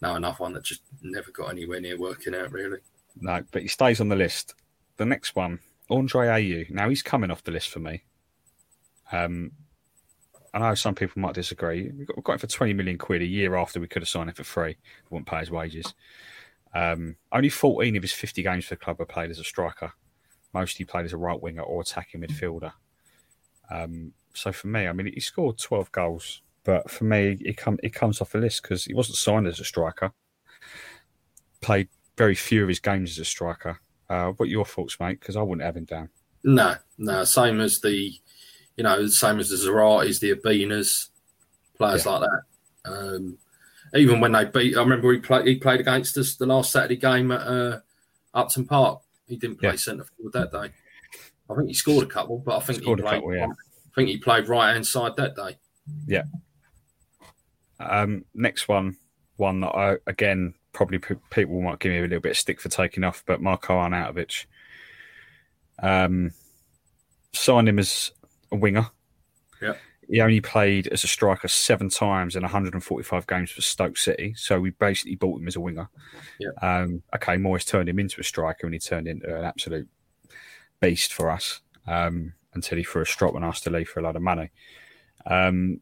no, 0.02 0.16
enough 0.16 0.40
one 0.40 0.52
that 0.52 0.64
just 0.64 0.82
never 1.00 1.30
got 1.30 1.50
anywhere 1.50 1.80
near 1.80 1.98
working 1.98 2.34
out, 2.34 2.52
really. 2.52 2.78
No, 3.20 3.42
but 3.50 3.62
he 3.62 3.68
stays 3.68 4.00
on 4.00 4.08
the 4.08 4.16
list. 4.16 4.54
The 4.96 5.06
next 5.06 5.34
one, 5.36 5.60
Andre 5.90 6.28
Ayew. 6.28 6.70
Now 6.70 6.88
he's 6.88 7.02
coming 7.02 7.30
off 7.30 7.44
the 7.44 7.50
list 7.50 7.70
for 7.70 7.78
me. 7.78 8.02
Um, 9.10 9.52
I 10.54 10.58
know 10.58 10.74
some 10.74 10.94
people 10.94 11.22
might 11.22 11.34
disagree. 11.34 11.90
We 11.96 12.04
got, 12.04 12.16
we 12.16 12.22
got 12.22 12.32
him 12.34 12.38
for 12.40 12.46
twenty 12.46 12.74
million 12.74 12.98
quid 12.98 13.22
a 13.22 13.26
year 13.26 13.56
after 13.56 13.80
we 13.80 13.88
could 13.88 14.02
have 14.02 14.08
signed 14.08 14.28
him 14.28 14.34
for 14.34 14.44
free. 14.44 14.76
We 15.08 15.14
wouldn't 15.14 15.28
pay 15.28 15.38
his 15.40 15.50
wages. 15.50 15.94
Um, 16.74 17.16
only 17.32 17.48
fourteen 17.48 17.96
of 17.96 18.02
his 18.02 18.12
fifty 18.12 18.42
games 18.42 18.64
for 18.64 18.74
the 18.74 18.80
club 18.80 18.98
were 18.98 19.06
played 19.06 19.30
as 19.30 19.38
a 19.38 19.44
striker. 19.44 19.92
Mostly 20.54 20.84
played 20.84 21.04
as 21.04 21.12
a 21.12 21.16
right 21.18 21.40
winger 21.40 21.62
or 21.62 21.80
attacking 21.80 22.20
midfielder. 22.20 22.72
Um, 23.70 24.12
so 24.34 24.52
for 24.52 24.68
me, 24.68 24.86
I 24.86 24.92
mean, 24.92 25.10
he 25.12 25.20
scored 25.20 25.58
twelve 25.58 25.90
goals, 25.92 26.42
but 26.64 26.90
for 26.90 27.04
me, 27.04 27.38
he 27.40 27.54
come 27.54 27.78
he 27.82 27.90
comes 27.90 28.20
off 28.20 28.32
the 28.32 28.38
list 28.38 28.62
because 28.62 28.84
he 28.84 28.94
wasn't 28.94 29.16
signed 29.16 29.46
as 29.46 29.60
a 29.60 29.64
striker. 29.64 30.12
Played 31.60 31.88
very 32.18 32.34
few 32.34 32.62
of 32.62 32.68
his 32.68 32.80
games 32.80 33.12
as 33.12 33.18
a 33.18 33.24
striker. 33.24 33.80
Uh, 34.08 34.32
what 34.32 34.46
are 34.46 34.50
your 34.50 34.66
thoughts, 34.66 34.98
mate? 35.00 35.20
Because 35.20 35.36
I 35.36 35.42
wouldn't 35.42 35.64
have 35.64 35.76
him 35.76 35.84
down. 35.84 36.10
No, 36.44 36.74
no, 36.98 37.24
same 37.24 37.60
as 37.60 37.80
the, 37.80 38.12
you 38.76 38.84
know, 38.84 39.06
same 39.06 39.38
as 39.38 39.48
the 39.48 39.56
Zarates, 39.56 40.20
the 40.20 40.34
Obinnas, 40.34 41.08
players 41.76 42.04
like 42.04 42.20
that. 42.20 42.42
Um, 42.90 43.38
even 43.94 44.20
when 44.20 44.32
they 44.32 44.44
beat, 44.44 44.76
I 44.76 44.80
remember 44.80 45.12
he 45.12 45.18
played. 45.18 45.46
He 45.46 45.56
played 45.56 45.80
against 45.80 46.16
us 46.18 46.34
the 46.36 46.46
last 46.46 46.72
Saturday 46.72 46.96
game 46.96 47.30
at 47.30 47.40
uh, 47.46 47.80
Upton 48.34 48.66
Park. 48.66 49.00
He 49.26 49.36
didn't 49.36 49.58
play 49.60 49.70
Yeah. 49.70 49.76
centre 49.76 50.04
forward 50.16 50.32
that 50.34 50.52
day. 50.52 50.72
I 51.50 51.54
think 51.54 51.68
he 51.68 51.74
scored 51.74 52.04
a 52.04 52.08
couple, 52.10 52.38
but 52.38 52.56
I 52.56 52.60
think 52.60 52.82
Scored 52.82 53.00
he 53.00 53.02
played. 53.02 53.14
couple, 53.16 53.34
yeah. 53.36 53.46
I 53.46 53.94
think 53.94 54.08
he 54.08 54.16
played 54.18 54.48
right 54.48 54.72
hand 54.72 54.86
side 54.86 55.16
that 55.16 55.36
day. 55.36 55.58
Yeah. 56.06 56.22
Um, 57.80 58.24
next 58.34 58.68
one, 58.68 58.96
one 59.36 59.60
that 59.60 59.74
I 59.74 59.96
again 60.06 60.54
probably 60.72 60.98
p- 60.98 61.14
people 61.30 61.60
might 61.60 61.78
give 61.80 61.90
me 61.92 61.98
a 61.98 62.02
little 62.02 62.20
bit 62.20 62.30
of 62.32 62.38
stick 62.38 62.60
for 62.60 62.68
taking 62.68 63.04
off, 63.04 63.22
but 63.26 63.42
Marko 63.42 63.74
Arnautovic. 63.74 64.46
Um, 65.82 66.30
signed 67.34 67.68
him 67.68 67.78
as 67.78 68.12
a 68.52 68.56
winger. 68.56 68.86
Yeah. 69.60 69.74
He 70.12 70.20
only 70.20 70.42
played 70.42 70.88
as 70.88 71.04
a 71.04 71.06
striker 71.06 71.48
seven 71.48 71.88
times 71.88 72.36
in 72.36 72.42
145 72.42 73.26
games 73.26 73.50
for 73.50 73.62
Stoke 73.62 73.96
City. 73.96 74.34
So 74.36 74.60
we 74.60 74.68
basically 74.68 75.14
bought 75.14 75.40
him 75.40 75.48
as 75.48 75.56
a 75.56 75.60
winger. 75.60 75.88
Yeah. 76.38 76.50
Um, 76.60 77.02
okay, 77.14 77.36
Moyes 77.36 77.66
turned 77.66 77.88
him 77.88 77.98
into 77.98 78.20
a 78.20 78.24
striker 78.24 78.66
and 78.66 78.74
he 78.74 78.78
turned 78.78 79.08
into 79.08 79.34
an 79.34 79.42
absolute 79.42 79.88
beast 80.80 81.14
for 81.14 81.30
us 81.30 81.62
um, 81.86 82.34
until 82.52 82.76
he 82.76 82.84
threw 82.84 83.00
a 83.00 83.06
strop 83.06 83.34
and 83.34 83.42
asked 83.42 83.64
to 83.64 83.70
leave 83.70 83.88
for 83.88 84.00
a 84.00 84.02
lot 84.02 84.14
of 84.14 84.20
money. 84.20 84.50
Um, 85.24 85.80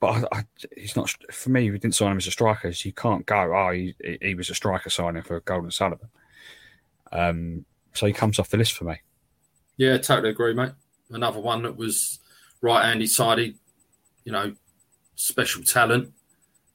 but 0.00 0.24
I, 0.32 0.38
I, 0.38 0.44
he's 0.74 0.96
not 0.96 1.14
for 1.30 1.50
me. 1.50 1.70
We 1.70 1.78
didn't 1.78 1.94
sign 1.94 2.12
him 2.12 2.16
as 2.16 2.26
a 2.26 2.30
striker. 2.30 2.72
So 2.72 2.86
you 2.86 2.94
can't 2.94 3.26
go. 3.26 3.54
Oh, 3.54 3.70
he, 3.70 3.94
he 4.22 4.34
was 4.34 4.48
a 4.48 4.54
striker 4.54 4.88
signing 4.88 5.22
for 5.22 5.40
Gold 5.40 5.64
and 5.64 5.74
Sullivan. 5.74 6.08
Um, 7.12 7.66
so 7.92 8.06
he 8.06 8.14
comes 8.14 8.38
off 8.38 8.48
the 8.48 8.56
list 8.56 8.72
for 8.72 8.84
me. 8.84 9.02
Yeah, 9.76 9.98
totally 9.98 10.30
agree, 10.30 10.54
mate. 10.54 10.72
Another 11.10 11.38
one 11.38 11.64
that 11.64 11.76
was 11.76 12.20
right-handed 12.60 13.10
sided, 13.10 13.58
you 14.24 14.32
know, 14.32 14.54
special 15.14 15.62
talent. 15.62 16.12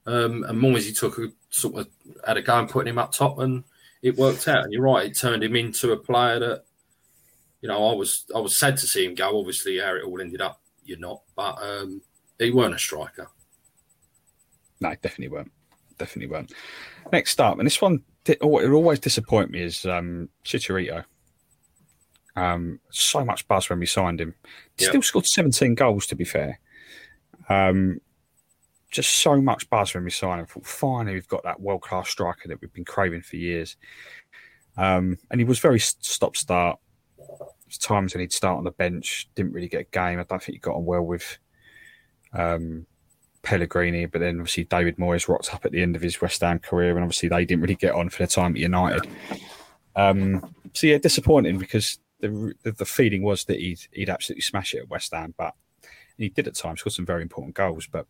Um, 0.05 0.43
and 0.43 0.59
Moisey 0.59 0.93
took 0.93 1.19
a 1.19 1.27
sort 1.49 1.75
of 1.75 1.87
had 2.25 2.37
a 2.37 2.41
go 2.41 2.57
and 2.57 2.69
putting 2.69 2.91
him 2.91 2.97
up 2.97 3.11
top, 3.11 3.39
and 3.39 3.63
it 4.01 4.17
worked 4.17 4.47
out. 4.47 4.63
And 4.63 4.73
you're 4.73 4.81
right, 4.81 5.05
it 5.05 5.17
turned 5.17 5.43
him 5.43 5.55
into 5.55 5.91
a 5.91 5.97
player 5.97 6.39
that, 6.39 6.63
you 7.61 7.69
know, 7.69 7.91
I 7.91 7.93
was 7.93 8.25
I 8.35 8.39
was 8.39 8.57
sad 8.57 8.77
to 8.77 8.87
see 8.87 9.05
him 9.05 9.13
go. 9.13 9.39
Obviously, 9.39 9.77
how 9.77 9.95
it 9.95 10.03
all 10.03 10.19
ended 10.19 10.41
up, 10.41 10.59
you're 10.85 10.97
not, 10.97 11.21
but 11.35 11.61
um, 11.61 12.01
he 12.39 12.49
weren't 12.49 12.73
a 12.73 12.79
striker. 12.79 13.27
No, 14.79 14.89
definitely 15.01 15.29
weren't. 15.29 15.51
Definitely 15.99 16.31
weren't. 16.31 16.51
Next 17.11 17.39
up, 17.39 17.59
and 17.59 17.65
this 17.67 17.79
one, 17.79 18.03
it 18.25 18.41
always 18.41 18.99
disappoint 18.99 19.51
me 19.51 19.61
is 19.61 19.85
um, 19.85 20.29
Chicharito. 20.43 21.05
Um, 22.35 22.79
so 22.91 23.25
much 23.25 23.47
buzz 23.47 23.69
when 23.69 23.79
we 23.79 23.85
signed 23.85 24.21
him. 24.21 24.35
Yep. 24.77 24.89
still 24.89 25.01
scored 25.01 25.25
17 25.25 25.75
goals, 25.75 26.07
to 26.07 26.15
be 26.15 26.23
fair. 26.23 26.59
Um, 27.49 27.99
just 28.89 29.19
so 29.19 29.41
much 29.41 29.69
buzz 29.69 29.93
when 29.93 30.03
we 30.03 30.11
signed 30.11 30.41
him. 30.41 30.47
Thought, 30.47 30.65
finally, 30.65 31.13
we've 31.13 31.27
got 31.27 31.43
that 31.43 31.59
world 31.59 31.81
class 31.81 32.09
striker 32.09 32.47
that 32.47 32.61
we've 32.61 32.73
been 32.73 32.85
craving 32.85 33.21
for 33.21 33.37
years. 33.37 33.77
Um, 34.77 35.17
and 35.29 35.39
he 35.39 35.45
was 35.45 35.59
very 35.59 35.79
stop 35.79 36.35
start. 36.35 36.79
Times 37.79 38.13
when 38.13 38.21
he'd 38.21 38.33
start 38.33 38.57
on 38.57 38.65
the 38.65 38.71
bench, 38.71 39.29
didn't 39.35 39.53
really 39.53 39.69
get 39.69 39.81
a 39.81 39.83
game. 39.85 40.19
I 40.19 40.23
don't 40.23 40.43
think 40.43 40.55
he 40.55 40.59
got 40.59 40.75
on 40.75 40.85
well 40.85 41.03
with 41.03 41.37
um, 42.33 42.85
Pellegrini, 43.43 44.05
but 44.05 44.19
then 44.19 44.39
obviously 44.39 44.65
David 44.65 44.97
Moyes 44.97 45.29
rocked 45.29 45.53
up 45.53 45.65
at 45.65 45.71
the 45.71 45.81
end 45.81 45.95
of 45.95 46.01
his 46.01 46.19
West 46.21 46.41
Ham 46.41 46.59
career, 46.59 46.91
and 46.91 47.03
obviously 47.03 47.29
they 47.29 47.45
didn't 47.45 47.61
really 47.61 47.75
get 47.75 47.95
on 47.95 48.09
for 48.09 48.19
their 48.19 48.27
time 48.27 48.53
at 48.53 48.59
United. 48.59 49.07
Um, 49.95 50.53
so 50.73 50.87
yeah, 50.87 50.97
disappointing 50.97 51.57
because 51.57 51.99
the, 52.21 52.53
the 52.63 52.71
the 52.71 52.85
feeling 52.85 53.23
was 53.23 53.43
that 53.45 53.59
he'd 53.59 53.79
he'd 53.91 54.09
absolutely 54.09 54.41
smash 54.41 54.73
it 54.73 54.79
at 54.79 54.89
West 54.89 55.13
Ham, 55.13 55.33
but 55.37 55.53
he 56.17 56.29
did 56.29 56.47
at 56.47 56.55
times 56.55 56.79
scored 56.79 56.93
some 56.93 57.05
very 57.05 57.21
important 57.21 57.55
goals. 57.55 57.87
But 57.91 58.05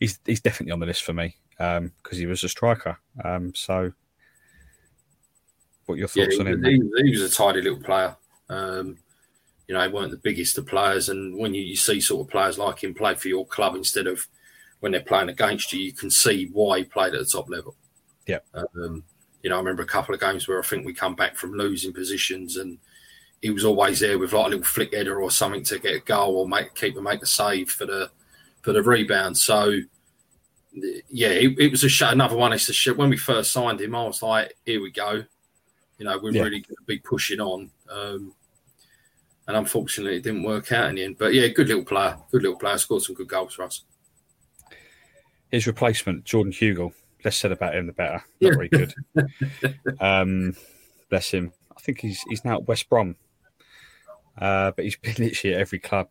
he's 0.00 0.18
he's 0.24 0.40
definitely 0.40 0.72
on 0.72 0.80
the 0.80 0.86
list 0.86 1.04
for 1.04 1.12
me 1.12 1.36
because 1.58 2.18
he 2.18 2.26
was 2.26 2.44
a 2.44 2.48
striker. 2.48 2.98
Um, 3.24 3.54
so, 3.54 3.92
what 5.86 5.96
are 5.96 5.98
your 5.98 6.08
Yeah, 6.14 6.24
thoughts 6.24 6.36
he, 6.36 6.40
on 6.40 6.46
him? 6.46 6.64
he, 6.64 7.02
he 7.04 7.10
was 7.10 7.22
a 7.22 7.30
tidy 7.30 7.62
little 7.62 7.82
player. 7.82 8.16
Um, 8.48 8.98
you 9.66 9.74
know, 9.74 9.82
he 9.82 9.92
weren't 9.92 10.12
the 10.12 10.16
biggest 10.18 10.58
of 10.58 10.66
players, 10.66 11.08
and 11.08 11.36
when 11.36 11.52
you, 11.54 11.62
you 11.62 11.76
see 11.76 12.00
sort 12.00 12.26
of 12.26 12.30
players 12.30 12.58
like 12.58 12.84
him 12.84 12.94
play 12.94 13.14
for 13.16 13.28
your 13.28 13.46
club 13.46 13.74
instead 13.74 14.06
of 14.06 14.26
when 14.80 14.92
they're 14.92 15.00
playing 15.00 15.28
against 15.28 15.72
you, 15.72 15.80
you 15.80 15.92
can 15.92 16.10
see 16.10 16.48
why 16.52 16.78
he 16.78 16.84
played 16.84 17.14
at 17.14 17.20
the 17.20 17.26
top 17.26 17.48
level. 17.50 17.74
Yeah. 18.26 18.38
Um, 18.54 19.02
you 19.42 19.50
know, 19.50 19.56
I 19.56 19.58
remember 19.58 19.82
a 19.82 19.86
couple 19.86 20.14
of 20.14 20.20
games 20.20 20.46
where 20.48 20.58
I 20.58 20.62
think 20.62 20.84
we 20.86 20.94
come 20.94 21.14
back 21.14 21.36
from 21.36 21.52
losing 21.52 21.92
positions, 21.92 22.56
and 22.56 22.78
he 23.42 23.50
was 23.50 23.64
always 23.64 24.00
there 24.00 24.18
with 24.18 24.32
like 24.32 24.46
a 24.46 24.48
little 24.50 24.64
flick 24.64 24.92
header 24.94 25.20
or 25.20 25.30
something 25.30 25.62
to 25.64 25.78
get 25.78 25.94
a 25.96 26.00
goal 26.00 26.36
or 26.38 26.48
make 26.48 26.74
keep 26.74 26.94
and 26.96 27.04
make 27.04 27.22
a 27.22 27.26
save 27.26 27.70
for 27.70 27.86
the 27.86 28.10
for 28.62 28.72
the 28.72 28.82
rebound. 28.82 29.36
So. 29.38 29.78
Yeah, 31.08 31.28
it, 31.28 31.58
it 31.58 31.70
was 31.70 31.84
a 31.84 31.88
sh- 31.88 32.02
another 32.02 32.36
one. 32.36 32.52
It's 32.52 32.68
a 32.68 32.72
sh- 32.74 32.88
when 32.88 33.08
we 33.08 33.16
first 33.16 33.50
signed 33.50 33.80
him, 33.80 33.94
I 33.94 34.04
was 34.04 34.20
like, 34.22 34.54
"Here 34.66 34.82
we 34.82 34.90
go." 34.90 35.24
You 35.96 36.04
know, 36.04 36.18
we're 36.22 36.32
Yeah. 36.32 36.42
really 36.42 36.60
going 36.60 36.76
to 36.76 36.82
be 36.86 36.98
pushing 36.98 37.40
on. 37.40 37.70
Um, 37.90 38.34
and 39.48 39.56
unfortunately, 39.56 40.18
it 40.18 40.22
didn't 40.22 40.42
work 40.42 40.70
out 40.72 40.90
in 40.90 40.96
the 40.96 41.04
end. 41.04 41.16
But 41.16 41.32
yeah, 41.32 41.46
good 41.48 41.68
little 41.68 41.82
player. 41.82 42.18
Good 42.30 42.42
little 42.42 42.58
player. 42.58 42.76
Scored 42.76 43.00
some 43.00 43.14
good 43.14 43.26
goals 43.28 43.54
for 43.54 43.62
us. 43.62 43.84
His 45.50 45.66
replacement, 45.66 46.24
Jordan 46.24 46.52
Hugill. 46.52 46.92
Less 47.26 47.38
said 47.38 47.50
about 47.50 47.74
him, 47.74 47.88
the 47.88 47.92
better. 47.92 48.22
Not 48.40 48.54
very 48.54 48.68
good. 48.68 48.94
um, 50.00 50.54
bless 51.10 51.32
him. 51.32 51.52
I 51.76 51.80
think 51.80 52.00
he's 52.00 52.22
he's 52.28 52.44
now 52.44 52.58
at 52.58 52.68
West 52.68 52.88
Brom, 52.88 53.16
uh, 54.38 54.70
but 54.70 54.84
he's 54.84 54.96
been 55.02 55.16
literally 55.18 55.56
at 55.56 55.60
every 55.60 55.80
club 55.80 56.08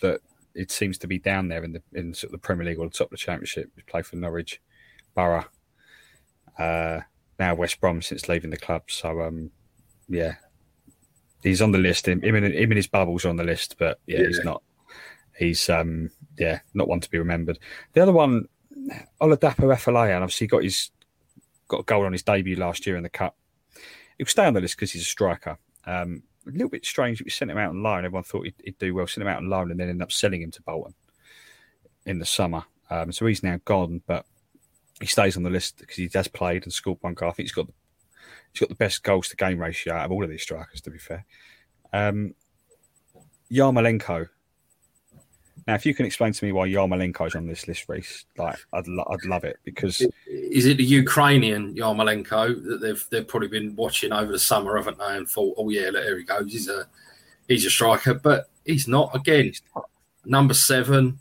that 0.00 0.22
it 0.54 0.70
seems 0.70 0.96
to 0.96 1.06
be 1.06 1.18
down 1.18 1.48
there 1.48 1.62
in 1.62 1.72
the 1.72 1.82
in 1.92 2.14
sort 2.14 2.32
of 2.32 2.40
the 2.40 2.46
Premier 2.46 2.64
League 2.64 2.78
or 2.78 2.86
the 2.86 2.90
top 2.90 3.08
of 3.08 3.10
the 3.10 3.16
Championship. 3.18 3.70
He's 3.74 3.84
played 3.84 4.06
for 4.06 4.16
Norwich, 4.16 4.62
Borough, 5.14 5.44
uh, 6.58 7.00
now 7.38 7.54
West 7.54 7.78
Brom 7.78 8.00
since 8.00 8.26
leaving 8.26 8.48
the 8.48 8.56
club. 8.56 8.84
So 8.86 9.20
um, 9.20 9.50
yeah, 10.08 10.36
he's 11.42 11.60
on 11.60 11.72
the 11.72 11.76
list. 11.76 12.08
Him, 12.08 12.22
him, 12.22 12.34
and, 12.34 12.46
him 12.46 12.70
and 12.70 12.78
his 12.78 12.86
bubbles 12.86 13.26
are 13.26 13.28
on 13.28 13.36
the 13.36 13.44
list, 13.44 13.76
but 13.78 14.00
yeah, 14.06 14.26
he's 14.26 14.40
not. 14.42 14.62
He's 15.36 15.68
um, 15.68 16.08
yeah, 16.38 16.60
not 16.72 16.88
one 16.88 17.00
to 17.00 17.10
be 17.10 17.18
remembered. 17.18 17.58
The 17.92 18.00
other 18.00 18.12
one, 18.12 18.48
Oladapo 19.20 19.74
Afolayan, 19.74 20.16
and 20.16 20.24
obviously 20.24 20.46
got 20.46 20.64
his 20.64 20.90
got 21.68 21.80
a 21.80 21.84
goal 21.84 22.04
on 22.04 22.12
his 22.12 22.22
debut 22.22 22.56
last 22.56 22.86
year 22.86 22.96
in 22.96 23.02
the 23.02 23.08
cup. 23.08 23.36
He'll 24.18 24.26
stay 24.26 24.44
on 24.44 24.54
the 24.54 24.60
list 24.60 24.76
because 24.76 24.92
he's 24.92 25.02
a 25.02 25.06
striker. 25.06 25.58
Um, 25.86 26.22
a 26.46 26.50
little 26.50 26.68
bit 26.68 26.84
strange 26.84 27.22
we 27.22 27.30
sent 27.30 27.50
him 27.50 27.58
out 27.58 27.70
on 27.70 27.82
loan. 27.82 28.04
Everyone 28.04 28.24
thought 28.24 28.44
he'd, 28.44 28.54
he'd 28.64 28.78
do 28.78 28.94
well. 28.94 29.06
Sent 29.06 29.22
him 29.22 29.28
out 29.28 29.38
on 29.38 29.48
loan 29.48 29.70
and 29.70 29.78
then 29.78 29.88
ended 29.88 30.02
up 30.02 30.12
selling 30.12 30.42
him 30.42 30.50
to 30.50 30.62
Bolton 30.62 30.94
in 32.06 32.18
the 32.18 32.26
summer. 32.26 32.64
Um, 32.90 33.12
so 33.12 33.26
he's 33.26 33.42
now 33.42 33.60
gone, 33.64 34.02
but 34.06 34.26
he 35.00 35.06
stays 35.06 35.36
on 35.36 35.42
the 35.42 35.50
list 35.50 35.78
because 35.78 35.96
he 35.96 36.10
has 36.12 36.28
played 36.28 36.64
and 36.64 36.72
scored 36.72 36.98
one 37.00 37.14
goal. 37.14 37.30
I 37.30 37.32
think 37.32 37.48
he's 37.48 37.52
got 37.52 37.68
he's 38.52 38.60
got 38.60 38.68
the 38.68 38.74
best 38.74 39.02
goals 39.02 39.28
to 39.28 39.36
game 39.36 39.58
ratio 39.58 39.94
out 39.94 40.06
of 40.06 40.12
all 40.12 40.24
of 40.24 40.30
these 40.30 40.42
strikers. 40.42 40.80
To 40.82 40.90
be 40.90 40.98
fair, 40.98 41.24
um, 41.92 42.34
Yarmolenko. 43.50 44.28
Now, 45.70 45.76
if 45.76 45.86
you 45.86 45.94
can 45.94 46.04
explain 46.04 46.32
to 46.32 46.44
me 46.44 46.50
why 46.50 46.66
Yarmolenko 46.66 47.28
is 47.28 47.36
on 47.36 47.46
this 47.46 47.68
list, 47.68 47.88
Reece, 47.88 48.24
like 48.36 48.58
I'd 48.72 48.88
lo- 48.88 49.06
I'd 49.08 49.24
love 49.24 49.44
it 49.44 49.56
because 49.62 50.02
Is 50.26 50.66
it 50.66 50.78
the 50.78 50.84
Ukrainian 50.84 51.76
Yarmolenko 51.76 52.64
that 52.64 52.80
they've 52.80 53.06
they've 53.08 53.28
probably 53.28 53.46
been 53.46 53.76
watching 53.76 54.12
over 54.12 54.32
the 54.32 54.38
summer, 54.40 54.76
haven't 54.76 54.98
they? 54.98 55.16
And 55.16 55.28
thought, 55.28 55.54
oh 55.56 55.68
yeah, 55.68 55.90
look, 55.90 56.02
here 56.02 56.18
he 56.18 56.24
goes. 56.24 56.50
He's 56.50 56.68
a 56.68 56.88
he's 57.46 57.64
a 57.64 57.70
striker, 57.70 58.14
but 58.14 58.50
he's 58.64 58.88
not. 58.88 59.14
Again, 59.14 59.52
number 60.24 60.54
seven. 60.54 61.20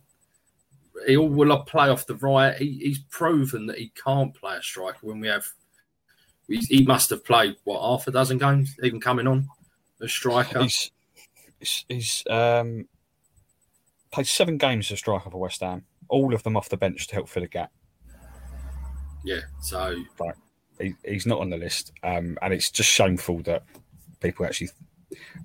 He 1.06 1.16
all 1.16 1.30
will 1.30 1.56
play 1.60 1.90
off 1.90 2.08
the 2.08 2.16
right. 2.16 2.56
He, 2.56 2.80
he's 2.82 3.04
proven 3.12 3.68
that 3.68 3.78
he 3.78 3.92
can't 4.04 4.34
play 4.34 4.56
a 4.56 4.64
striker. 4.64 4.98
When 5.02 5.20
we 5.20 5.28
have, 5.28 5.48
he, 6.48 6.58
he 6.58 6.86
must 6.88 7.12
have 7.12 7.24
played 7.24 7.56
what 7.66 7.84
half 7.84 8.08
a 8.08 8.12
dozen 8.12 8.40
games, 8.40 8.76
even 8.82 9.00
coming 9.00 9.28
on 9.28 9.48
a 10.02 10.08
striker. 10.08 10.64
He's 10.64 10.90
he's, 11.60 11.86
he's 11.88 12.24
um, 12.32 12.88
played 14.12 14.28
seven 14.28 14.58
games 14.58 14.92
as 14.92 15.00
striker 15.00 15.30
for 15.30 15.40
West 15.40 15.62
Ham, 15.62 15.84
all 16.08 16.34
of 16.34 16.44
them 16.44 16.58
off 16.58 16.70
the 16.70 16.78
bench 16.78 17.08
to 17.08 17.16
help 17.16 17.30
fill 17.30 17.44
a 17.44 17.48
gap. 17.48 17.72
Yeah, 19.24 19.42
so 19.62 19.96
He, 20.80 20.96
he's 21.06 21.26
not 21.26 21.40
on 21.40 21.50
the 21.50 21.58
list, 21.58 21.92
um, 22.04 22.38
and 22.42 22.54
it's 22.54 22.72
just 22.72 22.90
shameful 22.90 23.42
that 23.44 23.64
people 24.22 24.46
actually 24.46 24.70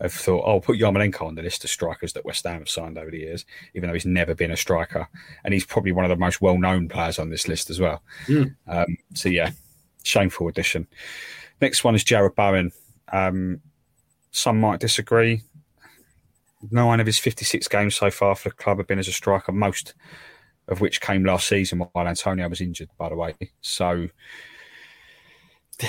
have 0.00 0.12
thought, 0.12 0.44
"Oh, 0.46 0.60
put 0.60 0.78
Yarmolenko 0.78 1.22
on 1.22 1.34
the 1.34 1.42
list 1.42 1.64
of 1.64 1.70
strikers 1.70 2.12
that 2.12 2.24
West 2.24 2.44
Ham 2.44 2.60
have 2.60 2.68
signed 2.68 2.98
over 2.98 3.10
the 3.10 3.18
years," 3.18 3.44
even 3.74 3.88
though 3.88 3.94
he's 3.94 4.06
never 4.06 4.34
been 4.34 4.52
a 4.52 4.56
striker, 4.56 5.08
and 5.44 5.52
he's 5.52 5.66
probably 5.66 5.92
one 5.92 6.04
of 6.04 6.08
the 6.08 6.16
most 6.16 6.40
well-known 6.40 6.88
players 6.88 7.18
on 7.18 7.30
this 7.30 7.48
list 7.48 7.68
as 7.70 7.80
well. 7.80 8.02
Mm. 8.26 8.54
Um, 8.68 8.96
so 9.14 9.28
yeah, 9.28 9.50
shameful 10.04 10.48
addition. 10.48 10.86
Next 11.60 11.82
one 11.82 11.94
is 11.94 12.04
Jarrod 12.04 12.36
Bowen. 12.36 12.70
Um, 13.12 13.60
some 14.30 14.60
might 14.60 14.80
disagree. 14.80 15.42
Nine 16.70 17.00
of 17.00 17.06
his 17.06 17.18
56 17.18 17.68
games 17.68 17.94
so 17.94 18.10
far 18.10 18.34
for 18.34 18.48
the 18.50 18.54
club 18.54 18.78
have 18.78 18.86
been 18.86 18.98
as 18.98 19.08
a 19.08 19.12
striker, 19.12 19.52
most 19.52 19.94
of 20.68 20.80
which 20.80 21.00
came 21.00 21.24
last 21.24 21.46
season 21.46 21.80
while 21.92 22.08
Antonio 22.08 22.48
was 22.48 22.60
injured, 22.60 22.88
by 22.98 23.08
the 23.08 23.16
way. 23.16 23.34
So 23.60 24.08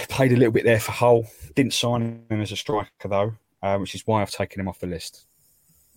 played 0.10 0.32
a 0.32 0.36
little 0.36 0.52
bit 0.52 0.64
there 0.66 0.80
for 0.80 0.92
Hull. 0.92 1.26
Didn't 1.56 1.74
sign 1.74 2.26
him 2.30 2.42
as 2.42 2.52
a 2.52 2.56
striker 2.58 3.08
though, 3.08 3.34
uh, 3.62 3.78
which 3.78 3.96
is 3.96 4.06
why 4.06 4.22
I've 4.22 4.32
taken 4.32 4.60
him 4.60 4.68
off 4.68 4.80
the 4.80 4.88
list. 4.88 5.28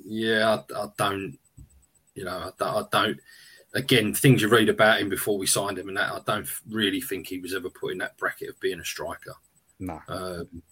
Yeah, 0.05 0.63
I, 0.75 0.81
I 0.83 0.87
don't. 0.97 1.39
You 2.15 2.25
know, 2.25 2.39
I, 2.39 2.51
don't- 2.59 2.77
I 2.95 3.03
don't. 3.03 3.21
Again, 3.75 4.15
things 4.15 4.41
you 4.41 4.49
read 4.49 4.69
about 4.71 5.01
him 5.01 5.09
before 5.11 5.39
we 5.39 5.47
signed 5.47 5.79
him, 5.79 5.89
and 5.89 5.97
that 5.97 6.11
I 6.13 6.21
don't 6.27 6.49
really 6.71 7.01
think 7.03 7.27
he 7.27 7.39
was 7.39 7.55
ever 7.55 7.69
put 7.69 7.93
in 7.93 7.99
that 7.99 8.17
bracket 8.17 8.49
of 8.49 8.61
being 8.61 8.81
a 8.81 8.85
striker. 8.85 9.35
No, 9.79 10.01
Um, 10.09 10.63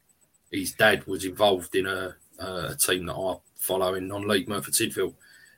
his 0.51 0.73
dad 0.73 1.07
was 1.07 1.25
involved 1.25 1.75
in 1.77 1.87
a, 1.87 2.17
Uh, 2.39 2.69
a 2.71 2.77
team 2.77 3.07
that 3.07 3.15
I 3.15 3.37
follow 3.57 3.95
in 3.95 4.09
non-league 4.09 4.49
Merthyr 4.49 4.71
Tydfil, 4.71 5.15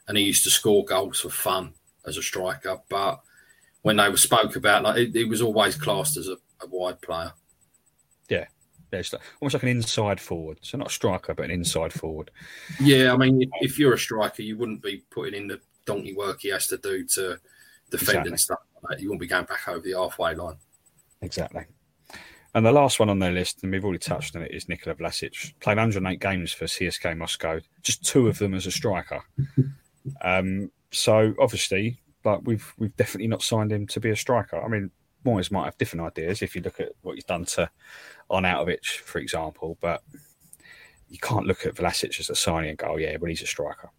and 0.07 0.17
he 0.17 0.25
used 0.25 0.45
to 0.45 0.51
score 0.51 0.85
goals 0.85 1.21
for 1.21 1.31
fun 1.31 1.75
as 2.07 2.17
a 2.17 2.23
striker. 2.23 2.79
But 2.89 3.21
when 3.83 3.97
they 3.97 4.09
were 4.09 4.17
spoke 4.17 4.55
about, 4.55 4.85
like 4.85 4.99
it, 4.99 5.17
it 5.17 5.29
was 5.29 5.43
always 5.43 5.77
classed 5.77 6.17
as 6.17 6.29
a, 6.29 6.37
a 6.63 6.69
wide 6.69 7.01
player. 7.01 7.33
Yeah, 8.29 8.47
it's 8.93 9.13
like, 9.13 9.23
almost 9.41 9.55
like 9.55 9.65
an 9.65 9.71
inside 9.71 10.21
forward. 10.21 10.59
So 10.63 10.79
not 10.79 10.89
a 10.89 10.91
striker, 10.91 11.35
but 11.35 11.47
an 11.47 11.51
inside 11.51 11.93
forward. 11.93 12.31
Yeah, 12.81 13.13
I 13.13 13.17
mean, 13.17 13.43
if, 13.43 13.49
if 13.61 13.79
you're 13.79 13.95
a 13.95 13.99
striker, 13.99 14.43
you 14.43 14.57
wouldn't 14.57 14.83
be 14.83 15.03
putting 15.11 15.35
in 15.35 15.49
the 15.49 15.61
donkey 15.85 16.15
work 16.15 16.41
he 16.43 16.51
has 16.51 16.67
to 16.69 16.77
do 16.79 17.05
to 17.07 17.39
defend 17.91 18.11
Exactly. 18.11 18.31
and 18.31 18.41
stuff 18.41 18.59
like 18.83 18.91
that. 18.91 19.03
You 19.03 19.09
wouldn't 19.09 19.23
be 19.23 19.27
going 19.27 19.47
back 19.47 19.67
over 19.67 19.81
the 19.81 19.95
halfway 19.95 20.35
line. 20.35 20.57
Exactly. 21.23 21.65
And 22.55 22.65
the 22.65 22.73
last 22.73 22.99
one 22.99 23.11
on 23.11 23.19
their 23.19 23.33
list, 23.33 23.63
and 23.63 23.71
we've 23.71 23.85
already 23.85 23.99
touched 23.99 24.35
on 24.35 24.43
it, 24.43 24.53
is 24.53 24.69
Nikola 24.69 24.97
Vlasic. 24.97 25.53
Played 25.61 25.77
108 25.77 26.19
games 26.19 26.53
for 26.53 26.65
CSKA 26.65 27.17
Moscow, 27.17 27.61
just 27.83 28.05
two 28.05 28.27
of 28.27 28.39
them 28.39 28.55
as 28.55 28.67
a 28.67 28.71
striker. 28.71 29.21
um, 30.23 30.71
so 30.91 31.35
obviously, 31.39 32.01
like 32.25 32.41
we've 32.45 32.73
we've 32.79 32.97
definitely 32.97 33.29
not 33.29 33.43
signed 33.43 33.71
him 33.71 33.87
to 33.89 34.01
be 34.01 34.11
a 34.11 34.17
striker. 34.17 34.63
I 34.63 34.69
mean, 34.69 34.91
Moyes 35.25 35.51
might 35.51 35.67
have 35.67 35.79
different 35.79 36.07
ideas 36.07 36.43
if 36.43 36.55
you 36.55 36.63
look 36.63 36.81
at 36.81 36.93
what 37.03 37.15
he's 37.15 37.25
done 37.25 37.45
to 37.45 37.71
Arnautovic, 38.31 38.87
for 38.87 39.19
example, 39.19 39.77
but 39.81 40.03
you 41.09 41.19
can't 41.19 41.47
look 41.47 41.67
at 41.67 41.75
Vlasic 41.75 42.19
as 42.21 42.31
a 42.31 42.35
signing 42.35 42.71
and 42.71 42.79
go, 42.79 42.89
oh, 42.91 42.97
yeah, 42.97 43.17
but 43.17 43.29
he's 43.29 43.43
a 43.43 43.47
striker. 43.47 43.91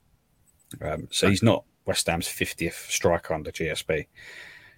Um, 0.82 1.08
so 1.12 1.30
he's 1.30 1.44
not 1.44 1.66
West 1.86 2.08
Ham's 2.08 2.28
50th 2.28 2.90
striker 2.90 3.34
under 3.34 3.52
GSB. 3.52 4.08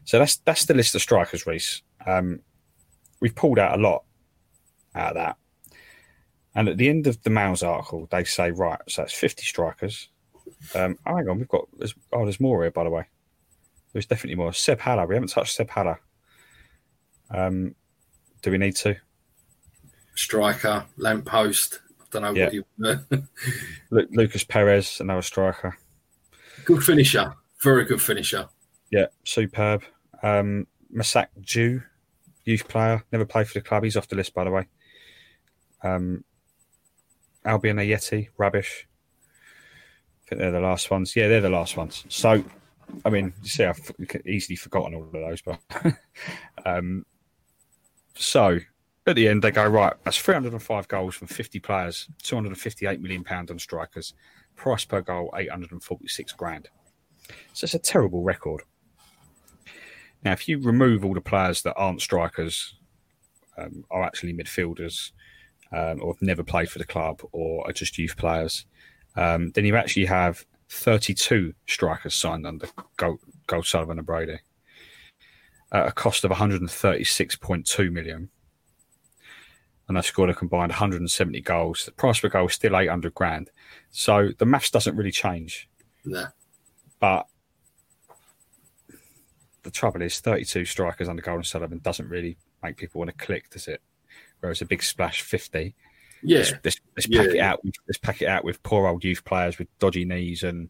So 0.06 0.18
that's 0.18 0.38
that's 0.38 0.66
the 0.66 0.74
list 0.74 0.96
of 0.96 1.02
strikers, 1.02 1.46
Reece. 1.46 1.84
Um, 2.08 2.40
we've 3.22 3.36
pulled 3.36 3.60
out 3.60 3.78
a 3.80 3.82
lot 3.82 4.04
out 4.96 5.10
of 5.10 5.16
that. 5.16 5.38
And 6.54 6.68
at 6.68 6.78
the 6.78 6.90
end 6.90 7.08
of 7.08 7.22
the 7.24 7.30
Mails 7.30 7.64
article, 7.64 8.08
they 8.12 8.26
say, 8.26 8.52
right, 8.52 8.80
so 8.90 9.02
that's 9.04 9.14
50 9.14 9.44
strikers. 9.44 10.10
Um, 10.76 10.98
oh, 11.06 11.16
hang 11.16 11.30
on, 11.30 11.38
we've 11.38 11.48
got, 11.48 11.68
there's, 11.78 11.96
oh, 12.12 12.24
there's 12.26 12.42
more 12.42 12.62
here, 12.64 12.72
by 12.72 12.84
the 12.84 12.90
way. 12.90 13.06
There's 13.94 14.06
definitely 14.06 14.36
more. 14.36 14.52
Seb 14.54 14.80
Haller, 14.80 15.06
we 15.08 15.16
haven't 15.16 15.30
touched 15.30 15.56
Seb 15.56 15.70
Haller. 15.70 16.02
Um, 17.30 17.76
do 18.42 18.52
we 18.52 18.58
need 18.58 18.76
to? 18.78 18.96
Striker, 20.16 20.86
lamppost. 20.98 21.80
I 22.00 22.04
don't 22.12 22.22
know 22.24 22.34
Yeah. 22.34 22.46
what 22.46 22.54
you. 22.54 22.66
Lu- 23.92 24.08
Lucas 24.12 24.44
Perez, 24.44 25.00
another 25.00 25.22
striker. 25.22 25.78
good 26.66 26.84
finisher, 26.84 27.34
very 27.64 27.86
good 27.86 28.02
finisher. 28.02 28.48
Yeah, 28.92 29.06
superb. 29.24 29.84
Um, 30.22 30.68
Mesaque 30.94 31.28
Dju, 31.42 31.82
youth 32.52 32.68
player, 32.68 33.04
never 33.12 33.26
played 33.26 33.48
for 33.48 33.56
the 33.56 33.62
club. 33.62 33.84
He's 33.84 33.98
off 33.98 34.08
the 34.08 34.16
list, 34.16 34.34
by 34.34 34.44
the 34.44 34.52
way. 34.52 34.68
Um, 35.84 36.24
Albian 37.46 37.80
Ajeti, 37.80 38.30
rubbish. 38.38 38.88
I 40.26 40.30
think 40.30 40.42
they're 40.42 40.52
the 40.52 40.60
last 40.60 40.92
ones. 40.92 41.16
Yeah, 41.16 41.28
they're 41.28 41.42
the 41.42 41.50
last 41.50 41.76
ones. 41.76 42.06
So, 42.10 42.44
I 43.04 43.10
mean, 43.10 43.34
you 43.42 43.50
see, 43.50 43.66
I've 43.66 43.92
easily 44.26 44.56
forgotten 44.56 44.94
all 44.94 45.04
of 45.04 45.12
those, 45.12 45.42
but 45.42 45.60
um, 46.66 47.06
so 48.16 48.60
at 49.08 49.16
the 49.16 49.28
end 49.28 49.42
they 49.42 49.52
go 49.52 49.68
right. 49.68 49.94
That's 50.04 50.18
305 50.18 50.88
goals 50.88 51.16
from 51.16 51.28
50 51.28 51.60
players, 51.60 52.08
258 52.24 53.02
million 53.02 53.24
pound 53.24 53.50
on 53.52 53.60
strikers. 53.60 54.14
Price 54.56 54.86
per 54.86 55.02
goal 55.02 55.34
846 55.36 56.34
grand. 56.34 56.70
So 57.54 57.66
it's 57.66 57.74
a 57.74 57.80
terrible 57.80 58.22
record. 58.22 58.62
Now, 60.24 60.34
if 60.34 60.48
you 60.48 60.60
remove 60.60 61.04
all 61.04 61.14
the 61.14 61.22
players 61.22 61.62
that 61.64 61.76
aren't 61.76 62.02
strikers, 62.02 62.76
um, 63.58 63.84
are 63.90 64.04
actually 64.04 64.34
midfielders, 64.34 65.12
um, 65.72 66.02
or 66.02 66.14
have 66.14 66.22
never 66.22 66.44
played 66.44 66.70
for 66.70 66.80
the 66.80 66.86
club, 66.86 67.22
or 67.32 67.68
are 67.68 67.74
just 67.74 67.98
youth 67.98 68.18
players, 68.18 68.66
um, 69.16 69.52
then 69.52 69.66
you 69.66 69.76
actually 69.76 70.06
have 70.06 70.46
32 70.70 71.54
strikers 71.68 72.16
signed 72.16 72.46
under 72.46 72.68
Gold, 72.98 73.20
Gold 73.48 73.66
Sullivan 73.66 73.98
and 73.98 74.08
Brady 74.08 74.40
at 75.72 75.88
a 75.88 75.92
cost 75.92 76.24
of 76.24 76.32
136.2 76.32 77.92
million. 77.92 78.30
And 79.88 79.98
they 79.98 80.02
scored 80.02 80.30
a 80.30 80.34
combined 80.34 80.72
170 80.72 81.42
goals. 81.42 81.86
The 81.86 81.92
price 81.92 82.20
per 82.20 82.30
goal 82.30 82.48
is 82.48 82.54
still 82.54 82.78
800 82.78 83.14
grand. 83.14 83.50
So 83.90 84.30
the 84.38 84.46
maths 84.46 84.72
doesn't 84.72 84.96
really 84.96 85.12
change. 85.12 85.70
Nah. 86.06 86.28
But 87.00 87.28
the 89.64 89.72
trouble 89.72 90.02
is, 90.02 90.20
32 90.20 90.66
strikers 90.66 91.08
under 91.10 91.22
Gold 91.22 91.38
and 91.38 91.46
Sullivan 91.46 91.80
doesn't 91.80 92.10
really 92.10 92.38
make 92.64 92.78
people 92.78 93.00
want 93.00 93.10
to 93.16 93.26
click, 93.26 93.50
does 93.50 93.68
it? 93.68 93.82
Whereas 94.40 94.62
a 94.62 94.66
big 94.66 94.82
splash 94.84 95.22
50, 95.22 95.76
Yeah, 96.24 96.40
let's, 96.40 96.52
let's, 96.64 96.80
let's 96.96 97.08
pack 97.08 97.28
Yeah. 97.28 97.34
it 97.34 97.40
out. 97.40 97.64
With, 97.64 97.76
let's 97.88 97.98
pack 98.00 98.22
it 98.22 98.28
out 98.28 98.44
with 98.44 98.62
poor 98.64 98.88
old 98.88 99.04
youth 99.04 99.24
players 99.24 99.58
with 99.60 99.68
dodgy 99.80 100.06
knees 100.06 100.44
and 100.44 100.70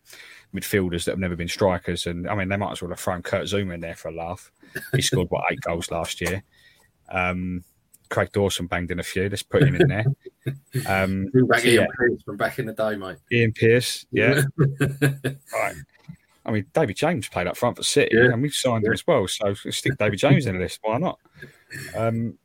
midfielders 0.53 1.05
that 1.05 1.11
have 1.11 1.19
never 1.19 1.35
been 1.35 1.47
strikers. 1.47 2.05
And 2.07 2.29
I 2.29 2.35
mean, 2.35 2.49
they 2.49 2.57
might 2.57 2.71
as 2.73 2.81
well 2.81 2.89
have 2.91 2.99
thrown 2.99 3.21
Kurt 3.21 3.45
Zouma 3.45 3.73
in 3.73 3.79
there 3.79 3.95
for 3.95 4.09
a 4.09 4.13
laugh. 4.15 4.51
He 4.93 5.01
scored 5.01 5.29
what 5.29 5.45
eight 5.51 5.61
goals 5.61 5.89
last 5.91 6.21
year. 6.21 6.43
Um, 7.09 7.63
Craig 8.09 8.31
Dawson 8.33 8.67
banged 8.67 8.91
in 8.91 8.99
a 8.99 9.03
few. 9.03 9.29
Let's 9.29 9.41
put 9.43 9.63
him 9.63 9.75
in 9.75 9.87
there. 9.87 10.05
Um, 10.85 11.27
back 11.47 11.61
so 11.61 11.67
Ian 11.69 11.81
yeah, 11.83 11.87
Pearce 11.95 12.21
from 12.23 12.35
back 12.35 12.59
in 12.59 12.65
the 12.65 12.73
day, 12.73 12.97
mate. 12.97 13.17
Ian 13.31 13.53
Pearce, 13.53 14.05
yeah, 14.11 14.41
right. 14.81 15.75
I 16.45 16.51
mean, 16.51 16.65
David 16.73 16.95
James 16.95 17.27
played 17.27 17.47
up 17.47 17.55
front 17.57 17.77
for 17.77 17.83
City, 17.83 18.15
Yeah. 18.15 18.31
and 18.33 18.41
we've 18.41 18.53
signed 18.53 18.85
him 18.85 18.93
as 18.93 19.05
well. 19.05 19.27
So 19.27 19.53
stick 19.53 19.97
David 19.97 20.17
James 20.17 20.45
in 20.47 20.55
the 20.55 20.61
list. 20.61 20.79
Why 20.81 20.97
not? 20.97 21.19
Um, 21.95 22.37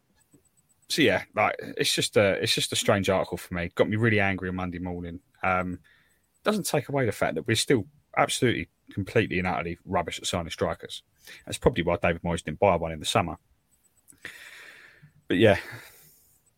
so 0.88 1.02
yeah, 1.02 1.22
like 1.34 1.56
it's 1.60 1.92
just 1.94 2.16
a 2.16 2.34
it's 2.42 2.54
just 2.54 2.72
a 2.72 2.76
strange 2.76 3.08
article 3.08 3.38
for 3.38 3.54
me. 3.54 3.70
Got 3.74 3.88
me 3.88 3.96
really 3.96 4.20
angry 4.20 4.48
on 4.48 4.56
Monday 4.56 4.78
morning. 4.78 5.20
Um, 5.42 5.78
doesn't 6.44 6.66
take 6.66 6.88
away 6.88 7.06
the 7.06 7.12
fact 7.12 7.34
that 7.34 7.46
we're 7.46 7.56
still 7.56 7.86
absolutely, 8.16 8.68
completely 8.92 9.38
and 9.38 9.48
utterly 9.48 9.78
rubbish 9.84 10.18
at 10.18 10.26
signing 10.26 10.50
strikers. 10.50 11.02
That's 11.44 11.58
probably 11.58 11.82
why 11.82 11.96
David 12.00 12.22
Moyes 12.22 12.44
didn't 12.44 12.60
buy 12.60 12.76
one 12.76 12.92
in 12.92 13.00
the 13.00 13.04
summer. 13.06 13.36
But 15.28 15.38
yeah, 15.38 15.58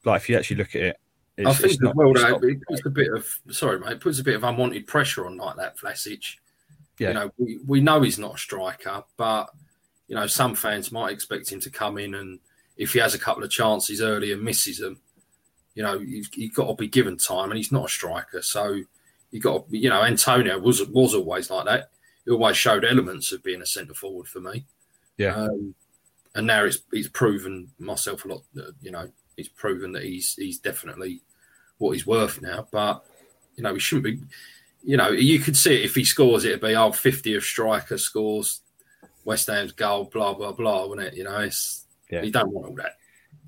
like 0.04 0.22
if 0.22 0.28
you 0.28 0.36
actually 0.36 0.56
look 0.56 0.74
at 0.74 0.82
it, 0.82 0.96
it's, 1.38 1.48
I 1.48 1.52
think 1.54 1.72
it's 1.74 1.82
as 1.82 1.94
well, 1.94 2.12
though, 2.12 2.48
it 2.48 2.58
puts 2.68 2.84
a 2.84 2.90
bit 2.90 3.12
of 3.14 3.26
sorry, 3.50 3.78
mate. 3.78 3.92
It 3.92 4.00
puts 4.00 4.18
a 4.18 4.24
bit 4.24 4.34
of 4.34 4.44
unwanted 4.44 4.86
pressure 4.86 5.24
on 5.24 5.36
like 5.36 5.56
that 5.56 5.78
Vlasic. 5.78 6.36
Yeah. 6.98 7.08
You 7.08 7.14
know, 7.14 7.32
we, 7.38 7.58
we 7.66 7.80
know 7.80 8.02
he's 8.02 8.18
not 8.18 8.34
a 8.34 8.38
striker, 8.38 9.04
but 9.16 9.50
you 10.08 10.14
know, 10.16 10.26
some 10.26 10.54
fans 10.54 10.90
might 10.90 11.12
expect 11.12 11.50
him 11.50 11.60
to 11.60 11.70
come 11.70 11.98
in 11.98 12.14
and 12.14 12.40
if 12.76 12.92
he 12.92 13.00
has 13.00 13.14
a 13.14 13.18
couple 13.18 13.42
of 13.42 13.50
chances 13.50 14.00
early 14.00 14.32
and 14.32 14.42
misses 14.42 14.78
them, 14.78 15.00
you 15.74 15.82
know, 15.82 15.98
you've, 15.98 16.28
you've 16.34 16.54
got 16.54 16.68
to 16.68 16.74
be 16.74 16.88
given 16.88 17.16
time, 17.16 17.50
and 17.50 17.56
he's 17.56 17.72
not 17.72 17.86
a 17.86 17.88
striker, 17.88 18.42
so 18.42 18.80
you 19.30 19.40
got 19.40 19.68
to, 19.68 19.78
you 19.78 19.90
know, 19.90 20.02
Antonio 20.02 20.58
was 20.58 20.84
was 20.88 21.14
always 21.14 21.50
like 21.50 21.66
that. 21.66 21.90
He 22.24 22.30
always 22.30 22.56
showed 22.56 22.84
elements 22.84 23.32
of 23.32 23.42
being 23.42 23.62
a 23.62 23.66
centre 23.66 23.94
forward 23.94 24.26
for 24.26 24.40
me. 24.40 24.64
Yeah. 25.18 25.34
Um, 25.34 25.74
and 26.34 26.46
now 26.46 26.64
it's 26.64 26.80
he's 26.92 27.08
proven 27.08 27.70
myself 27.78 28.24
a 28.24 28.28
lot. 28.28 28.42
uh, 28.56 28.70
You 28.80 28.90
know, 28.90 29.10
he's 29.36 29.48
proven 29.48 29.92
that 29.92 30.04
he's 30.04 30.34
he's 30.34 30.58
definitely 30.58 31.20
what 31.78 31.92
he's 31.92 32.06
worth 32.06 32.40
now. 32.40 32.66
But 32.70 33.04
you 33.56 33.62
know, 33.62 33.74
he 33.74 33.80
shouldn't 33.80 34.04
be. 34.04 34.20
You 34.82 34.96
know, 34.96 35.10
you 35.10 35.38
could 35.38 35.56
see 35.56 35.74
it 35.74 35.84
if 35.84 35.94
he 35.94 36.04
scores, 36.04 36.44
it'd 36.44 36.60
be 36.60 36.74
oh, 36.76 36.90
50th 36.90 37.42
striker 37.42 37.98
scores 37.98 38.60
West 39.24 39.48
Ham's 39.48 39.72
goal, 39.72 40.04
blah 40.04 40.32
blah 40.34 40.52
blah, 40.52 40.86
wouldn't 40.86 41.08
it? 41.08 41.14
You 41.14 41.24
know, 41.24 41.38
it's 41.40 41.86
Yeah. 42.10 42.22
you 42.22 42.30
don't 42.30 42.50
want 42.52 42.68
all 42.68 42.74
that. 42.76 42.92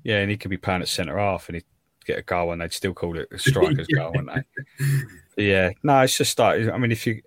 Yeah, 0.03 0.17
and 0.17 0.29
he 0.29 0.37
could 0.37 0.51
be 0.51 0.57
playing 0.57 0.81
at 0.81 0.87
centre 0.87 1.17
half 1.17 1.47
and 1.49 1.55
he'd 1.55 1.65
get 2.05 2.19
a 2.19 2.23
goal 2.23 2.51
and 2.51 2.61
they'd 2.61 2.73
still 2.73 2.93
call 2.93 3.17
it 3.17 3.27
a 3.31 3.39
striker's 3.49 3.87
goal, 3.87 4.11
wouldn't 4.13 4.45
they? 4.77 5.51
Yeah, 5.51 5.71
no, 5.83 6.01
it's 6.01 6.17
just 6.17 6.37
like, 6.37 6.67
I 6.67 6.77
mean, 6.77 6.91
if 6.91 7.07
you, 7.07 7.21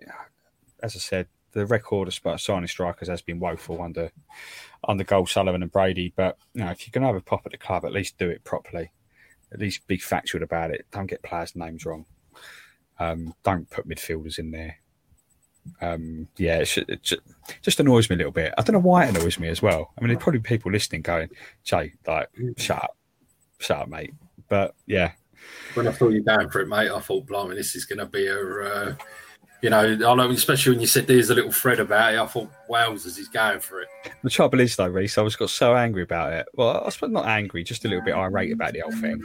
as 0.83 0.95
I 0.95 0.99
said, 0.99 1.27
the 1.55 1.65
record 1.65 2.07
of 2.09 2.41
signing 2.41 2.67
strikers 2.67 3.07
has 3.07 3.21
been 3.21 3.39
woeful 3.39 3.81
under 3.81 4.11
under 4.87 5.03
Gold 5.03 5.29
Sullivan 5.29 5.63
and 5.63 5.71
Brady. 5.71 6.13
But 6.15 6.37
you 6.53 6.63
know, 6.63 6.69
if 6.71 6.85
you're 6.85 6.91
going 6.91 7.01
to 7.01 7.07
have 7.07 7.15
a 7.15 7.21
pop 7.21 7.45
at 7.45 7.53
the 7.53 7.57
club, 7.57 7.85
at 7.85 7.93
least 7.93 8.17
do 8.17 8.29
it 8.29 8.43
properly. 8.43 8.91
At 9.53 9.59
least 9.59 9.87
be 9.87 9.97
factual 9.97 10.43
about 10.43 10.71
it. 10.71 10.85
Don't 10.91 11.07
get 11.07 11.23
players' 11.23 11.55
names 11.55 11.85
wrong. 11.85 12.05
Um, 12.99 13.33
don't 13.43 13.69
put 13.69 13.87
midfielders 13.87 14.39
in 14.39 14.51
there. 14.51 14.77
Um, 15.81 16.27
yeah, 16.37 16.59
it, 16.59 16.65
should, 16.65 16.89
it 16.89 17.01
ju- 17.03 17.17
just 17.61 17.79
annoys 17.79 18.09
me 18.09 18.15
a 18.15 18.17
little 18.17 18.31
bit. 18.31 18.53
I 18.57 18.61
don't 18.61 18.73
know 18.73 18.79
why 18.79 19.05
it 19.05 19.15
annoys 19.15 19.39
me 19.39 19.47
as 19.47 19.61
well. 19.61 19.91
I 19.97 20.01
mean, 20.01 20.09
there's 20.09 20.21
probably 20.21 20.39
people 20.39 20.71
listening 20.71 21.01
going, 21.01 21.29
Jay, 21.63 21.93
like, 22.05 22.29
shut 22.57 22.77
up, 22.83 22.97
shut 23.59 23.79
up, 23.79 23.89
mate. 23.89 24.13
But 24.47 24.75
yeah, 24.85 25.11
When 25.73 25.87
I 25.87 25.91
thought 25.91 26.09
you 26.09 26.21
going 26.21 26.49
for 26.49 26.61
it, 26.61 26.67
mate, 26.67 26.91
I 26.91 26.99
thought, 26.99 27.25
blimey, 27.25 27.55
this 27.55 27.75
is 27.75 27.85
going 27.85 27.99
to 27.99 28.05
be 28.05 28.27
a, 28.27 28.39
uh, 28.39 28.95
you 29.61 29.69
know, 29.69 29.79
I 29.79 30.15
know, 30.15 30.29
especially 30.29 30.73
when 30.73 30.81
you 30.81 30.87
said 30.87 31.07
there's 31.07 31.29
a 31.29 31.35
little 31.35 31.51
thread 31.51 31.79
about 31.79 32.13
it, 32.13 32.19
I 32.19 32.25
thought, 32.25 32.49
wowzers, 32.69 33.17
he's 33.17 33.27
going 33.27 33.59
for 33.59 33.81
it. 33.81 33.87
the 34.23 34.29
trouble 34.29 34.59
is, 34.59 34.75
though, 34.75 34.87
Reece, 34.87 35.17
I 35.17 35.21
was 35.21 35.35
got 35.35 35.49
so 35.49 35.75
angry 35.75 36.03
about 36.03 36.33
it. 36.33 36.47
Well, 36.55 36.83
I 36.85 36.89
suppose 36.89 37.11
not 37.11 37.25
angry, 37.25 37.63
just 37.63 37.85
a 37.85 37.87
little 37.87 38.03
bit 38.03 38.13
irate 38.13 38.51
about 38.51 38.73
the 38.73 38.81
whole 38.81 38.91
thing. 38.91 39.19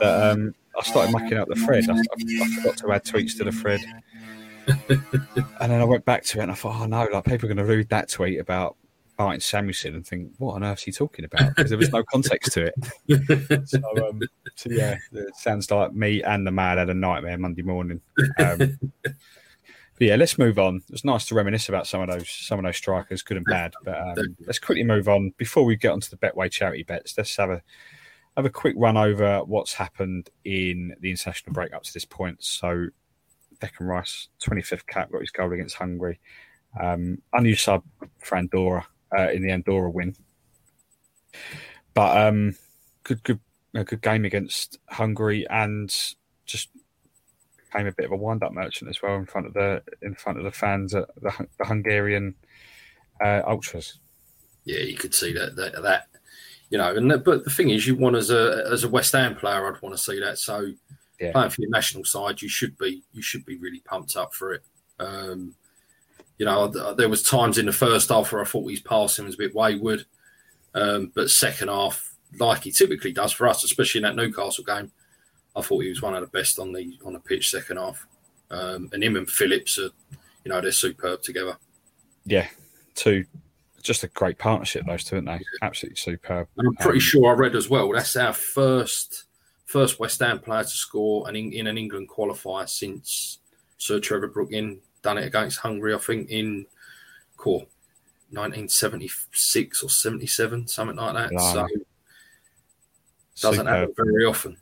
That 0.00 0.32
um, 0.32 0.54
I 0.78 0.82
started 0.82 1.12
mucking 1.12 1.38
up 1.38 1.48
the 1.48 1.56
thread. 1.56 1.88
I, 1.88 1.94
I, 1.94 1.98
I 1.98 2.54
forgot 2.56 2.76
to 2.78 2.92
add 2.92 3.04
tweets 3.04 3.36
to 3.38 3.44
the 3.44 3.52
thread. 3.52 3.80
and 5.60 5.72
then 5.72 5.80
I 5.80 5.84
went 5.84 6.04
back 6.04 6.24
to 6.24 6.40
it 6.40 6.42
and 6.42 6.50
I 6.50 6.54
thought, 6.54 6.80
oh 6.80 6.86
no, 6.86 7.06
like 7.12 7.24
people 7.24 7.46
are 7.46 7.54
going 7.54 7.66
to 7.66 7.72
read 7.72 7.88
that 7.90 8.08
tweet 8.08 8.40
about 8.40 8.76
Martin 9.18 9.40
Samuelsen 9.40 9.94
and 9.94 10.06
think, 10.06 10.32
what 10.38 10.54
on 10.54 10.64
earth 10.64 10.78
is 10.78 10.84
he 10.84 10.92
talking 10.92 11.24
about? 11.24 11.54
Because 11.54 11.70
there 11.70 11.78
was 11.78 11.92
no 11.92 12.02
context 12.04 12.52
to 12.52 12.66
it. 12.66 13.68
so, 13.68 13.80
um, 14.08 14.20
so 14.54 14.70
yeah, 14.70 14.96
it 15.12 15.36
sounds 15.36 15.70
like 15.70 15.94
me 15.94 16.22
and 16.22 16.46
the 16.46 16.50
man 16.50 16.78
had 16.78 16.90
a 16.90 16.94
nightmare 16.94 17.38
Monday 17.38 17.62
morning. 17.62 18.00
Um, 18.38 18.78
but 19.98 20.06
yeah, 20.06 20.16
let's 20.16 20.38
move 20.38 20.58
on. 20.58 20.82
It's 20.90 21.04
nice 21.04 21.24
to 21.26 21.34
reminisce 21.34 21.68
about 21.68 21.86
some 21.86 22.02
of 22.02 22.08
those 22.08 22.28
some 22.28 22.58
of 22.58 22.64
those 22.64 22.76
strikers, 22.76 23.22
good 23.22 23.38
and 23.38 23.46
bad. 23.46 23.72
But 23.82 23.98
um, 23.98 24.36
let's 24.46 24.58
quickly 24.58 24.84
move 24.84 25.08
on 25.08 25.32
before 25.38 25.64
we 25.64 25.76
get 25.76 25.92
onto 25.92 26.10
the 26.10 26.16
Betway 26.16 26.50
charity 26.50 26.82
bets. 26.82 27.16
Let's 27.16 27.34
have 27.36 27.50
a 27.50 27.62
have 28.36 28.44
a 28.44 28.50
quick 28.50 28.74
run 28.76 28.98
over 28.98 29.40
what's 29.40 29.72
happened 29.72 30.28
in 30.44 30.94
the 31.00 31.10
international 31.10 31.54
break 31.54 31.72
up 31.72 31.82
to 31.84 31.92
this 31.94 32.04
point. 32.04 32.44
So, 32.44 32.88
Declan 33.60 33.88
Rice, 33.88 34.28
25th 34.42 34.86
cap, 34.86 35.10
got 35.10 35.22
his 35.22 35.30
goal 35.30 35.52
against 35.52 35.76
Hungary. 35.76 36.20
Um, 36.78 37.22
unused 37.32 37.62
sub 37.62 37.82
for 38.18 38.36
Andorra 38.36 38.86
uh, 39.16 39.30
in 39.30 39.42
the 39.42 39.50
Andorra 39.50 39.90
win. 39.90 40.14
But 41.94 42.26
um, 42.26 42.56
good, 43.04 43.22
good, 43.22 43.40
a 43.74 43.84
good 43.84 44.02
game 44.02 44.26
against 44.26 44.78
Hungary, 44.90 45.46
and 45.48 45.90
just 46.44 46.68
became 47.76 47.88
a 47.88 47.92
bit 47.92 48.06
of 48.06 48.12
a 48.12 48.16
wind-up 48.16 48.52
merchant 48.52 48.90
as 48.90 49.02
well 49.02 49.16
in 49.16 49.26
front 49.26 49.46
of 49.46 49.54
the 49.54 49.82
in 50.02 50.14
front 50.14 50.38
of 50.38 50.44
the 50.44 50.50
fans 50.50 50.94
at 50.94 51.08
the, 51.20 51.32
the 51.58 51.64
Hungarian 51.64 52.34
uh, 53.22 53.42
ultras. 53.46 53.98
Yeah, 54.64 54.80
you 54.80 54.96
could 54.96 55.14
see 55.14 55.32
that 55.32 55.56
that, 55.56 55.82
that 55.82 56.08
you 56.70 56.78
know, 56.78 56.94
and 56.94 57.08
but 57.24 57.44
the 57.44 57.50
thing 57.50 57.70
is, 57.70 57.86
you 57.86 57.96
want 57.96 58.16
as 58.16 58.30
a 58.30 58.66
as 58.70 58.84
a 58.84 58.88
West 58.88 59.12
Ham 59.12 59.36
player, 59.36 59.66
I'd 59.66 59.82
want 59.82 59.94
to 59.94 60.02
see 60.02 60.20
that. 60.20 60.38
So 60.38 60.72
yeah. 61.20 61.32
playing 61.32 61.50
for 61.50 61.62
your 61.62 61.70
national 61.70 62.04
side, 62.04 62.42
you 62.42 62.48
should 62.48 62.76
be 62.78 63.02
you 63.12 63.22
should 63.22 63.44
be 63.44 63.56
really 63.58 63.80
pumped 63.80 64.16
up 64.16 64.34
for 64.34 64.54
it. 64.54 64.62
Um, 64.98 65.54
you 66.38 66.44
know, 66.44 66.68
there 66.94 67.08
was 67.08 67.22
times 67.22 67.56
in 67.56 67.66
the 67.66 67.72
first 67.72 68.10
half 68.10 68.32
where 68.32 68.42
I 68.42 68.44
thought 68.44 68.70
his 68.70 68.80
passing 68.80 69.24
was 69.24 69.34
a 69.34 69.38
bit 69.38 69.54
wayward, 69.54 70.04
um, 70.74 71.10
but 71.14 71.30
second 71.30 71.68
half, 71.68 72.14
like 72.38 72.64
he 72.64 72.72
typically 72.72 73.12
does 73.12 73.32
for 73.32 73.48
us, 73.48 73.64
especially 73.64 74.00
in 74.00 74.02
that 74.02 74.16
Newcastle 74.16 74.64
game, 74.64 74.92
I 75.56 75.62
thought 75.62 75.82
he 75.82 75.88
was 75.88 76.02
one 76.02 76.14
of 76.14 76.20
the 76.20 76.38
best 76.38 76.58
on 76.58 76.72
the 76.72 76.98
on 77.04 77.14
the 77.14 77.20
pitch 77.20 77.50
second 77.50 77.78
half. 77.78 78.06
Um, 78.50 78.90
and 78.92 79.02
him 79.02 79.16
and 79.16 79.28
Phillips 79.28 79.78
are, 79.78 79.90
you 80.44 80.50
know, 80.50 80.60
they're 80.60 80.70
superb 80.70 81.22
together. 81.22 81.56
Yeah, 82.24 82.46
two, 82.94 83.24
just 83.82 84.04
a 84.04 84.08
great 84.08 84.38
partnership 84.38 84.84
those 84.86 85.04
two, 85.04 85.16
aren't 85.16 85.26
they? 85.26 85.40
Absolutely 85.62 85.96
superb. 85.96 86.48
And 86.56 86.68
I'm 86.68 86.76
pretty 86.76 86.98
um, 86.98 87.00
sure 87.00 87.30
I 87.30 87.38
read 87.38 87.56
as 87.56 87.68
well 87.68 87.90
that's 87.92 88.16
our 88.16 88.32
first 88.32 89.24
first 89.64 89.98
West 89.98 90.20
Ham 90.20 90.38
player 90.38 90.62
to 90.62 90.68
score 90.68 91.28
an 91.28 91.36
in, 91.36 91.52
in 91.52 91.66
an 91.66 91.78
England 91.78 92.08
qualifier 92.08 92.68
since 92.68 93.38
Sir 93.78 93.98
Trevor 93.98 94.28
Brooking 94.28 94.80
done 95.02 95.18
it 95.18 95.26
against 95.26 95.58
Hungary, 95.58 95.94
I 95.94 95.98
think, 95.98 96.30
in 96.30 96.66
core 97.36 97.66
1976 98.30 99.82
or 99.82 99.88
77, 99.88 100.66
something 100.66 100.96
like 100.96 101.14
that. 101.14 101.40
So 101.40 101.66
doesn't 103.40 103.66
happen 103.66 103.94
very 103.96 104.24
often. 104.24 104.56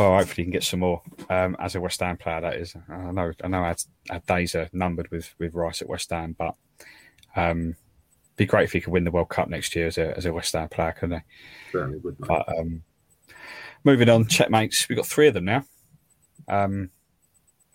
Well, 0.00 0.16
hopefully 0.16 0.44
you 0.44 0.44
can 0.46 0.52
get 0.52 0.64
some 0.64 0.80
more 0.80 1.02
um, 1.28 1.58
as 1.60 1.74
a 1.74 1.80
West 1.80 2.00
Ham 2.00 2.16
player. 2.16 2.40
That 2.40 2.56
is, 2.56 2.74
I 2.88 3.10
know, 3.12 3.32
I 3.44 3.48
know, 3.48 3.58
our, 3.58 3.76
our 4.08 4.20
days 4.20 4.54
are 4.54 4.66
numbered 4.72 5.10
with 5.10 5.34
with 5.38 5.54
Rice 5.54 5.82
at 5.82 5.90
West 5.90 6.08
Ham, 6.08 6.34
but 6.38 6.54
um, 7.36 7.76
be 8.36 8.46
great 8.46 8.64
if 8.64 8.72
he 8.72 8.80
could 8.80 8.94
win 8.94 9.04
the 9.04 9.10
World 9.10 9.28
Cup 9.28 9.50
next 9.50 9.76
year 9.76 9.88
as 9.88 9.98
a 9.98 10.16
as 10.16 10.24
a 10.24 10.32
West 10.32 10.54
Ham 10.54 10.70
player, 10.70 10.92
couldn't 10.92 11.18
he? 11.18 11.24
Certainly 11.72 11.98
would. 11.98 12.16
But 12.16 12.48
um, 12.48 12.82
moving 13.84 14.08
on, 14.08 14.26
checkmates. 14.26 14.88
We've 14.88 14.96
got 14.96 15.06
three 15.06 15.28
of 15.28 15.34
them 15.34 15.44
now. 15.44 15.66
Um, 16.48 16.88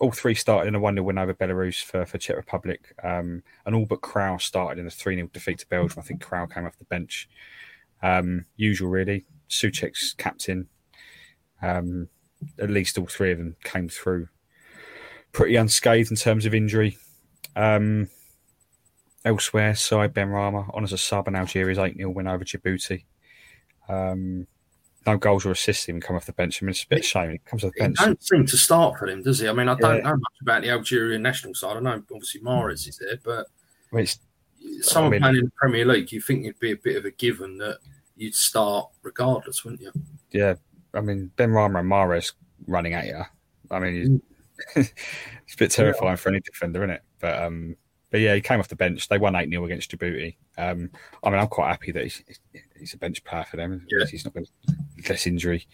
all 0.00 0.10
three 0.10 0.34
started 0.34 0.66
in 0.66 0.74
a 0.74 0.80
1 0.80 0.94
0 0.94 1.04
win 1.04 1.18
over 1.18 1.32
Belarus 1.32 1.80
for, 1.80 2.04
for 2.06 2.18
Czech 2.18 2.36
Republic. 2.36 2.92
Um, 3.04 3.44
and 3.64 3.76
all 3.76 3.86
but 3.86 4.00
Kral 4.00 4.42
started 4.42 4.80
in 4.80 4.88
a 4.88 4.90
3 4.90 5.14
0 5.14 5.28
defeat 5.32 5.60
to 5.60 5.68
Belgium. 5.68 6.00
I 6.00 6.02
think 6.02 6.24
Kral 6.24 6.52
came 6.52 6.66
off 6.66 6.76
the 6.76 6.86
bench. 6.86 7.28
Um, 8.02 8.46
usual, 8.56 8.90
really. 8.90 9.26
Souček's 9.48 10.12
captain. 10.12 10.66
Um, 11.62 12.08
at 12.58 12.70
least 12.70 12.98
all 12.98 13.06
three 13.06 13.32
of 13.32 13.38
them 13.38 13.56
came 13.64 13.88
through 13.88 14.28
pretty 15.32 15.56
unscathed 15.56 16.10
in 16.10 16.16
terms 16.16 16.46
of 16.46 16.54
injury. 16.54 16.96
Um, 17.54 18.08
elsewhere, 19.24 19.74
Said 19.74 20.14
Benrahma 20.14 20.74
on 20.74 20.84
as 20.84 20.92
a 20.92 20.98
sub 20.98 21.26
and 21.26 21.36
Algeria's 21.36 21.78
8 21.78 21.96
0 21.96 22.10
win 22.10 22.26
over 22.26 22.44
Djibouti. 22.44 23.04
Um, 23.88 24.46
no 25.06 25.16
goals 25.16 25.46
or 25.46 25.52
assists 25.52 25.88
even 25.88 26.00
come 26.00 26.16
off 26.16 26.26
the 26.26 26.32
bench. 26.32 26.62
I 26.62 26.64
mean, 26.64 26.70
it's 26.70 26.82
a 26.82 26.88
bit 26.88 26.98
of 26.98 27.04
a 27.04 27.06
shame. 27.06 27.30
It 27.30 27.44
comes 27.44 27.64
off 27.64 27.72
the 27.76 27.84
bench. 27.84 27.98
He 27.98 28.04
don't 28.06 28.22
seem 28.22 28.46
to 28.46 28.56
start 28.56 28.98
for 28.98 29.06
him, 29.06 29.22
does 29.22 29.38
he? 29.38 29.48
I 29.48 29.52
mean, 29.52 29.68
I 29.68 29.74
don't 29.74 29.96
yeah. 29.96 30.02
know 30.02 30.16
much 30.16 30.40
about 30.42 30.62
the 30.62 30.70
Algerian 30.70 31.22
national 31.22 31.54
side. 31.54 31.76
I 31.76 31.80
know 31.80 32.02
obviously 32.12 32.40
Mahrez 32.40 32.88
is 32.88 32.98
there, 32.98 33.18
but 33.22 33.46
well, 33.92 34.04
someone 34.80 35.08
I 35.08 35.10
mean, 35.12 35.20
playing 35.20 35.36
in 35.36 35.44
the 35.44 35.52
Premier 35.56 35.84
League, 35.84 36.12
you 36.12 36.20
think 36.20 36.44
it'd 36.44 36.58
be 36.58 36.72
a 36.72 36.76
bit 36.76 36.96
of 36.96 37.04
a 37.04 37.10
given 37.10 37.58
that 37.58 37.78
you'd 38.16 38.34
start 38.34 38.88
regardless, 39.02 39.64
wouldn't 39.64 39.82
you? 39.82 39.92
Yeah, 40.32 40.54
I 40.96 41.00
mean 41.00 41.30
Benrahma 41.36 41.80
and 41.80 41.90
Mahrez 41.90 42.32
running 42.66 42.94
at 42.94 43.06
you. 43.06 43.22
I 43.70 43.78
mean, 43.78 44.22
mm. 44.76 44.92
it's 45.46 45.54
a 45.54 45.56
bit 45.56 45.70
terrifying 45.70 46.12
yeah. 46.12 46.16
for 46.16 46.28
any 46.30 46.40
defender, 46.40 46.80
isn't 46.82 46.96
it? 46.96 47.02
But 47.20 47.42
um, 47.42 47.76
but 48.10 48.20
yeah, 48.20 48.34
he 48.34 48.40
came 48.40 48.60
off 48.60 48.68
the 48.68 48.76
bench. 48.76 49.08
They 49.08 49.18
won 49.18 49.34
8 49.34 49.50
0 49.50 49.64
against 49.64 49.90
Djibouti. 49.90 50.36
Um, 50.56 50.90
I 51.22 51.30
mean, 51.30 51.40
I'm 51.40 51.48
quite 51.48 51.68
happy 51.68 51.92
that 51.92 52.04
he's, 52.04 52.22
he's 52.78 52.94
a 52.94 52.98
bench 52.98 53.22
player 53.24 53.44
for 53.44 53.56
them. 53.56 53.84
Yeah. 53.90 54.06
He's 54.06 54.24
not 54.24 54.32
going 54.32 54.46
to 54.46 55.08
less 55.08 55.26
injury 55.26 55.66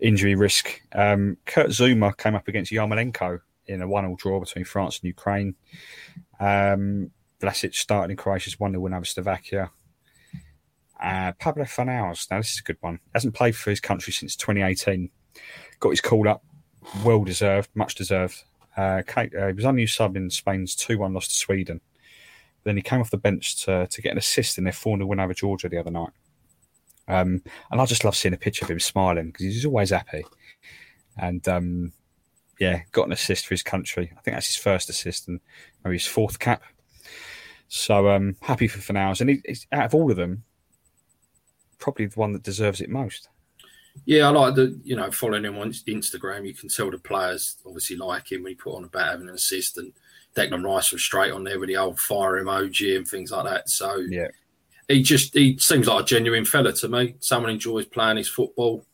injury 0.00 0.34
risk. 0.34 0.80
Um, 0.92 1.36
Kurt 1.44 1.68
Zouma 1.68 2.16
came 2.16 2.34
up 2.34 2.48
against 2.48 2.72
Yarmolenko 2.72 3.40
in 3.66 3.82
a 3.82 3.88
1 3.88 4.04
0 4.04 4.16
draw 4.16 4.40
between 4.40 4.64
France 4.64 5.00
and 5.00 5.08
Ukraine. 5.08 5.54
Um, 6.38 7.10
Vlasic 7.40 7.74
started 7.74 8.12
in 8.12 8.16
Croatia's 8.16 8.60
1 8.60 8.70
0 8.70 8.80
win 8.80 8.94
over 8.94 9.04
Slovakia. 9.04 9.70
Uh, 11.02 11.32
Pablo 11.32 11.64
Fornals, 11.64 12.30
now 12.30 12.36
this 12.38 12.52
is 12.52 12.60
a 12.60 12.62
good 12.62 12.76
one. 12.80 13.00
Hasn't 13.12 13.34
played 13.34 13.56
for 13.56 13.70
his 13.70 13.80
country 13.80 14.12
since 14.12 14.36
2018. 14.36 15.10
Got 15.80 15.90
his 15.90 16.00
call 16.00 16.28
up, 16.28 16.44
well 17.04 17.24
deserved, 17.24 17.70
much 17.74 17.96
deserved. 17.96 18.44
Uh, 18.76 19.02
uh, 19.16 19.26
he 19.48 19.52
was 19.52 19.64
unused 19.64 19.96
sub 19.96 20.16
in 20.16 20.30
Spain's 20.30 20.76
2 20.76 20.98
1 20.98 21.12
loss 21.12 21.26
to 21.26 21.34
Sweden. 21.34 21.80
Then 22.62 22.76
he 22.76 22.82
came 22.82 23.00
off 23.00 23.10
the 23.10 23.16
bench 23.16 23.64
to, 23.64 23.88
to 23.88 24.02
get 24.02 24.12
an 24.12 24.18
assist 24.18 24.58
in 24.58 24.64
their 24.64 24.72
4 24.72 24.96
0 24.96 25.06
win 25.06 25.18
over 25.18 25.34
Georgia 25.34 25.68
the 25.68 25.78
other 25.78 25.90
night. 25.90 26.12
Um, 27.08 27.42
and 27.72 27.80
I 27.80 27.86
just 27.86 28.04
love 28.04 28.14
seeing 28.14 28.34
a 28.34 28.38
picture 28.38 28.64
of 28.64 28.70
him 28.70 28.78
smiling 28.78 29.26
because 29.26 29.46
he's 29.46 29.66
always 29.66 29.90
happy. 29.90 30.24
And 31.18 31.46
um, 31.48 31.92
yeah, 32.60 32.82
got 32.92 33.06
an 33.06 33.12
assist 33.12 33.46
for 33.46 33.54
his 33.54 33.64
country. 33.64 34.12
I 34.16 34.20
think 34.20 34.36
that's 34.36 34.46
his 34.46 34.56
first 34.56 34.88
assist 34.88 35.26
and 35.26 35.40
maybe 35.84 35.96
his 35.96 36.06
fourth 36.06 36.38
cap. 36.38 36.62
So 37.66 38.08
um, 38.08 38.36
happy 38.40 38.68
for 38.68 38.78
Fornals. 38.78 39.20
And 39.20 39.30
he, 39.30 39.42
out 39.72 39.86
of 39.86 39.94
all 39.96 40.10
of 40.10 40.16
them, 40.16 40.44
probably 41.82 42.06
the 42.06 42.20
one 42.20 42.32
that 42.32 42.44
deserves 42.44 42.80
it 42.80 42.88
most. 42.88 43.28
Yeah, 44.06 44.28
I 44.28 44.30
like 44.30 44.54
the 44.54 44.80
you 44.84 44.96
know 44.96 45.10
following 45.10 45.44
him 45.44 45.58
on 45.58 45.72
Instagram. 45.72 46.46
You 46.46 46.54
can 46.54 46.68
tell 46.68 46.90
the 46.90 46.98
players 46.98 47.56
obviously 47.66 47.96
like 47.96 48.30
him 48.30 48.42
when 48.42 48.52
he 48.52 48.54
put 48.54 48.76
on 48.76 48.84
a 48.84 48.88
bat 48.88 49.08
having 49.08 49.28
an 49.28 49.34
assist, 49.34 49.76
and 49.76 49.92
Declan 50.34 50.64
Rice 50.64 50.92
was 50.92 51.02
straight 51.02 51.32
on 51.32 51.44
there 51.44 51.58
with 51.58 51.68
the 51.68 51.76
old 51.76 51.98
fire 51.98 52.42
emoji 52.42 52.96
and 52.96 53.06
things 53.06 53.32
like 53.32 53.44
that. 53.44 53.68
So 53.68 53.96
yeah, 53.96 54.28
he 54.88 55.02
just 55.02 55.34
he 55.34 55.58
seems 55.58 55.88
like 55.88 56.04
a 56.04 56.06
genuine 56.06 56.44
fella 56.44 56.72
to 56.72 56.88
me. 56.88 57.16
Someone 57.20 57.50
enjoys 57.50 57.84
playing 57.86 58.16
his 58.16 58.28
football, 58.28 58.86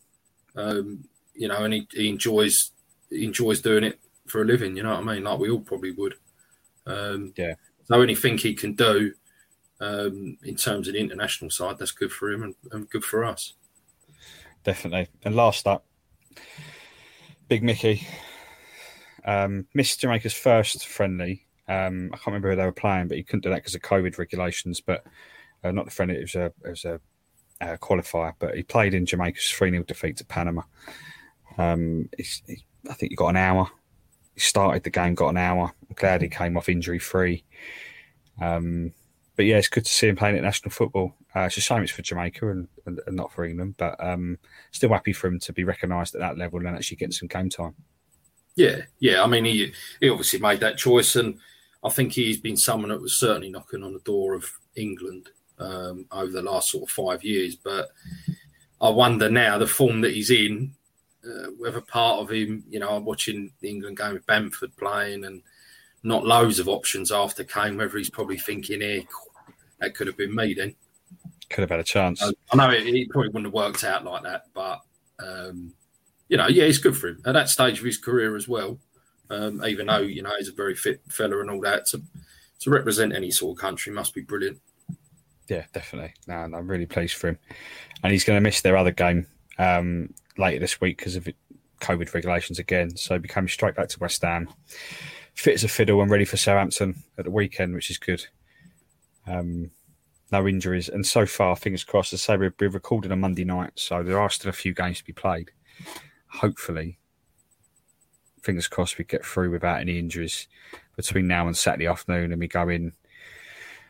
um, 0.56 1.04
you 1.34 1.46
know, 1.46 1.62
and 1.62 1.74
he, 1.74 1.86
he 1.92 2.08
enjoys 2.08 2.72
he 3.10 3.24
enjoys 3.24 3.60
doing 3.60 3.84
it 3.84 4.00
for 4.26 4.42
a 4.42 4.46
living. 4.46 4.76
You 4.76 4.82
know 4.82 4.94
what 4.94 5.08
I 5.08 5.14
mean? 5.14 5.24
Like 5.24 5.38
we 5.38 5.50
all 5.50 5.60
probably 5.60 5.92
would. 5.92 6.14
Um, 6.86 7.34
yeah. 7.36 7.54
So 7.84 8.00
anything 8.00 8.36
he 8.36 8.54
can 8.54 8.74
do 8.74 9.12
um, 9.80 10.36
in 10.42 10.56
terms 10.56 10.88
of 10.88 10.94
the 10.94 11.00
international 11.00 11.50
side, 11.50 11.78
that's 11.78 11.92
good 11.92 12.12
for 12.12 12.30
him 12.30 12.42
and, 12.42 12.54
and 12.72 12.90
good 12.90 13.04
for 13.04 13.24
us 13.24 13.54
definitely. 14.68 15.08
And 15.24 15.34
last 15.34 15.66
up, 15.66 15.86
Big 17.48 17.62
Mickey 17.62 18.06
um, 19.24 19.66
missed 19.72 20.00
Jamaica's 20.00 20.34
first 20.34 20.86
friendly. 20.86 21.46
Um, 21.68 22.10
I 22.12 22.16
can't 22.16 22.26
remember 22.28 22.50
who 22.50 22.56
they 22.56 22.64
were 22.64 22.72
playing, 22.72 23.08
but 23.08 23.16
he 23.16 23.22
couldn't 23.22 23.44
do 23.44 23.48
that 23.50 23.56
because 23.56 23.74
of 23.74 23.80
COVID 23.80 24.18
regulations. 24.18 24.82
But 24.82 25.04
uh, 25.64 25.70
not 25.70 25.86
the 25.86 25.90
friendly; 25.90 26.16
it 26.16 26.20
was 26.20 26.34
a, 26.34 26.46
it 26.64 26.70
was 26.70 26.84
a 26.84 27.00
uh, 27.62 27.76
qualifier. 27.78 28.34
But 28.38 28.56
he 28.56 28.62
played 28.62 28.92
in 28.92 29.06
Jamaica's 29.06 29.50
three 29.50 29.70
0 29.70 29.84
defeat 29.84 30.18
to 30.18 30.24
Panama. 30.26 30.62
Um, 31.56 32.08
he, 32.18 32.62
I 32.90 32.92
think 32.94 33.12
he 33.12 33.16
got 33.16 33.28
an 33.28 33.36
hour. 33.36 33.70
He 34.34 34.40
started 34.40 34.84
the 34.84 34.90
game, 34.90 35.14
got 35.14 35.30
an 35.30 35.38
hour. 35.38 35.72
I'm 35.88 35.96
glad 35.96 36.20
he 36.22 36.28
came 36.28 36.56
off 36.56 36.68
injury 36.68 36.98
free. 36.98 37.44
Um, 38.40 38.92
but 39.38 39.46
yeah, 39.46 39.56
it's 39.56 39.68
good 39.68 39.84
to 39.84 39.92
see 39.92 40.08
him 40.08 40.16
playing 40.16 40.34
international 40.34 40.72
football. 40.72 41.14
Uh, 41.34 41.42
it's 41.42 41.56
a 41.56 41.60
shame 41.60 41.84
it's 41.84 41.92
for 41.92 42.02
Jamaica 42.02 42.50
and, 42.50 42.66
and, 42.86 43.00
and 43.06 43.14
not 43.14 43.30
for 43.32 43.44
England, 43.44 43.76
but 43.78 43.94
um, 44.04 44.36
still 44.72 44.90
happy 44.90 45.12
for 45.12 45.28
him 45.28 45.38
to 45.38 45.52
be 45.52 45.62
recognised 45.62 46.16
at 46.16 46.20
that 46.20 46.36
level 46.36 46.58
and 46.58 46.74
actually 46.74 46.96
getting 46.96 47.12
some 47.12 47.28
game 47.28 47.48
time. 47.48 47.76
Yeah, 48.56 48.80
yeah. 48.98 49.22
I 49.22 49.28
mean, 49.28 49.44
he 49.44 49.72
he 50.00 50.10
obviously 50.10 50.40
made 50.40 50.58
that 50.58 50.76
choice, 50.76 51.14
and 51.14 51.38
I 51.84 51.88
think 51.88 52.14
he's 52.14 52.40
been 52.40 52.56
someone 52.56 52.88
that 52.88 53.00
was 53.00 53.16
certainly 53.16 53.48
knocking 53.48 53.84
on 53.84 53.92
the 53.92 54.00
door 54.00 54.34
of 54.34 54.50
England 54.74 55.28
um, 55.60 56.06
over 56.10 56.32
the 56.32 56.42
last 56.42 56.70
sort 56.70 56.82
of 56.82 56.90
five 56.90 57.22
years. 57.22 57.54
But 57.54 57.90
I 58.80 58.88
wonder 58.88 59.30
now 59.30 59.56
the 59.56 59.68
form 59.68 60.00
that 60.00 60.14
he's 60.14 60.32
in, 60.32 60.74
uh, 61.24 61.50
whether 61.58 61.80
part 61.80 62.18
of 62.18 62.32
him, 62.32 62.64
you 62.68 62.80
know, 62.80 62.90
I'm 62.90 63.04
watching 63.04 63.52
the 63.60 63.68
England 63.68 63.98
game 63.98 64.14
with 64.14 64.26
Bamford 64.26 64.76
playing 64.76 65.24
and 65.24 65.42
not 66.02 66.26
loads 66.26 66.58
of 66.58 66.68
options 66.68 67.12
after 67.12 67.44
Kane, 67.44 67.76
whether 67.76 67.98
he's 67.98 68.10
probably 68.10 68.38
thinking, 68.38 68.80
here, 68.80 69.02
that 69.80 69.94
could 69.94 70.06
have 70.06 70.16
been 70.16 70.34
me 70.34 70.54
then. 70.54 70.74
Could 71.50 71.62
have 71.62 71.70
had 71.70 71.80
a 71.80 71.84
chance. 71.84 72.22
I 72.22 72.56
know 72.56 72.70
it, 72.70 72.86
it 72.86 73.08
probably 73.10 73.28
wouldn't 73.28 73.46
have 73.46 73.54
worked 73.54 73.84
out 73.84 74.04
like 74.04 74.22
that, 74.24 74.44
but 74.52 74.80
um, 75.24 75.72
you 76.28 76.36
know, 76.36 76.46
yeah, 76.46 76.64
it's 76.64 76.78
good 76.78 76.96
for 76.96 77.08
him 77.08 77.22
at 77.24 77.32
that 77.32 77.48
stage 77.48 77.78
of 77.78 77.84
his 77.84 77.98
career 77.98 78.36
as 78.36 78.46
well. 78.46 78.78
Um, 79.30 79.62
even 79.64 79.86
though 79.86 79.98
you 79.98 80.22
know 80.22 80.32
he's 80.38 80.48
a 80.48 80.52
very 80.52 80.74
fit 80.74 81.00
fella 81.08 81.40
and 81.40 81.50
all 81.50 81.60
that, 81.62 81.86
to 81.86 82.02
to 82.60 82.70
represent 82.70 83.14
any 83.14 83.30
sort 83.30 83.56
of 83.56 83.60
country 83.60 83.92
must 83.92 84.14
be 84.14 84.22
brilliant. 84.22 84.58
Yeah, 85.48 85.64
definitely. 85.72 86.14
No, 86.26 86.34
I'm 86.34 86.68
really 86.68 86.86
pleased 86.86 87.14
for 87.14 87.28
him, 87.28 87.38
and 88.02 88.12
he's 88.12 88.24
going 88.24 88.36
to 88.36 88.42
miss 88.42 88.60
their 88.60 88.76
other 88.76 88.90
game 88.90 89.26
um, 89.58 90.12
later 90.36 90.60
this 90.60 90.80
week 90.80 90.98
because 90.98 91.16
of 91.16 91.28
COVID 91.80 92.12
regulations 92.14 92.58
again. 92.58 92.96
So 92.96 93.14
he 93.14 93.18
becoming 93.20 93.48
straight 93.48 93.74
back 93.74 93.88
to 93.88 93.98
West 93.98 94.22
Ham, 94.22 94.48
fit 95.34 95.54
as 95.54 95.64
a 95.64 95.68
fiddle 95.68 96.02
and 96.02 96.10
ready 96.10 96.24
for 96.24 96.36
Southampton 96.36 97.02
at 97.16 97.24
the 97.24 97.30
weekend, 97.30 97.74
which 97.74 97.90
is 97.90 97.98
good. 97.98 98.26
Um, 99.28 99.70
no 100.30 100.46
injuries, 100.46 100.88
and 100.88 101.06
so 101.06 101.26
far, 101.26 101.56
fingers 101.56 101.84
crossed. 101.84 102.12
As 102.12 102.22
I 102.28 102.34
say, 102.34 102.36
we're, 102.36 102.54
we're 102.60 102.70
recording 102.70 103.12
on 103.12 103.20
Monday 103.20 103.44
night, 103.44 103.72
so 103.76 104.02
there 104.02 104.20
are 104.20 104.30
still 104.30 104.50
a 104.50 104.52
few 104.52 104.74
games 104.74 104.98
to 104.98 105.04
be 105.04 105.12
played. 105.12 105.50
Hopefully, 106.26 106.98
fingers 108.42 108.68
crossed, 108.68 108.98
we 108.98 109.04
get 109.04 109.24
through 109.24 109.50
without 109.50 109.80
any 109.80 109.98
injuries 109.98 110.48
between 110.96 111.26
now 111.26 111.46
and 111.46 111.56
Saturday 111.56 111.86
afternoon, 111.86 112.32
and 112.32 112.40
we 112.40 112.48
go 112.48 112.68
in 112.68 112.92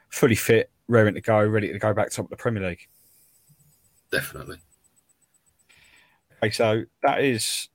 fully 0.09 0.37
fit, 0.37 0.71
raring 0.87 1.15
to 1.15 1.21
go, 1.21 1.45
ready 1.45 1.73
to 1.73 1.79
go 1.79 1.93
back 1.93 2.11
top 2.11 2.27
of 2.27 2.31
the 2.31 2.37
Premier 2.37 2.69
League. 2.69 2.89
Definitely. 4.11 4.59
Okay, 6.43 6.51
so 6.51 6.85
that 7.03 7.21
is 7.21 7.69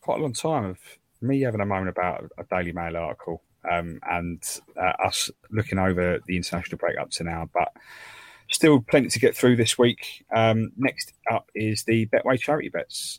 quite 0.00 0.18
a 0.18 0.22
long 0.22 0.32
time 0.32 0.64
of 0.64 0.78
me 1.20 1.42
having 1.42 1.60
a 1.60 1.66
moment 1.66 1.88
about 1.88 2.30
a 2.36 2.44
Daily 2.44 2.72
Mail 2.72 2.96
article 2.96 3.42
um, 3.70 4.00
and 4.08 4.42
uh, 4.76 4.92
us 5.04 5.30
looking 5.50 5.78
over 5.78 6.20
the 6.26 6.36
international 6.36 6.78
break 6.78 6.98
up 6.98 7.10
to 7.12 7.24
now, 7.24 7.48
but 7.52 7.72
still 8.50 8.80
plenty 8.80 9.08
to 9.08 9.18
get 9.18 9.36
through 9.36 9.56
this 9.56 9.78
week. 9.78 10.24
Um, 10.34 10.72
next 10.76 11.12
up 11.30 11.50
is 11.54 11.84
the 11.84 12.06
Betway 12.06 12.38
charity 12.38 12.68
bets. 12.68 13.18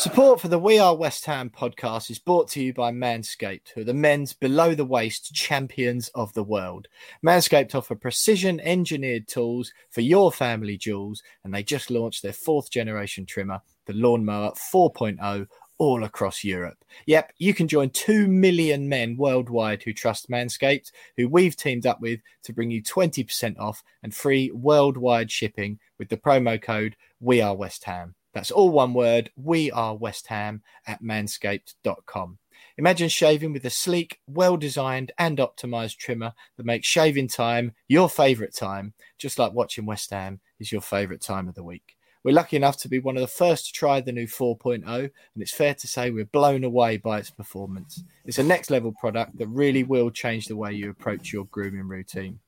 Support 0.00 0.40
for 0.40 0.48
the 0.48 0.58
We 0.58 0.78
Are 0.78 0.96
West 0.96 1.26
Ham 1.26 1.50
podcast 1.50 2.10
is 2.10 2.18
brought 2.18 2.48
to 2.52 2.62
you 2.62 2.72
by 2.72 2.90
Manscaped, 2.90 3.68
who 3.74 3.82
are 3.82 3.84
the 3.84 3.92
men's 3.92 4.32
below 4.32 4.74
the 4.74 4.86
waist 4.86 5.34
champions 5.34 6.08
of 6.14 6.32
the 6.32 6.42
world. 6.42 6.88
Manscaped 7.22 7.74
offer 7.74 7.94
precision 7.94 8.60
engineered 8.60 9.28
tools 9.28 9.74
for 9.90 10.00
your 10.00 10.32
family 10.32 10.78
jewels, 10.78 11.22
and 11.44 11.52
they 11.52 11.62
just 11.62 11.90
launched 11.90 12.22
their 12.22 12.32
fourth 12.32 12.70
generation 12.70 13.26
trimmer, 13.26 13.60
the 13.84 13.92
Lawnmower 13.92 14.52
4.0, 14.52 15.46
all 15.76 16.04
across 16.04 16.42
Europe. 16.44 16.82
Yep, 17.04 17.34
you 17.36 17.52
can 17.52 17.68
join 17.68 17.90
2 17.90 18.26
million 18.26 18.88
men 18.88 19.18
worldwide 19.18 19.82
who 19.82 19.92
trust 19.92 20.30
Manscaped, 20.30 20.92
who 21.18 21.28
we've 21.28 21.56
teamed 21.56 21.84
up 21.84 22.00
with 22.00 22.20
to 22.44 22.54
bring 22.54 22.70
you 22.70 22.82
20% 22.82 23.58
off 23.58 23.82
and 24.02 24.14
free 24.14 24.50
worldwide 24.50 25.30
shipping 25.30 25.78
with 25.98 26.08
the 26.08 26.16
promo 26.16 26.60
code 26.60 26.96
We 27.20 27.42
Are 27.42 27.54
West 27.54 27.84
Ham. 27.84 28.14
That's 28.32 28.50
all 28.50 28.70
one 28.70 28.94
word. 28.94 29.30
We 29.36 29.70
are 29.70 29.96
West 29.96 30.28
Ham 30.28 30.62
at 30.86 31.02
manscaped.com. 31.02 32.38
Imagine 32.76 33.08
shaving 33.08 33.52
with 33.52 33.64
a 33.64 33.70
sleek, 33.70 34.20
well 34.26 34.56
designed, 34.56 35.12
and 35.18 35.38
optimized 35.38 35.96
trimmer 35.96 36.32
that 36.56 36.66
makes 36.66 36.86
shaving 36.86 37.28
time 37.28 37.72
your 37.88 38.08
favorite 38.08 38.54
time, 38.54 38.94
just 39.18 39.38
like 39.38 39.52
watching 39.52 39.86
West 39.86 40.10
Ham 40.10 40.40
is 40.58 40.72
your 40.72 40.80
favorite 40.80 41.20
time 41.20 41.48
of 41.48 41.54
the 41.54 41.64
week. 41.64 41.96
We're 42.22 42.34
lucky 42.34 42.56
enough 42.56 42.76
to 42.78 42.88
be 42.88 42.98
one 42.98 43.16
of 43.16 43.22
the 43.22 43.26
first 43.26 43.66
to 43.66 43.72
try 43.72 44.00
the 44.00 44.12
new 44.12 44.26
4.0, 44.26 44.84
and 44.84 45.10
it's 45.36 45.54
fair 45.54 45.74
to 45.74 45.86
say 45.86 46.10
we're 46.10 46.26
blown 46.26 46.64
away 46.64 46.98
by 46.98 47.18
its 47.18 47.30
performance. 47.30 48.04
It's 48.26 48.38
a 48.38 48.42
next 48.42 48.70
level 48.70 48.92
product 48.92 49.38
that 49.38 49.48
really 49.48 49.84
will 49.84 50.10
change 50.10 50.46
the 50.46 50.56
way 50.56 50.72
you 50.72 50.90
approach 50.90 51.32
your 51.32 51.46
grooming 51.46 51.88
routine. 51.88 52.40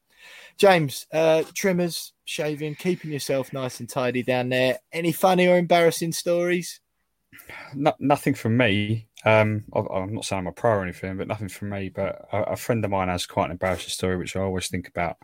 James, 0.59 1.07
uh, 1.13 1.43
trimmers, 1.55 2.13
shaving, 2.25 2.75
keeping 2.75 3.13
yourself 3.13 3.53
nice 3.53 3.81
and 3.81 3.89
tidy 3.89 4.23
down 4.23 4.49
there. 4.49 4.79
Any 4.93 5.13
funny 5.13 5.49
or 5.49 5.57
embarrassing 5.57 6.13
stories? 6.13 6.81
No, 7.75 7.93
nothing 7.99 8.35
from 8.35 8.57
me. 8.57 9.09
Um, 9.25 9.65
I'm 9.75 10.15
not 10.15 10.25
saying 10.25 10.41
I'm 10.41 10.47
a 10.47 10.53
pro 10.53 10.73
or 10.73 10.83
anything, 10.83 11.17
but 11.17 11.29
nothing 11.29 11.49
from 11.49 11.71
me. 11.71 11.89
But 11.89 12.29
a, 12.33 12.43
a, 12.53 12.57
friend 12.57 12.85
of 12.85 12.91
mine 12.91 13.09
has 13.09 13.27
quite 13.27 13.47
an 13.47 13.53
embarrassing 13.53 13.91
story, 13.91 14.17
which 14.17 14.37
I 14.37 14.41
always 14.41 14.69
think 14.69 14.89
about. 14.89 15.17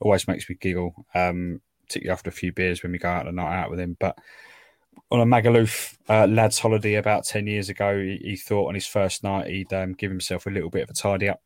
Always 0.00 0.26
makes 0.26 0.48
me 0.48 0.56
giggle, 0.60 1.06
um, 1.14 1.60
particularly 1.86 2.12
after 2.12 2.30
a 2.30 2.32
few 2.32 2.52
beers 2.52 2.82
when 2.82 2.92
we 2.92 2.98
go 2.98 3.08
out 3.08 3.28
a 3.28 3.32
night 3.32 3.56
out 3.56 3.70
with 3.70 3.78
him. 3.78 3.96
But 3.98 4.18
on 5.10 5.20
a 5.20 5.24
Magaluf 5.24 5.96
uh, 6.08 6.26
lads 6.26 6.58
holiday 6.58 6.94
about 6.94 7.24
10 7.24 7.46
years 7.46 7.68
ago, 7.68 7.98
he, 7.98 8.16
he, 8.22 8.36
thought 8.36 8.68
on 8.68 8.74
his 8.74 8.86
first 8.86 9.22
night 9.22 9.46
he'd 9.46 9.72
um, 9.72 9.92
give 9.92 10.10
himself 10.10 10.46
a 10.46 10.50
little 10.50 10.70
bit 10.70 10.82
of 10.82 10.90
a 10.90 10.94
tidy 10.94 11.28
up. 11.28 11.40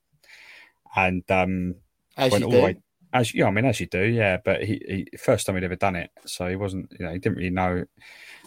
And 0.97 1.23
um, 1.31 1.75
As 2.17 2.33
went 2.33 2.45
all 2.45 2.51
the 2.51 2.63
way 2.63 2.77
as 3.13 3.35
yeah, 3.35 3.47
I 3.47 3.51
mean, 3.51 3.65
as 3.65 3.81
you 3.81 3.87
do, 3.87 4.03
yeah. 4.03 4.39
But 4.45 4.65
he, 4.65 5.07
he 5.13 5.17
first 5.17 5.47
time 5.47 5.57
he'd 5.57 5.65
ever 5.65 5.77
done 5.77 5.97
it, 5.97 6.11
so 6.25 6.47
he 6.49 6.57
wasn't, 6.57 6.93
you 6.99 7.05
know, 7.05 7.13
he 7.13 7.19
didn't 7.19 7.39
really 7.39 7.51
know 7.51 7.85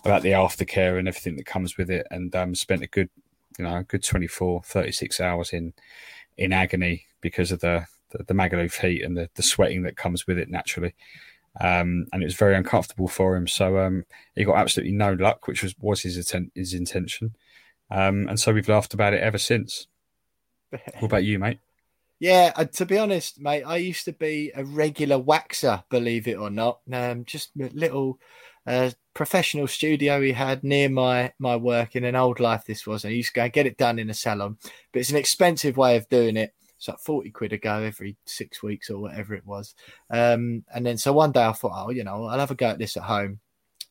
about 0.04 0.22
the 0.22 0.32
aftercare 0.32 0.98
and 0.98 1.08
everything 1.08 1.36
that 1.38 1.46
comes 1.46 1.78
with 1.78 1.90
it, 1.90 2.08
and 2.12 2.36
um, 2.36 2.56
spent 2.56 2.84
a 2.84 2.88
good, 2.88 3.10
you 3.58 3.66
know, 3.66 3.78
a 3.78 3.84
good 3.84 4.04
24, 4.04 4.64
36 4.64 5.20
hours 5.20 5.54
in 5.54 5.74
in 6.38 6.54
agony 6.54 7.06
because 7.22 7.52
of 7.52 7.60
the 7.60 7.86
the, 8.12 8.24
the 8.24 8.34
Magaluf 8.34 8.80
heat 8.80 9.04
and 9.04 9.18
the, 9.18 9.30
the 9.36 9.44
sweating 9.44 9.84
that 9.84 9.98
comes 9.98 10.28
with 10.28 10.38
it 10.38 10.50
naturally. 10.50 10.94
Um, 11.60 12.08
and 12.14 12.22
it 12.22 12.26
was 12.26 12.36
very 12.36 12.56
uncomfortable 12.56 13.08
for 13.08 13.36
him. 13.36 13.48
So 13.48 13.78
um, 13.80 14.06
he 14.36 14.46
got 14.46 14.58
absolutely 14.58 14.94
no 14.94 15.14
luck, 15.14 15.48
which 15.48 15.64
was 15.64 15.76
was 15.80 16.02
his 16.02 16.18
atten- 16.18 16.52
his 16.56 16.74
intention. 16.74 17.36
Um, 17.90 18.28
and 18.30 18.40
so 18.40 18.54
we've 18.54 18.70
laughed 18.70 18.94
about 18.94 19.14
it 19.14 19.22
ever 19.22 19.38
since. 19.38 19.88
what 20.72 21.04
about 21.04 21.26
you, 21.26 21.40
mate? 21.40 21.60
Yeah, 22.22 22.54
uh, 22.56 22.66
to 22.66 22.86
be 22.86 23.00
honest, 23.00 23.42
mate, 23.42 23.64
I 23.64 23.78
used 23.78 24.06
to 24.06 24.14
be 24.14 24.52
a 24.56 24.64
regular 24.64 25.18
waxer, 25.18 25.84
believe 25.90 26.28
it 26.28 26.38
or 26.38 26.52
not. 26.52 26.82
Um, 26.94 27.26
just 27.26 27.50
a 27.60 27.68
little 27.74 28.20
uh, 28.68 28.92
professional 29.16 29.66
studio 29.68 30.22
he 30.22 30.32
had 30.32 30.64
near 30.64 30.88
my 30.88 31.34
my 31.40 31.56
work 31.56 31.96
in 31.96 32.04
an 32.04 32.16
old 32.16 32.40
life. 32.40 32.64
This 32.64 32.86
was. 32.86 33.06
I 33.06 33.10
used 33.10 33.30
to 33.30 33.34
go 33.40 33.44
and 33.46 33.54
get 33.54 33.66
it 33.66 33.76
done 33.76 33.98
in 33.98 34.12
a 34.12 34.14
salon, 34.14 34.58
but 34.94 35.00
it's 35.00 35.10
an 35.10 35.16
expensive 35.18 35.78
way 35.78 35.98
of 35.98 36.08
doing 36.10 36.38
it. 36.38 36.54
It's 36.78 36.88
like 36.88 37.00
forty 37.00 37.32
quid 37.32 37.54
a 37.54 37.58
go 37.58 37.80
every 37.82 38.18
six 38.28 38.62
weeks 38.62 38.92
or 38.92 39.00
whatever 39.00 39.34
it 39.34 39.46
was. 39.48 39.74
Um, 40.12 40.64
and 40.72 40.86
then 40.86 40.98
so 41.00 41.14
one 41.14 41.32
day 41.32 41.44
I 41.44 41.54
thought, 41.54 41.88
oh, 41.88 41.90
you 41.90 42.04
know, 42.04 42.26
I'll 42.26 42.38
have 42.40 42.52
a 42.52 42.56
go 42.56 42.68
at 42.68 42.78
this 42.78 42.98
at 42.98 43.04
home. 43.04 43.40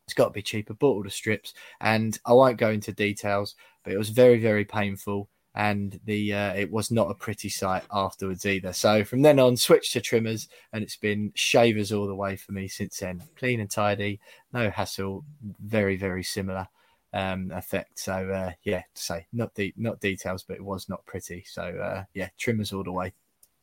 It's 0.07 0.15
got 0.15 0.27
to 0.27 0.31
be 0.31 0.43
cheaper. 0.43 0.75
Bought 0.75 0.95
all 0.99 1.03
the 1.03 1.11
strips, 1.11 1.53
and 1.81 2.17
I 2.25 2.33
won't 2.35 2.59
go 2.59 2.71
into 2.71 2.93
details, 2.93 3.57
but 3.83 3.93
it 3.93 3.99
was 3.99 4.11
very 4.11 4.39
very 4.39 4.65
painful 4.65 5.29
and 5.55 5.99
the 6.05 6.33
uh, 6.33 6.55
it 6.55 6.71
was 6.71 6.91
not 6.91 7.11
a 7.11 7.15
pretty 7.15 7.49
sight 7.49 7.83
afterwards 7.93 8.47
either. 8.47 8.73
So 8.73 9.05
from 9.05 9.23
then 9.23 9.39
on, 9.39 9.57
switched 9.57 9.93
to 9.95 10.01
trimmers, 10.01 10.49
and 10.73 10.83
it's 10.83 10.97
been 10.97 11.33
shavers 11.35 11.93
all 11.93 12.07
the 12.07 12.15
way 12.15 12.37
for 12.37 12.53
me 12.53 12.69
since 12.69 12.99
then. 12.99 13.23
Clean 13.37 13.61
and 13.61 13.71
tidy, 13.71 14.21
no 14.53 14.71
hassle, 14.71 15.25
very 15.61 15.97
very 15.97 16.23
similar 16.23 16.69
um, 17.13 17.51
effect. 17.53 17.99
So 17.99 18.31
uh, 18.31 18.53
yeah, 18.63 18.83
to 18.95 19.03
say 19.03 19.27
not 19.33 19.55
the 19.55 19.75
not 19.77 20.01
details, 20.01 20.45
but 20.45 20.57
it 20.57 20.65
was 20.65 20.89
not 20.89 21.05
pretty. 21.07 21.45
So 21.47 21.63
uh, 21.63 22.05
yeah, 22.15 22.29
trimmers 22.39 22.73
all 22.73 22.85
the 22.85 22.93
way. 22.93 23.13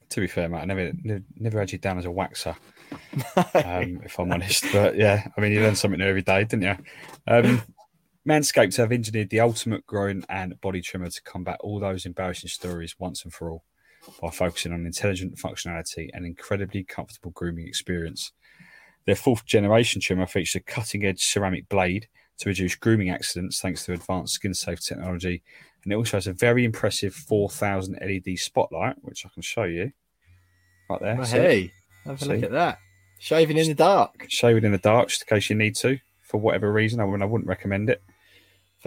To 0.10 0.22
be 0.22 0.28
fair, 0.28 0.48
Matt, 0.48 0.62
I 0.62 0.66
never 0.66 0.92
never, 1.04 1.24
never 1.36 1.60
had 1.60 1.72
you 1.72 1.78
down 1.78 1.98
as 1.98 2.06
a 2.06 2.10
waxer, 2.10 2.56
um, 3.66 4.02
if 4.04 4.20
I'm 4.20 4.32
honest. 4.32 4.66
But 4.72 4.96
yeah, 4.96 5.28
I 5.38 5.42
mean, 5.42 5.52
you 5.52 5.62
learn 5.62 5.76
something 5.76 6.00
new 6.00 6.08
every 6.08 6.22
day, 6.22 6.44
didn't 6.44 6.64
you? 6.64 6.78
Um, 7.28 7.62
Manscaped 8.28 8.76
have 8.76 8.92
engineered 8.92 9.30
the 9.30 9.40
ultimate 9.40 9.86
groin 9.88 10.22
and 10.28 10.60
body 10.60 10.82
trimmer 10.82 11.10
to 11.10 11.24
combat 11.24 11.56
all 11.62 11.80
those 11.80 12.06
embarrassing 12.06 12.50
stories 12.50 12.94
once 13.00 13.24
and 13.24 13.32
for 13.32 13.50
all 13.50 13.64
by 14.22 14.30
focusing 14.30 14.74
on 14.74 14.86
intelligent 14.86 15.38
functionality 15.38 16.10
and 16.14 16.26
incredibly 16.26 16.84
comfortable 16.84 17.32
grooming 17.32 17.66
experience. 17.66 18.34
Their 19.06 19.16
fourth 19.16 19.46
generation 19.46 20.02
trimmer 20.02 20.28
features 20.28 20.56
a 20.56 20.60
cutting 20.60 21.06
edge 21.06 21.24
ceramic 21.24 21.70
blade 21.70 22.10
to 22.40 22.50
reduce 22.50 22.76
grooming 22.76 23.10
accidents 23.10 23.62
thanks 23.62 23.86
to 23.86 23.94
advanced 23.94 24.34
skin 24.34 24.54
safe 24.54 24.82
technology. 24.82 25.42
And 25.86 25.94
it 25.94 25.96
also 25.96 26.18
has 26.18 26.28
a 26.28 26.34
very 26.34 26.66
impressive 26.66 27.16
4000 27.16 27.98
LED 28.02 28.38
spotlight, 28.38 28.98
which 29.04 29.26
I 29.26 29.30
can 29.34 29.42
show 29.42 29.64
you 29.64 29.94
right 30.90 31.00
there. 31.00 31.16
Hey, 31.24 31.72
have 32.04 32.22
a 32.22 32.26
See? 32.26 32.34
look 32.34 32.44
at 32.44 32.52
that. 32.52 32.80
Shaving 33.20 33.58
in 33.58 33.70
the 33.70 33.74
dark. 33.74 34.26
Shaving 34.28 34.66
in 34.66 34.74
the 34.74 34.78
dark, 34.80 35.08
just 35.08 35.22
in 35.22 35.34
case 35.34 35.50
you 35.50 35.56
need 35.56 35.78
to, 35.78 35.98
for 36.24 36.42
whatever 36.42 36.74
reason. 36.74 37.00
I, 37.00 37.06
mean, 37.06 37.22
I 37.22 37.26
wouldn't 37.26 37.48
recommend 37.48 37.90
it 37.90 38.02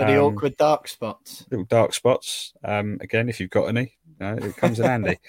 the 0.07 0.20
um, 0.20 0.34
awkward 0.34 0.57
dark 0.57 0.88
spots. 0.88 1.46
Little 1.51 1.66
dark 1.66 1.94
spots. 1.94 2.53
Um, 2.64 2.98
again, 3.01 3.28
if 3.28 3.40
you've 3.40 3.51
got 3.51 3.64
any, 3.64 3.96
it 4.20 4.57
comes 4.57 4.78
in 4.80 4.86
handy. 4.86 5.18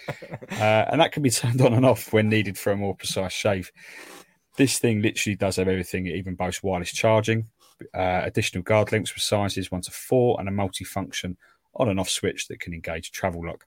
Uh, 0.51 0.86
and 0.91 1.01
that 1.01 1.11
can 1.13 1.24
be 1.24 1.30
turned 1.30 1.61
on 1.61 1.74
and 1.74 1.86
off 1.86 2.11
when 2.13 2.28
needed 2.30 2.57
for 2.57 2.72
a 2.72 2.78
more 2.78 2.93
precise 2.93 3.32
shave. 3.32 3.72
This 4.57 4.78
thing 4.78 5.01
literally 5.01 5.36
does 5.36 5.55
have 5.55 5.67
everything. 5.69 6.05
It 6.05 6.15
even 6.17 6.36
boasts 6.36 6.61
wireless 6.61 6.91
charging, 6.91 7.45
uh, 7.95 8.22
additional 8.24 8.63
guard 8.63 8.91
links 8.91 9.15
with 9.15 9.24
sizes 9.24 9.72
one 9.72 9.82
to 9.82 9.91
four, 9.91 10.39
and 10.39 10.47
a 10.47 10.51
multi-function 10.51 11.38
on 11.74 11.89
and 11.89 11.99
off 11.99 12.09
switch 12.09 12.47
that 12.47 12.59
can 12.59 12.74
engage 12.74 13.11
travel 13.11 13.47
lock. 13.47 13.65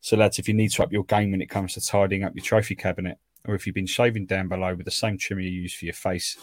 So, 0.00 0.16
lads, 0.16 0.38
if 0.38 0.46
you 0.46 0.54
need 0.54 0.70
to 0.72 0.82
up 0.82 0.92
your 0.92 1.04
game 1.04 1.32
when 1.32 1.40
it 1.40 1.50
comes 1.50 1.74
to 1.74 1.80
tidying 1.80 2.22
up 2.22 2.36
your 2.36 2.44
trophy 2.44 2.76
cabinet, 2.76 3.18
or 3.46 3.54
if 3.54 3.66
you've 3.66 3.74
been 3.74 3.86
shaving 3.86 4.26
down 4.26 4.48
below 4.48 4.74
with 4.74 4.84
the 4.84 4.92
same 4.92 5.18
trimmer 5.18 5.40
you 5.40 5.62
use 5.62 5.74
for 5.74 5.86
your 5.86 5.94
face, 5.94 6.36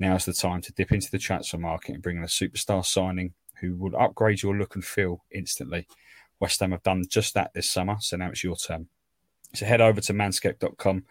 Now's 0.00 0.24
the 0.24 0.32
time 0.32 0.62
to 0.62 0.72
dip 0.72 0.92
into 0.92 1.10
the 1.10 1.18
transfer 1.18 1.58
market 1.58 1.92
and 1.92 2.02
bring 2.02 2.16
in 2.16 2.24
a 2.24 2.26
superstar 2.26 2.84
signing 2.84 3.34
who 3.60 3.76
will 3.76 3.94
upgrade 3.96 4.42
your 4.42 4.56
look 4.56 4.74
and 4.74 4.84
feel 4.84 5.24
instantly. 5.30 5.86
West 6.40 6.58
Ham 6.60 6.72
have 6.72 6.82
done 6.82 7.04
just 7.06 7.34
that 7.34 7.52
this 7.52 7.70
summer, 7.70 7.96
so 8.00 8.16
now 8.16 8.30
it's 8.30 8.42
your 8.42 8.56
turn. 8.56 8.88
So 9.54 9.66
head 9.66 9.82
over 9.82 10.00
to 10.00 10.14
manscaped.com 10.14 11.04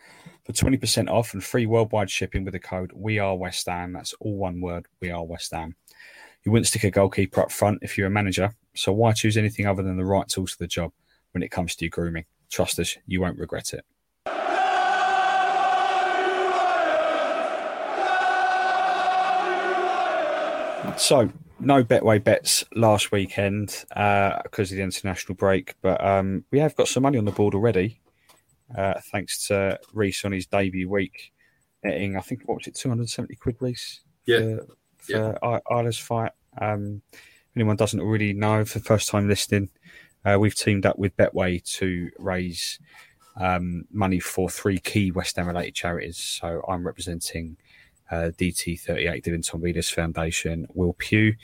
for 0.44 0.54
20% 0.54 1.08
off 1.08 1.34
and 1.36 1.44
free 1.44 1.68
worldwide 1.68 2.10
shipping 2.10 2.44
with 2.44 2.54
the 2.54 2.60
code 2.60 2.92
We 2.96 3.20
Are 3.20 3.36
West 3.36 3.68
Ham. 3.68 3.94
That's 3.94 4.16
all 4.22 4.38
one 4.38 4.60
word, 4.60 4.88
We 5.02 5.12
Are 5.12 5.24
West 5.24 5.52
Ham. 5.52 5.76
You 6.44 6.52
wouldn't 6.52 6.68
stick 6.68 6.84
a 6.84 6.90
goalkeeper 6.90 7.42
up 7.42 7.52
front 7.52 7.80
if 7.84 7.96
you're 7.96 8.08
a 8.08 8.12
manager, 8.12 8.56
So 8.74 8.92
why 8.92 9.12
choose 9.12 9.38
anything 9.38 9.68
other 9.68 9.84
than 9.84 9.98
the 9.98 10.06
right 10.06 10.28
tools 10.28 10.54
for 10.54 10.64
the 10.64 10.68
job 10.68 10.94
when 11.34 11.44
it 11.44 11.52
comes 11.52 11.76
to 11.76 11.86
your 11.86 11.92
grooming? 11.92 12.26
Trust 12.50 12.80
us, 12.80 12.98
you 13.06 13.22
won't 13.22 13.38
regret 13.38 13.74
it. 13.74 13.86
So, 20.98 21.30
no 21.60 21.84
Betway 21.84 22.24
bets 22.24 22.64
last 22.76 23.12
weekend 23.12 23.86
uh, 23.96 24.42
because 24.44 24.72
of 24.72 24.78
the 24.78 24.84
international 24.84 25.36
break, 25.36 25.76
but 25.82 26.04
um, 26.04 26.44
we 26.52 26.60
have 26.60 26.76
got 26.76 26.88
some 26.88 27.04
money 27.04 27.18
on 27.18 27.26
the 27.26 27.32
board 27.32 27.54
already, 27.54 28.00
uh, 28.78 28.96
thanks 29.12 29.48
to 29.48 29.80
Reece 29.94 30.26
on 30.26 30.32
his 30.32 30.46
debut 30.46 30.90
week, 30.90 31.32
netting 31.84 32.18
I 32.18 32.22
think 32.22 32.48
what 32.48 32.58
was 32.58 32.68
it, 32.68 32.76
two 32.76 32.90
hundred 32.90 33.10
seventy 33.10 33.36
quid, 33.36 33.58
Reece? 33.60 34.02
Yeah, 34.26 34.58
for, 34.58 34.66
for 34.98 35.38
yeah. 35.44 35.60
Isla's 35.72 35.98
fight. 35.98 36.32
Um, 36.60 37.02
if 37.14 37.56
anyone 37.56 37.78
doesn't 37.78 38.00
already 38.00 38.34
know, 38.34 38.64
for 38.66 38.80
the 38.80 38.86
first 38.86 39.10
time 39.10 39.28
listening, 39.28 39.70
uh, 40.26 40.38
we've 40.40 40.56
teamed 40.56 40.86
up 40.86 41.00
with 41.00 41.16
Betway 41.18 41.64
to 41.78 42.10
raise 42.20 42.80
um, 43.38 43.86
money 43.92 44.20
for 44.20 44.50
three 44.50 44.80
key 44.80 45.12
West 45.12 45.36
Ham 45.38 45.48
related 45.48 45.76
charities. 45.76 46.18
So 46.18 46.64
I'm 46.68 46.86
representing 46.86 47.58
uh, 48.12 48.32
DT38 48.38 49.24
Dylan 49.24 49.48
Tombides 49.48 49.94
Foundation. 49.94 50.68
Will 50.74 50.94
Pugh 50.94 51.36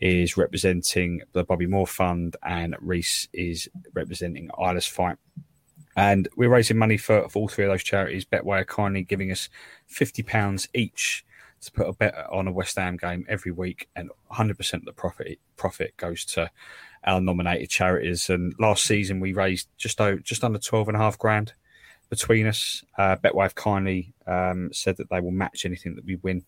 is 0.00 0.36
representing 0.36 1.22
the 1.32 1.44
Bobby 1.44 1.66
Moore 1.66 1.86
Fund, 1.86 2.36
and 2.42 2.74
Reece 2.80 3.28
is 3.32 3.68
representing 3.92 4.50
Isla's 4.58 4.86
Fight. 4.86 5.16
And 5.96 6.28
we're 6.36 6.48
raising 6.48 6.78
money 6.78 6.96
for, 6.96 7.28
for 7.28 7.40
all 7.40 7.48
three 7.48 7.64
of 7.64 7.70
those 7.70 7.82
charities. 7.82 8.24
Betway 8.24 8.60
are 8.60 8.64
kindly 8.64 9.02
giving 9.02 9.30
us 9.30 9.48
£50 9.92 10.68
each 10.72 11.24
to 11.60 11.72
put 11.72 11.88
a 11.88 11.92
bet 11.92 12.14
on 12.30 12.48
a 12.48 12.52
West 12.52 12.76
Ham 12.76 12.96
game 12.96 13.26
every 13.28 13.52
week, 13.52 13.88
and 13.94 14.10
100% 14.32 14.74
of 14.74 14.84
the 14.84 14.92
profit 14.92 15.38
profit 15.56 15.94
goes 15.98 16.24
to 16.24 16.50
our 17.04 17.20
nominated 17.20 17.68
charities. 17.68 18.30
And 18.30 18.54
last 18.58 18.84
season 18.84 19.20
we 19.20 19.32
raised 19.32 19.68
just 19.76 20.00
just 20.22 20.44
under 20.44 20.58
12 20.58 20.88
and 20.88 20.96
a 20.96 21.00
half 21.00 21.18
grand 21.18 21.52
between 22.10 22.46
us. 22.46 22.84
Uh, 22.98 23.16
Betway 23.16 23.54
kindly 23.54 24.12
um, 24.26 24.70
said 24.72 24.96
that 24.98 25.08
they 25.08 25.20
will 25.20 25.30
match 25.30 25.64
anything 25.64 25.94
that 25.94 26.04
we 26.04 26.16
win 26.16 26.44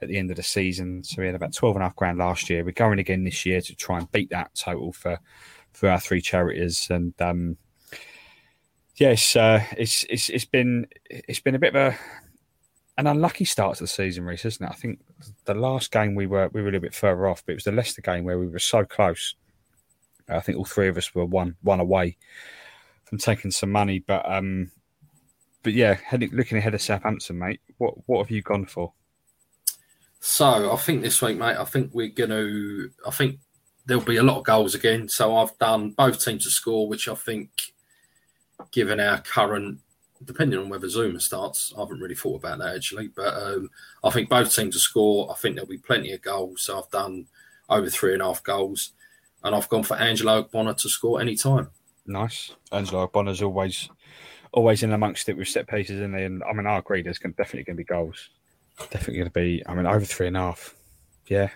at 0.00 0.08
the 0.08 0.16
end 0.16 0.30
of 0.30 0.36
the 0.36 0.42
season. 0.42 1.02
So 1.04 1.20
we 1.20 1.26
had 1.26 1.34
about 1.34 1.52
12 1.52 1.76
and 1.76 1.82
a 1.82 1.86
half 1.86 1.96
grand 1.96 2.18
last 2.18 2.48
year. 2.48 2.64
We're 2.64 2.72
going 2.72 2.98
again 2.98 3.24
this 3.24 3.44
year 3.44 3.60
to 3.60 3.74
try 3.74 3.98
and 3.98 4.10
beat 4.12 4.30
that 4.30 4.54
total 4.54 4.92
for, 4.92 5.18
for 5.72 5.90
our 5.90 6.00
three 6.00 6.20
charities. 6.20 6.86
And 6.88 7.12
um, 7.20 7.56
yes, 8.94 9.34
uh, 9.36 9.62
it's, 9.76 10.04
it's, 10.08 10.28
it's 10.30 10.44
been, 10.44 10.86
it's 11.10 11.40
been 11.40 11.56
a 11.56 11.58
bit 11.58 11.74
of 11.74 11.92
a, 11.92 11.98
an 12.98 13.06
unlucky 13.06 13.44
start 13.44 13.76
to 13.76 13.84
the 13.84 13.88
season, 13.88 14.24
Reece, 14.24 14.44
isn't 14.44 14.64
it? 14.64 14.70
I 14.70 14.74
think 14.74 15.00
the 15.44 15.54
last 15.54 15.90
game 15.90 16.14
we 16.14 16.26
were 16.26 16.48
we 16.54 16.62
were 16.62 16.68
a 16.68 16.72
little 16.72 16.80
bit 16.80 16.94
further 16.94 17.28
off, 17.28 17.44
but 17.44 17.52
it 17.52 17.56
was 17.56 17.64
the 17.64 17.72
Leicester 17.72 18.00
game 18.00 18.24
where 18.24 18.38
we 18.38 18.48
were 18.48 18.58
so 18.58 18.86
close. 18.86 19.34
I 20.30 20.40
think 20.40 20.56
all 20.56 20.64
three 20.64 20.88
of 20.88 20.96
us 20.96 21.14
were 21.14 21.26
one 21.26 21.56
one 21.60 21.80
away 21.80 22.16
from 23.04 23.18
taking 23.18 23.50
some 23.50 23.70
money, 23.70 23.98
but 23.98 24.28
um, 24.30 24.70
but 25.62 25.72
yeah, 25.72 25.94
heading, 25.94 26.30
looking 26.32 26.58
ahead 26.58 26.74
of 26.74 26.82
Southampton, 26.82 27.38
mate. 27.38 27.60
What 27.78 27.94
what 28.06 28.18
have 28.18 28.30
you 28.30 28.42
gone 28.42 28.66
for? 28.66 28.92
So 30.20 30.72
I 30.72 30.76
think 30.76 31.02
this 31.02 31.22
week, 31.22 31.38
mate. 31.38 31.56
I 31.56 31.64
think 31.64 31.90
we're 31.92 32.08
going 32.08 32.30
to. 32.30 32.90
I 33.06 33.10
think 33.10 33.38
there'll 33.86 34.02
be 34.02 34.16
a 34.16 34.22
lot 34.22 34.38
of 34.38 34.44
goals 34.44 34.74
again. 34.74 35.08
So 35.08 35.36
I've 35.36 35.56
done 35.58 35.90
both 35.90 36.24
teams 36.24 36.44
to 36.44 36.50
score, 36.50 36.88
which 36.88 37.08
I 37.08 37.14
think, 37.14 37.50
given 38.72 38.98
our 38.98 39.18
current, 39.18 39.78
depending 40.24 40.58
on 40.58 40.68
whether 40.68 40.88
Zouma 40.88 41.20
starts, 41.20 41.72
I 41.76 41.80
haven't 41.80 42.00
really 42.00 42.14
thought 42.14 42.40
about 42.42 42.58
that 42.58 42.74
actually. 42.74 43.08
But 43.08 43.34
um, 43.34 43.70
I 44.02 44.10
think 44.10 44.28
both 44.28 44.54
teams 44.54 44.74
to 44.74 44.80
score. 44.80 45.30
I 45.30 45.34
think 45.34 45.54
there'll 45.54 45.68
be 45.68 45.78
plenty 45.78 46.12
of 46.12 46.22
goals. 46.22 46.62
So 46.62 46.78
I've 46.78 46.90
done 46.90 47.26
over 47.68 47.88
three 47.88 48.12
and 48.12 48.22
a 48.22 48.26
half 48.26 48.42
goals, 48.42 48.92
and 49.44 49.54
I've 49.54 49.68
gone 49.68 49.84
for 49.84 49.96
Angelo 49.96 50.42
Ogbonna 50.42 50.76
to 50.76 50.88
score 50.88 51.20
any 51.20 51.36
time. 51.36 51.70
Nice, 52.06 52.52
Angelo 52.72 53.06
Ogbonna's 53.06 53.42
always 53.42 53.88
always 54.52 54.82
in 54.82 54.92
amongst 54.92 55.28
it 55.28 55.36
with 55.36 55.48
set 55.48 55.68
pieces 55.68 56.00
in 56.00 56.12
there. 56.12 56.24
And 56.24 56.42
I 56.44 56.52
mean, 56.52 56.66
I 56.66 56.78
agree. 56.78 57.02
There's 57.02 57.18
definitely 57.18 57.64
going 57.64 57.76
to 57.76 57.82
be 57.82 57.84
goals. 57.84 58.30
Definitely 58.90 59.16
going 59.16 59.28
to 59.28 59.32
be. 59.32 59.62
I 59.66 59.74
mean, 59.74 59.86
over 59.86 60.04
three 60.04 60.26
and 60.26 60.36
a 60.36 60.40
half. 60.40 60.74
Yeah, 61.28 61.50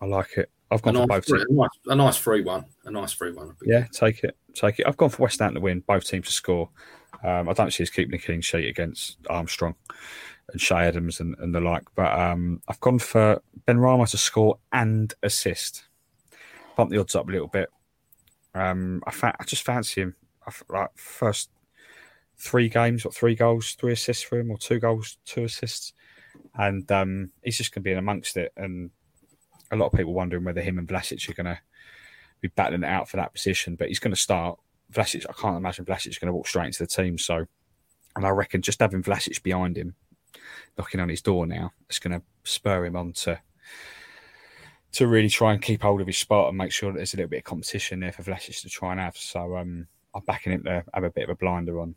I 0.00 0.06
like 0.06 0.36
it. 0.36 0.50
I've 0.70 0.82
gone 0.82 0.96
a 0.96 1.00
for 1.00 1.06
both. 1.06 1.26
Free, 1.26 1.44
a, 1.48 1.52
nice, 1.52 1.68
a 1.86 1.94
nice 1.94 2.16
free 2.16 2.42
one. 2.42 2.64
A 2.84 2.90
nice 2.90 3.12
free 3.12 3.32
one. 3.32 3.56
Yeah, 3.64 3.86
take 3.92 4.22
it. 4.22 4.36
Take 4.54 4.78
it. 4.78 4.86
I've 4.86 4.96
gone 4.96 5.10
for 5.10 5.22
West 5.22 5.40
Ham 5.40 5.54
to 5.54 5.60
win. 5.60 5.82
Both 5.86 6.04
teams 6.04 6.26
to 6.26 6.32
score. 6.32 6.70
Um, 7.24 7.48
I 7.48 7.52
don't 7.52 7.72
see 7.72 7.82
us 7.82 7.90
keeping 7.90 8.14
a 8.14 8.18
clean 8.22 8.40
sheet 8.40 8.68
against 8.68 9.18
Armstrong 9.28 9.74
and 10.52 10.60
Che 10.60 10.74
Adams 10.74 11.20
and, 11.20 11.34
and 11.38 11.54
the 11.54 11.60
like. 11.60 11.84
But 11.94 12.18
um, 12.18 12.62
I've 12.68 12.80
gone 12.80 12.98
for 12.98 13.42
Benrahma 13.66 14.08
to 14.10 14.18
score 14.18 14.58
and 14.72 15.12
assist. 15.22 15.84
Bump 16.76 16.90
the 16.90 16.98
odds 16.98 17.16
up 17.16 17.28
a 17.28 17.32
little 17.32 17.48
bit. 17.48 17.68
Um, 18.54 19.02
I, 19.06 19.10
fa- 19.10 19.36
I 19.38 19.44
just 19.44 19.64
fancy 19.64 20.02
him. 20.02 20.14
I, 20.46 20.52
like 20.72 20.90
first 20.94 21.50
three 22.40 22.68
games, 22.68 23.04
what 23.04 23.14
three 23.14 23.34
goals, 23.34 23.74
three 23.74 23.92
assists 23.92 24.24
for 24.24 24.38
him, 24.38 24.50
or 24.50 24.56
two 24.56 24.80
goals, 24.80 25.18
two 25.24 25.44
assists, 25.44 25.92
and 26.54 26.90
um, 26.90 27.30
he's 27.42 27.58
just 27.58 27.72
going 27.72 27.82
to 27.82 27.84
be 27.84 27.92
in 27.92 27.98
amongst 27.98 28.36
it. 28.36 28.52
And 28.56 28.90
a 29.70 29.76
lot 29.76 29.86
of 29.86 29.92
people 29.92 30.14
wondering 30.14 30.44
whether 30.44 30.62
him 30.62 30.78
and 30.78 30.88
Vlasic 30.88 31.28
are 31.28 31.34
going 31.34 31.54
to 31.54 31.60
be 32.40 32.48
battling 32.48 32.82
it 32.82 32.88
out 32.88 33.08
for 33.08 33.18
that 33.18 33.34
position, 33.34 33.76
but 33.76 33.88
he's 33.88 33.98
going 33.98 34.14
to 34.14 34.20
start. 34.20 34.58
Vlasic, 34.92 35.26
I 35.28 35.32
can't 35.34 35.56
imagine 35.56 35.84
Vlasic 35.84 36.18
going 36.18 36.26
to 36.26 36.32
walk 36.32 36.48
straight 36.48 36.66
into 36.66 36.82
the 36.82 36.86
team. 36.86 37.16
So, 37.18 37.46
and 38.16 38.26
I 38.26 38.30
reckon 38.30 38.62
just 38.62 38.80
having 38.80 39.02
Vlasic 39.02 39.42
behind 39.42 39.76
him, 39.76 39.94
knocking 40.76 41.00
on 41.00 41.10
his 41.10 41.22
door 41.22 41.46
now, 41.46 41.72
it's 41.88 42.00
going 42.00 42.18
to 42.18 42.24
spur 42.42 42.86
him 42.86 42.96
on 42.96 43.12
to 43.12 43.40
to 44.92 45.06
really 45.06 45.28
try 45.28 45.52
and 45.52 45.62
keep 45.62 45.82
hold 45.82 46.00
of 46.00 46.08
his 46.08 46.18
spot 46.18 46.48
and 46.48 46.58
make 46.58 46.72
sure 46.72 46.90
that 46.90 46.96
there's 46.96 47.14
a 47.14 47.16
little 47.16 47.30
bit 47.30 47.38
of 47.38 47.44
competition 47.44 48.00
there 48.00 48.10
for 48.10 48.24
Vlasic 48.24 48.60
to 48.62 48.68
try 48.68 48.90
and 48.90 48.98
have. 48.98 49.16
So 49.16 49.56
um, 49.56 49.86
I'm 50.12 50.24
backing 50.24 50.52
him 50.52 50.64
to 50.64 50.82
have 50.92 51.04
a 51.04 51.10
bit 51.10 51.24
of 51.24 51.30
a 51.30 51.36
blinder 51.36 51.78
on 51.78 51.94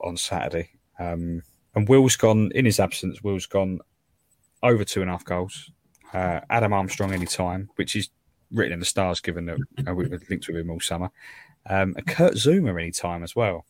on 0.00 0.16
Saturday. 0.16 0.70
Um, 0.98 1.42
and 1.74 1.88
Will's 1.88 2.16
gone 2.16 2.52
in 2.54 2.64
his 2.64 2.80
absence. 2.80 3.22
Will's 3.22 3.46
gone 3.46 3.80
over 4.62 4.84
two 4.84 5.00
and 5.00 5.10
a 5.10 5.14
half 5.14 5.24
goals. 5.24 5.70
Uh, 6.12 6.40
Adam 6.50 6.72
Armstrong 6.72 7.12
anytime, 7.12 7.68
which 7.76 7.96
is 7.96 8.10
written 8.52 8.72
in 8.72 8.78
the 8.78 8.86
stars, 8.86 9.20
given 9.20 9.46
that 9.46 9.58
uh, 9.88 9.94
we've 9.94 10.10
linked 10.30 10.46
with 10.46 10.56
him 10.56 10.70
all 10.70 10.80
summer. 10.80 11.10
Um, 11.68 11.94
and 11.96 12.06
Kurt 12.06 12.34
Zouma 12.34 12.80
anytime 12.80 13.22
as 13.22 13.34
well. 13.34 13.64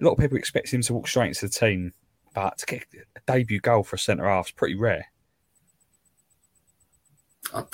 A 0.00 0.04
lot 0.04 0.12
of 0.12 0.18
people 0.18 0.36
expect 0.36 0.72
him 0.72 0.82
to 0.82 0.94
walk 0.94 1.08
straight 1.08 1.28
into 1.28 1.46
the 1.46 1.52
team, 1.52 1.92
but 2.34 2.58
to 2.58 2.66
get 2.66 2.84
a 3.16 3.20
debut 3.26 3.60
goal 3.60 3.82
for 3.82 3.96
a 3.96 3.98
centre 3.98 4.28
half 4.28 4.46
is 4.46 4.52
pretty 4.52 4.76
rare. 4.76 5.06
I, 7.54 7.64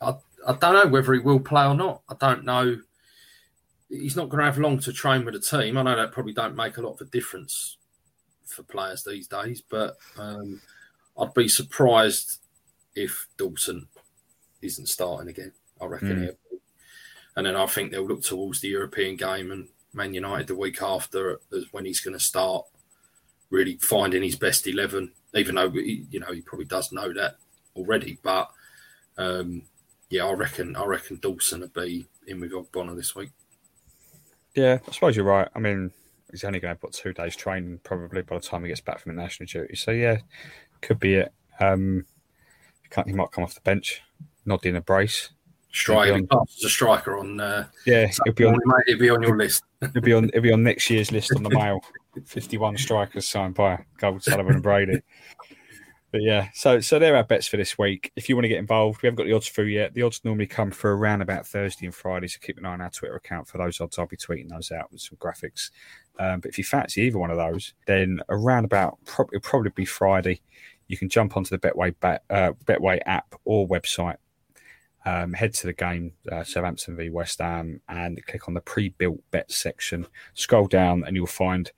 I, 0.00 0.14
I 0.46 0.52
don't 0.52 0.74
know 0.74 0.86
whether 0.88 1.14
he 1.14 1.20
will 1.20 1.40
play 1.40 1.66
or 1.66 1.74
not. 1.74 2.02
I 2.08 2.14
don't 2.20 2.44
know 2.44 2.78
he's 3.88 4.16
not 4.16 4.28
going 4.28 4.40
to 4.40 4.44
have 4.44 4.58
long 4.58 4.78
to 4.80 4.92
train 4.92 5.24
with 5.24 5.34
the 5.34 5.40
team. 5.40 5.76
I 5.76 5.82
know 5.82 5.96
that 5.96 6.12
probably 6.12 6.32
don't 6.32 6.56
make 6.56 6.76
a 6.76 6.82
lot 6.82 6.94
of 6.94 7.00
a 7.00 7.10
difference 7.10 7.76
for 8.46 8.62
players 8.62 9.04
these 9.04 9.28
days, 9.28 9.60
but 9.60 9.96
um, 10.18 10.60
I'd 11.18 11.34
be 11.34 11.48
surprised 11.48 12.38
if 12.94 13.26
Dawson 13.36 13.88
isn't 14.62 14.88
starting 14.88 15.28
again. 15.28 15.52
I 15.80 15.86
reckon 15.86 16.08
mm. 16.08 16.36
And 17.36 17.46
then 17.46 17.54
I 17.54 17.66
think 17.66 17.92
they'll 17.92 18.06
look 18.06 18.22
towards 18.22 18.60
the 18.60 18.68
European 18.68 19.14
game 19.14 19.52
and 19.52 19.68
Man 19.92 20.12
United 20.12 20.48
the 20.48 20.56
week 20.56 20.82
after 20.82 21.40
as 21.56 21.66
when 21.70 21.84
he's 21.84 22.00
going 22.00 22.18
to 22.18 22.24
start 22.24 22.66
really 23.50 23.76
finding 23.76 24.24
his 24.24 24.34
best 24.34 24.66
eleven. 24.66 25.12
Even 25.34 25.54
though 25.54 25.70
he, 25.70 26.04
you 26.10 26.18
know 26.18 26.32
he 26.32 26.40
probably 26.40 26.64
does 26.64 26.90
know 26.90 27.12
that 27.12 27.36
already, 27.76 28.18
but 28.24 28.50
um, 29.18 29.62
yeah, 30.10 30.24
I 30.24 30.32
reckon 30.32 30.74
I 30.74 30.84
reckon 30.84 31.18
Dawson 31.18 31.60
will 31.60 31.68
be 31.68 32.08
in 32.26 32.40
with 32.40 32.50
Ogbonna 32.50 32.96
this 32.96 33.14
week. 33.14 33.30
Yeah, 34.54 34.78
I 34.86 34.92
suppose 34.92 35.16
you're 35.16 35.24
right. 35.24 35.48
I 35.54 35.58
mean, 35.58 35.90
he's 36.30 36.44
only 36.44 36.60
going 36.60 36.74
to 36.74 36.80
put 36.80 36.92
two 36.92 37.12
days 37.12 37.36
training 37.36 37.80
probably 37.84 38.22
by 38.22 38.36
the 38.36 38.42
time 38.42 38.62
he 38.62 38.68
gets 38.68 38.80
back 38.80 39.00
from 39.00 39.14
the 39.14 39.22
national 39.22 39.46
duty. 39.46 39.76
So 39.76 39.90
yeah, 39.90 40.18
could 40.80 40.98
be 40.98 41.14
it. 41.14 41.32
Um, 41.60 42.04
he 43.06 43.12
might 43.12 43.30
come 43.32 43.44
off 43.44 43.54
the 43.54 43.60
bench, 43.60 44.02
not 44.46 44.64
in 44.64 44.76
a 44.76 44.80
brace. 44.80 45.30
Striker, 45.70 46.14
on, 46.14 46.28
as 46.32 46.64
a 46.64 46.68
striker 46.68 47.18
on. 47.18 47.38
Uh, 47.38 47.66
yeah, 47.84 48.10
he'll 48.24 48.32
be 48.32 48.44
on. 48.44 48.58
He'll 48.86 48.98
be 48.98 49.10
on 49.10 49.22
your 49.22 49.36
list. 49.36 49.64
he'll 49.92 50.02
be 50.02 50.14
on. 50.14 50.30
He'll 50.32 50.42
be 50.42 50.52
on 50.52 50.62
next 50.62 50.88
year's 50.88 51.12
list 51.12 51.34
on 51.36 51.42
the 51.42 51.50
mail. 51.54 51.80
Fifty-one 52.24 52.78
strikers 52.78 53.28
signed 53.28 53.54
by 53.54 53.84
Gold, 53.98 54.22
Sullivan, 54.22 54.54
and 54.54 54.62
Brady. 54.62 55.02
But 56.10 56.22
yeah, 56.22 56.48
so 56.54 56.80
so 56.80 56.98
there 56.98 57.16
are 57.16 57.24
bets 57.24 57.46
for 57.46 57.58
this 57.58 57.76
week. 57.76 58.12
If 58.16 58.28
you 58.28 58.36
want 58.36 58.44
to 58.44 58.48
get 58.48 58.58
involved, 58.58 59.02
we 59.02 59.08
haven't 59.08 59.18
got 59.18 59.26
the 59.26 59.34
odds 59.34 59.48
through 59.48 59.66
yet. 59.66 59.92
The 59.92 60.02
odds 60.02 60.22
normally 60.24 60.46
come 60.46 60.70
for 60.70 60.96
around 60.96 61.20
about 61.20 61.46
Thursday 61.46 61.84
and 61.84 61.94
Friday, 61.94 62.28
so 62.28 62.38
keep 62.40 62.56
an 62.56 62.64
eye 62.64 62.72
on 62.72 62.80
our 62.80 62.88
Twitter 62.88 63.16
account 63.16 63.46
for 63.46 63.58
those 63.58 63.78
odds. 63.78 63.98
I'll 63.98 64.06
be 64.06 64.16
tweeting 64.16 64.48
those 64.48 64.72
out 64.72 64.90
with 64.90 65.02
some 65.02 65.18
graphics. 65.18 65.70
Um, 66.18 66.40
but 66.40 66.48
if 66.48 66.56
you 66.56 66.64
fancy 66.64 67.02
either 67.02 67.18
one 67.18 67.30
of 67.30 67.36
those, 67.36 67.74
then 67.86 68.20
around 68.30 68.64
about 68.64 68.98
probably 69.04 69.36
it'll 69.36 69.48
probably 69.50 69.70
be 69.74 69.84
Friday. 69.84 70.40
You 70.86 70.96
can 70.96 71.10
jump 71.10 71.36
onto 71.36 71.50
the 71.50 71.58
Betway 71.58 71.94
bet, 72.00 72.24
uh, 72.30 72.52
Betway 72.64 73.00
app 73.04 73.34
or 73.44 73.68
website. 73.68 74.16
Um, 75.04 75.34
head 75.34 75.54
to 75.54 75.66
the 75.66 75.72
game, 75.74 76.12
uh, 76.30 76.42
Southampton 76.42 76.96
v 76.96 77.10
West 77.10 77.38
Ham, 77.38 77.80
and 77.88 78.24
click 78.26 78.48
on 78.48 78.54
the 78.54 78.60
pre-built 78.60 79.20
bet 79.30 79.52
section. 79.52 80.06
Scroll 80.32 80.66
down, 80.66 81.04
and 81.06 81.14
you'll 81.14 81.26
find 81.26 81.70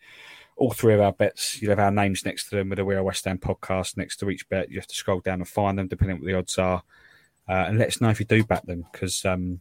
all 0.61 0.73
three 0.73 0.93
of 0.93 1.01
our 1.01 1.13
bets, 1.13 1.61
you'll 1.61 1.71
have 1.71 1.79
our 1.79 1.91
names 1.91 2.27
next 2.27 2.51
to 2.51 2.57
them 2.57 2.69
with 2.69 2.79
a 2.79 2.85
We 2.85 2.95
Are 2.95 3.03
West 3.03 3.25
Ham 3.25 3.39
podcast 3.39 3.97
next 3.97 4.19
to 4.19 4.29
each 4.29 4.47
bet. 4.51 4.71
You 4.71 4.79
have 4.79 4.87
to 4.89 4.95
scroll 4.95 5.21
down 5.21 5.41
and 5.41 5.49
find 5.49 5.79
them, 5.79 5.89
depending 5.89 6.17
on 6.17 6.21
what 6.21 6.27
the 6.27 6.37
odds 6.37 6.59
are. 6.59 6.83
Uh, 7.49 7.65
and 7.67 7.79
let 7.79 7.89
us 7.89 8.01
know 8.01 8.11
if 8.11 8.21
you 8.21 8.27
do 8.27 8.45
back 8.45 8.65
them 8.67 8.85
because 8.93 9.25
um, 9.25 9.61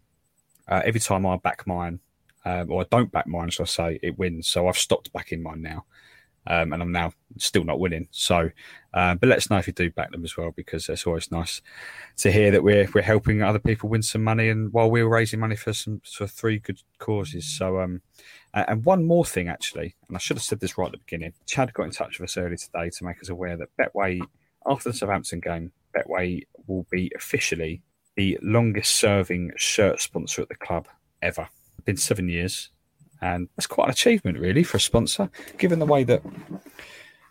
uh, 0.67 0.81
every 0.83 0.99
time 0.99 1.25
I 1.25 1.37
back 1.37 1.65
mine, 1.65 2.01
um, 2.43 2.69
or 2.69 2.81
I 2.81 2.85
don't 2.91 3.11
back 3.13 3.27
mine, 3.27 3.49
shall 3.49 3.63
I 3.63 3.67
say, 3.67 3.99
it 4.03 4.19
wins. 4.19 4.49
So 4.49 4.67
I've 4.67 4.77
stopped 4.77 5.13
backing 5.13 5.41
mine 5.41 5.61
now, 5.61 5.85
um, 6.47 6.73
and 6.73 6.81
I'm 6.81 6.91
now 6.91 7.11
still 7.37 7.63
not 7.63 7.79
winning. 7.79 8.07
So, 8.11 8.49
uh, 8.93 9.15
but 9.15 9.29
let 9.29 9.37
us 9.37 9.49
know 9.49 9.57
if 9.57 9.67
you 9.67 9.73
do 9.73 9.91
back 9.91 10.11
them 10.11 10.23
as 10.23 10.35
well, 10.35 10.51
because 10.51 10.89
it's 10.89 11.05
always 11.05 11.31
nice 11.31 11.61
to 12.17 12.31
hear 12.31 12.51
that 12.51 12.63
we're 12.63 12.89
we're 12.93 13.01
helping 13.01 13.41
other 13.41 13.59
people 13.59 13.89
win 13.89 14.01
some 14.01 14.23
money, 14.23 14.49
and 14.49 14.73
while 14.73 14.89
we're 14.89 15.07
raising 15.07 15.39
money 15.39 15.55
for 15.55 15.73
some 15.73 16.01
for 16.03 16.27
three 16.27 16.59
good 16.59 16.81
causes. 16.97 17.45
So, 17.45 17.79
um, 17.79 18.01
and 18.53 18.83
one 18.83 19.05
more 19.05 19.25
thing 19.25 19.47
actually, 19.47 19.95
and 20.07 20.17
I 20.17 20.19
should 20.19 20.37
have 20.37 20.43
said 20.43 20.59
this 20.59 20.77
right 20.77 20.87
at 20.87 20.93
the 20.93 20.97
beginning. 20.97 21.33
Chad 21.45 21.73
got 21.73 21.83
in 21.83 21.91
touch 21.91 22.19
with 22.19 22.29
us 22.29 22.37
earlier 22.37 22.57
today 22.57 22.89
to 22.89 23.03
make 23.03 23.21
us 23.21 23.29
aware 23.29 23.57
that 23.57 23.69
Betway, 23.77 24.21
after 24.65 24.89
the 24.89 24.97
Southampton 24.97 25.39
game, 25.39 25.71
Betway 25.95 26.43
will 26.67 26.85
be 26.91 27.11
officially 27.15 27.81
the 28.15 28.37
longest 28.41 28.95
serving 28.95 29.51
shirt 29.55 30.01
sponsor 30.01 30.41
at 30.41 30.49
the 30.49 30.55
club 30.55 30.87
ever. 31.21 31.47
Been 31.85 31.95
seven 31.95 32.27
years, 32.27 32.69
and 33.21 33.49
that's 33.55 33.67
quite 33.67 33.85
an 33.85 33.91
achievement, 33.91 34.39
really, 34.39 34.63
for 34.63 34.77
a 34.77 34.79
sponsor. 34.79 35.29
Given 35.57 35.79
the 35.79 35.85
way 35.85 36.03
that, 36.05 36.21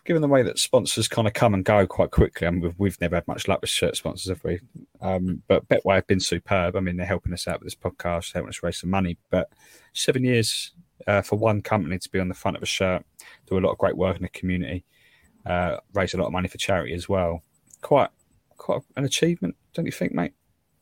given 0.05 0.21
the 0.21 0.27
way 0.27 0.43
that 0.43 0.59
sponsors 0.59 1.07
kind 1.07 1.27
of 1.27 1.33
come 1.33 1.53
and 1.53 1.65
go 1.65 1.87
quite 1.87 2.11
quickly. 2.11 2.47
I 2.47 2.51
mean, 2.51 2.61
we've, 2.61 2.75
we've 2.77 3.01
never 3.01 3.15
had 3.15 3.27
much 3.27 3.47
luck 3.47 3.61
with 3.61 3.69
shirt 3.69 3.95
sponsors, 3.95 4.29
have 4.29 4.43
we? 4.43 4.59
Um, 5.01 5.41
but 5.47 5.67
Betway 5.67 5.95
have 5.95 6.07
been 6.07 6.19
superb. 6.19 6.75
I 6.75 6.79
mean, 6.79 6.97
they're 6.97 7.05
helping 7.05 7.33
us 7.33 7.47
out 7.47 7.59
with 7.59 7.67
this 7.67 7.75
podcast, 7.75 8.33
helping 8.33 8.49
us 8.49 8.63
raise 8.63 8.77
some 8.77 8.89
money. 8.89 9.17
But 9.29 9.49
seven 9.93 10.23
years 10.23 10.71
uh, 11.07 11.21
for 11.21 11.37
one 11.37 11.61
company 11.61 11.97
to 11.97 12.09
be 12.09 12.19
on 12.19 12.27
the 12.27 12.33
front 12.33 12.57
of 12.57 12.63
a 12.63 12.67
shirt, 12.67 13.05
do 13.47 13.57
a 13.57 13.61
lot 13.61 13.71
of 13.71 13.77
great 13.77 13.97
work 13.97 14.15
in 14.15 14.23
the 14.23 14.29
community, 14.29 14.85
uh, 15.45 15.77
raise 15.93 16.13
a 16.13 16.17
lot 16.17 16.27
of 16.27 16.33
money 16.33 16.47
for 16.47 16.57
charity 16.57 16.93
as 16.93 17.09
well. 17.09 17.41
Quite, 17.81 18.09
quite 18.57 18.81
an 18.95 19.05
achievement, 19.05 19.55
don't 19.73 19.85
you 19.85 19.91
think, 19.91 20.13
mate? 20.13 20.33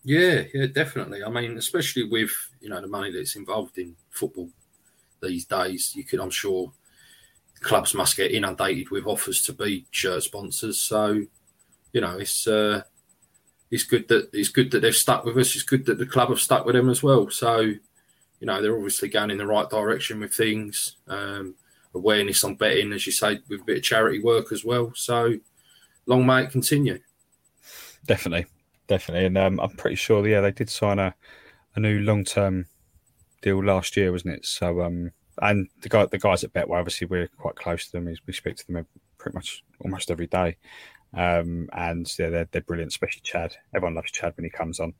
Yeah, 0.03 0.43
yeah, 0.53 0.67
definitely. 0.67 1.23
I 1.23 1.29
mean, 1.29 1.57
especially 1.57 2.05
with 2.05 2.31
you 2.61 2.69
know 2.69 2.79
the 2.79 2.87
money 2.87 3.11
that's 3.11 3.35
involved 3.35 3.77
in 3.77 3.95
football 4.09 4.49
these 5.21 5.45
days, 5.45 5.93
you 5.95 6.03
could, 6.03 6.19
I'm 6.19 6.29
sure, 6.29 6.71
clubs 7.61 7.93
must 7.93 8.17
get 8.17 8.31
inundated 8.31 8.89
with 8.89 9.05
offers 9.05 9.41
to 9.43 9.53
be 9.53 9.85
shirt 9.91 10.23
sponsors. 10.23 10.79
So, 10.79 11.21
you 11.93 12.01
know, 12.01 12.17
it's 12.17 12.47
uh, 12.47 12.81
it's 13.71 13.83
good 13.83 14.07
that 14.07 14.29
it's 14.33 14.49
good 14.49 14.71
that 14.71 14.81
they've 14.81 14.95
stuck 14.95 15.25
with 15.25 15.37
us. 15.37 15.55
It's 15.55 15.63
good 15.63 15.85
that 15.85 15.97
the 15.97 16.05
club 16.05 16.29
have 16.29 16.39
stuck 16.39 16.65
with 16.65 16.75
them 16.75 16.89
as 16.89 17.03
well. 17.03 17.29
So, 17.29 17.59
you 17.59 17.77
know, 18.41 18.61
they're 18.61 18.75
obviously 18.75 19.09
going 19.09 19.31
in 19.31 19.37
the 19.37 19.47
right 19.47 19.69
direction 19.69 20.19
with 20.19 20.33
things. 20.33 20.97
Um, 21.07 21.55
awareness 21.95 22.43
on 22.43 22.55
betting, 22.55 22.93
as 22.93 23.05
you 23.05 23.11
say, 23.11 23.39
with 23.49 23.61
a 23.61 23.65
bit 23.65 23.77
of 23.77 23.83
charity 23.83 24.19
work 24.19 24.51
as 24.51 24.63
well. 24.63 24.91
So, 24.95 25.33
long 26.05 26.25
may 26.25 26.43
it 26.43 26.51
continue. 26.51 26.99
Definitely, 28.05 28.45
definitely, 28.87 29.25
and 29.25 29.37
um, 29.37 29.59
I'm 29.59 29.71
pretty 29.71 29.95
sure. 29.95 30.25
Yeah, 30.27 30.41
they 30.41 30.51
did 30.51 30.69
sign 30.69 30.99
a 30.99 31.13
a 31.75 31.79
new 31.79 31.99
long 31.99 32.23
term 32.23 32.65
deal 33.41 33.63
last 33.63 33.97
year, 33.97 34.11
wasn't 34.11 34.35
it? 34.35 34.45
So, 34.45 34.81
um, 34.81 35.11
and 35.41 35.67
the 35.81 35.89
guy, 35.89 36.05
the 36.05 36.17
guys 36.17 36.43
at 36.43 36.53
Betway, 36.53 36.79
obviously, 36.79 37.07
we're 37.07 37.27
quite 37.27 37.55
close 37.55 37.85
to 37.85 37.91
them. 37.93 38.13
We 38.25 38.33
speak 38.33 38.55
to 38.57 38.67
them 38.67 38.85
pretty 39.17 39.35
much 39.35 39.63
almost 39.81 40.11
every 40.11 40.27
day, 40.27 40.57
um, 41.13 41.69
and 41.73 42.11
yeah, 42.17 42.29
they're 42.29 42.49
they're 42.51 42.61
brilliant. 42.61 42.91
Especially 42.91 43.21
Chad. 43.23 43.55
Everyone 43.75 43.95
loves 43.95 44.11
Chad 44.11 44.33
when 44.37 44.45
he 44.45 44.49
comes 44.49 44.79
on. 44.79 44.93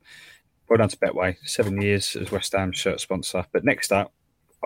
Well 0.70 0.78
done 0.78 0.90
to 0.90 0.98
Betway. 0.98 1.38
Seven 1.46 1.82
years 1.82 2.16
as 2.16 2.32
West 2.32 2.54
Ham 2.54 2.72
shirt 2.72 3.00
sponsor. 3.00 3.46
But 3.52 3.64
next 3.64 3.92
up, 3.92 4.14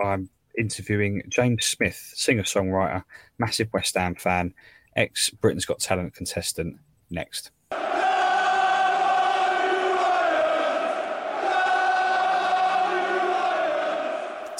I'm 0.02 0.30
interviewing 0.58 1.22
James 1.28 1.64
Smith, 1.64 2.12
singer 2.14 2.42
songwriter, 2.42 3.04
massive 3.38 3.68
West 3.72 3.94
Ham 3.96 4.14
fan, 4.14 4.54
ex 4.96 5.30
Britain's 5.30 5.64
Got 5.64 5.80
Talent 5.80 6.14
contestant. 6.14 6.76
Next. 7.10 7.50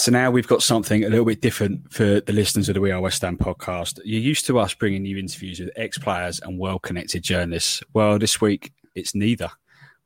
So 0.03 0.11
now 0.11 0.33
we've 0.33 0.49
got 0.49 0.65
something 0.65 1.05
a 1.05 1.09
little 1.09 1.25
bit 1.25 1.41
different 1.41 1.93
for 1.93 2.21
the 2.21 2.33
listeners 2.33 2.69
of 2.69 2.75
the 2.75 2.81
We 2.81 2.91
Are 2.91 3.01
West 3.01 3.23
Ham 3.23 3.39
podcast. 3.39 4.01
You're 4.05 4.21
used 4.21 4.47
to 4.47 4.59
us 4.59 4.75
bringing 4.75 5.05
you 5.05 5.17
interviews 5.17 5.61
with 5.61 5.71
ex 5.77 5.97
players 5.97 6.41
and 6.41 6.59
well 6.59 6.81
connected 6.81 7.23
journalists. 7.23 7.85
Well, 7.93 8.19
this 8.19 8.41
week 8.41 8.73
it's 8.97 9.15
neither. 9.15 9.49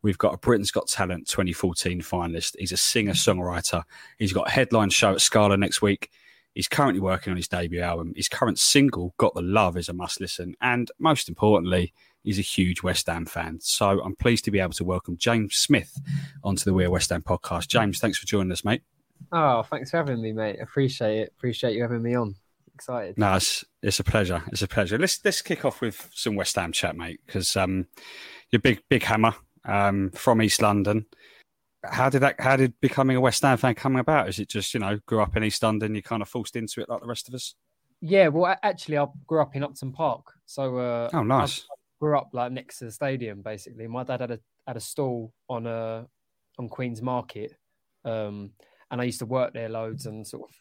We've 0.02 0.18
got 0.18 0.34
a 0.34 0.36
Britain's 0.36 0.70
Got 0.70 0.88
Talent 0.88 1.26
2014 1.28 2.02
finalist. 2.02 2.56
He's 2.58 2.72
a 2.72 2.76
singer 2.76 3.14
songwriter. 3.14 3.84
He's 4.18 4.34
got 4.34 4.48
a 4.48 4.50
headline 4.50 4.90
show 4.90 5.12
at 5.12 5.22
Scala 5.22 5.56
next 5.56 5.80
week. 5.80 6.10
He's 6.52 6.68
currently 6.68 7.00
working 7.00 7.30
on 7.30 7.38
his 7.38 7.48
debut 7.48 7.80
album. 7.80 8.12
His 8.14 8.28
current 8.28 8.58
single, 8.58 9.14
Got 9.16 9.32
the 9.32 9.40
Love, 9.40 9.78
is 9.78 9.88
a 9.88 9.94
must 9.94 10.20
listen. 10.20 10.56
And 10.60 10.90
most 10.98 11.26
importantly, 11.30 11.94
he's 12.22 12.38
a 12.38 12.42
huge 12.42 12.82
West 12.82 13.06
Ham 13.06 13.24
fan. 13.24 13.60
So 13.62 14.02
I'm 14.02 14.14
pleased 14.14 14.44
to 14.44 14.50
be 14.50 14.60
able 14.60 14.74
to 14.74 14.84
welcome 14.84 15.16
James 15.16 15.56
Smith 15.56 15.98
onto 16.44 16.64
the 16.64 16.74
We 16.74 16.84
Are 16.84 16.90
West 16.90 17.08
Ham 17.08 17.22
podcast. 17.22 17.68
James, 17.68 17.98
thanks 17.98 18.18
for 18.18 18.26
joining 18.26 18.52
us, 18.52 18.62
mate. 18.62 18.82
Oh, 19.32 19.62
thanks 19.64 19.90
for 19.90 19.98
having 19.98 20.20
me, 20.20 20.32
mate. 20.32 20.60
Appreciate 20.60 21.18
it. 21.18 21.32
Appreciate 21.36 21.74
you 21.74 21.82
having 21.82 22.02
me 22.02 22.14
on. 22.14 22.34
Excited. 22.74 23.16
No, 23.18 23.34
it's, 23.34 23.64
it's 23.82 24.00
a 24.00 24.04
pleasure. 24.04 24.42
It's 24.48 24.62
a 24.62 24.68
pleasure. 24.68 24.98
Let's 24.98 25.24
let's 25.24 25.42
kick 25.42 25.64
off 25.64 25.80
with 25.80 26.10
some 26.12 26.36
West 26.36 26.56
Ham 26.56 26.72
chat, 26.72 26.96
mate, 26.96 27.20
because 27.26 27.56
um, 27.56 27.86
you're 28.50 28.60
big 28.60 28.82
big 28.88 29.02
hammer 29.02 29.34
um, 29.64 30.10
from 30.10 30.42
East 30.42 30.60
London. 30.60 31.06
How 31.84 32.10
did 32.10 32.20
that? 32.20 32.40
How 32.40 32.56
did 32.56 32.78
becoming 32.80 33.16
a 33.16 33.20
West 33.20 33.42
Ham 33.42 33.56
fan 33.56 33.74
come 33.74 33.96
about? 33.96 34.28
Is 34.28 34.38
it 34.38 34.48
just 34.48 34.74
you 34.74 34.80
know 34.80 34.98
grew 35.06 35.22
up 35.22 35.36
in 35.36 35.44
East 35.44 35.62
London, 35.62 35.94
you 35.94 36.02
kind 36.02 36.20
of 36.20 36.28
forced 36.28 36.56
into 36.56 36.80
it 36.80 36.88
like 36.88 37.00
the 37.00 37.06
rest 37.06 37.28
of 37.28 37.34
us? 37.34 37.54
Yeah, 38.00 38.28
well, 38.28 38.56
actually, 38.62 38.98
I 38.98 39.06
grew 39.26 39.40
up 39.40 39.56
in 39.56 39.62
Upton 39.62 39.92
Park, 39.92 40.32
so 40.44 40.76
uh, 40.76 41.10
oh, 41.14 41.22
nice. 41.22 41.60
I 41.60 41.74
grew 41.98 42.18
up 42.18 42.28
like 42.32 42.52
next 42.52 42.78
to 42.78 42.86
the 42.86 42.92
stadium, 42.92 43.42
basically. 43.42 43.86
My 43.86 44.04
dad 44.04 44.20
had 44.20 44.30
a 44.32 44.40
had 44.66 44.76
a 44.76 44.80
stall 44.80 45.32
on 45.48 45.66
a 45.66 45.70
uh, 45.70 46.04
on 46.58 46.68
Queen's 46.68 47.00
Market, 47.00 47.54
um, 48.04 48.52
and 48.90 49.00
I 49.00 49.04
used 49.04 49.18
to 49.20 49.26
work 49.26 49.52
there 49.52 49.68
loads 49.68 50.06
and 50.06 50.26
sort 50.26 50.48
of 50.48 50.54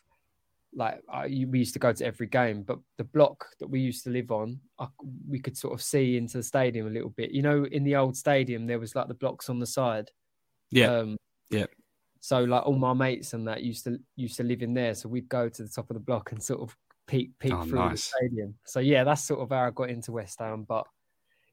like 0.76 1.02
I, 1.10 1.28
we 1.28 1.60
used 1.60 1.74
to 1.74 1.80
go 1.80 1.94
to 1.94 2.06
every 2.06 2.28
game. 2.28 2.64
But 2.64 2.80
the 2.98 3.04
block 3.04 3.46
that 3.60 3.68
we 3.68 3.80
used 3.80 4.04
to 4.04 4.10
live 4.10 4.32
on, 4.32 4.60
I, 4.80 4.88
we 5.28 5.40
could 5.40 5.58
sort 5.58 5.74
of 5.74 5.82
see 5.82 6.18
into 6.18 6.38
the 6.38 6.44
stadium 6.44 6.88
a 6.88 6.92
little 6.92 7.10
bit. 7.10 7.32
You 7.32 7.42
know, 7.42 7.66
in 7.66 7.84
the 7.84 7.96
old 7.96 8.18
stadium, 8.18 8.68
there 8.68 8.80
was 8.80 8.96
like 8.96 9.08
the 9.08 9.14
blocks 9.14 9.50
on 9.50 9.60
the 9.60 9.66
side. 9.66 10.12
Yeah, 10.72 10.94
um, 10.94 11.18
yeah. 11.50 11.66
So 12.20 12.44
like 12.44 12.66
all 12.66 12.78
my 12.78 12.94
mates 12.94 13.34
and 13.34 13.48
that 13.48 13.64
used 13.64 13.86
to 13.86 13.98
used 14.16 14.38
to 14.38 14.44
live 14.44 14.62
in 14.62 14.74
there, 14.74 14.96
so 14.96 15.10
we'd 15.10 15.30
go 15.30 15.48
to 15.48 15.64
the 15.64 15.70
top 15.70 15.90
of 15.90 15.94
the 15.94 16.02
block 16.02 16.32
and 16.32 16.44
sort 16.44 16.62
of 16.62 16.76
peek 17.08 17.32
peek 17.40 17.54
oh, 17.54 17.64
through 17.64 17.80
nice. 17.80 18.12
the 18.12 18.18
stadium. 18.18 18.56
So 18.66 18.80
yeah, 18.80 19.04
that's 19.04 19.24
sort 19.24 19.42
of 19.42 19.50
how 19.50 19.68
I 19.68 19.72
got 19.72 19.90
into 19.90 20.12
West 20.12 20.40
Ham. 20.40 20.66
But 20.68 20.86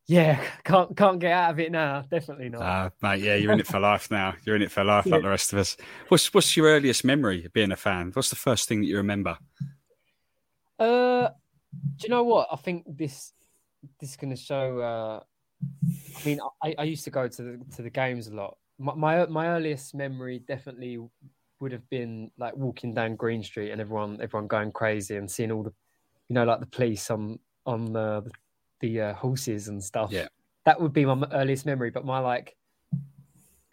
yeah, 0.07 0.43
can't 0.65 0.97
can't 0.97 1.19
get 1.19 1.33
out 1.33 1.51
of 1.53 1.61
it 1.61 1.73
now. 1.73 2.03
Definitely 2.11 2.49
not. 2.49 2.63
Uh, 2.63 2.91
mate, 3.01 3.23
yeah, 3.23 3.37
you're 3.37 3.53
in 3.53 3.61
it 3.61 3.67
for 3.67 3.81
life 3.93 4.11
now. 4.11 4.35
You're 4.45 4.57
in 4.57 4.63
it 4.63 4.71
for 4.71 4.85
life, 4.85 5.07
yeah. 5.07 5.15
like 5.15 5.23
the 5.23 5.29
rest 5.29 5.53
of 5.53 5.59
us. 5.59 5.77
What's 6.09 6.33
what's 6.35 6.57
your 6.57 6.67
earliest 6.67 7.05
memory 7.05 7.45
of 7.45 7.53
being 7.53 7.73
a 7.73 7.77
fan? 7.77 8.11
What's 8.15 8.31
the 8.31 8.37
first 8.37 8.69
thing 8.69 8.81
that 8.81 8.87
you 8.87 8.97
remember? 8.97 9.39
Uh, 10.79 11.29
do 11.97 12.05
you 12.05 12.09
know 12.09 12.25
what? 12.25 12.49
I 12.51 12.57
think 12.57 12.85
this 12.87 13.33
this 14.01 14.11
is 14.11 14.17
going 14.17 14.35
to 14.35 14.37
show. 14.37 14.81
Uh, 14.81 15.21
I 16.17 16.27
mean, 16.27 16.41
I, 16.63 16.75
I 16.79 16.83
used 16.85 17.05
to 17.05 17.11
go 17.11 17.29
to 17.29 17.43
the, 17.43 17.61
to 17.77 17.83
the 17.83 17.91
games 17.91 18.27
a 18.27 18.35
lot. 18.35 18.57
My, 18.79 18.95
my 18.95 19.27
my 19.27 19.47
earliest 19.49 19.95
memory 19.95 20.41
definitely 20.41 20.99
would 21.61 21.73
have 21.73 21.89
been 21.89 22.31
like 22.39 22.57
walking 22.57 22.93
down 22.93 23.15
Green 23.15 23.43
Street 23.45 23.71
and 23.71 23.81
everyone 23.81 24.19
everyone 24.21 24.49
going 24.49 24.73
crazy 24.73 25.17
and 25.17 25.31
seeing 25.31 25.53
all 25.53 25.63
the, 25.63 25.73
you 26.29 26.35
know, 26.35 26.45
like 26.45 26.59
the 26.59 26.67
police 26.67 27.09
on 27.11 27.39
on 27.65 27.93
the 27.93 28.23
the 28.23 28.33
uh, 28.83 29.15
horses 29.15 29.69
and 29.69 29.83
stuff. 29.83 30.11
Yeah, 30.13 30.29
that 30.65 30.81
would 30.81 30.93
be 30.93 31.05
my 31.05 31.27
earliest 31.33 31.67
memory. 31.67 31.91
But 31.91 32.05
my 32.05 32.19
like 32.19 32.57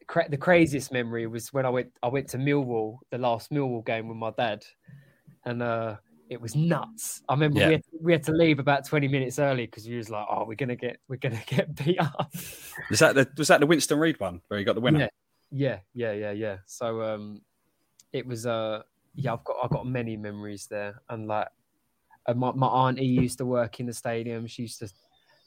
cra- 0.07 0.29
the 0.29 0.37
craziest 0.37 0.91
memory 0.91 1.27
was 1.27 1.53
when 1.53 1.65
I 1.65 1.69
went 1.69 1.91
I 2.03 2.07
went 2.07 2.27
to 2.29 2.37
Millwall, 2.37 2.99
the 3.11 3.17
last 3.17 3.51
Millwall 3.51 3.85
game 3.85 4.07
with 4.07 4.17
my 4.17 4.31
dad, 4.31 4.65
and 5.45 5.61
uh, 5.61 5.95
it 6.29 6.41
was 6.41 6.55
nuts. 6.55 7.21
I 7.29 7.33
remember 7.33 7.59
yeah. 7.59 7.67
we, 7.67 7.73
had, 7.73 7.83
we 8.01 8.11
had 8.11 8.23
to 8.23 8.31
leave 8.33 8.59
about 8.59 8.85
twenty 8.85 9.07
minutes 9.07 9.39
early 9.39 9.65
because 9.65 9.85
he 9.85 9.95
was 9.95 10.09
like, 10.09 10.25
"Oh, 10.29 10.45
we're 10.45 10.55
gonna 10.55 10.75
get 10.75 10.99
we're 11.07 11.17
gonna 11.17 11.41
get 11.45 11.73
beat 11.85 11.99
up." 11.99 12.33
Was 12.89 12.99
that 12.99 13.15
the 13.15 13.29
was 13.37 13.47
that 13.47 13.61
the 13.61 13.67
Winston 13.67 13.99
Reid 13.99 14.19
one 14.19 14.41
where 14.47 14.59
he 14.59 14.65
got 14.65 14.75
the 14.75 14.81
winner? 14.81 15.09
Yeah, 15.51 15.79
yeah, 15.93 16.11
yeah, 16.11 16.11
yeah. 16.13 16.31
yeah. 16.31 16.57
So 16.65 17.01
um, 17.01 17.41
it 18.11 18.25
was 18.25 18.45
uh, 18.45 18.83
yeah, 19.15 19.33
I've 19.33 19.43
got 19.43 19.57
I've 19.63 19.69
got 19.69 19.85
many 19.85 20.17
memories 20.17 20.67
there, 20.67 21.01
and 21.09 21.27
like 21.27 21.47
and 22.27 22.39
my, 22.39 22.51
my 22.51 22.67
auntie 22.67 23.05
used 23.05 23.37
to 23.39 23.45
work 23.45 23.79
in 23.79 23.85
the 23.85 23.93
stadium. 23.93 24.47
She 24.47 24.63
used 24.63 24.79
to 24.79 24.89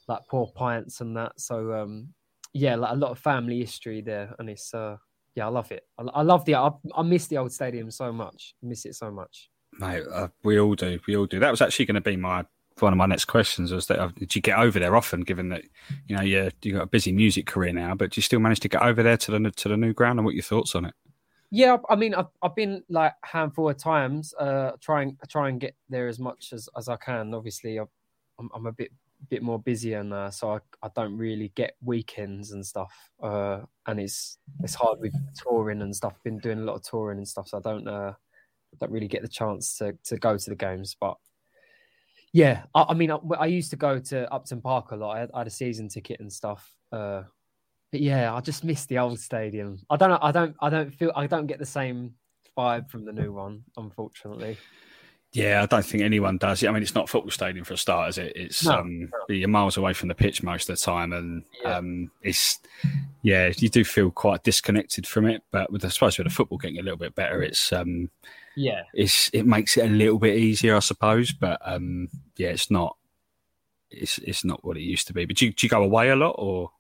like 0.08 0.20
pour 0.28 0.50
pints 0.52 1.00
and 1.00 1.16
that. 1.16 1.40
So 1.40 1.72
um, 1.72 2.08
yeah, 2.52 2.76
like 2.76 2.92
a 2.92 2.96
lot 2.96 3.10
of 3.10 3.18
family 3.18 3.60
history 3.60 4.00
there, 4.00 4.34
and 4.38 4.50
it's 4.50 4.74
uh, 4.74 4.96
yeah, 5.34 5.46
I 5.46 5.50
love 5.50 5.72
it. 5.72 5.84
I, 5.98 6.02
I 6.14 6.22
love 6.22 6.44
the 6.44 6.56
I, 6.56 6.70
I, 6.94 7.02
miss 7.02 7.26
the 7.26 7.38
old 7.38 7.52
stadium 7.52 7.90
so 7.90 8.12
much. 8.12 8.54
Miss 8.62 8.84
it 8.84 8.94
so 8.94 9.10
much. 9.10 9.50
Mate, 9.78 10.04
uh, 10.12 10.28
we 10.44 10.60
all 10.60 10.74
do. 10.74 10.98
We 11.06 11.16
all 11.16 11.26
do. 11.26 11.38
That 11.38 11.50
was 11.50 11.62
actually 11.62 11.86
going 11.86 11.94
to 11.94 12.00
be 12.00 12.16
my 12.16 12.44
one 12.80 12.92
of 12.92 12.96
my 12.96 13.06
next 13.06 13.26
questions. 13.26 13.72
Was 13.72 13.86
that 13.86 13.98
uh, 13.98 14.08
did 14.18 14.34
you 14.34 14.42
get 14.42 14.58
over 14.58 14.78
there 14.78 14.96
often? 14.96 15.22
Given 15.22 15.48
that 15.50 15.62
you 16.06 16.16
know 16.16 16.22
you 16.22 16.50
you 16.62 16.72
got 16.74 16.82
a 16.82 16.86
busy 16.86 17.12
music 17.12 17.46
career 17.46 17.72
now, 17.72 17.94
but 17.94 18.10
do 18.10 18.18
you 18.18 18.22
still 18.22 18.40
manage 18.40 18.60
to 18.60 18.68
get 18.68 18.82
over 18.82 19.02
there 19.02 19.16
to 19.16 19.30
the 19.30 19.50
to 19.50 19.68
the 19.68 19.76
new 19.76 19.92
ground? 19.92 20.18
And 20.18 20.26
what 20.26 20.34
your 20.34 20.42
thoughts 20.42 20.74
on 20.74 20.86
it? 20.86 20.94
Yeah, 21.54 21.76
I 21.90 21.96
mean, 21.96 22.14
I've, 22.14 22.28
I've 22.42 22.56
been 22.56 22.82
like 22.88 23.12
a 23.22 23.26
handful 23.26 23.68
of 23.68 23.76
times, 23.76 24.32
uh, 24.40 24.72
trying 24.80 25.18
try 25.28 25.50
and 25.50 25.60
get 25.60 25.76
there 25.90 26.08
as 26.08 26.18
much 26.18 26.54
as, 26.54 26.66
as 26.78 26.88
I 26.88 26.96
can. 26.96 27.34
Obviously, 27.34 27.76
I'm, 27.76 27.88
I'm 28.54 28.64
a 28.64 28.72
bit 28.72 28.90
bit 29.28 29.42
more 29.42 29.58
busier 29.58 30.02
now, 30.02 30.30
so 30.30 30.52
I, 30.52 30.58
I 30.82 30.88
don't 30.96 31.14
really 31.14 31.52
get 31.54 31.76
weekends 31.84 32.52
and 32.52 32.64
stuff. 32.64 32.94
Uh, 33.22 33.60
and 33.84 34.00
it's 34.00 34.38
it's 34.64 34.74
hard 34.74 35.00
with 35.00 35.14
touring 35.36 35.82
and 35.82 35.94
stuff. 35.94 36.14
Been 36.24 36.38
doing 36.38 36.60
a 36.60 36.64
lot 36.64 36.76
of 36.76 36.84
touring 36.84 37.18
and 37.18 37.28
stuff, 37.28 37.48
so 37.48 37.58
I 37.58 37.60
don't 37.60 37.86
uh, 37.86 38.14
don't 38.80 38.90
really 38.90 39.06
get 39.06 39.20
the 39.20 39.28
chance 39.28 39.76
to 39.76 39.92
to 40.04 40.16
go 40.16 40.38
to 40.38 40.50
the 40.50 40.56
games. 40.56 40.96
But 40.98 41.18
yeah, 42.32 42.62
I, 42.74 42.86
I 42.88 42.94
mean, 42.94 43.10
I, 43.10 43.18
I, 43.38 43.44
used 43.44 43.68
to 43.72 43.76
go 43.76 43.98
to 43.98 44.32
Upton 44.32 44.62
Park 44.62 44.92
a 44.92 44.96
lot. 44.96 45.16
I 45.18 45.20
had, 45.20 45.30
I 45.34 45.38
had 45.40 45.48
a 45.48 45.50
season 45.50 45.90
ticket 45.90 46.18
and 46.20 46.32
stuff. 46.32 46.74
Uh, 46.90 47.24
but 47.92 48.00
yeah, 48.00 48.34
I 48.34 48.40
just 48.40 48.64
miss 48.64 48.86
the 48.86 48.98
old 48.98 49.20
stadium. 49.20 49.78
I 49.88 49.96
don't 49.96 50.08
know. 50.08 50.18
I 50.20 50.32
don't. 50.32 50.56
I 50.60 50.70
don't 50.70 50.92
feel. 50.92 51.12
I 51.14 51.26
don't 51.26 51.46
get 51.46 51.58
the 51.58 51.66
same 51.66 52.14
vibe 52.56 52.90
from 52.90 53.04
the 53.04 53.12
new 53.12 53.32
one, 53.32 53.62
unfortunately. 53.76 54.56
Yeah, 55.34 55.62
I 55.62 55.66
don't 55.66 55.84
think 55.84 56.02
anyone 56.02 56.38
does. 56.38 56.64
I 56.64 56.70
mean, 56.70 56.82
it's 56.82 56.94
not 56.94 57.08
football 57.08 57.30
stadium 57.30 57.64
for 57.64 57.74
a 57.74 57.78
start, 57.78 58.10
is 58.10 58.18
it? 58.18 58.32
It's 58.34 58.66
no, 58.66 58.80
um, 58.80 59.00
no. 59.28 59.34
you're 59.34 59.48
miles 59.48 59.78
away 59.78 59.92
from 59.92 60.08
the 60.08 60.14
pitch 60.14 60.42
most 60.42 60.68
of 60.68 60.76
the 60.76 60.82
time, 60.82 61.12
and 61.12 61.44
yeah. 61.62 61.76
um, 61.76 62.10
it's 62.22 62.60
yeah, 63.22 63.52
you 63.56 63.68
do 63.68 63.84
feel 63.84 64.10
quite 64.10 64.42
disconnected 64.42 65.06
from 65.06 65.26
it. 65.26 65.42
But 65.50 65.70
with 65.70 65.84
I 65.84 65.88
suppose 65.88 66.16
with 66.16 66.26
the 66.26 66.32
football 66.32 66.58
getting 66.58 66.78
a 66.78 66.82
little 66.82 66.98
bit 66.98 67.14
better, 67.14 67.42
it's 67.42 67.72
um, 67.74 68.10
yeah, 68.56 68.82
it's 68.94 69.28
it 69.34 69.46
makes 69.46 69.76
it 69.76 69.84
a 69.84 69.88
little 69.88 70.18
bit 70.18 70.36
easier, 70.36 70.76
I 70.76 70.80
suppose. 70.80 71.32
But 71.32 71.60
um, 71.62 72.08
yeah, 72.36 72.48
it's 72.48 72.70
not 72.70 72.96
it's 73.90 74.16
it's 74.18 74.44
not 74.44 74.64
what 74.64 74.78
it 74.78 74.82
used 74.82 75.06
to 75.08 75.12
be. 75.12 75.26
But 75.26 75.36
do 75.36 75.46
you, 75.46 75.52
do 75.52 75.66
you 75.66 75.70
go 75.70 75.82
away 75.82 76.10
a 76.10 76.16
lot, 76.16 76.36
or 76.38 76.70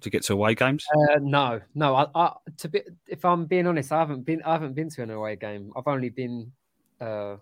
to 0.00 0.10
get 0.10 0.22
to 0.24 0.34
away 0.34 0.54
games? 0.54 0.86
Uh, 0.94 1.18
no, 1.20 1.60
no. 1.74 1.94
I, 1.94 2.06
I, 2.14 2.32
to 2.58 2.68
be, 2.68 2.82
if 3.06 3.24
I'm 3.24 3.46
being 3.46 3.66
honest, 3.66 3.92
I 3.92 3.98
haven't 3.98 4.22
been. 4.22 4.42
I 4.42 4.52
haven't 4.52 4.74
been 4.74 4.88
to 4.90 5.02
an 5.02 5.10
away 5.10 5.36
game. 5.36 5.72
I've 5.76 5.86
only 5.86 6.08
been 6.08 6.52
uh, 7.00 7.36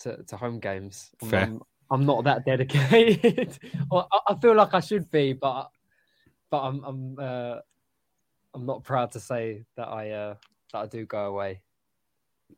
to, 0.00 0.22
to 0.24 0.36
home 0.36 0.60
games. 0.60 1.10
Fair. 1.28 1.44
I'm, 1.44 1.62
I'm 1.90 2.06
not 2.06 2.24
that 2.24 2.44
dedicated. 2.44 3.58
I, 3.92 4.04
I 4.28 4.34
feel 4.40 4.54
like 4.54 4.74
I 4.74 4.80
should 4.80 5.10
be, 5.10 5.32
but 5.32 5.70
but 6.50 6.60
I'm 6.62 6.84
I'm 6.84 7.16
uh, 7.18 7.56
I'm 8.54 8.66
not 8.66 8.84
proud 8.84 9.12
to 9.12 9.20
say 9.20 9.64
that 9.76 9.88
I 9.88 10.10
uh, 10.10 10.34
that 10.72 10.78
I 10.78 10.86
do 10.86 11.04
go 11.04 11.26
away. 11.26 11.60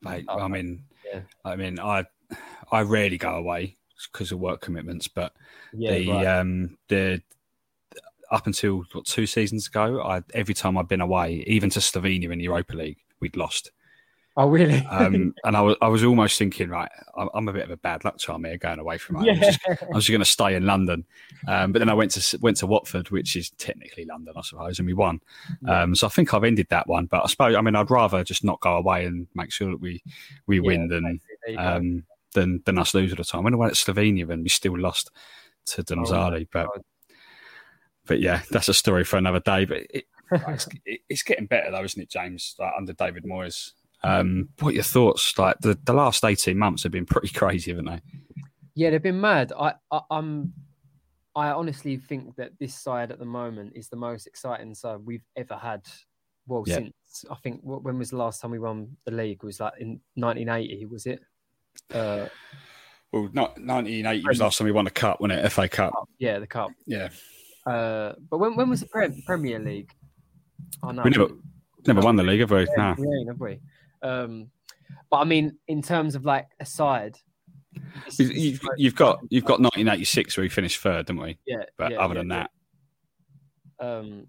Mate, 0.03 0.27
I 0.29 0.49
mean, 0.49 0.85
yeah. 1.07 1.21
I 1.45 1.57
mean, 1.57 1.79
I 1.81 2.05
I 2.71 2.83
rarely 2.83 3.19
go 3.19 3.31
away 3.31 3.77
because 4.13 4.33
of 4.33 4.39
work 4.39 4.61
commitments, 4.61 5.09
but 5.09 5.33
yeah, 5.73 5.93
the 5.93 6.11
right. 6.11 6.27
um 6.27 6.77
the 6.89 7.23
up 8.31 8.47
until 8.47 8.85
what 8.93 9.07
two 9.07 9.27
seasons 9.27 9.67
ago, 9.67 10.03
I 10.03 10.23
every 10.35 10.55
time 10.55 10.77
I've 10.77 10.89
been 10.89 11.01
away, 11.01 11.45
even 11.47 11.71
to 11.71 11.81
Slovenia 11.81 12.31
in 12.33 12.39
the 12.39 12.45
Europa 12.45 12.77
League, 12.77 12.99
we'd 13.21 13.37
lost. 13.37 13.71
Oh, 14.39 14.49
really? 14.49 14.85
um, 14.91 15.35
and 15.45 15.57
I 15.57 15.63
was, 15.63 15.77
I 15.81 15.89
was 15.89 16.05
almost 16.05 16.39
thinking, 16.39 16.69
right, 16.69 16.91
I'm 17.35 17.49
a 17.49 17.53
bit 17.53 17.65
of 17.65 17.71
a 17.71 17.77
bad 17.79 18.05
luck 18.05 18.19
charm 18.19 18.45
here 18.45 18.59
going 18.59 18.79
away 18.79 18.99
from 18.99 19.17
home. 19.17 19.25
Yeah. 19.25 19.33
I'm 19.33 19.41
just, 19.41 19.61
just 19.95 20.11
going 20.11 20.21
to 20.21 20.27
stay 20.27 20.55
in 20.55 20.67
London. 20.67 21.07
Um, 21.49 21.73
but 21.73 21.79
then 21.79 21.89
I 21.89 21.95
went 21.95 22.11
to 22.13 22.39
went 22.39 22.59
to 22.59 22.67
Watford, 22.67 23.11
which 23.11 23.35
is 23.35 23.51
technically 23.51 24.05
London, 24.05 24.35
I 24.37 24.43
suppose, 24.43 24.79
and 24.79 24.87
we 24.87 24.93
won. 24.93 25.21
Yeah. 25.63 25.83
Um, 25.83 25.95
so 25.95 26.07
I 26.07 26.11
think 26.11 26.35
I've 26.35 26.45
ended 26.45 26.67
that 26.69 26.87
one. 26.87 27.07
But 27.07 27.25
I 27.25 27.27
suppose, 27.29 27.57
I 27.57 27.63
mean, 27.63 27.77
I'd 27.77 27.91
rather 27.91 28.23
just 28.25 28.45
not 28.45 28.61
go 28.61 28.77
away 28.77 29.07
and 29.07 29.27
make 29.35 29.53
sure 29.53 29.71
that 29.71 29.81
we 29.81 30.03
we 30.47 30.57
yeah, 30.57 30.63
win 30.63 30.89
than 30.89 31.21
um, 31.57 32.05
than 32.35 32.63
than 32.67 32.79
us 32.79 32.93
lose 32.93 33.13
at 33.13 33.19
the 33.19 33.25
time. 33.25 33.43
When 33.43 33.55
I 33.55 33.57
went 33.57 33.75
to 33.75 33.93
Slovenia 33.93 34.29
and 34.31 34.43
we 34.43 34.51
still 34.51 34.79
lost 34.79 35.11
to 35.67 35.83
Domžale, 35.83 36.43
oh, 36.43 36.47
but 36.53 36.69
but 38.07 38.21
yeah, 38.21 38.43
that's 38.51 38.69
a 38.69 38.75
story 38.75 39.05
for 39.05 39.17
another 39.17 39.41
day. 39.41 39.65
But 39.65 39.79
it, 39.91 40.05
it's, 40.33 40.69
it's, 41.09 41.23
getting 41.23 41.47
better 41.47 41.71
though, 41.71 41.85
isn't 41.85 42.01
it, 42.01 42.11
James? 42.11 42.55
Like 42.59 42.73
under 42.77 42.93
David 42.93 43.25
Moyes. 43.25 43.73
Um, 44.03 44.49
what 44.61 44.71
are 44.71 44.75
your 44.75 44.83
thoughts? 44.85 45.37
Like 45.39 45.59
the, 45.61 45.79
the 45.85 45.93
last 45.93 46.25
eighteen 46.25 46.59
months 46.59 46.83
have 46.83 46.93
been 46.93 47.07
pretty 47.07 47.29
crazy, 47.35 47.71
haven't 47.71 47.87
they? 47.87 48.01
Yeah, 48.75 48.91
they've 48.91 49.03
been 49.03 49.21
mad. 49.21 49.53
I, 49.59 49.75
I 49.91 50.01
am 50.11 50.53
I 51.37 51.51
honestly 51.51 51.99
think 51.99 52.35
that 52.37 52.53
this 52.59 52.75
side 52.75 53.13
at 53.13 53.19
the 53.19 53.27
moment 53.27 53.75
is 53.75 53.89
the 53.89 53.97
most 53.97 54.27
exciting 54.27 54.75
side 54.75 55.01
we've 55.05 55.25
ever 55.37 55.55
had. 55.55 55.87
Well, 56.47 56.65
yeah. 56.67 56.77
since 56.77 56.95
I 57.31 57.35
think 57.37 57.61
when 57.63 57.99
was 57.99 58.11
the 58.11 58.17
last 58.17 58.41
time 58.41 58.53
we 58.53 58.59
won 58.59 58.97
the 59.05 59.13
league? 59.13 59.41
It 59.43 59.47
was 59.47 59.61
like 59.61 59.75
in 59.79 60.01
1980, 60.15 60.87
was 60.87 61.05
it? 61.05 61.21
Uh, 61.93 62.29
well, 63.13 63.29
not 63.35 63.59
1980 63.59 64.25
was 64.27 64.41
last 64.41 64.59
time 64.59 64.65
we 64.65 64.73
won 64.73 64.87
the 64.87 64.91
cup, 64.91 65.21
wasn't 65.21 65.45
it? 65.45 65.49
FA 65.51 65.69
Cup. 65.69 65.93
Yeah, 66.19 66.39
the 66.39 66.47
cup. 66.47 66.71
Yeah. 66.87 67.11
Uh, 67.67 68.13
but 68.31 68.39
when 68.39 68.55
when 68.55 68.71
was 68.71 68.81
the 68.81 69.23
Premier 69.27 69.59
League? 69.59 69.93
Oh 70.83 70.91
no, 70.91 71.03
we 71.03 71.11
never 71.11 71.29
never 71.87 72.01
won 72.01 72.17
the 72.17 72.23
league, 72.23 72.41
have 72.41 72.51
we? 72.51 72.61
Yeah, 72.61 72.67
no. 72.77 72.95
we 72.99 73.17
ain't, 73.17 73.29
have 73.29 73.41
we? 73.41 73.59
Um, 74.03 74.51
but 75.11 75.19
I 75.19 75.25
mean, 75.25 75.59
in 75.69 75.83
terms 75.83 76.15
of 76.15 76.25
like 76.25 76.49
a 76.61 76.67
side, 76.67 77.17
you've, 78.19 78.61
you've 78.77 78.95
got 78.95 79.21
you've 79.31 79.45
got 79.45 79.61
1986 79.61 80.37
where 80.37 80.43
we 80.43 80.49
finished 80.49 80.81
third, 80.81 81.07
didn't 81.07 81.23
we? 81.23 81.39
Yeah. 81.47 81.65
But 81.77 81.93
yeah, 81.93 81.99
other 81.99 82.15
yeah, 82.15 82.21
than 82.21 82.29
that, 82.29 82.51
um, 83.81 84.27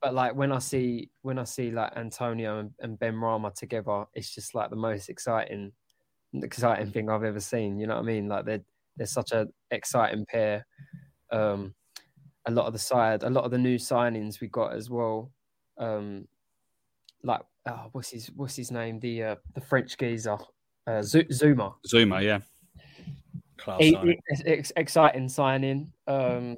but 0.00 0.14
like 0.14 0.34
when 0.34 0.52
I 0.52 0.58
see 0.58 1.10
when 1.22 1.38
I 1.38 1.44
see 1.44 1.70
like 1.70 1.92
Antonio 1.96 2.58
and, 2.58 2.70
and 2.80 2.98
Benrahma 2.98 3.54
together, 3.54 4.06
it's 4.14 4.34
just 4.34 4.54
like 4.54 4.70
the 4.70 4.76
most 4.76 5.08
exciting 5.08 5.72
exciting 6.34 6.90
thing 6.90 7.10
I've 7.10 7.24
ever 7.24 7.40
seen. 7.40 7.78
You 7.78 7.86
know 7.86 7.94
what 7.94 8.02
I 8.02 8.06
mean? 8.06 8.28
Like 8.28 8.44
they're 8.44 8.64
they're 8.96 9.06
such 9.06 9.32
an 9.32 9.52
exciting 9.70 10.26
pair. 10.26 10.66
Um, 11.30 11.74
a 12.46 12.50
lot 12.50 12.66
of 12.66 12.72
the 12.72 12.78
side, 12.78 13.22
a 13.22 13.30
lot 13.30 13.44
of 13.44 13.50
the 13.50 13.58
new 13.58 13.76
signings 13.76 14.40
we 14.40 14.48
got 14.48 14.74
as 14.74 14.90
well. 14.90 15.30
Um, 15.78 16.26
like 17.22 17.42
oh, 17.66 17.88
what's 17.92 18.10
his 18.10 18.30
what's 18.34 18.56
his 18.56 18.70
name? 18.70 19.00
The 19.00 19.22
uh, 19.22 19.36
the 19.54 19.60
French 19.60 19.96
geezer, 19.96 20.38
uh, 20.86 21.02
Z- 21.02 21.28
Zouma. 21.30 21.74
Zouma, 21.86 22.22
yeah. 22.22 22.40
He, 23.78 23.96
it's 24.28 24.72
exciting 24.76 25.28
signing. 25.28 25.92
Um, 26.08 26.56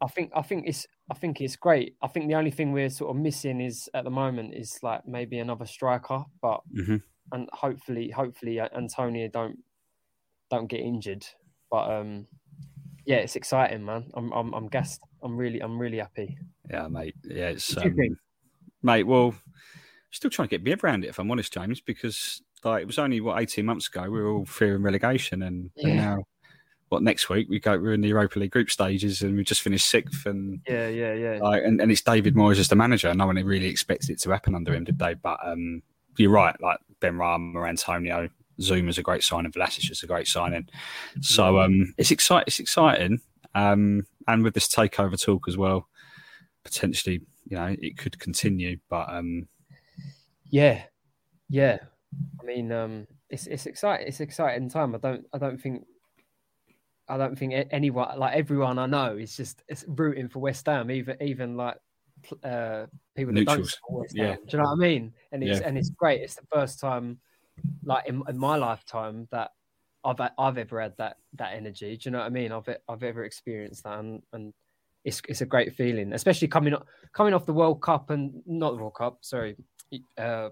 I 0.00 0.06
think 0.06 0.30
I 0.36 0.42
think 0.42 0.66
it's 0.66 0.86
I 1.10 1.14
think 1.14 1.40
it's 1.40 1.56
great. 1.56 1.96
I 2.02 2.06
think 2.06 2.28
the 2.28 2.36
only 2.36 2.50
thing 2.50 2.72
we're 2.72 2.90
sort 2.90 3.10
of 3.10 3.20
missing 3.20 3.60
is 3.60 3.88
at 3.94 4.04
the 4.04 4.10
moment 4.10 4.54
is 4.54 4.78
like 4.82 5.06
maybe 5.06 5.38
another 5.38 5.66
striker, 5.66 6.24
but 6.40 6.60
mm-hmm. 6.72 6.96
and 7.32 7.48
hopefully 7.52 8.10
hopefully 8.10 8.60
Antonio 8.60 9.28
don't 9.28 9.58
don't 10.50 10.68
get 10.68 10.80
injured. 10.80 11.26
But 11.70 11.90
um, 11.90 12.26
yeah, 13.04 13.16
it's 13.16 13.36
exciting, 13.36 13.84
man. 13.84 14.10
I'm 14.14 14.32
I'm 14.32 14.54
I'm 14.54 14.68
gassed. 14.68 15.00
I'm 15.24 15.36
really 15.36 15.60
I'm 15.60 15.78
really 15.78 15.98
happy. 15.98 16.36
Yeah, 16.70 16.86
mate. 16.88 17.16
Yeah, 17.24 17.48
it's 17.48 17.76
um, 17.76 17.96
mate. 18.82 19.04
Well, 19.04 19.34
still 20.10 20.30
trying 20.30 20.48
to 20.48 20.50
get 20.50 20.64
my 20.64 20.70
head 20.70 20.84
around 20.84 21.04
it, 21.04 21.08
if 21.08 21.18
I'm 21.18 21.30
honest, 21.30 21.52
James, 21.52 21.80
because 21.80 22.42
like 22.62 22.82
it 22.82 22.86
was 22.86 22.98
only 22.98 23.20
what 23.20 23.40
18 23.40 23.64
months 23.64 23.88
ago 23.88 24.02
we 24.02 24.22
were 24.22 24.30
all 24.30 24.44
fearing 24.44 24.82
relegation, 24.82 25.42
and, 25.42 25.70
yeah. 25.76 25.88
and 25.88 25.96
now 25.96 26.18
what 26.90 27.02
next 27.02 27.28
week 27.28 27.48
we 27.48 27.58
go 27.58 27.78
we're 27.78 27.94
in 27.94 28.02
the 28.02 28.08
Europa 28.08 28.38
League 28.38 28.52
group 28.52 28.70
stages 28.70 29.22
and 29.22 29.36
we 29.36 29.42
just 29.44 29.62
finished 29.62 29.86
sixth, 29.86 30.26
and 30.26 30.60
yeah, 30.68 30.88
yeah, 30.88 31.14
yeah. 31.14 31.38
Like, 31.40 31.62
and, 31.64 31.80
and 31.80 31.90
it's 31.90 32.02
David 32.02 32.34
Moyes 32.34 32.58
as 32.58 32.68
the 32.68 32.76
manager. 32.76 33.12
No 33.14 33.26
one 33.26 33.36
really 33.36 33.66
expected 33.66 34.10
it 34.10 34.20
to 34.20 34.30
happen 34.30 34.54
under 34.54 34.74
him, 34.74 34.84
did 34.84 34.98
they? 34.98 35.14
But 35.14 35.38
um, 35.42 35.82
you're 36.18 36.30
right. 36.30 36.54
Like 36.60 36.78
Benrahma, 37.00 37.66
Antonio, 37.68 38.28
Zouma 38.60 38.88
is 38.88 38.98
a 38.98 39.02
great 39.02 39.22
sign 39.22 39.44
and 39.44 39.54
Vlasic 39.54 39.90
is 39.90 40.02
a 40.02 40.06
great 40.06 40.28
signing. 40.28 40.68
So 41.20 41.60
um, 41.60 41.94
it's 41.98 42.10
exciting. 42.10 42.44
It's 42.46 42.60
exciting. 42.60 43.20
Um, 43.54 44.06
and 44.26 44.42
with 44.42 44.54
this 44.54 44.68
takeover 44.68 45.22
talk 45.22 45.48
as 45.48 45.56
well, 45.56 45.88
potentially, 46.64 47.22
you 47.46 47.56
know, 47.56 47.74
it 47.78 47.96
could 47.96 48.18
continue. 48.18 48.78
But 48.88 49.08
um, 49.08 49.48
yeah, 50.50 50.82
yeah. 51.48 51.78
I 52.40 52.44
mean, 52.44 52.72
um, 52.72 53.06
it's 53.30 53.46
it's 53.46 53.66
exciting. 53.66 54.06
It's 54.06 54.20
exciting 54.20 54.68
time. 54.68 54.94
I 54.94 54.98
don't 54.98 55.26
I 55.32 55.38
don't 55.38 55.60
think 55.60 55.86
I 57.08 57.16
don't 57.16 57.38
think 57.38 57.54
anyone 57.70 58.18
like 58.18 58.34
everyone 58.34 58.78
I 58.78 58.86
know 58.86 59.16
is 59.16 59.36
just 59.36 59.62
it's 59.68 59.84
rooting 59.86 60.28
for 60.28 60.38
West 60.38 60.66
Ham. 60.66 60.90
Even 60.90 61.16
even 61.20 61.56
like 61.56 61.76
uh, 62.42 62.86
people 63.14 63.34
that 63.34 63.46
don't 63.46 63.66
support 63.66 64.02
West 64.02 64.16
Ham. 64.16 64.26
Yeah. 64.26 64.36
Do 64.36 64.56
you 64.56 64.58
know 64.58 64.70
what 64.70 64.72
I 64.72 64.88
mean? 64.88 65.12
And 65.32 65.42
it's 65.42 65.60
yeah. 65.60 65.66
and 65.66 65.76
it's 65.76 65.90
great. 65.90 66.22
It's 66.22 66.36
the 66.36 66.46
first 66.52 66.80
time, 66.80 67.18
like 67.84 68.06
in, 68.06 68.22
in 68.28 68.38
my 68.38 68.56
lifetime, 68.56 69.28
that 69.30 69.50
I've 70.04 70.20
I've 70.38 70.58
ever 70.58 70.80
had 70.80 70.96
that 70.98 71.16
that 71.34 71.54
energy. 71.54 71.96
Do 71.96 72.08
you 72.08 72.10
know 72.12 72.18
what 72.18 72.26
I 72.26 72.30
mean? 72.30 72.52
I've 72.52 72.68
I've 72.88 73.02
ever 73.02 73.24
experienced 73.24 73.84
that, 73.84 73.98
and, 73.98 74.22
and 74.32 74.52
it's 75.04 75.22
it's 75.28 75.40
a 75.40 75.46
great 75.46 75.74
feeling, 75.74 76.12
especially 76.12 76.48
coming 76.48 76.74
coming 77.12 77.34
off 77.34 77.46
the 77.46 77.52
World 77.52 77.80
Cup 77.82 78.10
and 78.10 78.42
not 78.46 78.72
the 78.72 78.76
World 78.76 78.94
Cup. 78.94 79.18
Sorry, 79.22 79.56
uh, 80.18 80.50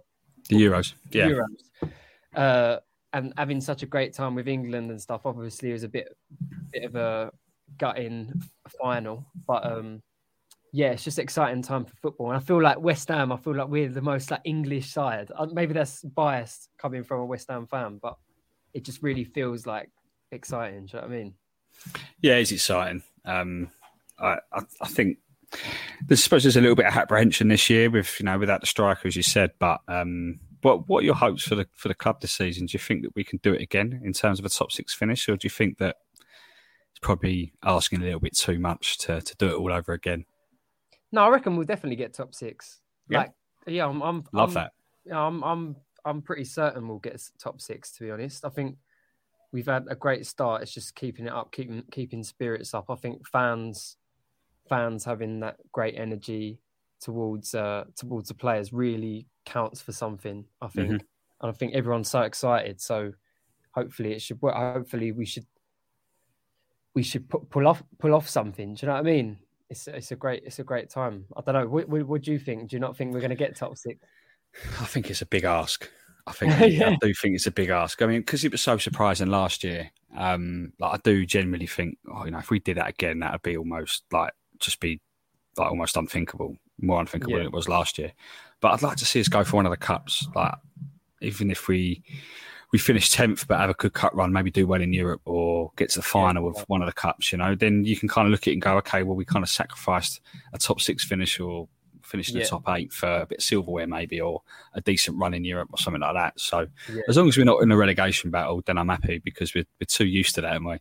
the 0.49 0.57
Euros, 0.57 0.95
yeah, 1.11 1.29
Euros, 1.29 1.91
uh, 2.35 2.79
and 3.13 3.33
having 3.37 3.61
such 3.61 3.83
a 3.83 3.87
great 3.87 4.15
time 4.15 4.35
with 4.35 4.49
England 4.49 4.91
and 4.91 5.01
stuff. 5.01 5.23
Obviously, 5.25 5.71
it 5.71 5.75
was 5.75 5.85
a 5.85 5.89
bit 5.89 6.17
bit 6.73 6.85
of 6.85 6.97
a 6.97 7.33
gutting 7.79 8.33
final, 8.81 9.27
but 9.47 9.65
um, 9.65 10.03
yeah, 10.73 10.93
it's 10.93 11.05
just 11.05 11.19
exciting 11.19 11.63
time 11.63 11.85
for 11.85 11.95
football. 11.97 12.31
And 12.31 12.37
I 12.37 12.41
feel 12.41 12.61
like 12.61 12.81
West 12.81 13.09
Ham, 13.09 13.33
I 13.33 13.37
feel 13.37 13.55
like 13.55 13.69
we're 13.69 13.89
the 13.89 14.01
most 14.01 14.31
like 14.31 14.41
English 14.45 14.91
side. 14.91 15.31
Uh, 15.37 15.47
maybe 15.53 15.75
that's 15.75 16.03
biased 16.03 16.71
coming 16.79 17.05
from 17.05 17.21
a 17.21 17.27
West 17.27 17.49
Ham 17.51 17.67
fan, 17.67 17.99
but 18.01 18.17
it 18.75 18.85
just 18.85 19.03
really 19.03 19.25
feels 19.25 19.67
like 19.67 19.91
exciting. 20.31 20.87
Do 20.87 20.97
you 20.97 21.03
know 21.03 21.09
what 21.09 21.15
I 21.15 21.19
mean? 21.19 21.35
Yeah, 22.21 22.37
it's 22.37 22.53
exciting. 22.53 23.03
Um, 23.25 23.71
I, 24.19 24.37
I, 24.53 24.63
I 24.81 24.89
think 24.89 25.19
I 26.11 26.15
suppose 26.15 26.43
there's 26.45 26.57
a 26.57 26.61
little 26.61 26.77
bit 26.77 26.87
of 26.87 26.95
apprehension 26.95 27.49
this 27.49 27.69
year 27.69 27.91
with 27.91 28.19
you 28.19 28.27
know 28.27 28.39
without 28.39 28.61
the 28.61 28.67
striker 28.67 29.09
as 29.09 29.17
you 29.17 29.23
said, 29.23 29.53
but 29.59 29.81
um, 29.89 30.41
what 30.63 30.89
what 30.89 31.03
are 31.03 31.07
your 31.07 31.15
hopes 31.15 31.45
for 31.45 31.55
the 31.55 31.67
for 31.75 31.89
the 31.89 31.95
club 31.95 32.21
this 32.21 32.33
season? 32.33 32.67
Do 32.67 32.75
you 32.75 32.79
think 32.79 33.03
that 33.03 33.15
we 33.15 33.25
can 33.25 33.39
do 33.43 33.53
it 33.53 33.63
again 33.63 34.01
in 34.05 34.13
terms 34.13 34.39
of 34.39 34.45
a 34.45 34.49
top 34.49 34.73
six 34.73 34.95
finish, 34.95 35.29
or 35.29 35.37
do 35.37 35.47
you 35.47 35.51
think 35.51 35.79
that 35.79 35.97
it's 36.91 37.01
probably 37.01 37.53
asking 37.65 38.01
a 38.03 38.05
little 38.05 38.21
bit 38.21 38.37
too 38.37 38.59
much 38.59 38.99
to 38.99 39.21
to 39.21 39.37
do 39.37 39.49
it 39.49 39.55
all 39.55 39.73
over 39.73 39.93
again. 39.93 40.25
No, 41.11 41.23
I 41.23 41.29
reckon 41.29 41.57
we'll 41.57 41.67
definitely 41.67 41.97
get 41.97 42.15
top 42.15 42.35
six. 42.35 42.81
Yeah. 43.09 43.19
Like, 43.19 43.33
yeah, 43.67 43.87
I'm, 43.87 44.01
I'm 44.03 44.25
Love 44.33 44.51
I'm, 44.51 44.55
that. 44.55 44.73
Yeah, 45.05 45.21
I'm, 45.21 45.43
I'm, 45.45 45.77
I'm 46.05 46.23
pretty 46.23 46.45
certain 46.45 46.89
we'll 46.89 46.99
get 46.99 47.23
top 47.39 47.61
six. 47.61 47.93
To 47.93 48.05
be 48.05 48.11
honest, 48.11 48.45
I 48.45 48.49
think 48.49 48.77
we've 49.53 49.67
had 49.67 49.87
a 49.89 49.95
great 49.95 50.27
start. 50.27 50.63
It's 50.63 50.73
just 50.73 50.95
keeping 50.95 51.27
it 51.27 51.33
up, 51.33 51.53
keeping 51.53 51.83
keeping 51.91 52.23
spirits 52.25 52.75
up. 52.75 52.87
I 52.91 52.97
think 52.97 53.27
fans, 53.29 53.97
fans 54.69 55.05
having 55.05 55.41
that 55.41 55.57
great 55.73 55.95
energy 55.97 56.59
towards 57.01 57.55
uh 57.55 57.85
towards 57.97 58.29
the 58.29 58.35
players 58.35 58.73
really 58.73 59.27
counts 59.45 59.81
for 59.83 59.93
something. 59.93 60.45
I 60.61 60.69
think, 60.69 60.91
Mhm. 60.91 61.01
and 61.41 61.51
I 61.51 61.53
think 61.53 61.75
everyone's 61.75 62.11
so 62.11 62.23
excited. 62.23 62.81
So 62.81 63.13
hopefully 63.73 64.13
it 64.13 64.23
should 64.23 64.41
work. 64.43 64.55
Hopefully 64.55 65.13
we 65.13 65.25
should 65.27 65.47
we 66.95 67.03
should 67.03 67.29
pu- 67.29 67.47
pull 67.51 67.67
off 67.67 67.83
pull 67.99 68.15
off 68.15 68.29
something. 68.29 68.75
Do 68.75 68.85
you 68.85 68.89
know 68.89 68.95
what 68.95 69.01
I 69.01 69.03
mean? 69.11 69.39
It's 69.71 69.89
it's 69.89 70.13
a 70.13 70.17
great 70.17 70.43
it's 70.45 70.59
a 70.59 70.65
great 70.65 70.91
time. 70.91 71.27
I 71.37 71.41
don't 71.41 71.55
know. 71.55 71.67
What, 71.67 71.89
what, 71.89 72.07
what 72.07 72.23
do 72.23 72.33
you 72.33 72.39
think? 72.39 72.69
Do 72.71 72.77
you 72.77 72.81
not 72.81 72.97
think 72.97 73.13
we're 73.15 73.21
going 73.21 73.31
to 73.31 73.37
get 73.37 73.57
top 73.57 73.77
six? 73.77 73.99
I 74.81 74.85
think 74.85 75.11
it's 75.11 75.23
a 75.23 75.27
big 75.27 75.45
ask. 75.45 75.89
I 76.27 76.33
think 76.33 76.53
Yeah. 76.73 76.91
I 76.91 76.97
do 77.01 77.13
think 77.15 77.35
it's 77.35 77.47
a 77.47 77.51
big 77.53 77.71
ask. 77.71 78.01
I 78.03 78.07
mean, 78.07 78.21
because 78.21 78.45
it 78.45 78.53
was 78.53 78.63
so 78.63 78.79
surprising 78.79 79.29
last 79.29 79.65
year. 79.65 79.91
Um, 80.17 80.73
like 80.79 80.95
I 80.95 81.01
do 81.03 81.25
genuinely 81.25 81.67
think, 81.67 81.99
oh, 82.13 82.25
you 82.25 82.31
know, 82.31 82.39
if 82.39 82.51
we 82.51 82.59
did 82.59 82.77
that 82.77 82.89
again, 82.89 83.21
that 83.21 83.33
would 83.33 83.43
be 83.43 83.57
almost 83.57 84.05
like 84.13 84.33
just 84.59 84.79
be 84.81 85.01
like 85.57 85.71
almost 85.71 85.97
unthinkable, 85.97 86.57
more 86.81 87.01
unthinkable 87.01 87.33
Yeah. 87.33 87.39
than 87.39 87.47
it 87.47 87.53
was 87.53 87.69
last 87.69 87.99
year. 87.99 88.13
But 88.61 88.73
I'd 88.73 88.83
like 88.83 88.99
to 88.99 89.05
see 89.07 89.21
us 89.21 89.29
go 89.29 89.43
for 89.43 89.57
one 89.57 89.67
of 89.67 89.71
the 89.71 89.77
cups. 89.77 90.27
Like 90.35 90.55
even 91.23 91.51
if 91.51 91.67
we 91.67 92.03
we 92.73 92.79
finish 92.79 93.11
tenth, 93.11 93.47
but 93.49 93.59
have 93.61 93.69
a 93.71 93.75
good 93.75 93.93
cup 93.93 94.15
run, 94.15 94.33
maybe 94.33 94.51
do 94.51 94.67
well 94.67 94.81
in 94.81 94.93
Europe 94.95 95.21
or 95.27 95.73
get 95.77 95.91
to 95.91 95.99
the 95.99 96.03
final 96.03 96.49
of 96.49 96.57
one 96.69 96.81
of 96.81 96.87
the 96.87 96.93
cups. 96.93 97.31
You 97.33 97.39
know, 97.39 97.55
then 97.55 97.85
you 97.85 97.97
can 97.97 98.09
kind 98.09 98.27
of 98.27 98.33
look 98.33 98.43
at 98.45 98.49
it 98.49 98.53
and 98.55 98.63
go, 98.63 98.77
okay, 98.79 99.03
well, 99.03 99.17
we 99.17 99.25
kind 99.27 99.43
of 99.43 99.49
sacrificed 99.51 100.21
a 100.55 100.59
top 100.59 100.81
six 100.81 101.05
finish 101.05 101.39
or 101.39 101.69
finish 102.13 102.29
in 102.29 102.35
the 102.35 102.41
Yeah. 102.41 102.47
top 102.47 102.69
eight 102.69 102.93
for 102.93 103.09
a 103.23 103.27
bit 103.27 103.39
of 103.39 103.45
silverware, 103.45 103.87
maybe, 103.89 104.21
or 104.21 104.43
a 104.75 104.81
decent 104.81 105.19
run 105.19 105.35
in 105.35 105.45
Europe 105.45 105.71
or 105.73 105.79
something 105.79 106.01
like 106.01 106.15
that. 106.15 106.39
So 106.39 106.69
Yeah. 106.93 107.03
as 107.09 107.17
long 107.17 107.29
as 107.29 107.37
we're 107.37 107.45
not 107.45 107.63
in 107.63 107.73
a 107.73 107.77
relegation 107.77 108.31
battle, 108.31 108.63
then 108.65 108.79
I'm 108.79 108.89
happy 108.89 109.19
because 109.19 109.55
we're, 109.55 109.67
we're 109.81 109.87
too 109.87 110.07
used 110.07 110.35
to 110.37 110.41
that, 110.43 110.53
aren't 110.53 110.67
we? 110.67 110.79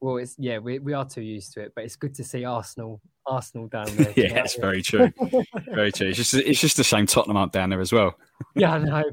Well, 0.00 0.18
it's 0.18 0.34
yeah, 0.38 0.58
we 0.58 0.78
we 0.80 0.92
are 0.92 1.06
too 1.08 1.22
used 1.22 1.54
to 1.54 1.62
it, 1.62 1.72
but 1.74 1.84
it's 1.84 1.96
good 1.96 2.14
to 2.16 2.24
see 2.24 2.44
Arsenal 2.44 3.00
Arsenal 3.26 3.68
down 3.68 3.86
there. 3.96 4.12
yeah, 4.16 4.42
it's 4.44 4.56
very 4.56 4.82
true. 4.82 5.10
very 5.72 5.90
true. 5.92 6.08
It's 6.08 6.18
just 6.18 6.34
it's 6.34 6.60
just 6.60 6.76
the 6.76 6.84
same 6.84 7.06
Tottenham 7.06 7.38
up 7.38 7.52
down 7.52 7.70
there 7.70 7.80
as 7.80 7.90
well. 7.90 8.18
yeah, 8.54 8.74
I 8.74 8.78
know. 8.78 9.04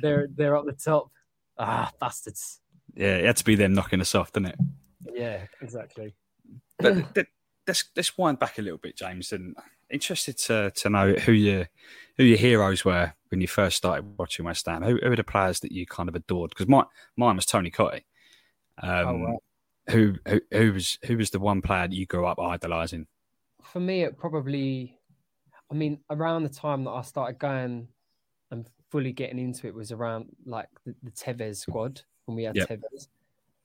They're 0.00 0.28
they're 0.36 0.56
up 0.56 0.64
the 0.66 0.72
top. 0.72 1.10
Ah, 1.58 1.90
bastards. 1.98 2.60
Yeah, 2.94 3.16
it 3.16 3.24
had 3.24 3.36
to 3.38 3.44
be 3.44 3.56
them 3.56 3.72
knocking 3.72 4.00
us 4.00 4.14
off, 4.14 4.30
didn't 4.32 4.50
it? 4.50 4.58
Yeah, 5.14 5.46
exactly. 5.60 6.14
But 6.78 7.28
let's 7.66 7.84
let's 7.96 8.16
wind 8.16 8.38
back 8.38 8.58
a 8.58 8.62
little 8.62 8.78
bit, 8.78 8.96
James, 8.96 9.32
and 9.32 9.56
interested 9.90 10.36
to 10.38 10.70
to 10.72 10.90
know 10.90 11.12
who 11.14 11.32
your 11.32 11.68
who 12.16 12.24
your 12.24 12.38
heroes 12.38 12.84
were 12.84 13.12
when 13.28 13.40
you 13.40 13.46
first 13.48 13.76
started 13.76 14.04
watching 14.18 14.44
West 14.44 14.66
Ham. 14.66 14.82
Who, 14.82 14.98
who 15.02 15.10
were 15.10 15.16
the 15.16 15.24
players 15.24 15.60
that 15.60 15.72
you 15.72 15.86
kind 15.86 16.08
of 16.08 16.14
adored? 16.14 16.50
Because 16.50 16.68
my 16.68 16.84
mine 17.16 17.36
was 17.36 17.46
Tony 17.46 17.70
Cottee. 17.70 18.04
Um, 18.82 19.06
Oh, 19.06 19.16
wow. 19.18 19.38
who, 19.90 20.14
who 20.26 20.40
who 20.50 20.72
was 20.72 20.98
who 21.04 21.16
was 21.16 21.30
the 21.30 21.38
one 21.40 21.62
player 21.62 21.88
that 21.88 21.94
you 21.96 22.06
grew 22.06 22.26
up 22.26 22.38
idolising? 22.38 23.06
For 23.62 23.80
me, 23.80 24.02
it 24.02 24.16
probably. 24.18 24.98
I 25.70 25.74
mean, 25.74 25.98
around 26.10 26.44
the 26.44 26.48
time 26.48 26.84
that 26.84 26.92
I 26.92 27.02
started 27.02 27.40
going 27.40 27.88
and 28.52 28.68
fully 28.90 29.10
getting 29.12 29.40
into 29.40 29.66
it 29.66 29.74
was 29.74 29.90
around 29.90 30.26
like 30.44 30.68
the, 30.84 30.94
the 31.02 31.10
Tevez 31.10 31.56
squad 31.56 32.02
when 32.26 32.36
we 32.36 32.44
had 32.44 32.54
Yep. 32.54 32.68
Tevez. 32.68 33.08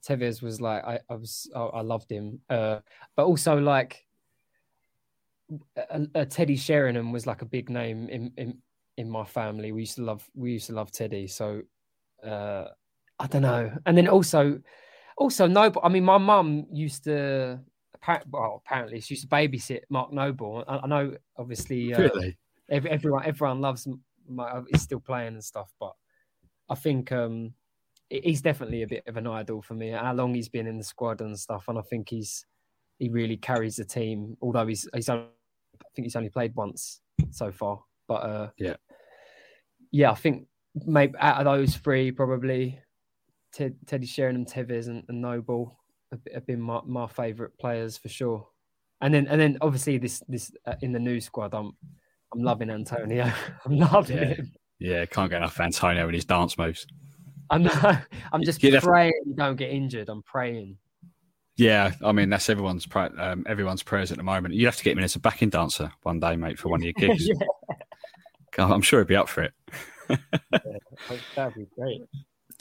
Tevez 0.04 0.42
was 0.42 0.60
like 0.60 0.84
I, 0.84 1.00
I 1.10 1.14
was 1.14 1.48
I, 1.56 1.60
I 1.60 1.82
loved 1.82 2.12
him, 2.12 2.40
uh, 2.50 2.80
but 3.16 3.26
also 3.28 3.60
like 3.60 4.04
uh, 5.78 6.00
uh, 6.16 6.26
Teddy 6.26 6.56
Sheringham 6.56 7.12
was 7.12 7.26
like 7.28 7.42
a 7.42 7.46
big 7.46 7.70
name 7.70 8.10
in, 8.10 8.32
in 8.38 8.58
in 8.98 9.10
my 9.10 9.24
family. 9.24 9.72
We 9.72 9.82
used 9.82 9.96
to 9.96 10.04
love 10.04 10.28
we 10.36 10.52
used 10.54 10.68
to 10.68 10.74
love 10.74 10.92
Teddy, 10.92 11.28
so 11.28 11.62
uh, 12.26 12.66
I 13.20 13.28
don't 13.28 13.42
know. 13.42 13.72
And 13.86 13.98
then 13.98 14.08
also 14.08 14.62
also 15.18 15.48
Noble. 15.48 15.82
I 15.84 15.90
mean, 15.90 16.04
my 16.04 16.18
mum 16.18 16.68
used 16.72 17.04
to 17.06 17.60
well 18.32 18.64
apparently 18.66 19.00
she 19.00 19.14
used 19.14 19.30
to 19.30 19.36
babysit 19.36 19.82
Mark 19.90 20.12
Noble. 20.12 20.64
I, 20.68 20.78
I 20.78 20.88
know 20.88 21.16
obviously 21.38 21.94
uh, 21.94 22.10
ev- 22.70 22.86
everyone 22.86 23.26
everyone 23.26 23.62
loves. 23.62 23.88
My, 24.28 24.62
he's 24.70 24.82
still 24.82 25.00
playing 25.00 25.34
and 25.34 25.44
stuff, 25.44 25.72
but 25.80 25.94
I 26.70 26.76
think 26.76 27.12
um, 27.12 27.54
he's 28.10 28.42
definitely 28.42 28.84
a 28.84 28.88
bit 28.88 29.04
of 29.08 29.18
an 29.18 29.28
idol 29.28 29.62
for 29.62 29.74
me. 29.74 29.90
How 29.90 30.14
long 30.14 30.34
he's 30.34 30.50
been 30.50 30.68
in 30.68 30.78
the 30.78 30.84
squad 30.84 31.22
and 31.22 31.38
stuff, 31.38 31.66
and 31.68 31.78
I 31.78 31.82
think 31.82 32.10
he's 32.10 32.46
he 32.98 33.10
really 33.10 33.38
carries 33.38 33.76
the 33.76 33.86
team. 33.86 34.38
Although 34.42 34.68
he's 34.68 34.88
he's 34.94 35.10
only, 35.10 35.28
I 35.82 35.90
think 35.96 36.06
he's 36.06 36.16
only 36.16 36.30
played 36.30 36.56
once 36.56 37.02
so 37.32 37.52
far, 37.52 37.84
but 38.08 38.24
uh, 38.24 38.50
Yeah. 38.58 38.76
yeah, 39.92 40.12
I 40.12 40.16
think 40.16 40.48
maybe 40.86 41.14
out 41.20 41.40
of 41.40 41.46
those 41.46 41.76
three, 41.76 42.12
probably 42.12 42.80
Ted, 43.52 43.76
Teddy 43.86 44.06
Sheringham, 44.08 44.46
Tevez, 44.46 44.88
and, 44.88 45.04
and 45.10 45.22
Noble 45.22 45.78
have, 46.12 46.22
have 46.34 46.46
been 46.48 46.62
my, 46.62 46.80
my 46.86 47.08
favourite 47.08 47.58
players 47.60 47.98
for 47.98 48.10
sure. 48.10 48.48
And 49.02 49.14
then 49.14 49.28
and 49.28 49.42
then 49.42 49.58
obviously 49.62 49.98
this 49.98 50.22
this 50.28 50.52
uh, 50.68 50.76
in 50.82 50.92
the 50.92 51.00
new 51.00 51.20
squad, 51.20 51.54
I'm 51.56 51.72
I'm 52.34 52.42
loving 52.44 52.70
Antonio. 52.70 53.32
I'm 53.66 53.78
loving 53.78 54.18
Yeah. 54.18 54.26
him. 54.36 54.52
Yeah, 54.80 55.06
can't 55.06 55.30
get 55.30 55.38
enough 55.38 55.60
Antonio 55.60 56.06
and 56.06 56.16
his 56.16 56.26
dance 56.26 56.58
moves. 56.58 56.86
I'm 57.50 57.68
I'm 58.32 58.44
just 58.44 58.62
that's- 58.62 58.84
praying 58.84 59.14
he 59.26 59.34
don't 59.34 59.56
get 59.58 59.72
injured. 59.72 60.08
I'm 60.10 60.22
praying. 60.24 60.78
Yeah, 61.62 61.92
I 62.04 62.12
mean 62.12 62.32
that's 62.32 62.50
everyone's 62.50 62.88
pra- 62.88 63.14
um, 63.20 63.46
everyone's 63.48 63.84
prayers 63.84 64.12
at 64.12 64.18
the 64.18 64.24
moment. 64.24 64.56
You 64.56 64.66
have 64.66 64.78
to 64.78 64.84
get 64.84 64.94
him 64.94 64.98
in 64.98 65.04
as 65.04 65.16
a 65.16 65.20
backing 65.20 65.52
dancer 65.52 65.92
one 66.02 66.20
day, 66.20 66.36
mate, 66.36 66.58
for 66.58 66.70
one 66.70 66.80
of 66.80 66.84
your 66.84 66.94
gigs. 66.98 67.28
yeah, 67.28 68.66
I'm 68.66 68.82
sure 68.82 69.00
he'd 69.00 69.08
be 69.08 69.16
up 69.16 69.30
for 69.30 69.44
it. 69.44 69.54
that'd 71.36 71.54
be 71.54 71.68
great. 71.78 72.02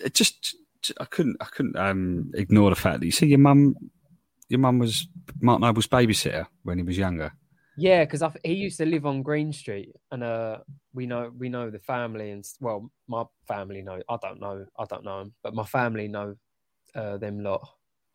It 0.04 0.12
just, 0.12 0.54
I 0.98 1.06
couldn't, 1.06 1.38
I 1.40 1.46
couldn't 1.46 1.76
um, 1.76 2.30
ignore 2.34 2.68
the 2.68 2.76
fact 2.76 3.00
that 3.00 3.06
you 3.06 3.12
see 3.12 3.28
your 3.28 3.38
mum, 3.38 3.74
your 4.50 4.60
mum 4.60 4.78
was 4.78 5.08
Mark 5.40 5.62
Noble's 5.62 5.86
babysitter 5.86 6.46
when 6.64 6.76
he 6.76 6.84
was 6.84 6.98
younger. 6.98 7.32
Yeah, 7.78 8.04
because 8.04 8.22
he 8.44 8.52
used 8.52 8.76
to 8.78 8.84
live 8.84 9.06
on 9.06 9.22
Green 9.22 9.54
Street, 9.54 9.94
and 10.10 10.22
uh, 10.22 10.58
we 10.92 11.06
know 11.06 11.32
we 11.38 11.48
know 11.48 11.70
the 11.70 11.78
family, 11.78 12.32
and 12.32 12.44
well, 12.60 12.90
my 13.08 13.24
family 13.48 13.80
know. 13.80 14.02
I 14.10 14.18
don't 14.20 14.40
know, 14.40 14.66
I 14.78 14.84
don't 14.84 15.04
know 15.04 15.22
him, 15.22 15.34
but 15.42 15.54
my 15.54 15.64
family 15.64 16.06
know 16.06 16.34
uh, 16.94 17.16
them 17.16 17.42
lot. 17.42 17.66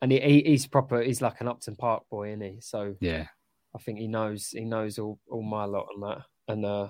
And 0.02 0.12
he, 0.12 0.20
he, 0.20 0.42
he's 0.42 0.66
proper. 0.66 1.00
He's 1.02 1.22
like 1.22 1.40
an 1.40 1.48
Upton 1.48 1.76
Park 1.76 2.04
boy, 2.10 2.28
isn't 2.28 2.42
he? 2.42 2.58
So 2.60 2.96
Yeah, 3.00 3.26
I 3.74 3.78
think 3.78 3.98
he 3.98 4.08
knows 4.08 4.48
he 4.48 4.64
knows 4.64 4.98
all, 4.98 5.18
all 5.30 5.42
my 5.42 5.64
lot 5.64 5.88
and 5.94 6.02
that. 6.02 6.22
And 6.48 6.64
uh, 6.64 6.88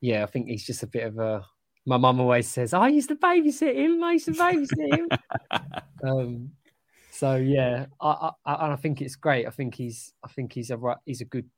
yeah, 0.00 0.22
I 0.22 0.26
think 0.26 0.48
he's 0.48 0.66
just 0.66 0.82
a 0.82 0.88
bit 0.88 1.04
of 1.04 1.18
a. 1.18 1.44
My 1.86 1.96
mum 1.96 2.20
always 2.20 2.48
says, 2.48 2.72
"I 2.72 2.88
used 2.88 3.08
to 3.08 3.16
babysit 3.16 3.74
him. 3.74 4.02
I 4.02 4.12
used 4.12 4.26
to 4.26 4.32
babysit 4.32 4.98
him." 4.98 5.08
um, 6.08 6.50
so 7.10 7.36
yeah, 7.36 7.86
I, 8.00 8.30
I 8.44 8.72
I 8.72 8.76
think 8.76 9.00
it's 9.00 9.16
great. 9.16 9.46
I 9.46 9.50
think 9.50 9.74
he's 9.74 10.12
I 10.24 10.28
think 10.28 10.52
he's 10.52 10.70
a 10.70 10.76
right- 10.76 10.96
he's 11.04 11.20
a 11.20 11.24
good 11.24 11.48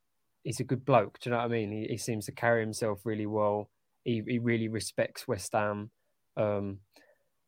he's 0.44 0.60
a 0.60 0.64
good 0.64 0.84
bloke. 0.84 1.18
Do 1.20 1.28
you 1.28 1.32
know 1.32 1.38
what 1.38 1.46
I 1.46 1.48
mean? 1.48 1.72
He, 1.72 1.88
he 1.88 1.96
seems 1.96 2.26
to 2.26 2.32
carry 2.32 2.60
himself 2.60 3.00
really 3.04 3.26
well. 3.26 3.70
He 4.04 4.22
he 4.26 4.38
really 4.38 4.68
respects 4.68 5.26
West 5.26 5.52
Ham, 5.52 5.90
um, 6.36 6.78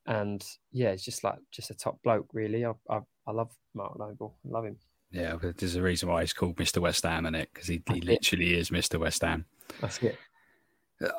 and 0.06 0.44
yeah, 0.72 0.88
it's 0.88 1.04
just 1.04 1.22
like 1.22 1.38
just 1.52 1.70
a 1.70 1.74
top 1.74 2.02
bloke. 2.02 2.28
Really, 2.32 2.64
I 2.64 2.72
I, 2.90 3.00
I 3.28 3.32
love 3.32 3.50
Mark 3.74 3.98
Noble. 3.98 4.34
I 4.44 4.50
love 4.50 4.64
him. 4.64 4.76
yeah. 5.12 5.36
But 5.40 5.58
there's 5.58 5.76
a 5.76 5.82
reason 5.82 6.08
why 6.08 6.22
he's 6.22 6.32
called 6.32 6.56
Mr. 6.56 6.78
West 6.78 7.04
Ham, 7.04 7.26
in 7.26 7.34
it? 7.34 7.50
Because 7.52 7.68
he, 7.68 7.82
he 7.92 8.00
literally 8.00 8.54
is 8.54 8.70
Mr. 8.70 8.98
West 8.98 9.20
Ham. 9.22 9.44
That's 9.80 10.02
it. 10.02 10.16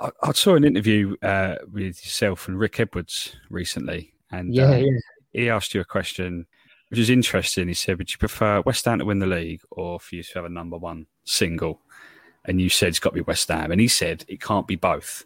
I, 0.02 0.10
I 0.24 0.32
saw 0.34 0.56
an 0.56 0.64
interview 0.66 1.16
uh, 1.22 1.56
with 1.72 2.04
yourself 2.04 2.48
and 2.48 2.60
Rick 2.60 2.80
Edwards 2.80 3.36
recently, 3.50 4.14
and 4.32 4.54
Yeah, 4.54 4.72
uh, 4.72 4.76
yeah. 4.78 4.98
he 5.32 5.50
asked 5.50 5.74
you 5.74 5.82
a 5.82 5.86
question 5.86 6.48
which 6.90 7.00
is 7.00 7.12
interesting. 7.12 7.68
He 7.68 7.76
said, 7.76 8.00
"Would 8.00 8.12
you 8.12 8.18
prefer 8.18 8.62
West 8.62 8.84
Ham 8.86 8.98
to 9.00 9.06
win 9.06 9.20
the 9.20 9.28
league, 9.28 9.62
or 9.70 10.00
for 10.00 10.16
you 10.16 10.24
to 10.24 10.34
have 10.34 10.46
a 10.46 10.50
number 10.50 10.78
one 10.78 11.06
single?" 11.24 11.80
And 12.46 12.60
you 12.60 12.68
said 12.70 12.90
it's 12.90 13.00
got 13.00 13.12
to 13.12 13.16
be 13.16 13.22
West 13.22 13.48
Ham, 13.50 13.72
and 13.72 13.80
he 13.80 13.88
said 13.88 14.26
it 14.28 14.42
can't 14.42 14.66
be 14.68 14.76
both. 14.76 15.24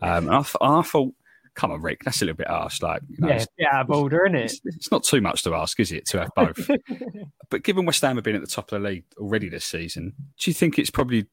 Um, 0.00 0.28
and 0.28 0.36
I, 0.36 0.42
th- 0.42 0.56
I 0.60 0.82
thought, 0.82 1.12
"Come 1.54 1.70
on, 1.70 1.82
Rick, 1.82 2.02
that's 2.04 2.22
a 2.22 2.24
little 2.24 2.36
bit 2.36 2.48
harsh. 2.48 2.82
Like, 2.82 3.02
you 3.08 3.16
know, 3.18 3.28
Yeah, 3.28 3.34
it's, 3.34 3.46
yeah, 3.58 3.82
bolder, 3.82 4.26
isn't 4.26 4.36
it? 4.36 4.44
it's, 4.44 4.60
it's 4.64 4.90
not 4.90 5.04
too 5.04 5.20
much 5.20 5.42
to 5.44 5.54
ask, 5.54 5.78
is 5.80 5.92
it, 5.92 6.06
to 6.06 6.20
have 6.20 6.30
both?" 6.34 6.70
but 7.50 7.62
given 7.62 7.84
West 7.84 8.02
Ham 8.02 8.16
have 8.16 8.24
been 8.24 8.36
at 8.36 8.40
the 8.40 8.46
top 8.46 8.72
of 8.72 8.82
the 8.82 8.88
league 8.88 9.04
already 9.18 9.48
this 9.48 9.64
season, 9.64 10.12
do 10.38 10.50
you 10.50 10.54
think 10.54 10.78
it's 10.78 10.90
probably 10.90 11.26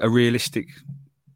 a 0.00 0.08
realistic 0.08 0.68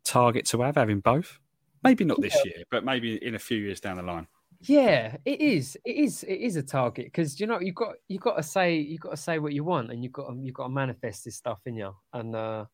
target 0.04 0.46
to 0.46 0.60
have 0.62 0.76
having 0.76 1.00
both? 1.00 1.38
Maybe 1.82 2.04
not 2.04 2.20
this 2.20 2.34
year, 2.44 2.64
but 2.70 2.84
maybe 2.84 3.16
in 3.24 3.34
a 3.34 3.38
few 3.38 3.58
years 3.58 3.80
down 3.80 3.96
the 3.96 4.02
line. 4.02 4.26
Yeah, 4.60 5.16
it 5.26 5.40
is. 5.40 5.76
It 5.84 5.96
is. 5.96 6.22
It 6.22 6.40
is 6.40 6.56
a 6.56 6.62
target 6.62 7.06
because 7.06 7.38
you 7.38 7.46
know 7.46 7.60
you've 7.60 7.74
got 7.74 7.96
you've 8.08 8.22
got 8.22 8.36
to 8.36 8.42
say 8.42 8.76
you've 8.76 9.00
got 9.00 9.10
to 9.10 9.16
say 9.16 9.38
what 9.38 9.52
you 9.52 9.64
want, 9.64 9.90
and 9.90 10.02
you 10.02 10.08
got 10.08 10.28
to, 10.28 10.38
you 10.40 10.52
got 10.52 10.64
to 10.64 10.68
manifest 10.70 11.24
this 11.24 11.36
stuff 11.36 11.60
in 11.66 11.76
you. 11.76 11.94
And 12.14 12.34
uh, 12.34 12.64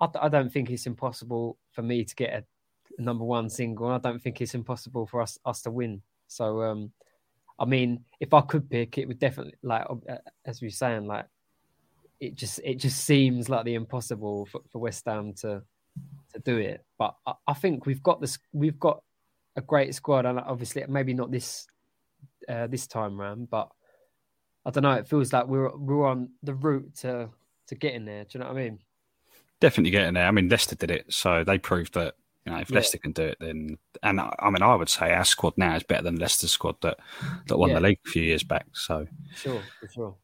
I, 0.00 0.08
I 0.22 0.28
don't 0.28 0.50
think 0.50 0.70
it's 0.70 0.86
impossible 0.86 1.58
for 1.72 1.82
me 1.82 2.04
to 2.04 2.14
get 2.14 2.30
a 2.32 2.44
number 2.98 3.24
one 3.24 3.48
single. 3.48 3.86
and 3.86 3.94
I 3.94 4.10
don't 4.10 4.20
think 4.20 4.40
it's 4.40 4.54
impossible 4.54 5.06
for 5.06 5.20
us 5.22 5.38
us 5.44 5.62
to 5.62 5.70
win. 5.70 6.02
So 6.28 6.62
um, 6.62 6.92
I 7.58 7.64
mean, 7.64 8.04
if 8.20 8.34
I 8.34 8.40
could 8.42 8.68
pick, 8.68 8.98
it 8.98 9.08
would 9.08 9.18
definitely 9.18 9.54
like 9.62 9.86
uh, 9.88 10.16
as 10.44 10.60
we 10.60 10.68
are 10.68 10.70
saying, 10.70 11.06
like 11.06 11.26
it 12.20 12.34
just 12.34 12.60
it 12.64 12.76
just 12.76 13.04
seems 13.04 13.48
like 13.48 13.64
the 13.64 13.74
impossible 13.74 14.46
for, 14.46 14.60
for 14.70 14.78
West 14.78 15.04
Ham 15.06 15.32
to 15.40 15.62
to 16.34 16.38
do 16.40 16.58
it. 16.58 16.84
But 16.98 17.14
I, 17.26 17.34
I, 17.46 17.54
think 17.54 17.86
we've 17.86 18.02
got 18.02 18.20
this. 18.20 18.38
We've 18.52 18.78
got 18.78 19.02
a 19.56 19.60
great 19.60 19.94
squad, 19.94 20.26
and 20.26 20.38
obviously 20.38 20.84
maybe 20.88 21.14
not 21.14 21.30
this 21.30 21.66
uh, 22.48 22.66
this 22.66 22.86
time 22.86 23.18
round, 23.18 23.50
but 23.50 23.68
I 24.64 24.70
don't 24.70 24.82
know. 24.82 24.92
It 24.92 25.08
feels 25.08 25.32
like 25.32 25.46
we're 25.46 25.74
we're 25.76 26.06
on 26.06 26.30
the 26.42 26.54
route 26.54 26.94
to 26.96 27.30
to 27.68 27.74
getting 27.74 28.04
there. 28.04 28.24
Do 28.24 28.30
you 28.32 28.40
know 28.40 28.52
what 28.52 28.58
I 28.58 28.64
mean? 28.64 28.78
Definitely 29.60 29.92
getting 29.92 30.14
there. 30.14 30.26
I 30.26 30.30
mean, 30.30 30.48
Leicester 30.48 30.74
did 30.76 30.90
it, 30.90 31.12
so 31.12 31.42
they 31.42 31.58
proved 31.58 31.94
that 31.94 32.14
you 32.46 32.52
know 32.52 32.58
if 32.58 32.70
yeah. 32.70 32.76
Leicester 32.76 32.98
can 32.98 33.12
do 33.12 33.24
it, 33.24 33.38
then 33.40 33.76
and 34.02 34.20
I 34.20 34.50
mean, 34.50 34.62
I 34.62 34.74
would 34.76 34.88
say 34.88 35.12
our 35.12 35.24
squad 35.24 35.54
now 35.56 35.74
is 35.74 35.82
better 35.82 36.04
than 36.04 36.16
Leicester's 36.16 36.52
squad 36.52 36.76
that 36.82 36.98
that 37.48 37.58
won 37.58 37.70
yeah. 37.70 37.76
the 37.76 37.80
league 37.80 37.98
a 38.06 38.10
few 38.10 38.22
years 38.22 38.44
back. 38.44 38.66
So 38.72 39.06
sure, 39.34 39.60
for 39.80 39.88
sure, 39.88 40.14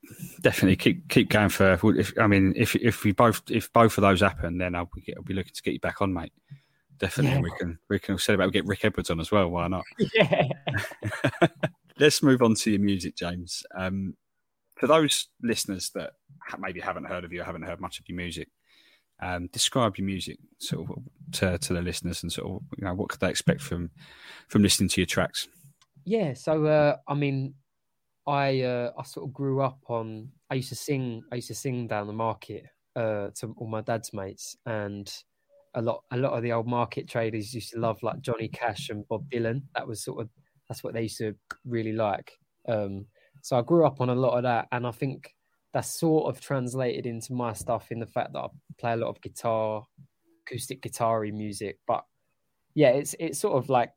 definitely 0.40 0.77
keep 0.77 1.09
keep 1.09 1.28
going 1.28 1.49
for. 1.49 1.73
If 1.99 2.12
I 2.19 2.28
mean, 2.28 2.55
if 2.57 2.77
if 2.77 3.03
we 3.03 3.11
both 3.11 3.43
if 3.51 3.73
both 3.73 3.99
of 3.99 4.03
those 4.03 4.20
happen, 4.20 4.59
then 4.59 4.77
I'll 4.77 4.89
be, 4.94 5.12
I'll 5.16 5.24
be 5.24 5.35
looking 5.35 5.53
to 5.53 5.62
get 5.62 5.74
you 5.74 5.81
back 5.81 6.01
on, 6.01 6.12
mate. 6.15 6.32
Definitely, 6.99 7.36
yeah. 7.36 7.40
we 7.40 7.53
can 7.59 7.78
we 7.90 7.99
can 7.99 8.19
celebrate. 8.19 8.47
We 8.47 8.53
get 8.53 8.66
Rick 8.66 8.85
Edwards 8.85 9.11
on 9.11 9.19
as 9.19 9.32
well. 9.32 9.49
Why 9.49 9.66
not? 9.66 9.85
Yeah. 10.15 10.49
Let's 11.99 12.23
move 12.23 12.43
on 12.43 12.55
to 12.55 12.70
your 12.70 12.81
music, 12.81 13.16
James. 13.16 13.65
Um, 13.74 14.16
for 14.77 14.86
those 14.86 15.28
listeners 15.43 15.90
that 15.94 16.15
maybe 16.59 16.81
haven't 16.81 17.05
heard 17.05 17.24
of 17.24 17.32
you, 17.32 17.43
haven't 17.43 17.62
heard 17.62 17.81
much 17.81 18.01
of 18.01 18.09
your 18.09 18.16
music, 18.16 18.49
um, 19.23 19.49
describe 19.53 19.97
your 19.97 20.07
music 20.07 20.39
sort 20.59 20.90
of 20.90 20.99
to, 21.32 21.57
to 21.57 21.73
the 21.73 21.81
listeners 21.81 22.23
and 22.23 22.32
sort 22.32 22.51
of 22.51 22.62
you 22.77 22.85
know 22.85 22.94
what 22.94 23.09
could 23.09 23.20
they 23.20 23.31
expect 23.31 23.62
from 23.62 23.90
from 24.49 24.62
listening 24.62 24.89
to 24.90 25.01
your 25.01 25.07
tracks. 25.07 25.49
Yeah, 26.05 26.35
so 26.35 26.66
uh, 26.66 26.97
I 27.07 27.15
mean, 27.15 27.55
I 28.27 28.62
uh, 28.62 28.90
I 28.99 29.05
sort 29.05 29.28
of 29.28 29.32
grew 29.32 29.61
up 29.61 29.78
on. 29.89 30.28
I 30.51 30.57
used 30.57 30.70
to 30.70 30.74
sing. 30.74 31.23
I 31.31 31.36
used 31.36 31.49
to 31.49 31.55
sing 31.55 31.86
down 31.86 32.09
the 32.09 32.12
market 32.12 32.65
uh, 32.97 33.28
to 33.36 33.55
all 33.57 33.69
my 33.69 33.81
dad's 33.81 34.12
mates, 34.12 34.57
and 34.66 35.12
a 35.74 35.81
lot 35.81 36.03
a 36.11 36.16
lot 36.16 36.32
of 36.32 36.43
the 36.43 36.53
old 36.53 36.66
market 36.66 37.09
traders 37.09 37.55
used 37.55 37.73
to 37.73 37.78
love 37.78 38.03
like 38.03 38.20
Johnny 38.20 38.49
Cash 38.49 38.90
and 38.90 39.07
Bob 39.09 39.24
Dylan. 39.31 39.62
That 39.77 39.86
was 39.86 40.03
sort 40.03 40.20
of 40.20 40.28
that's 40.69 40.82
what 40.82 40.94
they 40.94 41.03
used 41.03 41.19
to 41.19 41.35
really 41.65 41.93
like. 41.93 42.32
Um, 42.69 43.07
so 43.43 43.57
I 43.57 43.62
grew 43.62 43.86
up 43.86 44.01
on 44.01 44.11
a 44.11 44.15
lot 44.15 44.36
of 44.36 44.43
that, 44.43 44.66
and 44.73 44.86
I 44.86 44.90
think 44.90 45.32
that's 45.73 45.99
sort 45.99 46.28
of 46.28 46.40
translated 46.40 47.07
into 47.07 47.32
my 47.32 47.53
stuff 47.53 47.90
in 47.90 47.99
the 47.99 48.07
fact 48.07 48.32
that 48.32 48.40
I 48.40 48.49
play 48.78 48.93
a 48.93 48.97
lot 48.97 49.09
of 49.09 49.20
guitar, 49.20 49.86
acoustic 50.47 50.82
guitar 50.82 51.23
music. 51.23 51.78
But 51.86 52.05
yeah, 52.74 52.90
it's 52.90 53.15
it's 53.19 53.39
sort 53.39 53.57
of 53.57 53.69
like 53.69 53.93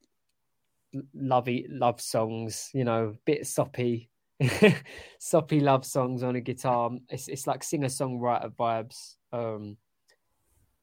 lovey 1.14 1.66
love 1.68 2.00
songs, 2.00 2.70
you 2.72 2.84
know, 2.84 3.08
a 3.08 3.18
bit 3.26 3.46
soppy, 3.46 4.10
soppy 5.18 5.60
love 5.60 5.84
songs 5.84 6.22
on 6.22 6.36
a 6.36 6.40
guitar. 6.40 6.90
It's 7.10 7.28
it's 7.28 7.46
like 7.46 7.62
singer 7.62 7.88
songwriter 7.88 8.50
vibes. 8.54 9.16
Um, 9.32 9.76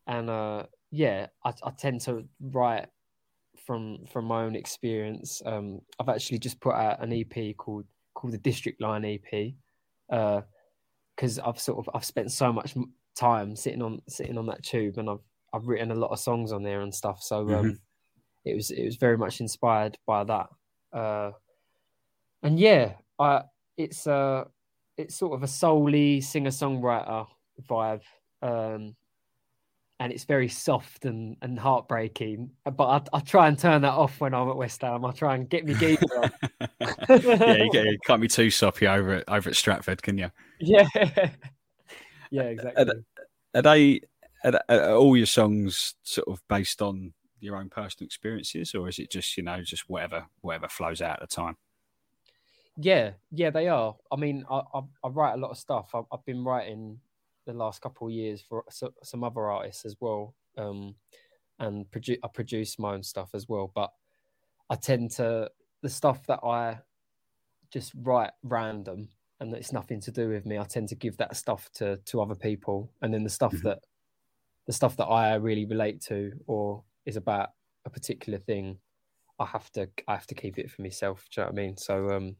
and 0.05 0.29
uh, 0.29 0.63
yeah, 0.91 1.27
I, 1.43 1.53
I 1.63 1.71
tend 1.71 2.01
to 2.01 2.25
write 2.39 2.87
from 3.65 4.05
from 4.11 4.25
my 4.25 4.43
own 4.43 4.55
experience. 4.55 5.41
Um, 5.45 5.81
I've 5.99 6.09
actually 6.09 6.39
just 6.39 6.59
put 6.59 6.75
out 6.75 7.03
an 7.03 7.13
EP 7.13 7.57
called 7.57 7.85
called 8.13 8.33
the 8.33 8.37
District 8.37 8.79
Line 8.79 9.05
EP 9.05 9.53
because 11.15 11.39
I've 11.39 11.59
sort 11.59 11.79
of 11.79 11.95
I've 11.95 12.05
spent 12.05 12.31
so 12.31 12.51
much 12.51 12.75
time 13.15 13.55
sitting 13.55 13.81
on 13.81 14.01
sitting 14.07 14.37
on 14.37 14.45
that 14.47 14.63
tube 14.63 14.97
and 14.97 15.09
I've 15.09 15.23
I've 15.53 15.67
written 15.67 15.91
a 15.91 15.95
lot 15.95 16.11
of 16.11 16.19
songs 16.19 16.51
on 16.51 16.63
there 16.63 16.81
and 16.81 16.93
stuff. 16.93 17.21
So 17.21 17.41
um, 17.41 17.47
mm-hmm. 17.47 17.69
it 18.45 18.55
was 18.55 18.71
it 18.71 18.85
was 18.85 18.95
very 18.95 19.17
much 19.17 19.39
inspired 19.39 19.97
by 20.05 20.23
that. 20.23 20.47
Uh, 20.91 21.31
and 22.41 22.59
yeah, 22.59 22.93
I 23.19 23.43
it's 23.77 24.07
uh 24.07 24.45
it's 24.97 25.15
sort 25.15 25.33
of 25.33 25.43
a 25.43 25.47
solely 25.47 26.21
singer 26.21 26.51
songwriter 26.51 27.27
vibe. 27.67 28.01
Um, 28.41 28.95
and 29.99 30.11
it's 30.11 30.25
very 30.25 30.49
soft 30.49 31.05
and, 31.05 31.37
and 31.41 31.57
heartbreaking. 31.57 32.49
But 32.65 32.83
I, 33.13 33.17
I 33.17 33.19
try 33.21 33.47
and 33.47 33.57
turn 33.57 33.83
that 33.83 33.93
off 33.93 34.19
when 34.19 34.33
I'm 34.33 34.49
at 34.49 34.57
West 34.57 34.81
Ham. 34.81 35.05
I 35.05 35.11
try 35.11 35.35
and 35.35 35.49
get 35.49 35.65
me 35.65 35.75
geezer 35.75 36.05
yeah, 36.81 37.53
you, 37.55 37.71
get, 37.71 37.85
you 37.85 37.97
can't 38.05 38.19
be 38.19 38.27
too 38.27 38.49
soppy 38.49 38.85
over 38.85 39.11
at 39.13 39.29
over 39.29 39.49
at 39.49 39.55
Stratford, 39.55 40.01
can 40.03 40.17
you? 40.17 40.29
Yeah, 40.63 40.87
yeah, 42.31 42.43
exactly. 42.43 42.85
Are, 42.85 42.93
are 43.55 43.61
they 43.61 44.01
are, 44.43 44.59
are 44.69 44.95
all 44.95 45.17
your 45.17 45.25
songs 45.25 45.95
sort 46.03 46.27
of 46.27 46.41
based 46.47 46.81
on 46.81 47.13
your 47.39 47.57
own 47.57 47.69
personal 47.69 48.05
experiences, 48.05 48.73
or 48.73 48.87
is 48.87 48.99
it 48.99 49.11
just 49.11 49.35
you 49.37 49.43
know 49.43 49.61
just 49.61 49.89
whatever 49.89 50.25
whatever 50.41 50.67
flows 50.67 51.01
out 51.01 51.21
at 51.21 51.29
the 51.29 51.35
time? 51.35 51.57
Yeah, 52.77 53.11
yeah, 53.31 53.49
they 53.49 53.67
are. 53.67 53.95
I 54.11 54.15
mean, 54.15 54.45
I 54.49 54.61
I, 54.73 54.81
I 55.03 55.07
write 55.09 55.33
a 55.33 55.37
lot 55.37 55.51
of 55.51 55.57
stuff. 55.57 55.91
I, 55.93 56.01
have 56.11 56.25
been 56.25 56.43
writing 56.43 56.99
the 57.45 57.53
last 57.53 57.81
couple 57.81 58.07
of 58.07 58.13
years 58.13 58.41
for 58.41 58.63
some 58.69 59.23
other 59.23 59.51
artists 59.51 59.85
as 59.85 59.97
well, 59.99 60.33
um, 60.57 60.95
and 61.59 61.85
produ- 61.91 62.19
I 62.23 62.27
produce 62.29 62.79
my 62.79 62.93
own 62.93 63.03
stuff 63.03 63.31
as 63.33 63.49
well. 63.49 63.71
But 63.75 63.91
I 64.69 64.75
tend 64.75 65.11
to 65.11 65.51
the 65.81 65.89
stuff 65.89 66.25
that 66.27 66.39
I 66.43 66.79
just 67.69 67.91
write 67.95 68.31
random 68.43 69.09
and 69.43 69.53
it's 69.53 69.73
nothing 69.73 69.99
to 70.01 70.11
do 70.11 70.29
with 70.29 70.45
me. 70.45 70.57
I 70.57 70.63
tend 70.63 70.89
to 70.89 70.95
give 70.95 71.17
that 71.17 71.35
stuff 71.35 71.69
to 71.75 71.97
to 71.97 72.21
other 72.21 72.35
people, 72.35 72.89
and 73.01 73.13
then 73.13 73.23
the 73.23 73.29
stuff 73.29 73.53
mm-hmm. 73.53 73.67
that 73.67 73.79
the 74.65 74.73
stuff 74.73 74.95
that 74.97 75.05
I 75.05 75.35
really 75.35 75.65
relate 75.65 76.01
to 76.03 76.31
or 76.47 76.83
is 77.05 77.17
about 77.17 77.49
a 77.85 77.89
particular 77.89 78.39
thing, 78.39 78.77
I 79.39 79.45
have 79.45 79.69
to 79.73 79.89
I 80.07 80.13
have 80.13 80.27
to 80.27 80.35
keep 80.35 80.57
it 80.57 80.71
for 80.71 80.81
myself. 80.81 81.25
Do 81.29 81.41
you 81.41 81.45
know 81.45 81.51
what 81.51 81.59
I 81.59 81.63
mean? 81.63 81.77
So 81.77 82.09
um, 82.09 82.35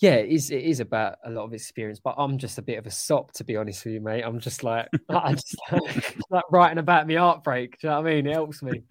yeah, 0.00 0.14
it 0.14 0.30
is 0.30 0.50
it 0.50 0.64
is 0.64 0.80
about 0.80 1.18
a 1.24 1.30
lot 1.30 1.44
of 1.44 1.52
experience, 1.52 2.00
but 2.00 2.14
I'm 2.16 2.38
just 2.38 2.58
a 2.58 2.62
bit 2.62 2.78
of 2.78 2.86
a 2.86 2.90
sop 2.90 3.32
to 3.34 3.44
be 3.44 3.56
honest 3.56 3.84
with 3.84 3.94
you, 3.94 4.00
mate. 4.00 4.22
I'm 4.22 4.40
just 4.40 4.64
like 4.64 4.88
I 5.10 5.34
just 5.34 5.56
like, 5.70 6.16
like 6.30 6.44
writing 6.50 6.78
about 6.78 7.06
my 7.06 7.14
heartbreak. 7.14 7.78
Do 7.78 7.86
you 7.86 7.90
know 7.90 8.00
what 8.00 8.10
I 8.10 8.14
mean? 8.14 8.26
It 8.26 8.32
helps 8.32 8.62
me. 8.62 8.82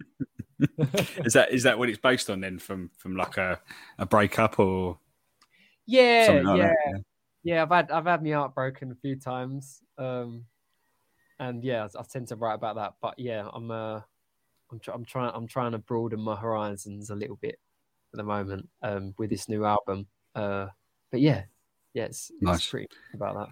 is 1.24 1.32
that 1.32 1.50
is 1.50 1.64
that 1.64 1.76
what 1.76 1.88
it's 1.88 1.98
based 1.98 2.30
on 2.30 2.40
then? 2.40 2.60
From 2.60 2.90
from 2.96 3.16
like 3.16 3.38
a 3.38 3.58
a 3.98 4.06
breakup 4.06 4.60
or 4.60 4.98
yeah, 5.86 6.42
like 6.44 6.58
yeah. 6.58 6.72
yeah, 6.86 6.98
yeah. 7.42 7.62
I've 7.62 7.70
had 7.70 7.90
I've 7.90 8.06
had 8.06 8.22
my 8.22 8.30
heart 8.30 8.54
broken 8.54 8.92
a 8.92 8.96
few 8.96 9.16
times, 9.16 9.80
um, 9.98 10.44
and 11.38 11.64
yeah, 11.64 11.84
I, 11.84 12.00
I 12.00 12.02
tend 12.10 12.28
to 12.28 12.36
write 12.36 12.54
about 12.54 12.76
that. 12.76 12.94
But 13.00 13.18
yeah, 13.18 13.48
I'm 13.52 13.70
uh, 13.70 14.00
I'm, 14.70 14.78
tr- 14.80 14.92
I'm 14.92 15.04
trying 15.04 15.32
I'm 15.34 15.46
trying 15.46 15.72
to 15.72 15.78
broaden 15.78 16.20
my 16.20 16.36
horizons 16.36 17.10
a 17.10 17.14
little 17.14 17.36
bit 17.36 17.58
at 18.12 18.16
the 18.16 18.24
moment 18.24 18.68
um, 18.82 19.14
with 19.18 19.30
this 19.30 19.48
new 19.48 19.64
album. 19.64 20.06
Uh, 20.34 20.68
but 21.10 21.20
yeah, 21.20 21.42
yeah, 21.94 22.04
it's, 22.04 22.30
it's 22.30 22.42
nice. 22.42 22.68
pretty 22.68 22.88
about 23.14 23.34
that. 23.36 23.48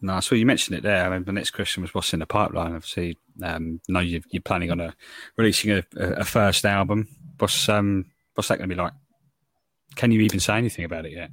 No, 0.00 0.20
so 0.20 0.34
you 0.34 0.44
mentioned 0.44 0.76
it 0.76 0.82
there. 0.82 1.06
I 1.06 1.10
mean, 1.10 1.24
the 1.24 1.32
next 1.32 1.50
question 1.50 1.82
was 1.82 1.94
what's 1.94 2.12
in 2.12 2.18
the 2.18 2.26
pipeline. 2.26 2.74
Obviously, 2.74 3.16
um, 3.42 3.80
know 3.88 4.00
you 4.00 4.20
are 4.34 4.40
planning 4.40 4.70
on 4.70 4.80
a, 4.80 4.94
releasing 5.36 5.70
a, 5.70 5.84
a, 5.96 6.24
first 6.24 6.64
album. 6.64 7.08
What's 7.38 7.68
um, 7.68 8.06
what's 8.34 8.48
that 8.48 8.58
going 8.58 8.68
to 8.68 8.74
be 8.74 8.80
like? 8.80 8.92
Can 9.94 10.10
you 10.10 10.20
even 10.20 10.40
say 10.40 10.58
anything 10.58 10.84
about 10.84 11.06
it 11.06 11.12
yet? 11.12 11.30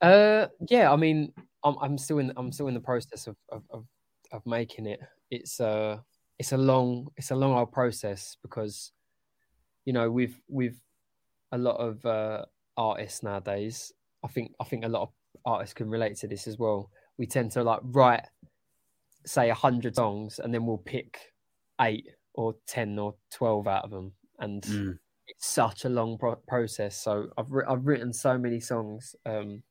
Uh, 0.00 0.46
yeah. 0.68 0.92
I 0.92 0.96
mean, 0.96 1.32
I'm, 1.64 1.76
I'm 1.80 1.98
still 1.98 2.18
in 2.18 2.32
I'm 2.36 2.52
still 2.52 2.68
in 2.68 2.74
the 2.74 2.80
process 2.80 3.26
of 3.26 3.36
of, 3.50 3.62
of, 3.70 3.84
of 4.32 4.44
making 4.46 4.86
it. 4.86 5.00
It's 5.30 5.60
uh 5.60 5.98
it's 6.38 6.52
a 6.52 6.56
long 6.56 7.08
it's 7.16 7.30
a 7.30 7.36
long 7.36 7.56
old 7.56 7.72
process 7.72 8.36
because 8.42 8.92
you 9.84 9.92
know 9.92 10.10
we've 10.10 10.40
we've 10.48 10.80
a 11.52 11.58
lot 11.58 11.76
of 11.76 12.04
uh, 12.04 12.44
artists 12.76 13.22
nowadays. 13.22 13.92
I 14.24 14.28
think 14.28 14.52
I 14.60 14.64
think 14.64 14.84
a 14.84 14.88
lot 14.88 15.02
of 15.02 15.08
artists 15.44 15.74
can 15.74 15.88
relate 15.88 16.16
to 16.16 16.28
this 16.28 16.46
as 16.46 16.58
well 16.58 16.90
we 17.18 17.26
tend 17.26 17.50
to 17.52 17.62
like 17.62 17.80
write 17.82 18.24
say 19.24 19.50
a 19.50 19.54
hundred 19.54 19.96
songs 19.96 20.38
and 20.38 20.52
then 20.52 20.66
we'll 20.66 20.78
pick 20.78 21.18
eight 21.80 22.06
or 22.34 22.54
10 22.66 22.98
or 22.98 23.14
12 23.32 23.66
out 23.66 23.84
of 23.84 23.90
them 23.90 24.12
and 24.38 24.62
mm. 24.62 24.98
it's 25.26 25.46
such 25.46 25.84
a 25.84 25.88
long 25.88 26.16
pro- 26.18 26.36
process 26.48 26.96
so 26.96 27.26
I've, 27.36 27.46
I've 27.68 27.86
written 27.86 28.12
so 28.12 28.38
many 28.38 28.60
songs 28.60 29.16
um, 29.24 29.62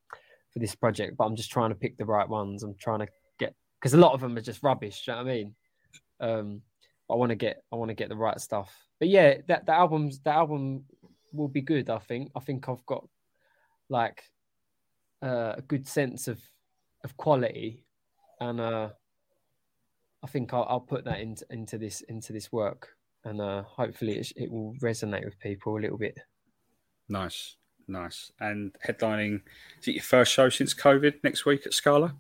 for 0.56 0.60
this 0.60 0.74
project 0.74 1.18
but 1.18 1.26
i'm 1.26 1.36
just 1.36 1.52
trying 1.52 1.70
to 1.70 1.76
pick 1.76 1.98
the 1.98 2.06
right 2.06 2.28
ones. 2.28 2.64
I'm 2.64 2.76
trying 2.80 3.00
to 3.00 3.08
get 3.38 3.54
because 3.80 3.94
a 3.94 3.98
lot 3.98 4.14
of 4.14 4.22
them 4.22 4.38
are 4.38 4.42
just 4.42 4.64
rubbish 4.64 5.04
you 5.06 5.14
know 5.14 5.18
what 5.18 5.30
i 5.30 5.34
mean? 5.34 5.56
Um, 6.20 6.62
i 7.12 7.14
want 7.14 7.30
to 7.30 7.36
get 7.36 7.62
i 7.72 7.76
want 7.76 7.90
to 7.90 7.96
get 7.96 8.10
the 8.10 8.16
right 8.16 8.40
stuff. 8.40 8.74
But 9.00 9.10
yeah 9.10 9.36
that 9.48 9.66
the 9.66 9.74
album's 9.74 10.20
the 10.22 10.32
album 10.32 10.86
will 11.34 11.50
be 11.50 11.62
good 11.62 11.90
i 11.90 12.00
think. 12.00 12.32
I 12.36 12.40
think 12.40 12.70
i've 12.70 12.86
got 12.86 13.06
like 13.90 14.24
uh, 15.22 15.56
a 15.58 15.62
good 15.62 15.88
sense 15.88 16.28
of 16.28 16.40
of 17.04 17.16
quality, 17.18 17.86
and 18.40 18.60
uh, 18.60 18.90
I 20.24 20.28
think 20.28 20.54
I'll, 20.54 20.66
I'll, 20.70 20.80
put 20.80 21.06
that 21.06 21.20
into 21.20 21.46
into 21.50 21.78
this 21.78 22.02
into 22.02 22.34
this 22.34 22.52
work, 22.52 22.90
and 23.24 23.42
uh, 23.42 23.64
hopefully 23.64 24.18
it, 24.18 24.32
it 24.36 24.52
will 24.52 24.76
resonate 24.82 25.26
with 25.26 25.40
people 25.40 25.78
a 25.78 25.82
little 25.82 25.98
bit. 25.98 26.18
Nice, 27.10 27.56
nice. 27.88 28.32
And 28.40 28.76
headlining, 28.86 29.42
is 29.82 29.88
it 29.88 29.96
your 29.96 30.04
first 30.04 30.32
show 30.32 30.50
since 30.50 30.74
COVID 30.74 31.24
next 31.24 31.46
week 31.46 31.66
at 31.66 31.74
Scala? 31.74 32.16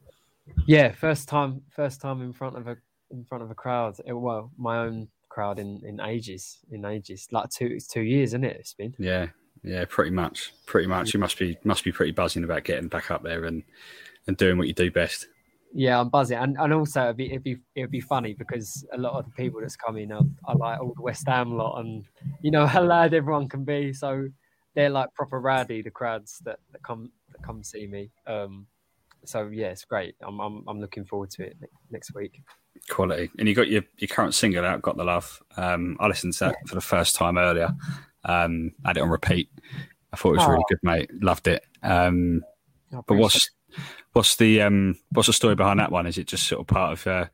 Yeah, 0.67 0.91
first 0.91 1.27
time, 1.27 1.61
first 1.69 2.01
time 2.01 2.21
in 2.21 2.33
front 2.33 2.57
of 2.57 2.67
a 2.67 2.77
in 3.11 3.23
front 3.23 3.43
of 3.43 3.51
a 3.51 3.55
crowd. 3.55 3.97
It, 4.05 4.13
well, 4.13 4.51
my 4.57 4.77
own 4.77 5.07
crowd 5.29 5.59
in 5.59 5.81
in 5.85 5.99
ages, 5.99 6.59
in 6.71 6.85
ages, 6.85 7.27
like 7.31 7.49
two 7.49 7.67
it's 7.67 7.87
two 7.87 8.01
years, 8.01 8.29
isn't 8.29 8.43
it? 8.43 8.57
It's 8.59 8.73
been. 8.73 8.95
Yeah, 8.99 9.27
Yeah, 9.63 9.85
pretty 9.87 10.11
much. 10.11 10.53
Pretty 10.65 10.87
much. 10.87 11.13
You 11.13 11.19
must 11.19 11.39
be 11.39 11.57
must 11.63 11.83
be 11.83 11.91
pretty 11.91 12.11
buzzing 12.11 12.43
about 12.43 12.63
getting 12.63 12.87
back 12.87 13.11
up 13.11 13.23
there 13.23 13.45
and 13.45 13.63
and 14.27 14.37
doing 14.37 14.57
what 14.57 14.67
you 14.67 14.73
do 14.73 14.91
best. 14.91 15.27
Yeah, 15.77 15.99
I'm 15.99 16.09
buzzing, 16.09 16.37
and, 16.37 16.55
and 16.57 16.73
also 16.73 17.03
it'd 17.03 17.17
be, 17.17 17.25
it'd 17.31 17.43
be 17.43 17.57
it'd 17.75 17.91
be 17.91 17.99
funny 17.99 18.33
because 18.33 18.85
a 18.93 18.97
lot 18.97 19.13
of 19.13 19.25
the 19.25 19.31
people 19.31 19.59
that's 19.59 19.75
coming 19.75 20.11
are, 20.11 20.23
are 20.45 20.55
like 20.55 20.79
all 20.79 20.95
West 20.99 21.27
Ham 21.27 21.57
lot, 21.57 21.79
and 21.79 22.05
you 22.41 22.51
know 22.51 22.65
how 22.73 22.83
loud 22.83 23.13
everyone 23.13 23.49
can 23.49 23.65
be. 23.65 23.91
So 23.91 24.27
they're 24.75 24.89
like 24.89 25.13
proper 25.13 25.39
rowdy, 25.39 25.81
the 25.81 25.91
crowds 25.91 26.39
that, 26.45 26.59
that 26.71 26.83
come 26.83 27.11
that 27.31 27.41
come 27.41 27.63
see 27.63 27.87
me. 27.87 28.11
Um, 28.27 28.67
so 29.23 29.47
yeah, 29.47 29.67
it's 29.67 29.85
great. 29.85 30.15
I'm 30.21 30.39
I'm, 30.39 30.63
I'm 30.67 30.79
looking 30.79 31.05
forward 31.05 31.31
to 31.31 31.43
it 31.43 31.57
next 31.89 32.13
week. 32.13 32.41
Quality, 32.89 33.31
and 33.39 33.47
you 33.47 33.55
got 33.55 33.69
your, 33.69 33.83
your 33.97 34.09
current 34.09 34.33
single 34.33 34.65
out, 34.65 34.81
"Got 34.81 34.97
the 34.97 35.03
Love." 35.03 35.41
Um, 35.57 35.97
I 35.99 36.07
listened 36.07 36.33
to 36.33 36.45
that 36.45 36.55
for 36.67 36.75
the 36.75 36.81
first 36.81 37.15
time 37.15 37.37
earlier. 37.37 37.73
Um, 38.23 38.73
had 38.85 38.97
it 38.97 39.01
on 39.01 39.09
repeat. 39.09 39.49
I 40.11 40.17
thought 40.17 40.33
it 40.33 40.37
was 40.37 40.45
oh. 40.45 40.51
really 40.51 40.63
good, 40.69 40.79
mate. 40.83 41.09
Loved 41.21 41.47
it. 41.47 41.65
Um, 41.81 42.43
but 42.91 43.15
what's 43.15 43.49
What's 44.13 44.37
the 44.37 44.61
um, 44.61 44.97
what's 45.11 45.27
the 45.27 45.33
story 45.33 45.55
behind 45.55 45.79
that 45.79 45.91
one? 45.91 46.07
Is 46.07 46.17
it 46.17 46.27
just 46.27 46.47
sort 46.47 46.61
of 46.61 46.67
part 46.67 46.93
of 46.93 47.07
uh, 47.07 47.25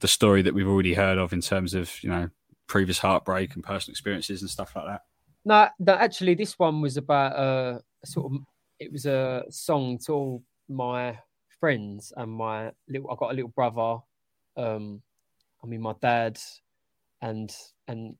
the 0.00 0.08
story 0.08 0.42
that 0.42 0.54
we've 0.54 0.68
already 0.68 0.94
heard 0.94 1.18
of 1.18 1.32
in 1.32 1.40
terms 1.40 1.74
of 1.74 2.02
you 2.02 2.10
know 2.10 2.30
previous 2.66 2.98
heartbreak 2.98 3.54
and 3.54 3.62
personal 3.62 3.92
experiences 3.92 4.40
and 4.40 4.50
stuff 4.50 4.74
like 4.74 4.86
that? 4.86 5.02
No, 5.44 5.68
no 5.78 5.94
actually, 5.94 6.34
this 6.34 6.58
one 6.58 6.80
was 6.80 6.96
about 6.96 7.36
uh, 7.36 7.78
sort 8.04 8.32
of 8.32 8.40
it 8.78 8.90
was 8.92 9.06
a 9.06 9.44
song 9.50 9.98
to 10.06 10.12
all 10.12 10.42
my 10.68 11.18
friends 11.60 12.12
and 12.16 12.30
my 12.32 12.72
little. 12.88 13.10
I 13.10 13.16
got 13.16 13.32
a 13.32 13.34
little 13.34 13.52
brother. 13.54 13.98
Um, 14.56 15.02
I 15.62 15.66
mean, 15.66 15.80
my 15.82 15.94
dad 16.00 16.38
and 17.22 17.54
and 17.88 18.16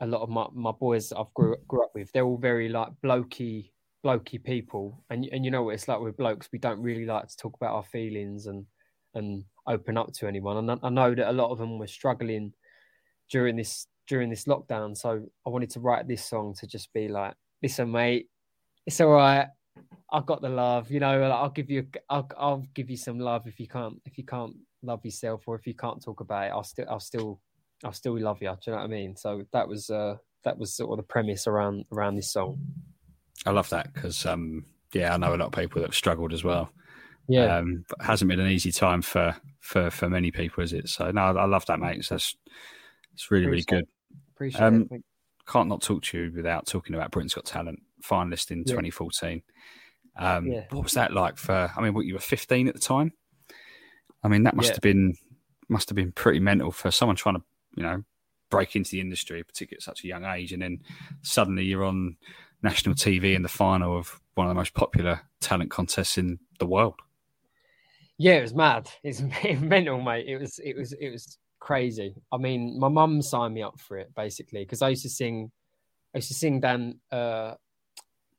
a 0.00 0.06
lot 0.06 0.22
of 0.22 0.28
my, 0.28 0.46
my 0.52 0.72
boys 0.72 1.12
I've 1.12 1.32
grew 1.34 1.56
grew 1.66 1.82
up 1.84 1.92
with. 1.94 2.12
They're 2.12 2.24
all 2.24 2.38
very 2.38 2.68
like 2.68 2.88
blokey 3.04 3.70
blokey 4.04 4.42
people, 4.42 5.04
and 5.10 5.26
and 5.32 5.44
you 5.44 5.50
know 5.50 5.64
what 5.64 5.74
it's 5.74 5.88
like 5.88 6.00
with 6.00 6.16
blokes. 6.16 6.48
We 6.52 6.58
don't 6.58 6.80
really 6.80 7.06
like 7.06 7.28
to 7.28 7.36
talk 7.36 7.54
about 7.56 7.74
our 7.74 7.84
feelings 7.84 8.46
and 8.46 8.64
and 9.14 9.44
open 9.66 9.96
up 9.96 10.12
to 10.12 10.28
anyone. 10.28 10.56
And 10.58 10.70
I, 10.70 10.86
I 10.86 10.90
know 10.90 11.14
that 11.14 11.30
a 11.30 11.32
lot 11.32 11.50
of 11.50 11.58
them 11.58 11.78
were 11.78 11.86
struggling 11.86 12.52
during 13.30 13.56
this 13.56 13.86
during 14.08 14.30
this 14.30 14.44
lockdown. 14.44 14.96
So 14.96 15.24
I 15.46 15.50
wanted 15.50 15.70
to 15.70 15.80
write 15.80 16.08
this 16.08 16.24
song 16.24 16.54
to 16.60 16.66
just 16.66 16.92
be 16.92 17.08
like, 17.08 17.34
listen, 17.62 17.90
mate, 17.90 18.26
it's 18.86 19.00
all 19.00 19.10
right. 19.10 19.46
I've 20.12 20.26
got 20.26 20.42
the 20.42 20.48
love, 20.48 20.90
you 20.90 20.98
know. 20.98 21.22
I'll 21.22 21.50
give 21.50 21.70
you, 21.70 21.86
I'll, 22.08 22.28
I'll 22.36 22.64
give 22.74 22.90
you 22.90 22.96
some 22.96 23.18
love 23.18 23.46
if 23.46 23.60
you 23.60 23.68
can't, 23.68 24.00
if 24.04 24.18
you 24.18 24.24
can't 24.24 24.56
love 24.82 25.04
yourself, 25.04 25.42
or 25.46 25.54
if 25.54 25.66
you 25.66 25.74
can't 25.74 26.02
talk 26.02 26.20
about 26.20 26.46
it. 26.46 26.50
I'll 26.50 26.64
still, 26.64 26.86
I'll 26.88 27.00
still, 27.00 27.40
I'll 27.84 27.92
still 27.92 28.18
love 28.18 28.38
you. 28.40 28.48
Do 28.48 28.56
you 28.66 28.72
know 28.72 28.78
what 28.78 28.84
I 28.84 28.88
mean? 28.88 29.14
So 29.16 29.44
that 29.52 29.68
was, 29.68 29.90
uh, 29.90 30.16
that 30.44 30.58
was 30.58 30.74
sort 30.74 30.90
of 30.90 30.96
the 30.96 31.02
premise 31.12 31.46
around 31.46 31.84
around 31.92 32.16
this 32.16 32.32
song. 32.32 32.58
I 33.46 33.50
love 33.50 33.68
that 33.70 33.92
because, 33.92 34.24
um, 34.26 34.64
yeah, 34.92 35.14
I 35.14 35.16
know 35.16 35.34
a 35.34 35.36
lot 35.36 35.46
of 35.46 35.52
people 35.52 35.80
that 35.80 35.88
have 35.88 35.94
struggled 35.94 36.32
as 36.32 36.42
well. 36.42 36.70
Yeah, 37.28 37.58
um, 37.58 37.84
but 37.88 38.00
hasn't 38.00 38.30
been 38.30 38.40
an 38.40 38.50
easy 38.50 38.72
time 38.72 39.02
for 39.02 39.36
for 39.60 39.90
for 39.90 40.08
many 40.08 40.30
people, 40.30 40.64
is 40.64 40.72
it? 40.72 40.88
So 40.88 41.10
no, 41.10 41.20
I 41.20 41.44
love 41.44 41.66
that, 41.66 41.78
mate. 41.78 42.04
So 42.04 42.14
that's 42.14 42.34
it's 43.12 43.30
really 43.30 43.46
really 43.46 43.64
good. 43.64 43.86
Appreciate 44.38 44.62
um, 44.62 44.88
it. 44.92 45.02
Can't 45.48 45.68
not 45.68 45.82
talk 45.82 46.04
to 46.04 46.18
you 46.18 46.32
without 46.32 46.64
talking 46.64 46.94
about 46.94 47.10
Britain's 47.10 47.34
Got 47.34 47.44
Talent 47.44 47.82
finalist 48.04 48.52
in 48.52 48.58
yeah. 48.58 48.66
2014. 48.66 49.42
Um, 50.16 50.46
yeah. 50.46 50.64
What 50.70 50.84
was 50.84 50.92
that 50.92 51.12
like 51.12 51.36
for? 51.36 51.72
I 51.76 51.80
mean, 51.80 51.92
what 51.92 52.06
you 52.06 52.14
were 52.14 52.20
15 52.20 52.68
at 52.68 52.74
the 52.74 52.80
time. 52.80 53.12
I 54.22 54.28
mean, 54.28 54.44
that 54.44 54.54
must 54.54 54.68
yeah. 54.68 54.74
have 54.74 54.80
been 54.80 55.14
must 55.68 55.88
have 55.88 55.96
been 55.96 56.12
pretty 56.12 56.38
mental 56.38 56.70
for 56.70 56.92
someone 56.92 57.16
trying 57.16 57.34
to 57.34 57.42
you 57.74 57.82
know 57.82 58.04
break 58.48 58.76
into 58.76 58.92
the 58.92 59.00
industry, 59.00 59.42
particularly 59.42 59.78
at 59.78 59.82
such 59.82 60.04
a 60.04 60.06
young 60.06 60.24
age, 60.24 60.52
and 60.52 60.62
then 60.62 60.82
suddenly 61.22 61.64
you're 61.64 61.84
on 61.84 62.16
national 62.62 62.94
TV 62.94 63.34
in 63.34 63.42
the 63.42 63.48
final 63.48 63.98
of 63.98 64.20
one 64.34 64.46
of 64.46 64.50
the 64.52 64.58
most 64.58 64.72
popular 64.72 65.20
talent 65.40 65.72
contests 65.72 66.16
in 66.16 66.38
the 66.60 66.66
world. 66.66 66.94
Yeah, 68.18 68.34
it 68.34 68.42
was 68.42 68.54
mad. 68.54 68.88
It's 69.02 69.20
mental, 69.60 70.00
mate. 70.00 70.26
It 70.28 70.38
was 70.38 70.60
it 70.60 70.76
was 70.76 70.92
it 70.92 71.10
was 71.10 71.38
crazy. 71.58 72.14
I 72.32 72.36
mean, 72.36 72.78
my 72.78 72.88
mum 72.88 73.22
signed 73.22 73.54
me 73.54 73.62
up 73.62 73.78
for 73.80 73.98
it 73.98 74.14
basically 74.14 74.60
because 74.60 74.82
I 74.82 74.90
used 74.90 75.02
to 75.02 75.08
sing. 75.08 75.50
I 76.14 76.18
used 76.18 76.28
to 76.28 76.34
sing 76.34 76.60
down 76.60 77.00
uh, 77.12 77.54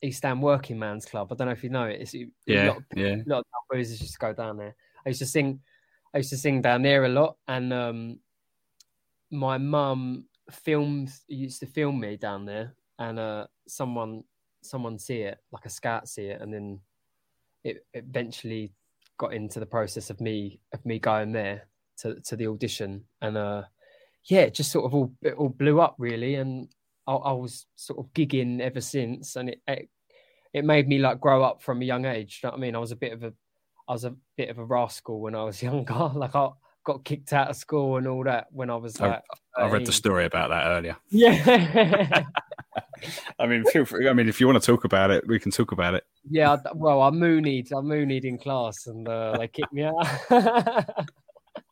East 0.01 0.23
Ham 0.23 0.41
Working 0.41 0.79
Man's 0.79 1.05
Club. 1.05 1.31
I 1.31 1.35
don't 1.35 1.47
know 1.47 1.53
if 1.53 1.63
you 1.63 1.69
know 1.69 1.85
it. 1.85 2.01
It's 2.01 2.15
yeah, 2.45 2.65
a 2.65 2.67
lot 2.67 2.77
of, 2.77 2.83
yeah. 2.95 3.15
A 3.15 3.29
lot 3.29 3.39
of 3.39 3.45
boys 3.69 3.97
just 3.99 4.19
go 4.19 4.33
down 4.33 4.57
there. 4.57 4.75
I 5.05 5.09
used 5.09 5.19
to 5.19 5.25
sing. 5.25 5.59
I 6.13 6.17
used 6.17 6.31
to 6.31 6.37
sing 6.37 6.61
down 6.61 6.81
there 6.81 7.05
a 7.05 7.09
lot, 7.09 7.37
and 7.47 7.71
um, 7.71 8.19
my 9.31 9.57
mum 9.57 10.25
filmed 10.51 11.11
used 11.27 11.59
to 11.59 11.67
film 11.67 11.99
me 11.99 12.17
down 12.17 12.45
there 12.45 12.73
and 12.97 13.19
uh, 13.19 13.45
someone 13.67 14.23
someone 14.61 14.99
see 14.99 15.21
it, 15.21 15.37
like 15.51 15.65
a 15.65 15.69
scout 15.69 16.07
see 16.07 16.25
it, 16.25 16.41
and 16.41 16.53
then 16.53 16.79
it 17.63 17.85
eventually 17.93 18.73
got 19.17 19.33
into 19.33 19.59
the 19.59 19.65
process 19.65 20.09
of 20.09 20.19
me 20.21 20.59
of 20.73 20.85
me 20.85 20.97
going 20.97 21.31
there 21.31 21.68
to 22.01 22.19
to 22.21 22.35
the 22.35 22.47
audition, 22.47 23.05
and 23.21 23.37
uh, 23.37 23.63
yeah, 24.25 24.41
it 24.41 24.53
just 24.53 24.71
sort 24.71 24.85
of 24.85 24.93
all 24.93 25.13
it 25.21 25.33
all 25.33 25.49
blew 25.49 25.81
up 25.81 25.95
really, 25.97 26.35
and 26.35 26.69
I, 27.07 27.13
I 27.13 27.31
was 27.33 27.65
sort 27.75 27.99
of 27.99 28.13
gigging 28.13 28.61
ever 28.61 28.81
since, 28.81 29.35
and 29.35 29.49
it, 29.49 29.61
it, 29.67 29.89
it 30.53 30.65
made 30.65 30.87
me 30.87 30.99
like 30.99 31.19
grow 31.19 31.43
up 31.43 31.61
from 31.61 31.81
a 31.81 31.85
young 31.85 32.05
age. 32.05 32.41
You 32.41 32.47
know 32.47 32.51
what 32.51 32.59
I 32.59 32.61
mean? 32.61 32.75
I 32.75 32.79
was 32.79 32.91
a 32.91 32.95
bit 32.95 33.13
of 33.13 33.23
a 33.23 33.33
I 33.87 33.93
was 33.93 34.05
a 34.05 34.15
bit 34.37 34.49
of 34.49 34.59
a 34.59 34.63
rascal 34.63 35.19
when 35.19 35.35
I 35.35 35.43
was 35.43 35.61
younger. 35.63 36.11
like 36.13 36.35
I 36.35 36.49
got 36.85 37.03
kicked 37.03 37.33
out 37.33 37.49
of 37.49 37.55
school 37.55 37.97
and 37.97 38.07
all 38.07 38.23
that 38.23 38.47
when 38.51 38.69
I 38.69 38.75
was 38.75 38.99
like. 38.99 39.21
I, 39.57 39.63
I 39.63 39.69
read 39.69 39.85
the 39.85 39.91
story 39.91 40.25
about 40.25 40.49
that 40.49 40.67
earlier. 40.67 40.95
Yeah. 41.09 42.23
I 43.39 43.47
mean, 43.47 43.63
feel 43.65 43.85
free. 43.85 44.09
I 44.09 44.13
mean, 44.13 44.27
if 44.27 44.41
you 44.41 44.47
want 44.47 44.61
to 44.61 44.65
talk 44.65 44.83
about 44.83 45.09
it, 45.09 45.25
we 45.25 45.39
can 45.39 45.51
talk 45.51 45.71
about 45.71 45.93
it. 45.93 46.03
Yeah, 46.29 46.57
well, 46.75 47.01
I 47.01 47.09
moonied, 47.09 47.71
I 47.71 47.75
moonied 47.75 48.25
in 48.25 48.37
class, 48.37 48.87
and 48.87 49.07
uh, 49.07 49.37
they 49.37 49.47
kicked 49.47 49.71
me 49.71 49.83
out. 49.83 50.05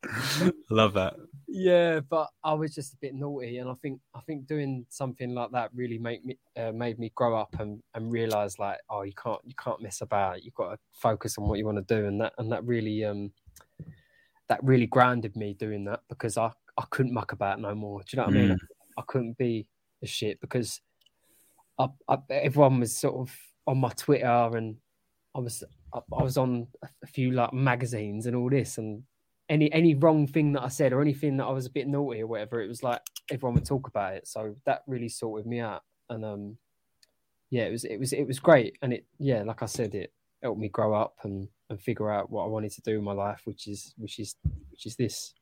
Love 0.70 0.94
that. 0.94 1.16
Yeah, 1.48 2.02
but 2.02 2.30
I 2.44 2.54
was 2.54 2.76
just 2.76 2.94
a 2.94 2.98
bit 2.98 3.16
naughty, 3.16 3.58
and 3.58 3.70
I 3.70 3.74
think 3.76 4.02
I 4.14 4.20
think 4.22 4.48
doing 4.48 4.86
something 4.90 5.34
like 5.34 5.52
that 5.52 5.72
really 5.74 5.98
made 5.98 6.26
me 6.26 6.38
uh, 6.58 6.72
made 6.72 7.00
me 7.00 7.12
grow 7.16 7.38
up 7.38 7.56
and, 7.60 7.82
and 7.94 8.12
realize 8.12 8.60
like, 8.60 8.80
oh, 8.90 9.04
you 9.04 9.14
can't 9.14 9.40
you 9.46 9.54
can't 9.56 9.82
mess 9.82 10.02
about. 10.02 10.44
You've 10.44 10.56
got 10.56 10.72
to 10.72 10.78
focus 10.92 11.38
on 11.38 11.48
what 11.48 11.58
you 11.58 11.66
want 11.66 11.88
to 11.88 11.96
do, 11.96 12.06
and 12.06 12.20
that 12.22 12.34
and 12.38 12.52
that 12.52 12.66
really 12.66 13.06
um 13.06 13.32
that 14.50 14.64
really 14.64 14.88
grounded 14.88 15.36
me 15.36 15.54
doing 15.54 15.86
that 15.86 16.02
because 16.10 16.38
I 16.38 16.52
I 16.78 16.84
couldn't 16.90 17.14
muck 17.14 17.32
about 17.32 17.62
no 17.62 17.74
more. 17.74 18.02
Do 18.02 18.06
you 18.12 18.18
know 18.18 18.26
what 18.26 18.36
mm. 18.36 18.38
I 18.38 18.48
mean? 18.48 18.58
I, 18.98 19.02
I 19.02 19.04
couldn't 19.08 19.38
be 19.38 19.68
a 20.04 20.08
shit 20.08 20.40
because 20.42 20.82
I, 21.80 21.88
I, 22.08 22.18
everyone 22.30 22.80
was 22.80 22.96
sort 22.96 23.16
of 23.16 23.36
on 23.66 23.78
my 23.80 23.90
Twitter 23.90 24.52
and 24.56 24.78
I 25.36 25.40
was 25.40 25.64
I, 25.94 26.00
I 26.18 26.24
was 26.24 26.38
on 26.38 26.68
a 26.84 27.08
few 27.08 27.32
like 27.32 27.54
magazines 27.54 28.26
and 28.26 28.36
all 28.36 28.50
this 28.50 28.78
and 28.78 29.04
any 29.49 29.72
any 29.72 29.95
wrong 29.95 30.28
thing 30.28 30.53
that 30.53 30.64
I 30.64 30.68
said 30.68 30.94
or 30.94 31.02
anything 31.02 31.38
that 31.38 31.45
I 31.45 31.52
was 31.52 31.65
a 31.65 31.72
bit 31.72 31.88
naughty 31.88 32.22
or 32.22 32.28
whatever, 32.28 32.61
it 32.61 32.68
was 32.68 32.84
like 32.84 33.02
everyone 33.32 33.56
would 33.56 33.65
talk 33.65 33.88
about 33.88 34.14
it. 34.14 34.28
So 34.28 34.56
that 34.65 34.84
really 34.88 35.10
sorted 35.10 35.48
me 35.48 35.60
out. 35.60 35.84
And 36.10 36.26
um 36.26 36.57
yeah, 37.49 37.64
it 37.64 37.72
was 37.72 37.86
it 37.86 37.98
was 37.98 38.14
it 38.14 38.28
was 38.28 38.40
great. 38.40 38.78
And 38.82 38.94
it 38.94 39.06
yeah, 39.19 39.44
like 39.44 39.64
I 39.64 39.68
said, 39.68 39.95
it 39.95 40.11
helped 40.44 40.60
me 40.60 40.69
grow 40.69 40.94
up 40.94 41.15
and, 41.24 41.48
and 41.69 41.82
figure 41.82 42.11
out 42.11 42.30
what 42.30 42.44
I 42.44 42.48
wanted 42.48 42.72
to 42.74 42.82
do 42.82 42.98
in 42.98 43.03
my 43.03 43.14
life, 43.14 43.41
which 43.45 43.68
is 43.68 43.94
which 43.98 44.19
is 44.19 44.36
which 44.69 44.86
is 44.86 44.95
this. 44.95 45.34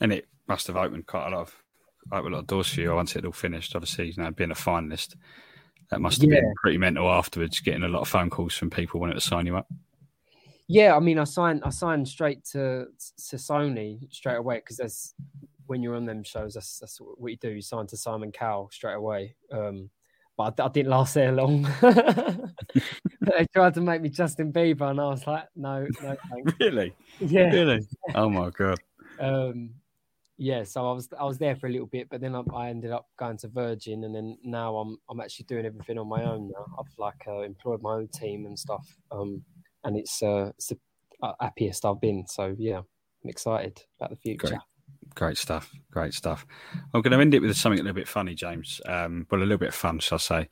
And 0.00 0.12
it 0.12 0.26
must 0.48 0.66
have 0.66 0.76
opened 0.76 1.06
quite 1.06 1.28
a 1.28 1.36
lot 1.36 1.42
of 1.42 1.62
opened 2.12 2.34
a 2.34 2.36
lot 2.36 2.42
of 2.42 2.46
doors 2.46 2.68
for 2.68 2.80
you 2.80 2.94
once 2.94 3.14
it 3.16 3.24
all 3.24 3.32
finished. 3.32 3.76
Obviously, 3.76 4.10
you 4.10 4.22
know, 4.22 4.30
being 4.30 4.50
a 4.50 4.54
finalist 4.54 5.16
that 5.90 6.00
must 6.00 6.20
have 6.22 6.30
yeah. 6.30 6.40
been 6.40 6.54
pretty 6.60 6.78
mental 6.78 7.10
afterwards, 7.10 7.60
getting 7.60 7.82
a 7.82 7.88
lot 7.88 8.00
of 8.00 8.08
phone 8.08 8.30
calls 8.30 8.54
from 8.54 8.70
people 8.70 9.00
wanting 9.00 9.16
to 9.16 9.20
sign 9.20 9.46
you 9.46 9.56
up. 9.56 9.68
Yeah, 10.68 10.96
I 10.96 11.00
mean, 11.00 11.18
I 11.18 11.24
signed 11.24 11.62
I 11.64 11.70
signed 11.70 12.08
straight 12.08 12.44
to 12.52 12.86
to 13.28 13.36
Sony 13.36 14.12
straight 14.12 14.36
away 14.36 14.56
because 14.56 14.78
that's 14.78 15.14
when 15.66 15.82
you're 15.82 15.96
on 15.96 16.06
them 16.06 16.22
shows. 16.22 16.54
That's 16.54 16.78
that's 16.78 16.98
what 16.98 17.30
you 17.30 17.36
do. 17.36 17.50
You 17.50 17.62
sign 17.62 17.86
to 17.88 17.96
Simon 17.96 18.32
Cowell 18.32 18.70
straight 18.72 18.94
away. 18.94 19.36
Um, 19.52 19.90
but 20.36 20.58
I, 20.58 20.64
I, 20.64 20.68
didn't 20.68 20.90
last 20.90 21.14
there 21.14 21.32
long. 21.32 21.62
they 21.82 23.46
tried 23.54 23.74
to 23.74 23.80
make 23.80 24.02
me 24.02 24.08
Justin 24.08 24.52
Bieber, 24.52 24.90
and 24.90 25.00
I 25.00 25.04
was 25.04 25.26
like, 25.26 25.44
no, 25.54 25.86
no, 26.02 26.16
thanks. 26.30 26.52
Really? 26.60 26.94
Yeah. 27.20 27.50
Really? 27.50 27.86
Oh 28.14 28.28
my 28.28 28.50
god. 28.50 28.80
Um, 29.20 29.70
yeah, 30.36 30.64
so 30.64 30.90
I 30.90 30.92
was 30.92 31.08
I 31.18 31.24
was 31.24 31.38
there 31.38 31.54
for 31.54 31.68
a 31.68 31.70
little 31.70 31.86
bit, 31.86 32.08
but 32.10 32.20
then 32.20 32.34
I, 32.34 32.42
I, 32.54 32.68
ended 32.68 32.90
up 32.90 33.06
going 33.16 33.36
to 33.38 33.48
Virgin, 33.48 34.02
and 34.04 34.14
then 34.14 34.36
now 34.42 34.76
I'm 34.76 34.98
I'm 35.08 35.20
actually 35.20 35.44
doing 35.44 35.64
everything 35.64 35.98
on 35.98 36.08
my 36.08 36.24
own 36.24 36.48
now. 36.48 36.66
I've 36.78 36.98
like 36.98 37.22
uh, 37.28 37.40
employed 37.40 37.82
my 37.82 37.94
own 37.94 38.08
team 38.08 38.46
and 38.46 38.58
stuff, 38.58 38.84
um, 39.12 39.44
and 39.84 39.96
it's 39.96 40.22
uh, 40.22 40.50
it's 40.56 40.68
the 40.68 40.78
happiest 41.40 41.84
I've 41.84 42.00
been. 42.00 42.26
So 42.26 42.54
yeah, 42.58 42.78
I'm 42.78 43.30
excited 43.30 43.82
about 43.98 44.10
the 44.10 44.16
future. 44.16 44.48
Great. 44.48 44.60
Great 45.14 45.38
stuff. 45.38 45.70
Great 45.92 46.12
stuff. 46.12 46.44
I'm 46.92 47.00
going 47.00 47.12
to 47.12 47.20
end 47.20 47.34
it 47.34 47.40
with 47.40 47.56
something 47.56 47.78
a 47.78 47.82
little 47.82 47.94
bit 47.94 48.08
funny, 48.08 48.34
James. 48.34 48.80
Um, 48.86 49.26
well, 49.30 49.40
a 49.40 49.42
little 49.42 49.58
bit 49.58 49.72
fun, 49.72 50.00
shall 50.00 50.16
I 50.16 50.18
say? 50.18 50.48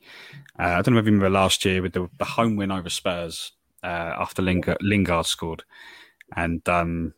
Uh, 0.57 0.63
I 0.77 0.81
don't 0.81 0.93
know 0.93 0.99
if 1.01 1.05
you 1.05 1.11
remember 1.11 1.29
last 1.29 1.65
year 1.65 1.81
with 1.81 1.91
the, 1.93 2.07
the 2.17 2.23
home 2.23 2.55
win 2.55 2.71
over 2.71 2.89
Spurs 2.89 3.51
uh, 3.83 4.13
after 4.17 4.41
Lingard, 4.41 4.77
Lingard 4.81 5.25
scored, 5.25 5.63
and 6.37 6.67
um, 6.69 7.13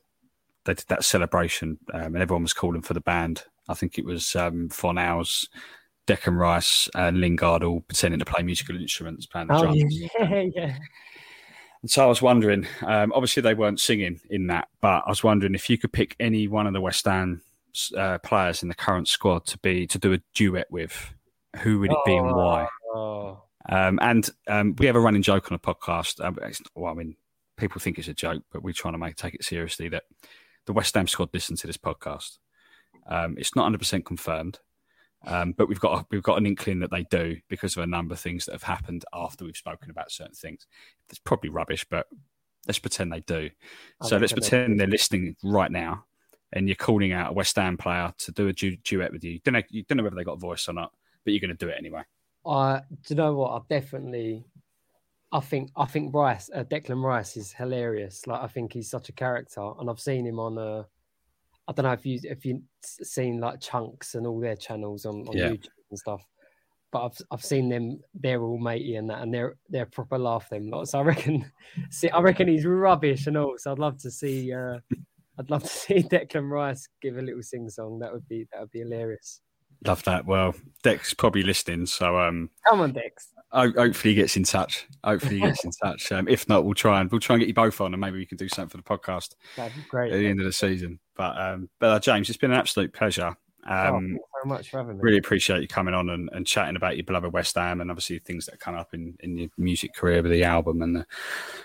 they 0.64 0.74
did 0.74 0.86
that 0.88 1.04
celebration, 1.04 1.78
um, 1.94 2.16
and 2.16 2.18
everyone 2.18 2.42
was 2.42 2.54
calling 2.54 2.82
for 2.82 2.96
the 2.96 3.02
band. 3.02 3.44
I 3.70 3.76
think 3.76 4.00
it 4.00 4.06
was 4.06 4.36
um, 4.36 4.70
Fornals 4.70 5.48
Declan 6.08 6.38
Rice 6.40 6.90
and 6.96 7.20
Lingard 7.20 7.64
all 7.64 7.82
pretending 7.82 8.20
to 8.20 8.26
play 8.26 8.42
musical 8.44 8.76
instruments, 8.76 9.26
playing 9.28 9.48
the 9.48 9.56
Oh, 9.56 9.62
drums. 9.64 9.84
yeah, 10.20 10.44
yeah. 10.56 10.78
So 11.88 12.04
I 12.04 12.08
was 12.08 12.22
wondering, 12.22 12.68
um, 12.86 13.12
obviously 13.14 13.42
they 13.42 13.54
weren't 13.54 13.80
singing 13.80 14.20
in 14.30 14.48
that, 14.48 14.70
but 14.82 15.04
I 15.06 15.10
was 15.10 15.24
wondering 15.24 15.56
if 15.56 15.70
you 15.70 15.78
could 15.78 15.94
pick 15.94 16.16
any 16.20 16.48
one 16.48 16.68
of 16.68 16.74
the 16.74 16.82
West 16.82 17.06
Ham 17.06 17.42
uh, 17.96 18.18
players 18.20 18.64
in 18.64 18.70
the 18.70 18.76
current 18.76 19.08
squad 19.08 19.46
to 19.48 19.58
be 19.60 19.86
to 19.88 20.00
do 20.00 20.14
a 20.14 20.20
duet 20.34 20.68
with, 20.72 21.14
who 21.58 21.80
would 21.80 21.92
it 21.92 21.98
be 22.06 22.16
and 22.16 22.36
why? 22.36 22.68
Oh, 22.94 23.44
Um, 23.68 24.00
and 24.02 24.30
um, 24.48 24.76
we 24.78 24.86
have 24.86 24.96
a 24.96 25.00
running 25.00 25.22
joke 25.22 25.52
on 25.52 25.56
a 25.56 25.60
podcast. 25.60 26.24
Um, 26.24 26.38
it's, 26.44 26.62
well, 26.76 26.92
I 26.92 26.96
mean, 26.96 27.16
people 27.58 27.80
think 27.82 28.00
it's 28.00 28.08
a 28.08 28.14
joke, 28.14 28.44
but 28.52 28.64
we're 28.64 28.74
trying 28.74 28.94
to 28.94 28.98
make 28.98 29.16
take 29.16 29.36
it 29.36 29.44
seriously. 29.44 29.90
That 29.90 30.04
the 30.66 30.74
West 30.74 30.96
Ham 30.96 31.08
squad 31.08 31.30
listen 31.34 31.56
to 31.58 31.68
this 31.68 31.78
podcast. 31.78 32.38
Um, 33.08 33.36
it's 33.38 33.56
not 33.56 33.64
100 33.64 33.80
percent 33.80 34.06
confirmed, 34.06 34.60
um, 35.28 35.54
but 35.54 35.68
we've 35.68 35.80
got 35.80 36.02
a, 36.02 36.06
we've 36.12 36.24
got 36.24 36.38
an 36.38 36.46
inkling 36.46 36.80
that 36.80 36.92
they 36.92 37.04
do 37.04 37.38
because 37.50 37.76
of 37.76 37.84
a 37.84 37.88
number 37.88 38.14
of 38.14 38.20
things 38.20 38.46
that 38.46 38.54
have 38.54 38.64
happened 38.64 39.06
after 39.14 39.46
we've 39.46 39.58
spoken 39.58 39.90
about 39.90 40.12
certain 40.12 40.34
things. 40.34 40.68
It's 41.10 41.20
probably 41.20 41.50
rubbish, 41.50 41.86
but 41.90 42.08
let's 42.68 42.80
pretend 42.80 43.12
they 43.12 43.22
do. 43.22 43.50
I 44.02 44.08
so 44.08 44.18
let's 44.18 44.34
reckon 44.34 44.42
they 44.42 44.50
pretend 44.50 44.80
they're 44.80 44.88
listening 44.88 45.36
right 45.44 45.72
now, 45.72 46.06
and 46.54 46.68
you're 46.68 46.76
calling 46.76 47.12
out 47.12 47.32
a 47.32 47.34
West 47.34 47.56
Ham 47.56 47.78
player 47.78 48.14
to 48.18 48.32
do 48.32 48.48
a 48.48 48.54
du- 48.54 48.78
duet 48.78 49.12
with 49.12 49.24
you. 49.24 49.34
You 49.34 49.40
don't 49.44 49.54
know, 49.54 49.62
you 49.70 49.84
don't 49.84 49.98
know 49.98 50.04
whether 50.04 50.16
they 50.16 50.24
got 50.24 50.34
a 50.34 50.38
voice 50.38 50.68
or 50.68 50.74
not, 50.74 50.92
but 51.24 51.34
you're 51.34 51.42
going 51.42 51.56
to 51.56 51.66
do 51.66 51.70
it 51.70 51.76
anyway. 51.78 52.04
I 52.46 52.82
do 52.90 53.14
you 53.14 53.16
know 53.16 53.34
what? 53.34 53.52
I 53.52 53.60
definitely, 53.70 54.46
I 55.32 55.40
think 55.40 55.72
I 55.76 55.86
think 55.86 56.14
Rice, 56.14 56.50
uh, 56.54 56.64
Declan 56.64 57.04
Rice 57.04 57.38
is 57.38 57.52
hilarious. 57.52 58.28
Like 58.28 58.42
I 58.42 58.48
think 58.48 58.74
he's 58.74 58.90
such 58.90 59.10
a 59.10 59.14
character, 59.14 59.72
and 59.80 59.90
I've 59.90 60.00
seen 60.00 60.26
him 60.26 60.40
on 60.40 60.58
uh, 60.58 60.84
I 61.68 61.72
don't 61.74 61.86
know 61.86 61.94
if 61.94 62.06
you 62.06 62.20
if 62.24 62.46
you've 62.46 62.62
seen 62.82 63.40
like 63.40 63.60
Chunkz 63.60 64.16
and 64.16 64.28
all 64.28 64.40
their 64.40 64.56
channels 64.56 65.06
on, 65.06 65.28
on 65.28 65.36
Yeah. 65.36 65.50
YouTube 65.50 65.68
and 65.90 66.00
stuff. 66.00 66.22
But 66.92 67.06
I've 67.06 67.18
I've 67.32 67.44
seen 67.46 67.70
them. 67.70 68.00
They're 68.14 68.44
all 68.44 68.58
matey 68.58 68.96
and 68.96 69.10
that, 69.10 69.22
and 69.22 69.34
they're 69.34 69.56
they're 69.70 69.88
proper 69.88 70.18
laugh 70.18 70.48
them. 70.50 70.70
lot. 70.70 70.88
So 70.88 71.00
I 71.00 71.02
reckon, 71.02 71.52
see, 71.90 72.10
I 72.10 72.20
reckon 72.22 72.48
he's 72.48 72.66
rubbish 72.66 73.28
and 73.28 73.36
all. 73.38 73.56
So 73.58 73.72
I'd 73.72 73.80
love 73.80 73.98
to 74.04 74.12
see. 74.12 74.54
Uh, 74.54 74.78
I'd 75.38 75.50
love 75.50 75.64
to 75.64 75.68
see 75.86 75.96
Declan 76.04 76.50
Rice 76.50 76.88
give 77.02 77.18
a 77.18 77.22
little 77.22 77.44
sing 77.44 77.68
song. 77.70 78.00
That 78.00 78.14
would 78.14 78.28
be 78.28 78.48
that 78.52 78.62
would 78.62 78.72
be 78.72 78.80
hilarious. 78.80 79.42
Love 79.86 80.04
that. 80.04 80.26
Well, 80.26 80.54
Dex 80.84 81.14
probably 81.14 81.44
listening, 81.44 81.86
so 81.86 82.20
um, 82.20 82.50
Come 82.68 82.82
on, 82.82 82.94
Dex. 82.94 83.34
hopefully 83.52 84.14
he 84.14 84.16
gets 84.16 84.38
in 84.38 84.44
touch. 84.44 84.86
Hopefully 85.04 85.36
he 85.36 85.42
gets 85.42 85.64
in 85.66 85.72
touch. 85.84 86.12
Um, 86.12 86.28
if 86.28 86.48
not, 86.48 86.64
we'll 86.66 86.74
try 86.76 87.02
and 87.02 87.12
we'll 87.12 87.20
try 87.22 87.36
and 87.36 87.42
get 87.42 87.48
you 87.48 87.54
both 87.54 87.82
on, 87.82 87.94
and 87.94 88.02
maybe 88.02 88.18
we 88.18 88.26
can 88.26 88.38
do 88.38 88.48
something 88.50 88.70
for 88.70 88.78
the 88.78 88.84
podcast 88.84 89.36
That'd 89.56 89.74
be 89.76 89.98
at 89.98 90.12
the 90.12 90.28
end 90.28 90.40
of 90.40 90.46
the 90.46 90.54
season. 90.54 91.00
But 91.16 91.38
um, 91.40 91.70
but 91.80 91.88
uh, 91.88 92.00
James, 92.00 92.30
it's 92.30 92.38
been 92.38 92.52
an 92.52 92.58
absolute 92.58 92.94
pleasure. 92.94 93.36
Oh, 93.68 93.74
Um, 93.96 94.10
thanks 94.10 94.24
very 94.44 94.50
much 94.58 94.70
for 94.70 94.78
having 94.78 94.98
me. 94.98 95.02
really 95.02 95.18
appreciate 95.18 95.60
you 95.64 95.68
coming 95.68 95.96
on 95.96 96.12
and, 96.12 96.30
and 96.34 96.46
chatting 96.46 96.76
about 96.76 96.98
your 96.98 97.04
beloved 97.04 97.34
West 97.34 97.56
Ham 97.56 97.82
and 97.82 97.90
obviously 97.90 98.20
things 98.20 98.46
that 98.46 98.60
come 98.60 98.76
up 98.76 98.94
in, 98.94 99.16
in 99.22 99.38
your 99.40 99.50
music 99.58 99.96
career 99.96 100.22
with 100.22 100.32
the 100.32 100.44
album 100.44 100.84
and 100.84 100.96
the 100.98 101.06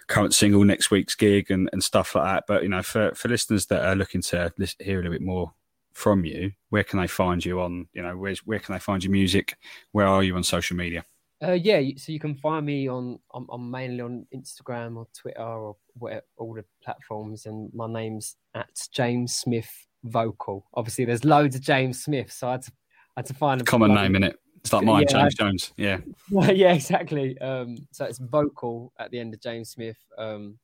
current 0.07 0.33
single, 0.33 0.65
next 0.65 0.91
week's 0.91 1.15
gig, 1.15 1.51
and, 1.51 1.69
and 1.75 1.85
stuff 1.85 2.15
like 2.15 2.25
that. 2.25 2.45
But 2.49 2.63
you 2.63 2.71
know, 2.71 2.83
for 2.83 3.13
for 3.15 3.29
listeners 3.29 3.67
that 3.67 3.85
are 3.85 3.95
looking 3.97 4.23
to 4.23 4.51
hear 4.79 4.95
a 5.01 5.03
little 5.03 5.13
bit 5.13 5.21
more 5.21 5.53
from 6.01 6.25
you, 6.25 6.53
where 6.71 6.83
can 6.83 6.99
they 6.99 7.07
find 7.07 7.45
you 7.45 7.61
on? 7.61 7.87
You 7.93 8.03
know, 8.03 8.17
where's 8.17 8.41
where 8.41 8.59
can 8.59 8.73
they 8.73 8.79
find 8.79 9.05
your 9.05 9.13
music? 9.13 9.57
Where 9.93 10.07
are 10.07 10.23
you 10.23 10.35
on 10.37 10.43
social 10.43 10.77
media? 10.77 11.05
Uh, 11.43 11.53
yeah, 11.53 11.81
so 11.97 12.13
you 12.13 12.21
can 12.21 12.35
find 12.35 12.67
me 12.67 12.89
on 12.89 13.19
I'm, 13.35 13.47
I'm 13.51 13.71
mainly 13.71 14.01
on 14.01 14.27
Instagram 14.35 14.97
or 14.97 15.07
Twitter 15.17 15.43
or 15.43 15.77
whatever, 15.95 16.25
all 16.39 16.55
the 16.55 16.65
platforms, 16.83 17.47
and 17.47 17.71
my 17.75 17.87
name's 17.87 18.37
at 18.55 18.71
James 18.93 19.35
Smith 19.37 19.71
Vocal. 20.05 20.67
Obviously, 20.75 21.05
there's 21.05 21.25
loads 21.25 21.55
of 21.55 21.63
James 21.63 22.03
Smith, 22.03 22.33
so 22.33 22.49
I 22.49 22.53
had 22.53 22.63
to, 22.63 22.73
I 23.17 23.21
had 23.21 23.27
to 23.27 23.35
find 23.35 23.61
a 23.61 23.65
Common 23.65 23.95
name 23.95 24.17
in 24.17 24.25
it. 24.25 24.37
It's 24.61 24.73
like 24.73 24.85
mine, 24.85 25.05
Yeah, 25.09 25.21
James 25.21 25.35
Jones. 25.39 25.73
Yeah, 25.77 25.99
yeah, 26.31 26.73
exactly. 26.73 27.39
Um, 27.39 27.77
so 27.93 28.05
it's 28.05 28.19
vocal 28.19 28.93
at 28.99 29.11
the 29.11 29.19
end 29.19 29.33
of 29.33 29.41
James 29.41 29.71
Smith. 29.71 29.99
Um, 30.19 30.59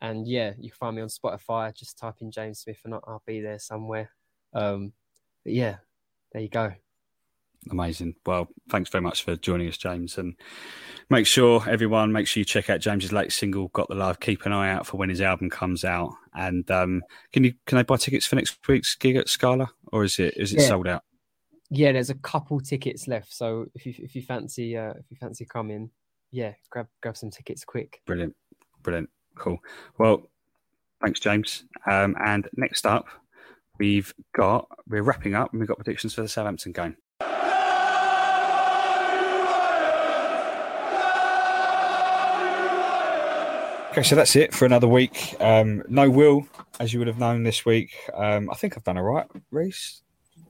and 0.00 0.26
yeah, 0.28 0.52
you 0.58 0.70
can 0.70 0.76
find 0.78 0.96
me 0.96 1.02
on 1.02 1.08
Spotify. 1.08 1.74
Just 1.74 1.98
type 1.98 2.16
in 2.20 2.30
James 2.30 2.60
Smith, 2.60 2.78
and 2.84 2.94
I'll, 2.94 3.04
I'll 3.06 3.22
be 3.26 3.40
there 3.40 3.58
somewhere. 3.58 4.10
Um, 4.54 4.92
but 5.44 5.52
yeah, 5.52 5.76
there 6.32 6.42
you 6.42 6.48
go. 6.48 6.72
Amazing. 7.70 8.16
Well, 8.26 8.48
thanks 8.70 8.90
very 8.90 9.02
much 9.02 9.22
for 9.22 9.36
joining 9.36 9.68
us, 9.68 9.76
James. 9.78 10.18
And 10.18 10.34
make 11.10 11.26
sure 11.28 11.62
everyone, 11.68 12.10
make 12.10 12.26
sure 12.26 12.40
you 12.40 12.44
check 12.44 12.68
out 12.68 12.80
James's 12.80 13.12
latest 13.12 13.38
single, 13.38 13.68
"Got 13.68 13.88
the 13.88 13.94
Love." 13.94 14.18
Keep 14.18 14.46
an 14.46 14.52
eye 14.52 14.72
out 14.72 14.84
for 14.84 14.96
when 14.96 15.08
his 15.08 15.20
album 15.20 15.48
comes 15.48 15.84
out. 15.84 16.12
And 16.34 16.68
um, 16.72 17.02
can 17.32 17.44
you 17.44 17.54
can 17.66 17.78
I 17.78 17.84
buy 17.84 17.96
tickets 17.98 18.26
for 18.26 18.34
next 18.34 18.58
week's 18.66 18.96
gig 18.96 19.14
at 19.14 19.28
Scala, 19.28 19.70
or 19.92 20.02
is 20.02 20.18
it 20.18 20.34
is 20.36 20.52
it 20.52 20.60
Yeah. 20.60 20.68
sold 20.68 20.88
out? 20.88 21.04
Yeah, 21.70 21.92
there's 21.92 22.10
a 22.10 22.16
couple 22.16 22.58
tickets 22.60 23.06
left. 23.06 23.32
So 23.32 23.66
if 23.76 23.86
you 23.86 23.94
if 23.98 24.16
you 24.16 24.22
fancy 24.22 24.76
uh, 24.76 24.94
if 24.98 25.04
you 25.08 25.16
fancy 25.20 25.44
coming, 25.44 25.90
yeah, 26.32 26.54
grab 26.68 26.88
grab 27.00 27.16
some 27.16 27.30
tickets 27.30 27.64
quick. 27.64 28.02
Brilliant, 28.06 28.34
brilliant, 28.82 29.08
cool. 29.36 29.58
Well, 29.98 30.28
thanks, 31.00 31.20
James. 31.20 31.64
Um, 31.86 32.16
and 32.24 32.48
next 32.56 32.86
up, 32.86 33.06
we've 33.82 34.14
got 34.32 34.68
we're 34.88 35.02
wrapping 35.02 35.34
up, 35.34 35.50
and 35.50 35.58
we've 35.58 35.66
got 35.66 35.76
predictions 35.76 36.14
for 36.14 36.22
the 36.22 36.28
Southampton 36.28 36.70
game. 36.70 36.96
Okay, 43.90 44.04
so 44.04 44.14
that's 44.14 44.36
it 44.36 44.54
for 44.54 44.66
another 44.66 44.86
week. 44.86 45.34
Um, 45.40 45.82
no 45.88 46.08
Will, 46.08 46.46
as 46.78 46.92
you 46.92 47.00
would 47.00 47.08
have 47.08 47.18
known 47.18 47.42
this 47.42 47.66
week. 47.66 47.90
Um, 48.14 48.48
I 48.50 48.54
think 48.54 48.76
I've 48.76 48.84
done 48.84 48.98
all 48.98 49.02
right, 49.02 49.26
Reece, 49.50 50.02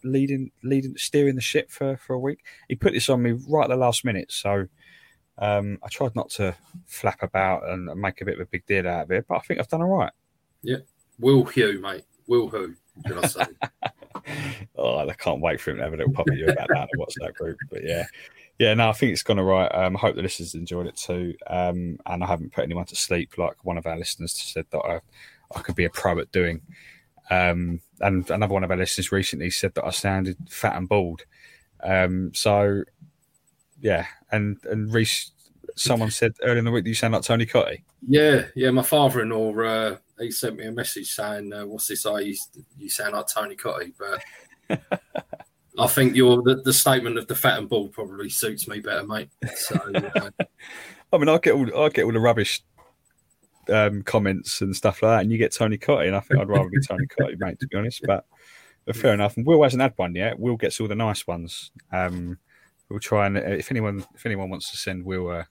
leading, 0.04 0.50
leading, 0.62 0.94
steering 0.98 1.34
the 1.34 1.40
ship 1.40 1.70
for, 1.70 1.96
for 1.96 2.12
a 2.12 2.18
week. 2.18 2.44
He 2.68 2.74
put 2.74 2.92
this 2.92 3.08
on 3.08 3.22
me 3.22 3.32
right 3.48 3.64
at 3.64 3.70
the 3.70 3.76
last 3.76 4.04
minute, 4.04 4.30
so 4.30 4.68
um, 5.38 5.78
I 5.82 5.88
tried 5.88 6.14
not 6.14 6.28
to 6.32 6.54
flap 6.84 7.22
about 7.22 7.66
and 7.66 7.86
make 7.98 8.20
a 8.20 8.26
bit 8.26 8.34
of 8.34 8.40
a 8.40 8.46
big 8.46 8.66
deal 8.66 8.86
out 8.86 9.04
of 9.04 9.10
it, 9.10 9.24
but 9.26 9.36
I 9.36 9.40
think 9.40 9.58
I've 9.58 9.68
done 9.68 9.80
all 9.80 9.88
right. 9.88 10.12
Yeah, 10.62 10.80
Will 11.18 11.44
Hugh, 11.44 11.80
mate. 11.80 12.04
Will 12.26 12.48
who? 12.48 12.74
I 13.06 13.26
say? 13.26 13.44
Oh, 14.76 14.98
I 14.98 15.12
can't 15.14 15.40
wait 15.40 15.60
for 15.60 15.70
him 15.70 15.78
to 15.78 15.82
have 15.82 15.94
a 15.94 15.96
little 15.96 16.12
pop 16.12 16.28
at 16.30 16.36
you 16.36 16.46
about 16.46 16.68
that 16.68 16.88
and 16.92 17.00
WhatsApp 17.00 17.34
group. 17.34 17.58
But 17.70 17.82
yeah, 17.84 18.04
yeah, 18.58 18.72
no, 18.74 18.88
I 18.88 18.92
think 18.92 19.12
it's 19.12 19.22
gone 19.22 19.38
all 19.38 19.44
right. 19.44 19.68
Um, 19.74 19.96
I 19.96 20.00
hope 20.00 20.14
the 20.14 20.22
listeners 20.22 20.54
enjoyed 20.54 20.86
it 20.86 20.96
too. 20.96 21.34
Um, 21.48 21.98
and 22.06 22.22
I 22.22 22.26
haven't 22.26 22.52
put 22.52 22.64
anyone 22.64 22.84
to 22.86 22.96
sleep 22.96 23.36
like 23.36 23.64
one 23.64 23.78
of 23.78 23.86
our 23.86 23.96
listeners 23.96 24.32
said 24.32 24.66
that 24.70 24.78
I, 24.78 25.00
I 25.56 25.62
could 25.62 25.74
be 25.74 25.84
a 25.84 25.90
pro 25.90 26.18
at 26.20 26.30
doing. 26.30 26.62
Um, 27.30 27.80
and 28.00 28.28
another 28.30 28.52
one 28.54 28.64
of 28.64 28.70
our 28.70 28.76
listeners 28.76 29.12
recently 29.12 29.50
said 29.50 29.74
that 29.74 29.84
I 29.84 29.90
sounded 29.90 30.36
fat 30.48 30.76
and 30.76 30.88
bald. 30.88 31.22
Um, 31.82 32.32
so 32.34 32.84
yeah, 33.80 34.06
and 34.30 34.58
and 34.64 34.92
Reece, 34.92 35.32
someone 35.76 36.10
said 36.10 36.32
earlier 36.42 36.58
in 36.58 36.64
the 36.64 36.70
week 36.70 36.84
that 36.84 36.90
you 36.90 36.94
sound 36.94 37.14
like 37.14 37.22
Tony 37.22 37.46
Cottee. 37.46 37.82
yeah, 38.06 38.46
yeah. 38.54 38.70
My 38.70 38.82
father-in-law, 38.82 39.58
uh, 39.60 39.96
he 40.22 40.30
sent 40.30 40.56
me 40.56 40.66
a 40.66 40.72
message 40.72 41.12
saying, 41.12 41.52
uh, 41.52 41.66
"What's 41.66 41.88
this? 41.88 42.06
I 42.06 42.20
you, 42.20 42.36
you 42.78 42.88
sound 42.88 43.14
like 43.14 43.26
Tony 43.28 43.56
Cottee," 43.56 43.92
but 43.98 44.82
I 45.78 45.86
think 45.86 46.14
your 46.14 46.42
the, 46.42 46.56
the 46.64 46.72
statement 46.72 47.18
of 47.18 47.26
the 47.26 47.34
fat 47.34 47.58
and 47.58 47.68
bald 47.68 47.92
probably 47.92 48.30
suits 48.30 48.68
me 48.68 48.80
better, 48.80 49.06
mate. 49.06 49.30
So 49.56 49.76
uh, 49.94 50.30
I 51.12 51.18
mean, 51.18 51.28
I 51.28 51.38
get 51.38 51.54
all 51.54 51.84
I 51.84 51.88
get 51.88 52.04
all 52.04 52.12
the 52.12 52.20
rubbish 52.20 52.62
um, 53.68 54.02
comments 54.02 54.60
and 54.60 54.74
stuff 54.74 55.02
like 55.02 55.10
that, 55.10 55.22
and 55.22 55.32
you 55.32 55.38
get 55.38 55.52
Tony 55.52 55.78
Cottee, 55.78 56.06
and 56.06 56.16
I 56.16 56.20
think 56.20 56.40
I'd 56.40 56.48
rather 56.48 56.68
be 56.68 56.80
Tony 56.80 57.06
Cottee, 57.06 57.38
mate, 57.38 57.60
to 57.60 57.66
be 57.66 57.76
honest. 57.76 58.02
But, 58.06 58.24
but 58.84 58.96
fair 58.96 59.14
enough. 59.14 59.36
And 59.36 59.46
Will 59.46 59.62
hasn't 59.62 59.82
had 59.82 59.94
one 59.96 60.14
yet. 60.14 60.38
Will 60.38 60.56
gets 60.56 60.80
all 60.80 60.88
the 60.88 60.94
nice 60.94 61.26
ones. 61.26 61.70
Um, 61.92 62.38
we'll 62.88 63.00
try 63.00 63.26
and 63.26 63.38
if 63.38 63.70
anyone 63.70 64.04
if 64.14 64.26
anyone 64.26 64.50
wants 64.50 64.70
to 64.70 64.76
send 64.76 65.04
Will 65.04 65.30
a 65.30 65.46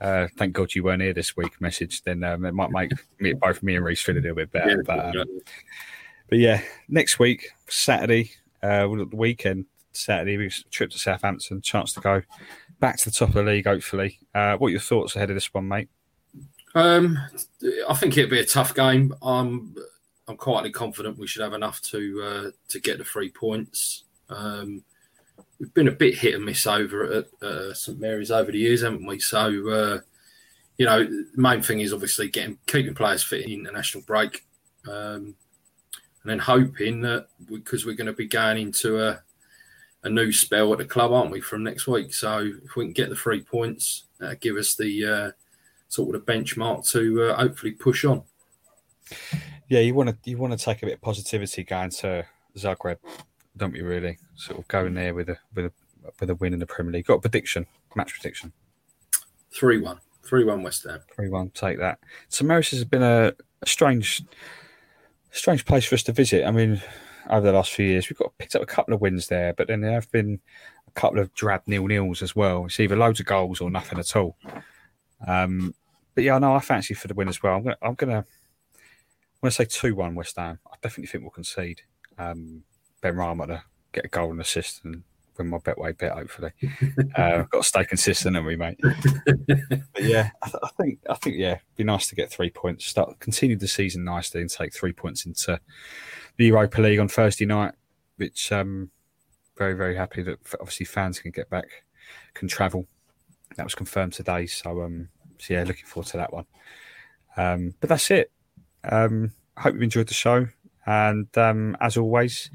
uh, 0.00 0.28
thank 0.36 0.52
God 0.52 0.74
you 0.74 0.84
weren't 0.84 1.02
here 1.02 1.12
this 1.12 1.36
week 1.36 1.60
message, 1.60 2.02
then 2.02 2.24
um, 2.24 2.44
it 2.44 2.54
might 2.54 2.70
make 2.70 2.92
me, 3.18 3.32
both 3.34 3.62
me 3.62 3.76
and 3.76 3.84
Reece 3.84 4.02
feel 4.02 4.16
a 4.16 4.20
little 4.20 4.36
bit 4.36 4.50
better. 4.50 4.70
yeah, 4.70 4.82
but, 4.86 5.16
um, 5.16 5.40
but 6.28 6.38
yeah, 6.38 6.62
next 6.88 7.18
week, 7.18 7.50
Saturday, 7.68 8.32
uh, 8.62 8.86
the 8.86 9.08
weekend, 9.12 9.66
Saturday, 9.92 10.36
we 10.36 10.50
trip 10.70 10.90
to 10.90 10.98
Southampton, 10.98 11.60
chance 11.60 11.92
to 11.94 12.00
go 12.00 12.22
back 12.78 12.96
to 12.98 13.10
the 13.10 13.16
top 13.16 13.28
of 13.30 13.34
the 13.34 13.42
league, 13.42 13.66
hopefully. 13.66 14.18
Uh, 14.34 14.56
what 14.56 14.68
are 14.68 14.70
your 14.70 14.80
thoughts 14.80 15.16
ahead 15.16 15.30
of 15.30 15.36
this 15.36 15.52
one, 15.52 15.68
mate? 15.68 15.88
Um, 16.74 17.18
I 17.88 17.94
think 17.94 18.16
it'd 18.16 18.30
be 18.30 18.40
a 18.40 18.44
tough 18.44 18.74
game. 18.74 19.14
I'm 19.22 19.74
I'm 20.28 20.36
quietly 20.36 20.70
confident 20.70 21.18
we 21.18 21.26
should 21.26 21.42
have 21.42 21.52
enough 21.52 21.82
to 21.82 22.22
uh, 22.22 22.50
to 22.68 22.80
get 22.80 22.98
the 22.98 23.04
three 23.04 23.30
points. 23.30 24.04
Um, 24.28 24.84
we've 25.60 25.74
been 25.74 25.88
a 25.88 25.92
bit 25.92 26.18
hit 26.18 26.34
and 26.34 26.44
miss 26.44 26.66
over 26.66 27.04
at 27.04 27.26
uh, 27.42 27.74
St 27.74 28.00
Mary's 28.00 28.30
over 28.30 28.50
the 28.50 28.58
years, 28.58 28.82
haven't 28.82 29.06
we? 29.06 29.20
So 29.20 29.68
uh, 29.68 30.00
you 30.78 30.86
know, 30.86 31.04
the 31.04 31.28
main 31.36 31.60
thing 31.60 31.80
is 31.80 31.92
obviously 31.92 32.30
getting 32.30 32.58
keeping 32.66 32.94
players 32.94 33.22
fit 33.22 33.42
in 33.42 33.48
the 33.48 33.68
international 33.68 34.02
break, 34.06 34.46
um, 34.88 35.34
and 36.22 36.24
then 36.24 36.38
hoping 36.38 37.02
that 37.02 37.26
because 37.44 37.84
we're 37.84 37.94
going 37.94 38.06
to 38.06 38.14
be 38.14 38.26
going 38.26 38.58
into 38.58 38.98
a 38.98 39.22
a 40.02 40.08
new 40.08 40.32
spell 40.32 40.72
at 40.72 40.78
the 40.78 40.86
club, 40.86 41.12
aren't 41.12 41.30
we, 41.30 41.42
from 41.42 41.62
next 41.62 41.86
week? 41.86 42.14
So 42.14 42.50
if 42.64 42.74
we 42.76 42.86
can 42.86 42.94
get 42.94 43.10
the 43.10 43.14
three 43.14 43.42
points, 43.42 44.04
uh, 44.22 44.34
give 44.40 44.56
us 44.56 44.74
the 44.74 45.04
uh, 45.04 45.30
sort 45.88 46.14
of 46.14 46.24
the 46.24 46.32
benchmark 46.32 46.90
to 46.92 47.24
uh, 47.24 47.36
hopefully 47.36 47.72
push 47.72 48.06
on. 48.06 48.22
Yeah, 49.68 49.80
you 49.80 49.94
want 49.94 50.08
to 50.08 50.30
you 50.30 50.38
want 50.38 50.58
to 50.58 50.64
take 50.64 50.82
a 50.82 50.86
bit 50.86 50.94
of 50.94 51.02
positivity 51.02 51.62
going 51.64 51.90
to 51.90 52.24
Zagreb, 52.56 52.96
don't 53.56 53.72
we? 53.72 53.82
Really, 53.82 54.18
sort 54.36 54.58
of 54.58 54.68
going 54.68 54.94
there 54.94 55.14
with 55.14 55.28
a 55.28 55.38
with 55.54 55.66
a 55.66 55.72
with 56.20 56.30
a 56.30 56.34
win 56.34 56.52
in 56.52 56.60
the 56.60 56.66
Premier 56.66 56.92
League. 56.92 57.06
Got 57.06 57.14
a 57.14 57.20
prediction, 57.20 57.66
match 57.94 58.12
prediction. 58.12 58.52
3 59.52 59.80
1. 59.80 59.98
3 60.24 60.44
1 60.44 60.62
West 60.62 60.84
Ham. 60.84 61.00
3 61.16 61.28
1, 61.28 61.50
take 61.50 61.78
that. 61.78 61.98
Mary's 62.42 62.70
has 62.70 62.84
been 62.84 63.02
a, 63.02 63.32
a, 63.62 63.66
strange 63.66 64.22
strange 65.32 65.64
place 65.64 65.84
for 65.84 65.94
us 65.94 66.02
to 66.04 66.12
visit. 66.12 66.46
I 66.46 66.50
mean, 66.50 66.80
over 67.28 67.46
the 67.46 67.52
last 67.52 67.72
few 67.72 67.86
years, 67.86 68.08
we've 68.08 68.18
got 68.18 68.36
picked 68.38 68.54
up 68.54 68.62
a 68.62 68.66
couple 68.66 68.94
of 68.94 69.00
wins 69.00 69.28
there, 69.28 69.52
but 69.52 69.68
then 69.68 69.80
there 69.80 69.92
have 69.92 70.10
been 70.10 70.40
a 70.86 70.90
couple 70.92 71.18
of 71.18 71.32
drab 71.34 71.62
nil 71.66 71.86
nils 71.86 72.22
as 72.22 72.34
well. 72.36 72.66
It's 72.66 72.80
either 72.80 72.96
loads 72.96 73.20
of 73.20 73.26
goals 73.26 73.60
or 73.60 73.70
nothing 73.70 73.98
at 73.98 74.16
all. 74.16 74.36
Um, 75.26 75.74
but 76.14 76.24
yeah, 76.24 76.38
no, 76.38 76.54
I 76.54 76.60
fancy 76.60 76.94
for 76.94 77.08
the 77.08 77.14
win 77.14 77.28
as 77.28 77.42
well. 77.42 77.56
I'm 77.56 77.62
gonna, 77.62 77.76
I'm 77.82 77.94
gonna, 77.94 78.18
I'm 78.18 78.24
gonna 79.42 79.50
say 79.50 79.64
two 79.64 79.94
one 79.94 80.14
West 80.14 80.36
Ham. 80.36 80.58
I 80.66 80.76
definitely 80.82 81.06
think 81.06 81.22
we'll 81.22 81.30
concede. 81.30 81.82
Um, 82.18 82.62
Benrahma 83.02 83.46
to 83.46 83.62
get 83.92 84.04
a 84.04 84.08
goal 84.08 84.30
and 84.30 84.40
assist 84.40 84.84
and 84.84 85.02
win 85.38 85.48
my 85.48 85.58
Betway 85.58 85.96
bet. 85.96 86.12
Hopefully, 86.12 86.52
uh, 87.16 87.42
got 87.50 87.62
to 87.62 87.62
stay 87.62 87.84
consistent, 87.84 88.36
haven't 88.36 88.46
we, 88.46 88.56
mate? 88.56 88.78
but 89.46 90.02
yeah, 90.02 90.30
I, 90.42 90.48
th- 90.48 90.62
I, 90.62 90.68
think 90.80 90.98
I 91.08 91.14
think 91.14 91.36
yeah, 91.36 91.52
it'd 91.52 91.76
be 91.76 91.84
nice 91.84 92.08
to 92.08 92.14
get 92.14 92.30
three 92.30 92.50
points. 92.50 92.86
Start 92.86 93.18
continue 93.20 93.56
the 93.56 93.68
season 93.68 94.04
nicely 94.04 94.40
and 94.40 94.50
take 94.50 94.74
three 94.74 94.92
points 94.92 95.26
into 95.26 95.60
the 96.36 96.46
Europa 96.46 96.80
League 96.80 97.00
on 97.00 97.08
Thursday 97.08 97.46
night, 97.46 97.74
which 98.16 98.52
um 98.52 98.90
very 99.56 99.74
very 99.74 99.96
happy 99.96 100.22
that 100.22 100.38
obviously 100.60 100.86
fans 100.86 101.20
can 101.20 101.30
get 101.30 101.50
back, 101.50 101.66
can 102.34 102.48
travel. 102.48 102.86
That 103.56 103.64
was 103.64 103.74
confirmed 103.74 104.12
today, 104.12 104.46
so 104.46 104.82
um 104.82 105.08
so 105.38 105.54
yeah, 105.54 105.64
looking 105.64 105.86
forward 105.86 106.08
to 106.08 106.18
that 106.18 106.32
one. 106.32 106.44
Um, 107.36 107.74
but 107.80 107.88
that's 107.88 108.10
it. 108.10 108.30
Um, 108.84 109.32
I 109.56 109.62
hope 109.62 109.74
you've 109.74 109.82
enjoyed 109.82 110.08
the 110.08 110.14
show. 110.14 110.46
And 110.90 111.28
um, 111.38 111.76
as 111.80 111.96
always, 111.96 112.50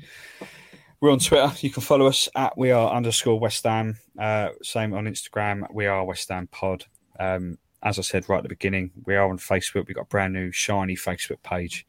we're 1.00 1.14
on 1.14 1.20
Twitter. 1.20 1.54
You 1.62 1.70
can 1.70 1.82
follow 1.82 2.08
us 2.08 2.28
at 2.36 2.58
we 2.58 2.70
are 2.70 2.92
underscore 2.92 3.40
West 3.40 3.64
Ham. 3.64 3.98
Uh, 4.20 4.50
same 4.62 4.94
on 4.94 5.06
Instagram. 5.06 5.64
We 5.74 5.86
are 5.86 6.04
West 6.04 6.28
Ham 6.28 6.48
Pod. 6.52 6.84
Um, 7.18 7.58
as 7.82 7.98
I 7.98 8.02
said 8.02 8.28
right 8.28 8.40
at 8.40 8.44
the 8.44 8.50
beginning, 8.50 8.92
we 9.06 9.16
are 9.16 9.30
on 9.30 9.38
Facebook. 9.38 9.88
We've 9.88 9.96
got 9.96 10.02
a 10.02 10.08
brand 10.08 10.34
new 10.34 10.52
shiny 10.52 10.98
Facebook 10.98 11.42
page. 11.44 11.88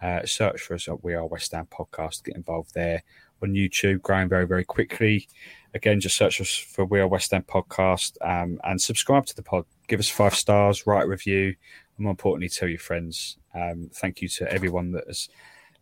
Uh, 0.00 0.24
search 0.24 0.60
for 0.60 0.74
us 0.74 0.86
at 0.86 1.02
We 1.02 1.14
Are 1.14 1.26
West 1.26 1.50
Ham 1.50 1.66
Podcast. 1.66 2.22
Get 2.22 2.36
involved 2.36 2.74
there 2.74 3.02
on 3.42 3.54
YouTube, 3.54 4.00
growing 4.00 4.28
very, 4.28 4.46
very 4.46 4.64
quickly. 4.64 5.26
Again, 5.74 5.98
just 5.98 6.16
search 6.16 6.40
us 6.40 6.54
for 6.54 6.84
We 6.84 7.00
Are 7.00 7.08
West 7.08 7.32
Ham 7.32 7.42
Podcast 7.42 8.18
um, 8.20 8.60
and 8.62 8.80
subscribe 8.80 9.26
to 9.26 9.34
the 9.34 9.42
pod. 9.42 9.64
Give 9.88 9.98
us 9.98 10.08
five 10.08 10.36
stars, 10.36 10.86
write 10.86 11.06
a 11.06 11.08
review, 11.08 11.56
and 11.96 12.04
more 12.04 12.12
importantly, 12.12 12.50
tell 12.50 12.68
your 12.68 12.78
friends. 12.78 13.36
Um, 13.52 13.90
thank 13.92 14.22
you 14.22 14.28
to 14.28 14.52
everyone 14.52 14.92
that 14.92 15.08
has 15.08 15.28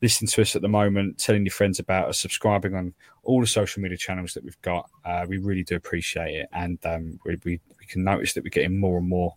listening 0.03 0.29
to 0.29 0.43
us 0.43 0.55
at 0.55 0.63
the 0.63 0.69
moment, 0.69 1.19
telling 1.19 1.45
your 1.45 1.53
friends 1.53 1.79
about 1.79 2.09
us, 2.09 2.19
subscribing 2.19 2.75
on 2.75 2.95
all 3.23 3.41
the 3.41 3.47
social 3.47 3.83
media 3.83 3.97
channels 3.97 4.35
that 4.35 4.45
we've 4.45 4.61
got. 4.63 4.89
Uh, 5.05 5.27
we 5.29 5.39
really 5.39 5.65
do 5.65 5.77
appreciate 5.77 6.35
it. 6.35 6.49
And 6.53 6.79
um, 6.85 7.19
we, 7.25 7.39
we, 7.45 7.61
we, 7.79 7.87
can 7.87 8.05
notice 8.05 8.35
that 8.35 8.45
we're 8.45 8.51
getting 8.51 8.79
more 8.79 8.99
and 8.99 9.09
more 9.09 9.35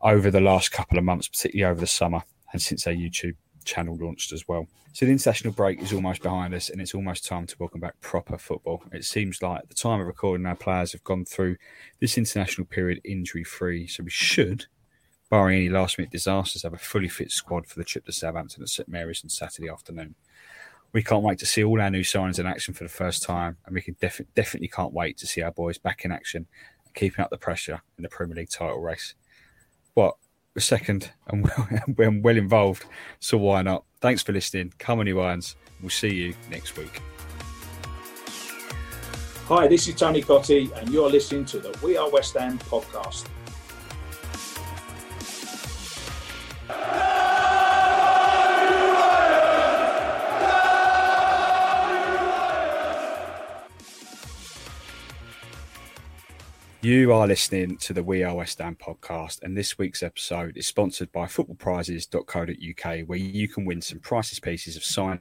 over 0.00 0.30
the 0.30 0.40
last 0.40 0.72
couple 0.72 0.98
of 0.98 1.04
months, 1.04 1.28
particularly 1.28 1.70
over 1.70 1.80
the 1.80 1.86
summer 1.86 2.22
and 2.52 2.60
since 2.60 2.86
our 2.86 2.92
YouTube 2.92 3.36
channel 3.64 3.96
launched 4.00 4.32
as 4.32 4.46
well. 4.48 4.66
So 4.92 5.06
the 5.06 5.12
international 5.12 5.54
break 5.54 5.80
is 5.80 5.92
almost 5.92 6.22
behind 6.22 6.52
us 6.52 6.68
and 6.68 6.80
it's 6.80 6.94
almost 6.94 7.24
time 7.24 7.46
to 7.46 7.56
welcome 7.58 7.80
back 7.80 7.98
proper 8.00 8.36
football. 8.36 8.82
It 8.92 9.04
seems 9.04 9.40
like 9.40 9.60
at 9.60 9.68
the 9.68 9.74
time 9.74 10.00
of 10.00 10.06
recording 10.06 10.44
our 10.44 10.54
players 10.54 10.92
have 10.92 11.04
gone 11.04 11.24
through 11.24 11.56
this 11.98 12.18
international 12.18 12.66
period 12.66 13.00
injury 13.04 13.44
free. 13.44 13.86
So 13.86 14.02
we 14.02 14.10
should 14.10 14.66
barring 15.32 15.56
any 15.56 15.68
last 15.70 15.96
minute 15.96 16.12
disasters, 16.12 16.62
have 16.62 16.74
a 16.74 16.76
fully 16.76 17.08
fit 17.08 17.30
squad 17.30 17.66
for 17.66 17.78
the 17.78 17.84
trip 17.86 18.04
to 18.04 18.12
Southampton 18.12 18.62
at 18.62 18.68
St 18.68 18.86
Mary's 18.86 19.24
on 19.24 19.30
Saturday 19.30 19.66
afternoon. 19.66 20.14
We 20.92 21.02
can't 21.02 21.22
wait 21.22 21.38
to 21.38 21.46
see 21.46 21.64
all 21.64 21.80
our 21.80 21.88
new 21.88 22.02
signings 22.02 22.38
in 22.38 22.46
action 22.46 22.74
for 22.74 22.84
the 22.84 22.90
first 22.90 23.22
time, 23.22 23.56
and 23.64 23.74
we 23.74 23.80
can 23.80 23.96
def- 23.98 24.20
definitely 24.34 24.68
can't 24.68 24.92
wait 24.92 25.16
to 25.16 25.26
see 25.26 25.40
our 25.40 25.50
boys 25.50 25.78
back 25.78 26.04
in 26.04 26.12
action, 26.12 26.48
keeping 26.94 27.24
up 27.24 27.30
the 27.30 27.38
pressure 27.38 27.80
in 27.96 28.02
the 28.02 28.10
Premier 28.10 28.36
League 28.36 28.50
title 28.50 28.78
race. 28.78 29.14
But 29.94 30.16
We're 30.54 30.60
second 30.60 31.10
and 31.28 31.50
we're 31.96 32.10
well 32.20 32.36
involved, 32.36 32.84
so 33.18 33.38
why 33.38 33.62
not? 33.62 33.84
Thanks 34.02 34.22
for 34.22 34.34
listening. 34.34 34.74
Come 34.78 34.98
on, 34.98 35.06
you 35.06 35.18
irons. 35.18 35.56
We'll 35.80 35.88
see 35.88 36.14
you 36.14 36.34
next 36.50 36.76
week. 36.76 37.00
Hi, 39.46 39.66
this 39.66 39.88
is 39.88 39.94
Tony 39.94 40.20
Cottee, 40.20 40.70
and 40.76 40.90
you're 40.90 41.08
listening 41.08 41.46
to 41.46 41.58
the 41.58 41.74
We 41.82 41.96
Are 41.96 42.10
West 42.10 42.34
Ham 42.36 42.58
podcast. 42.58 43.28
You 56.84 57.12
are 57.12 57.28
listening 57.28 57.76
to 57.76 57.92
the 57.92 58.02
We 58.02 58.24
Are 58.24 58.34
West 58.34 58.58
Ham 58.58 58.74
podcast, 58.74 59.40
and 59.44 59.56
this 59.56 59.78
week's 59.78 60.02
episode 60.02 60.56
is 60.56 60.66
sponsored 60.66 61.12
by 61.12 61.26
footballprizes.co.uk, 61.26 63.08
where 63.08 63.18
you 63.18 63.46
can 63.46 63.64
win 63.64 63.80
some 63.80 64.00
priceless 64.00 64.40
pieces 64.40 64.76
of 64.76 64.82
signed 64.82 65.20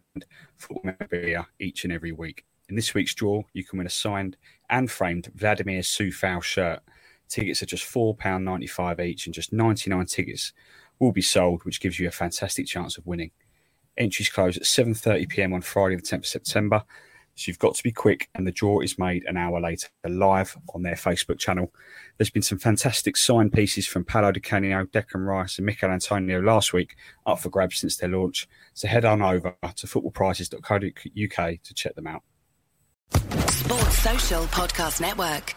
football 0.57 0.81
memorabilia 0.83 1.45
each 1.59 1.83
and 1.83 1.93
every 1.93 2.13
week. 2.13 2.45
In 2.67 2.75
this 2.75 2.95
week's 2.95 3.13
draw, 3.13 3.43
you 3.53 3.63
can 3.63 3.77
win 3.77 3.85
a 3.85 3.91
signed 3.91 4.37
and 4.71 4.89
framed 4.89 5.31
Vladimir 5.35 5.81
Coufal 5.81 6.41
shirt. 6.41 6.79
Tickets 7.29 7.61
are 7.61 7.67
just 7.67 7.85
£4.95 7.85 9.05
each, 9.05 9.27
and 9.27 9.35
just 9.35 9.53
99 9.53 10.07
tickets 10.07 10.53
will 11.01 11.11
be 11.11 11.21
sold, 11.21 11.65
which 11.65 11.81
gives 11.81 11.99
you 11.99 12.07
a 12.07 12.11
fantastic 12.11 12.67
chance 12.67 12.97
of 12.97 13.05
winning. 13.05 13.31
Entries 13.97 14.29
close 14.29 14.55
at 14.55 14.63
7:30 14.63 15.27
p.m. 15.27 15.53
on 15.53 15.61
Friday, 15.61 15.97
the 15.97 16.01
10th 16.01 16.19
of 16.19 16.25
September. 16.27 16.83
So 17.35 17.49
you've 17.49 17.59
got 17.59 17.75
to 17.75 17.83
be 17.83 17.91
quick, 17.91 18.29
and 18.35 18.45
the 18.45 18.51
draw 18.51 18.81
is 18.81 18.99
made 18.99 19.23
an 19.25 19.37
hour 19.37 19.59
later 19.59 19.87
live 20.07 20.55
on 20.75 20.83
their 20.83 20.95
Facebook 20.95 21.39
channel. 21.39 21.73
There's 22.17 22.29
been 22.29 22.41
some 22.41 22.59
fantastic 22.59 23.17
signed 23.17 23.53
pieces 23.53 23.87
from 23.87 24.05
Paolo 24.05 24.31
Di 24.31 24.39
Canio, 24.41 24.85
Declan 24.85 25.25
Rice, 25.25 25.57
and 25.57 25.65
Michail 25.65 25.89
Antonio 25.89 26.41
last 26.41 26.73
week 26.73 26.95
up 27.25 27.39
for 27.39 27.49
grabs 27.49 27.77
since 27.77 27.97
their 27.97 28.09
launch. 28.09 28.47
So 28.73 28.87
head 28.87 29.05
on 29.05 29.21
over 29.21 29.55
to 29.75 29.87
footballprizes.co.uk 29.87 31.63
to 31.63 31.73
check 31.73 31.95
them 31.95 32.07
out. 32.07 32.23
Sports 33.49 33.97
Social 33.99 34.43
Podcast 34.45 35.01
Network. 35.01 35.55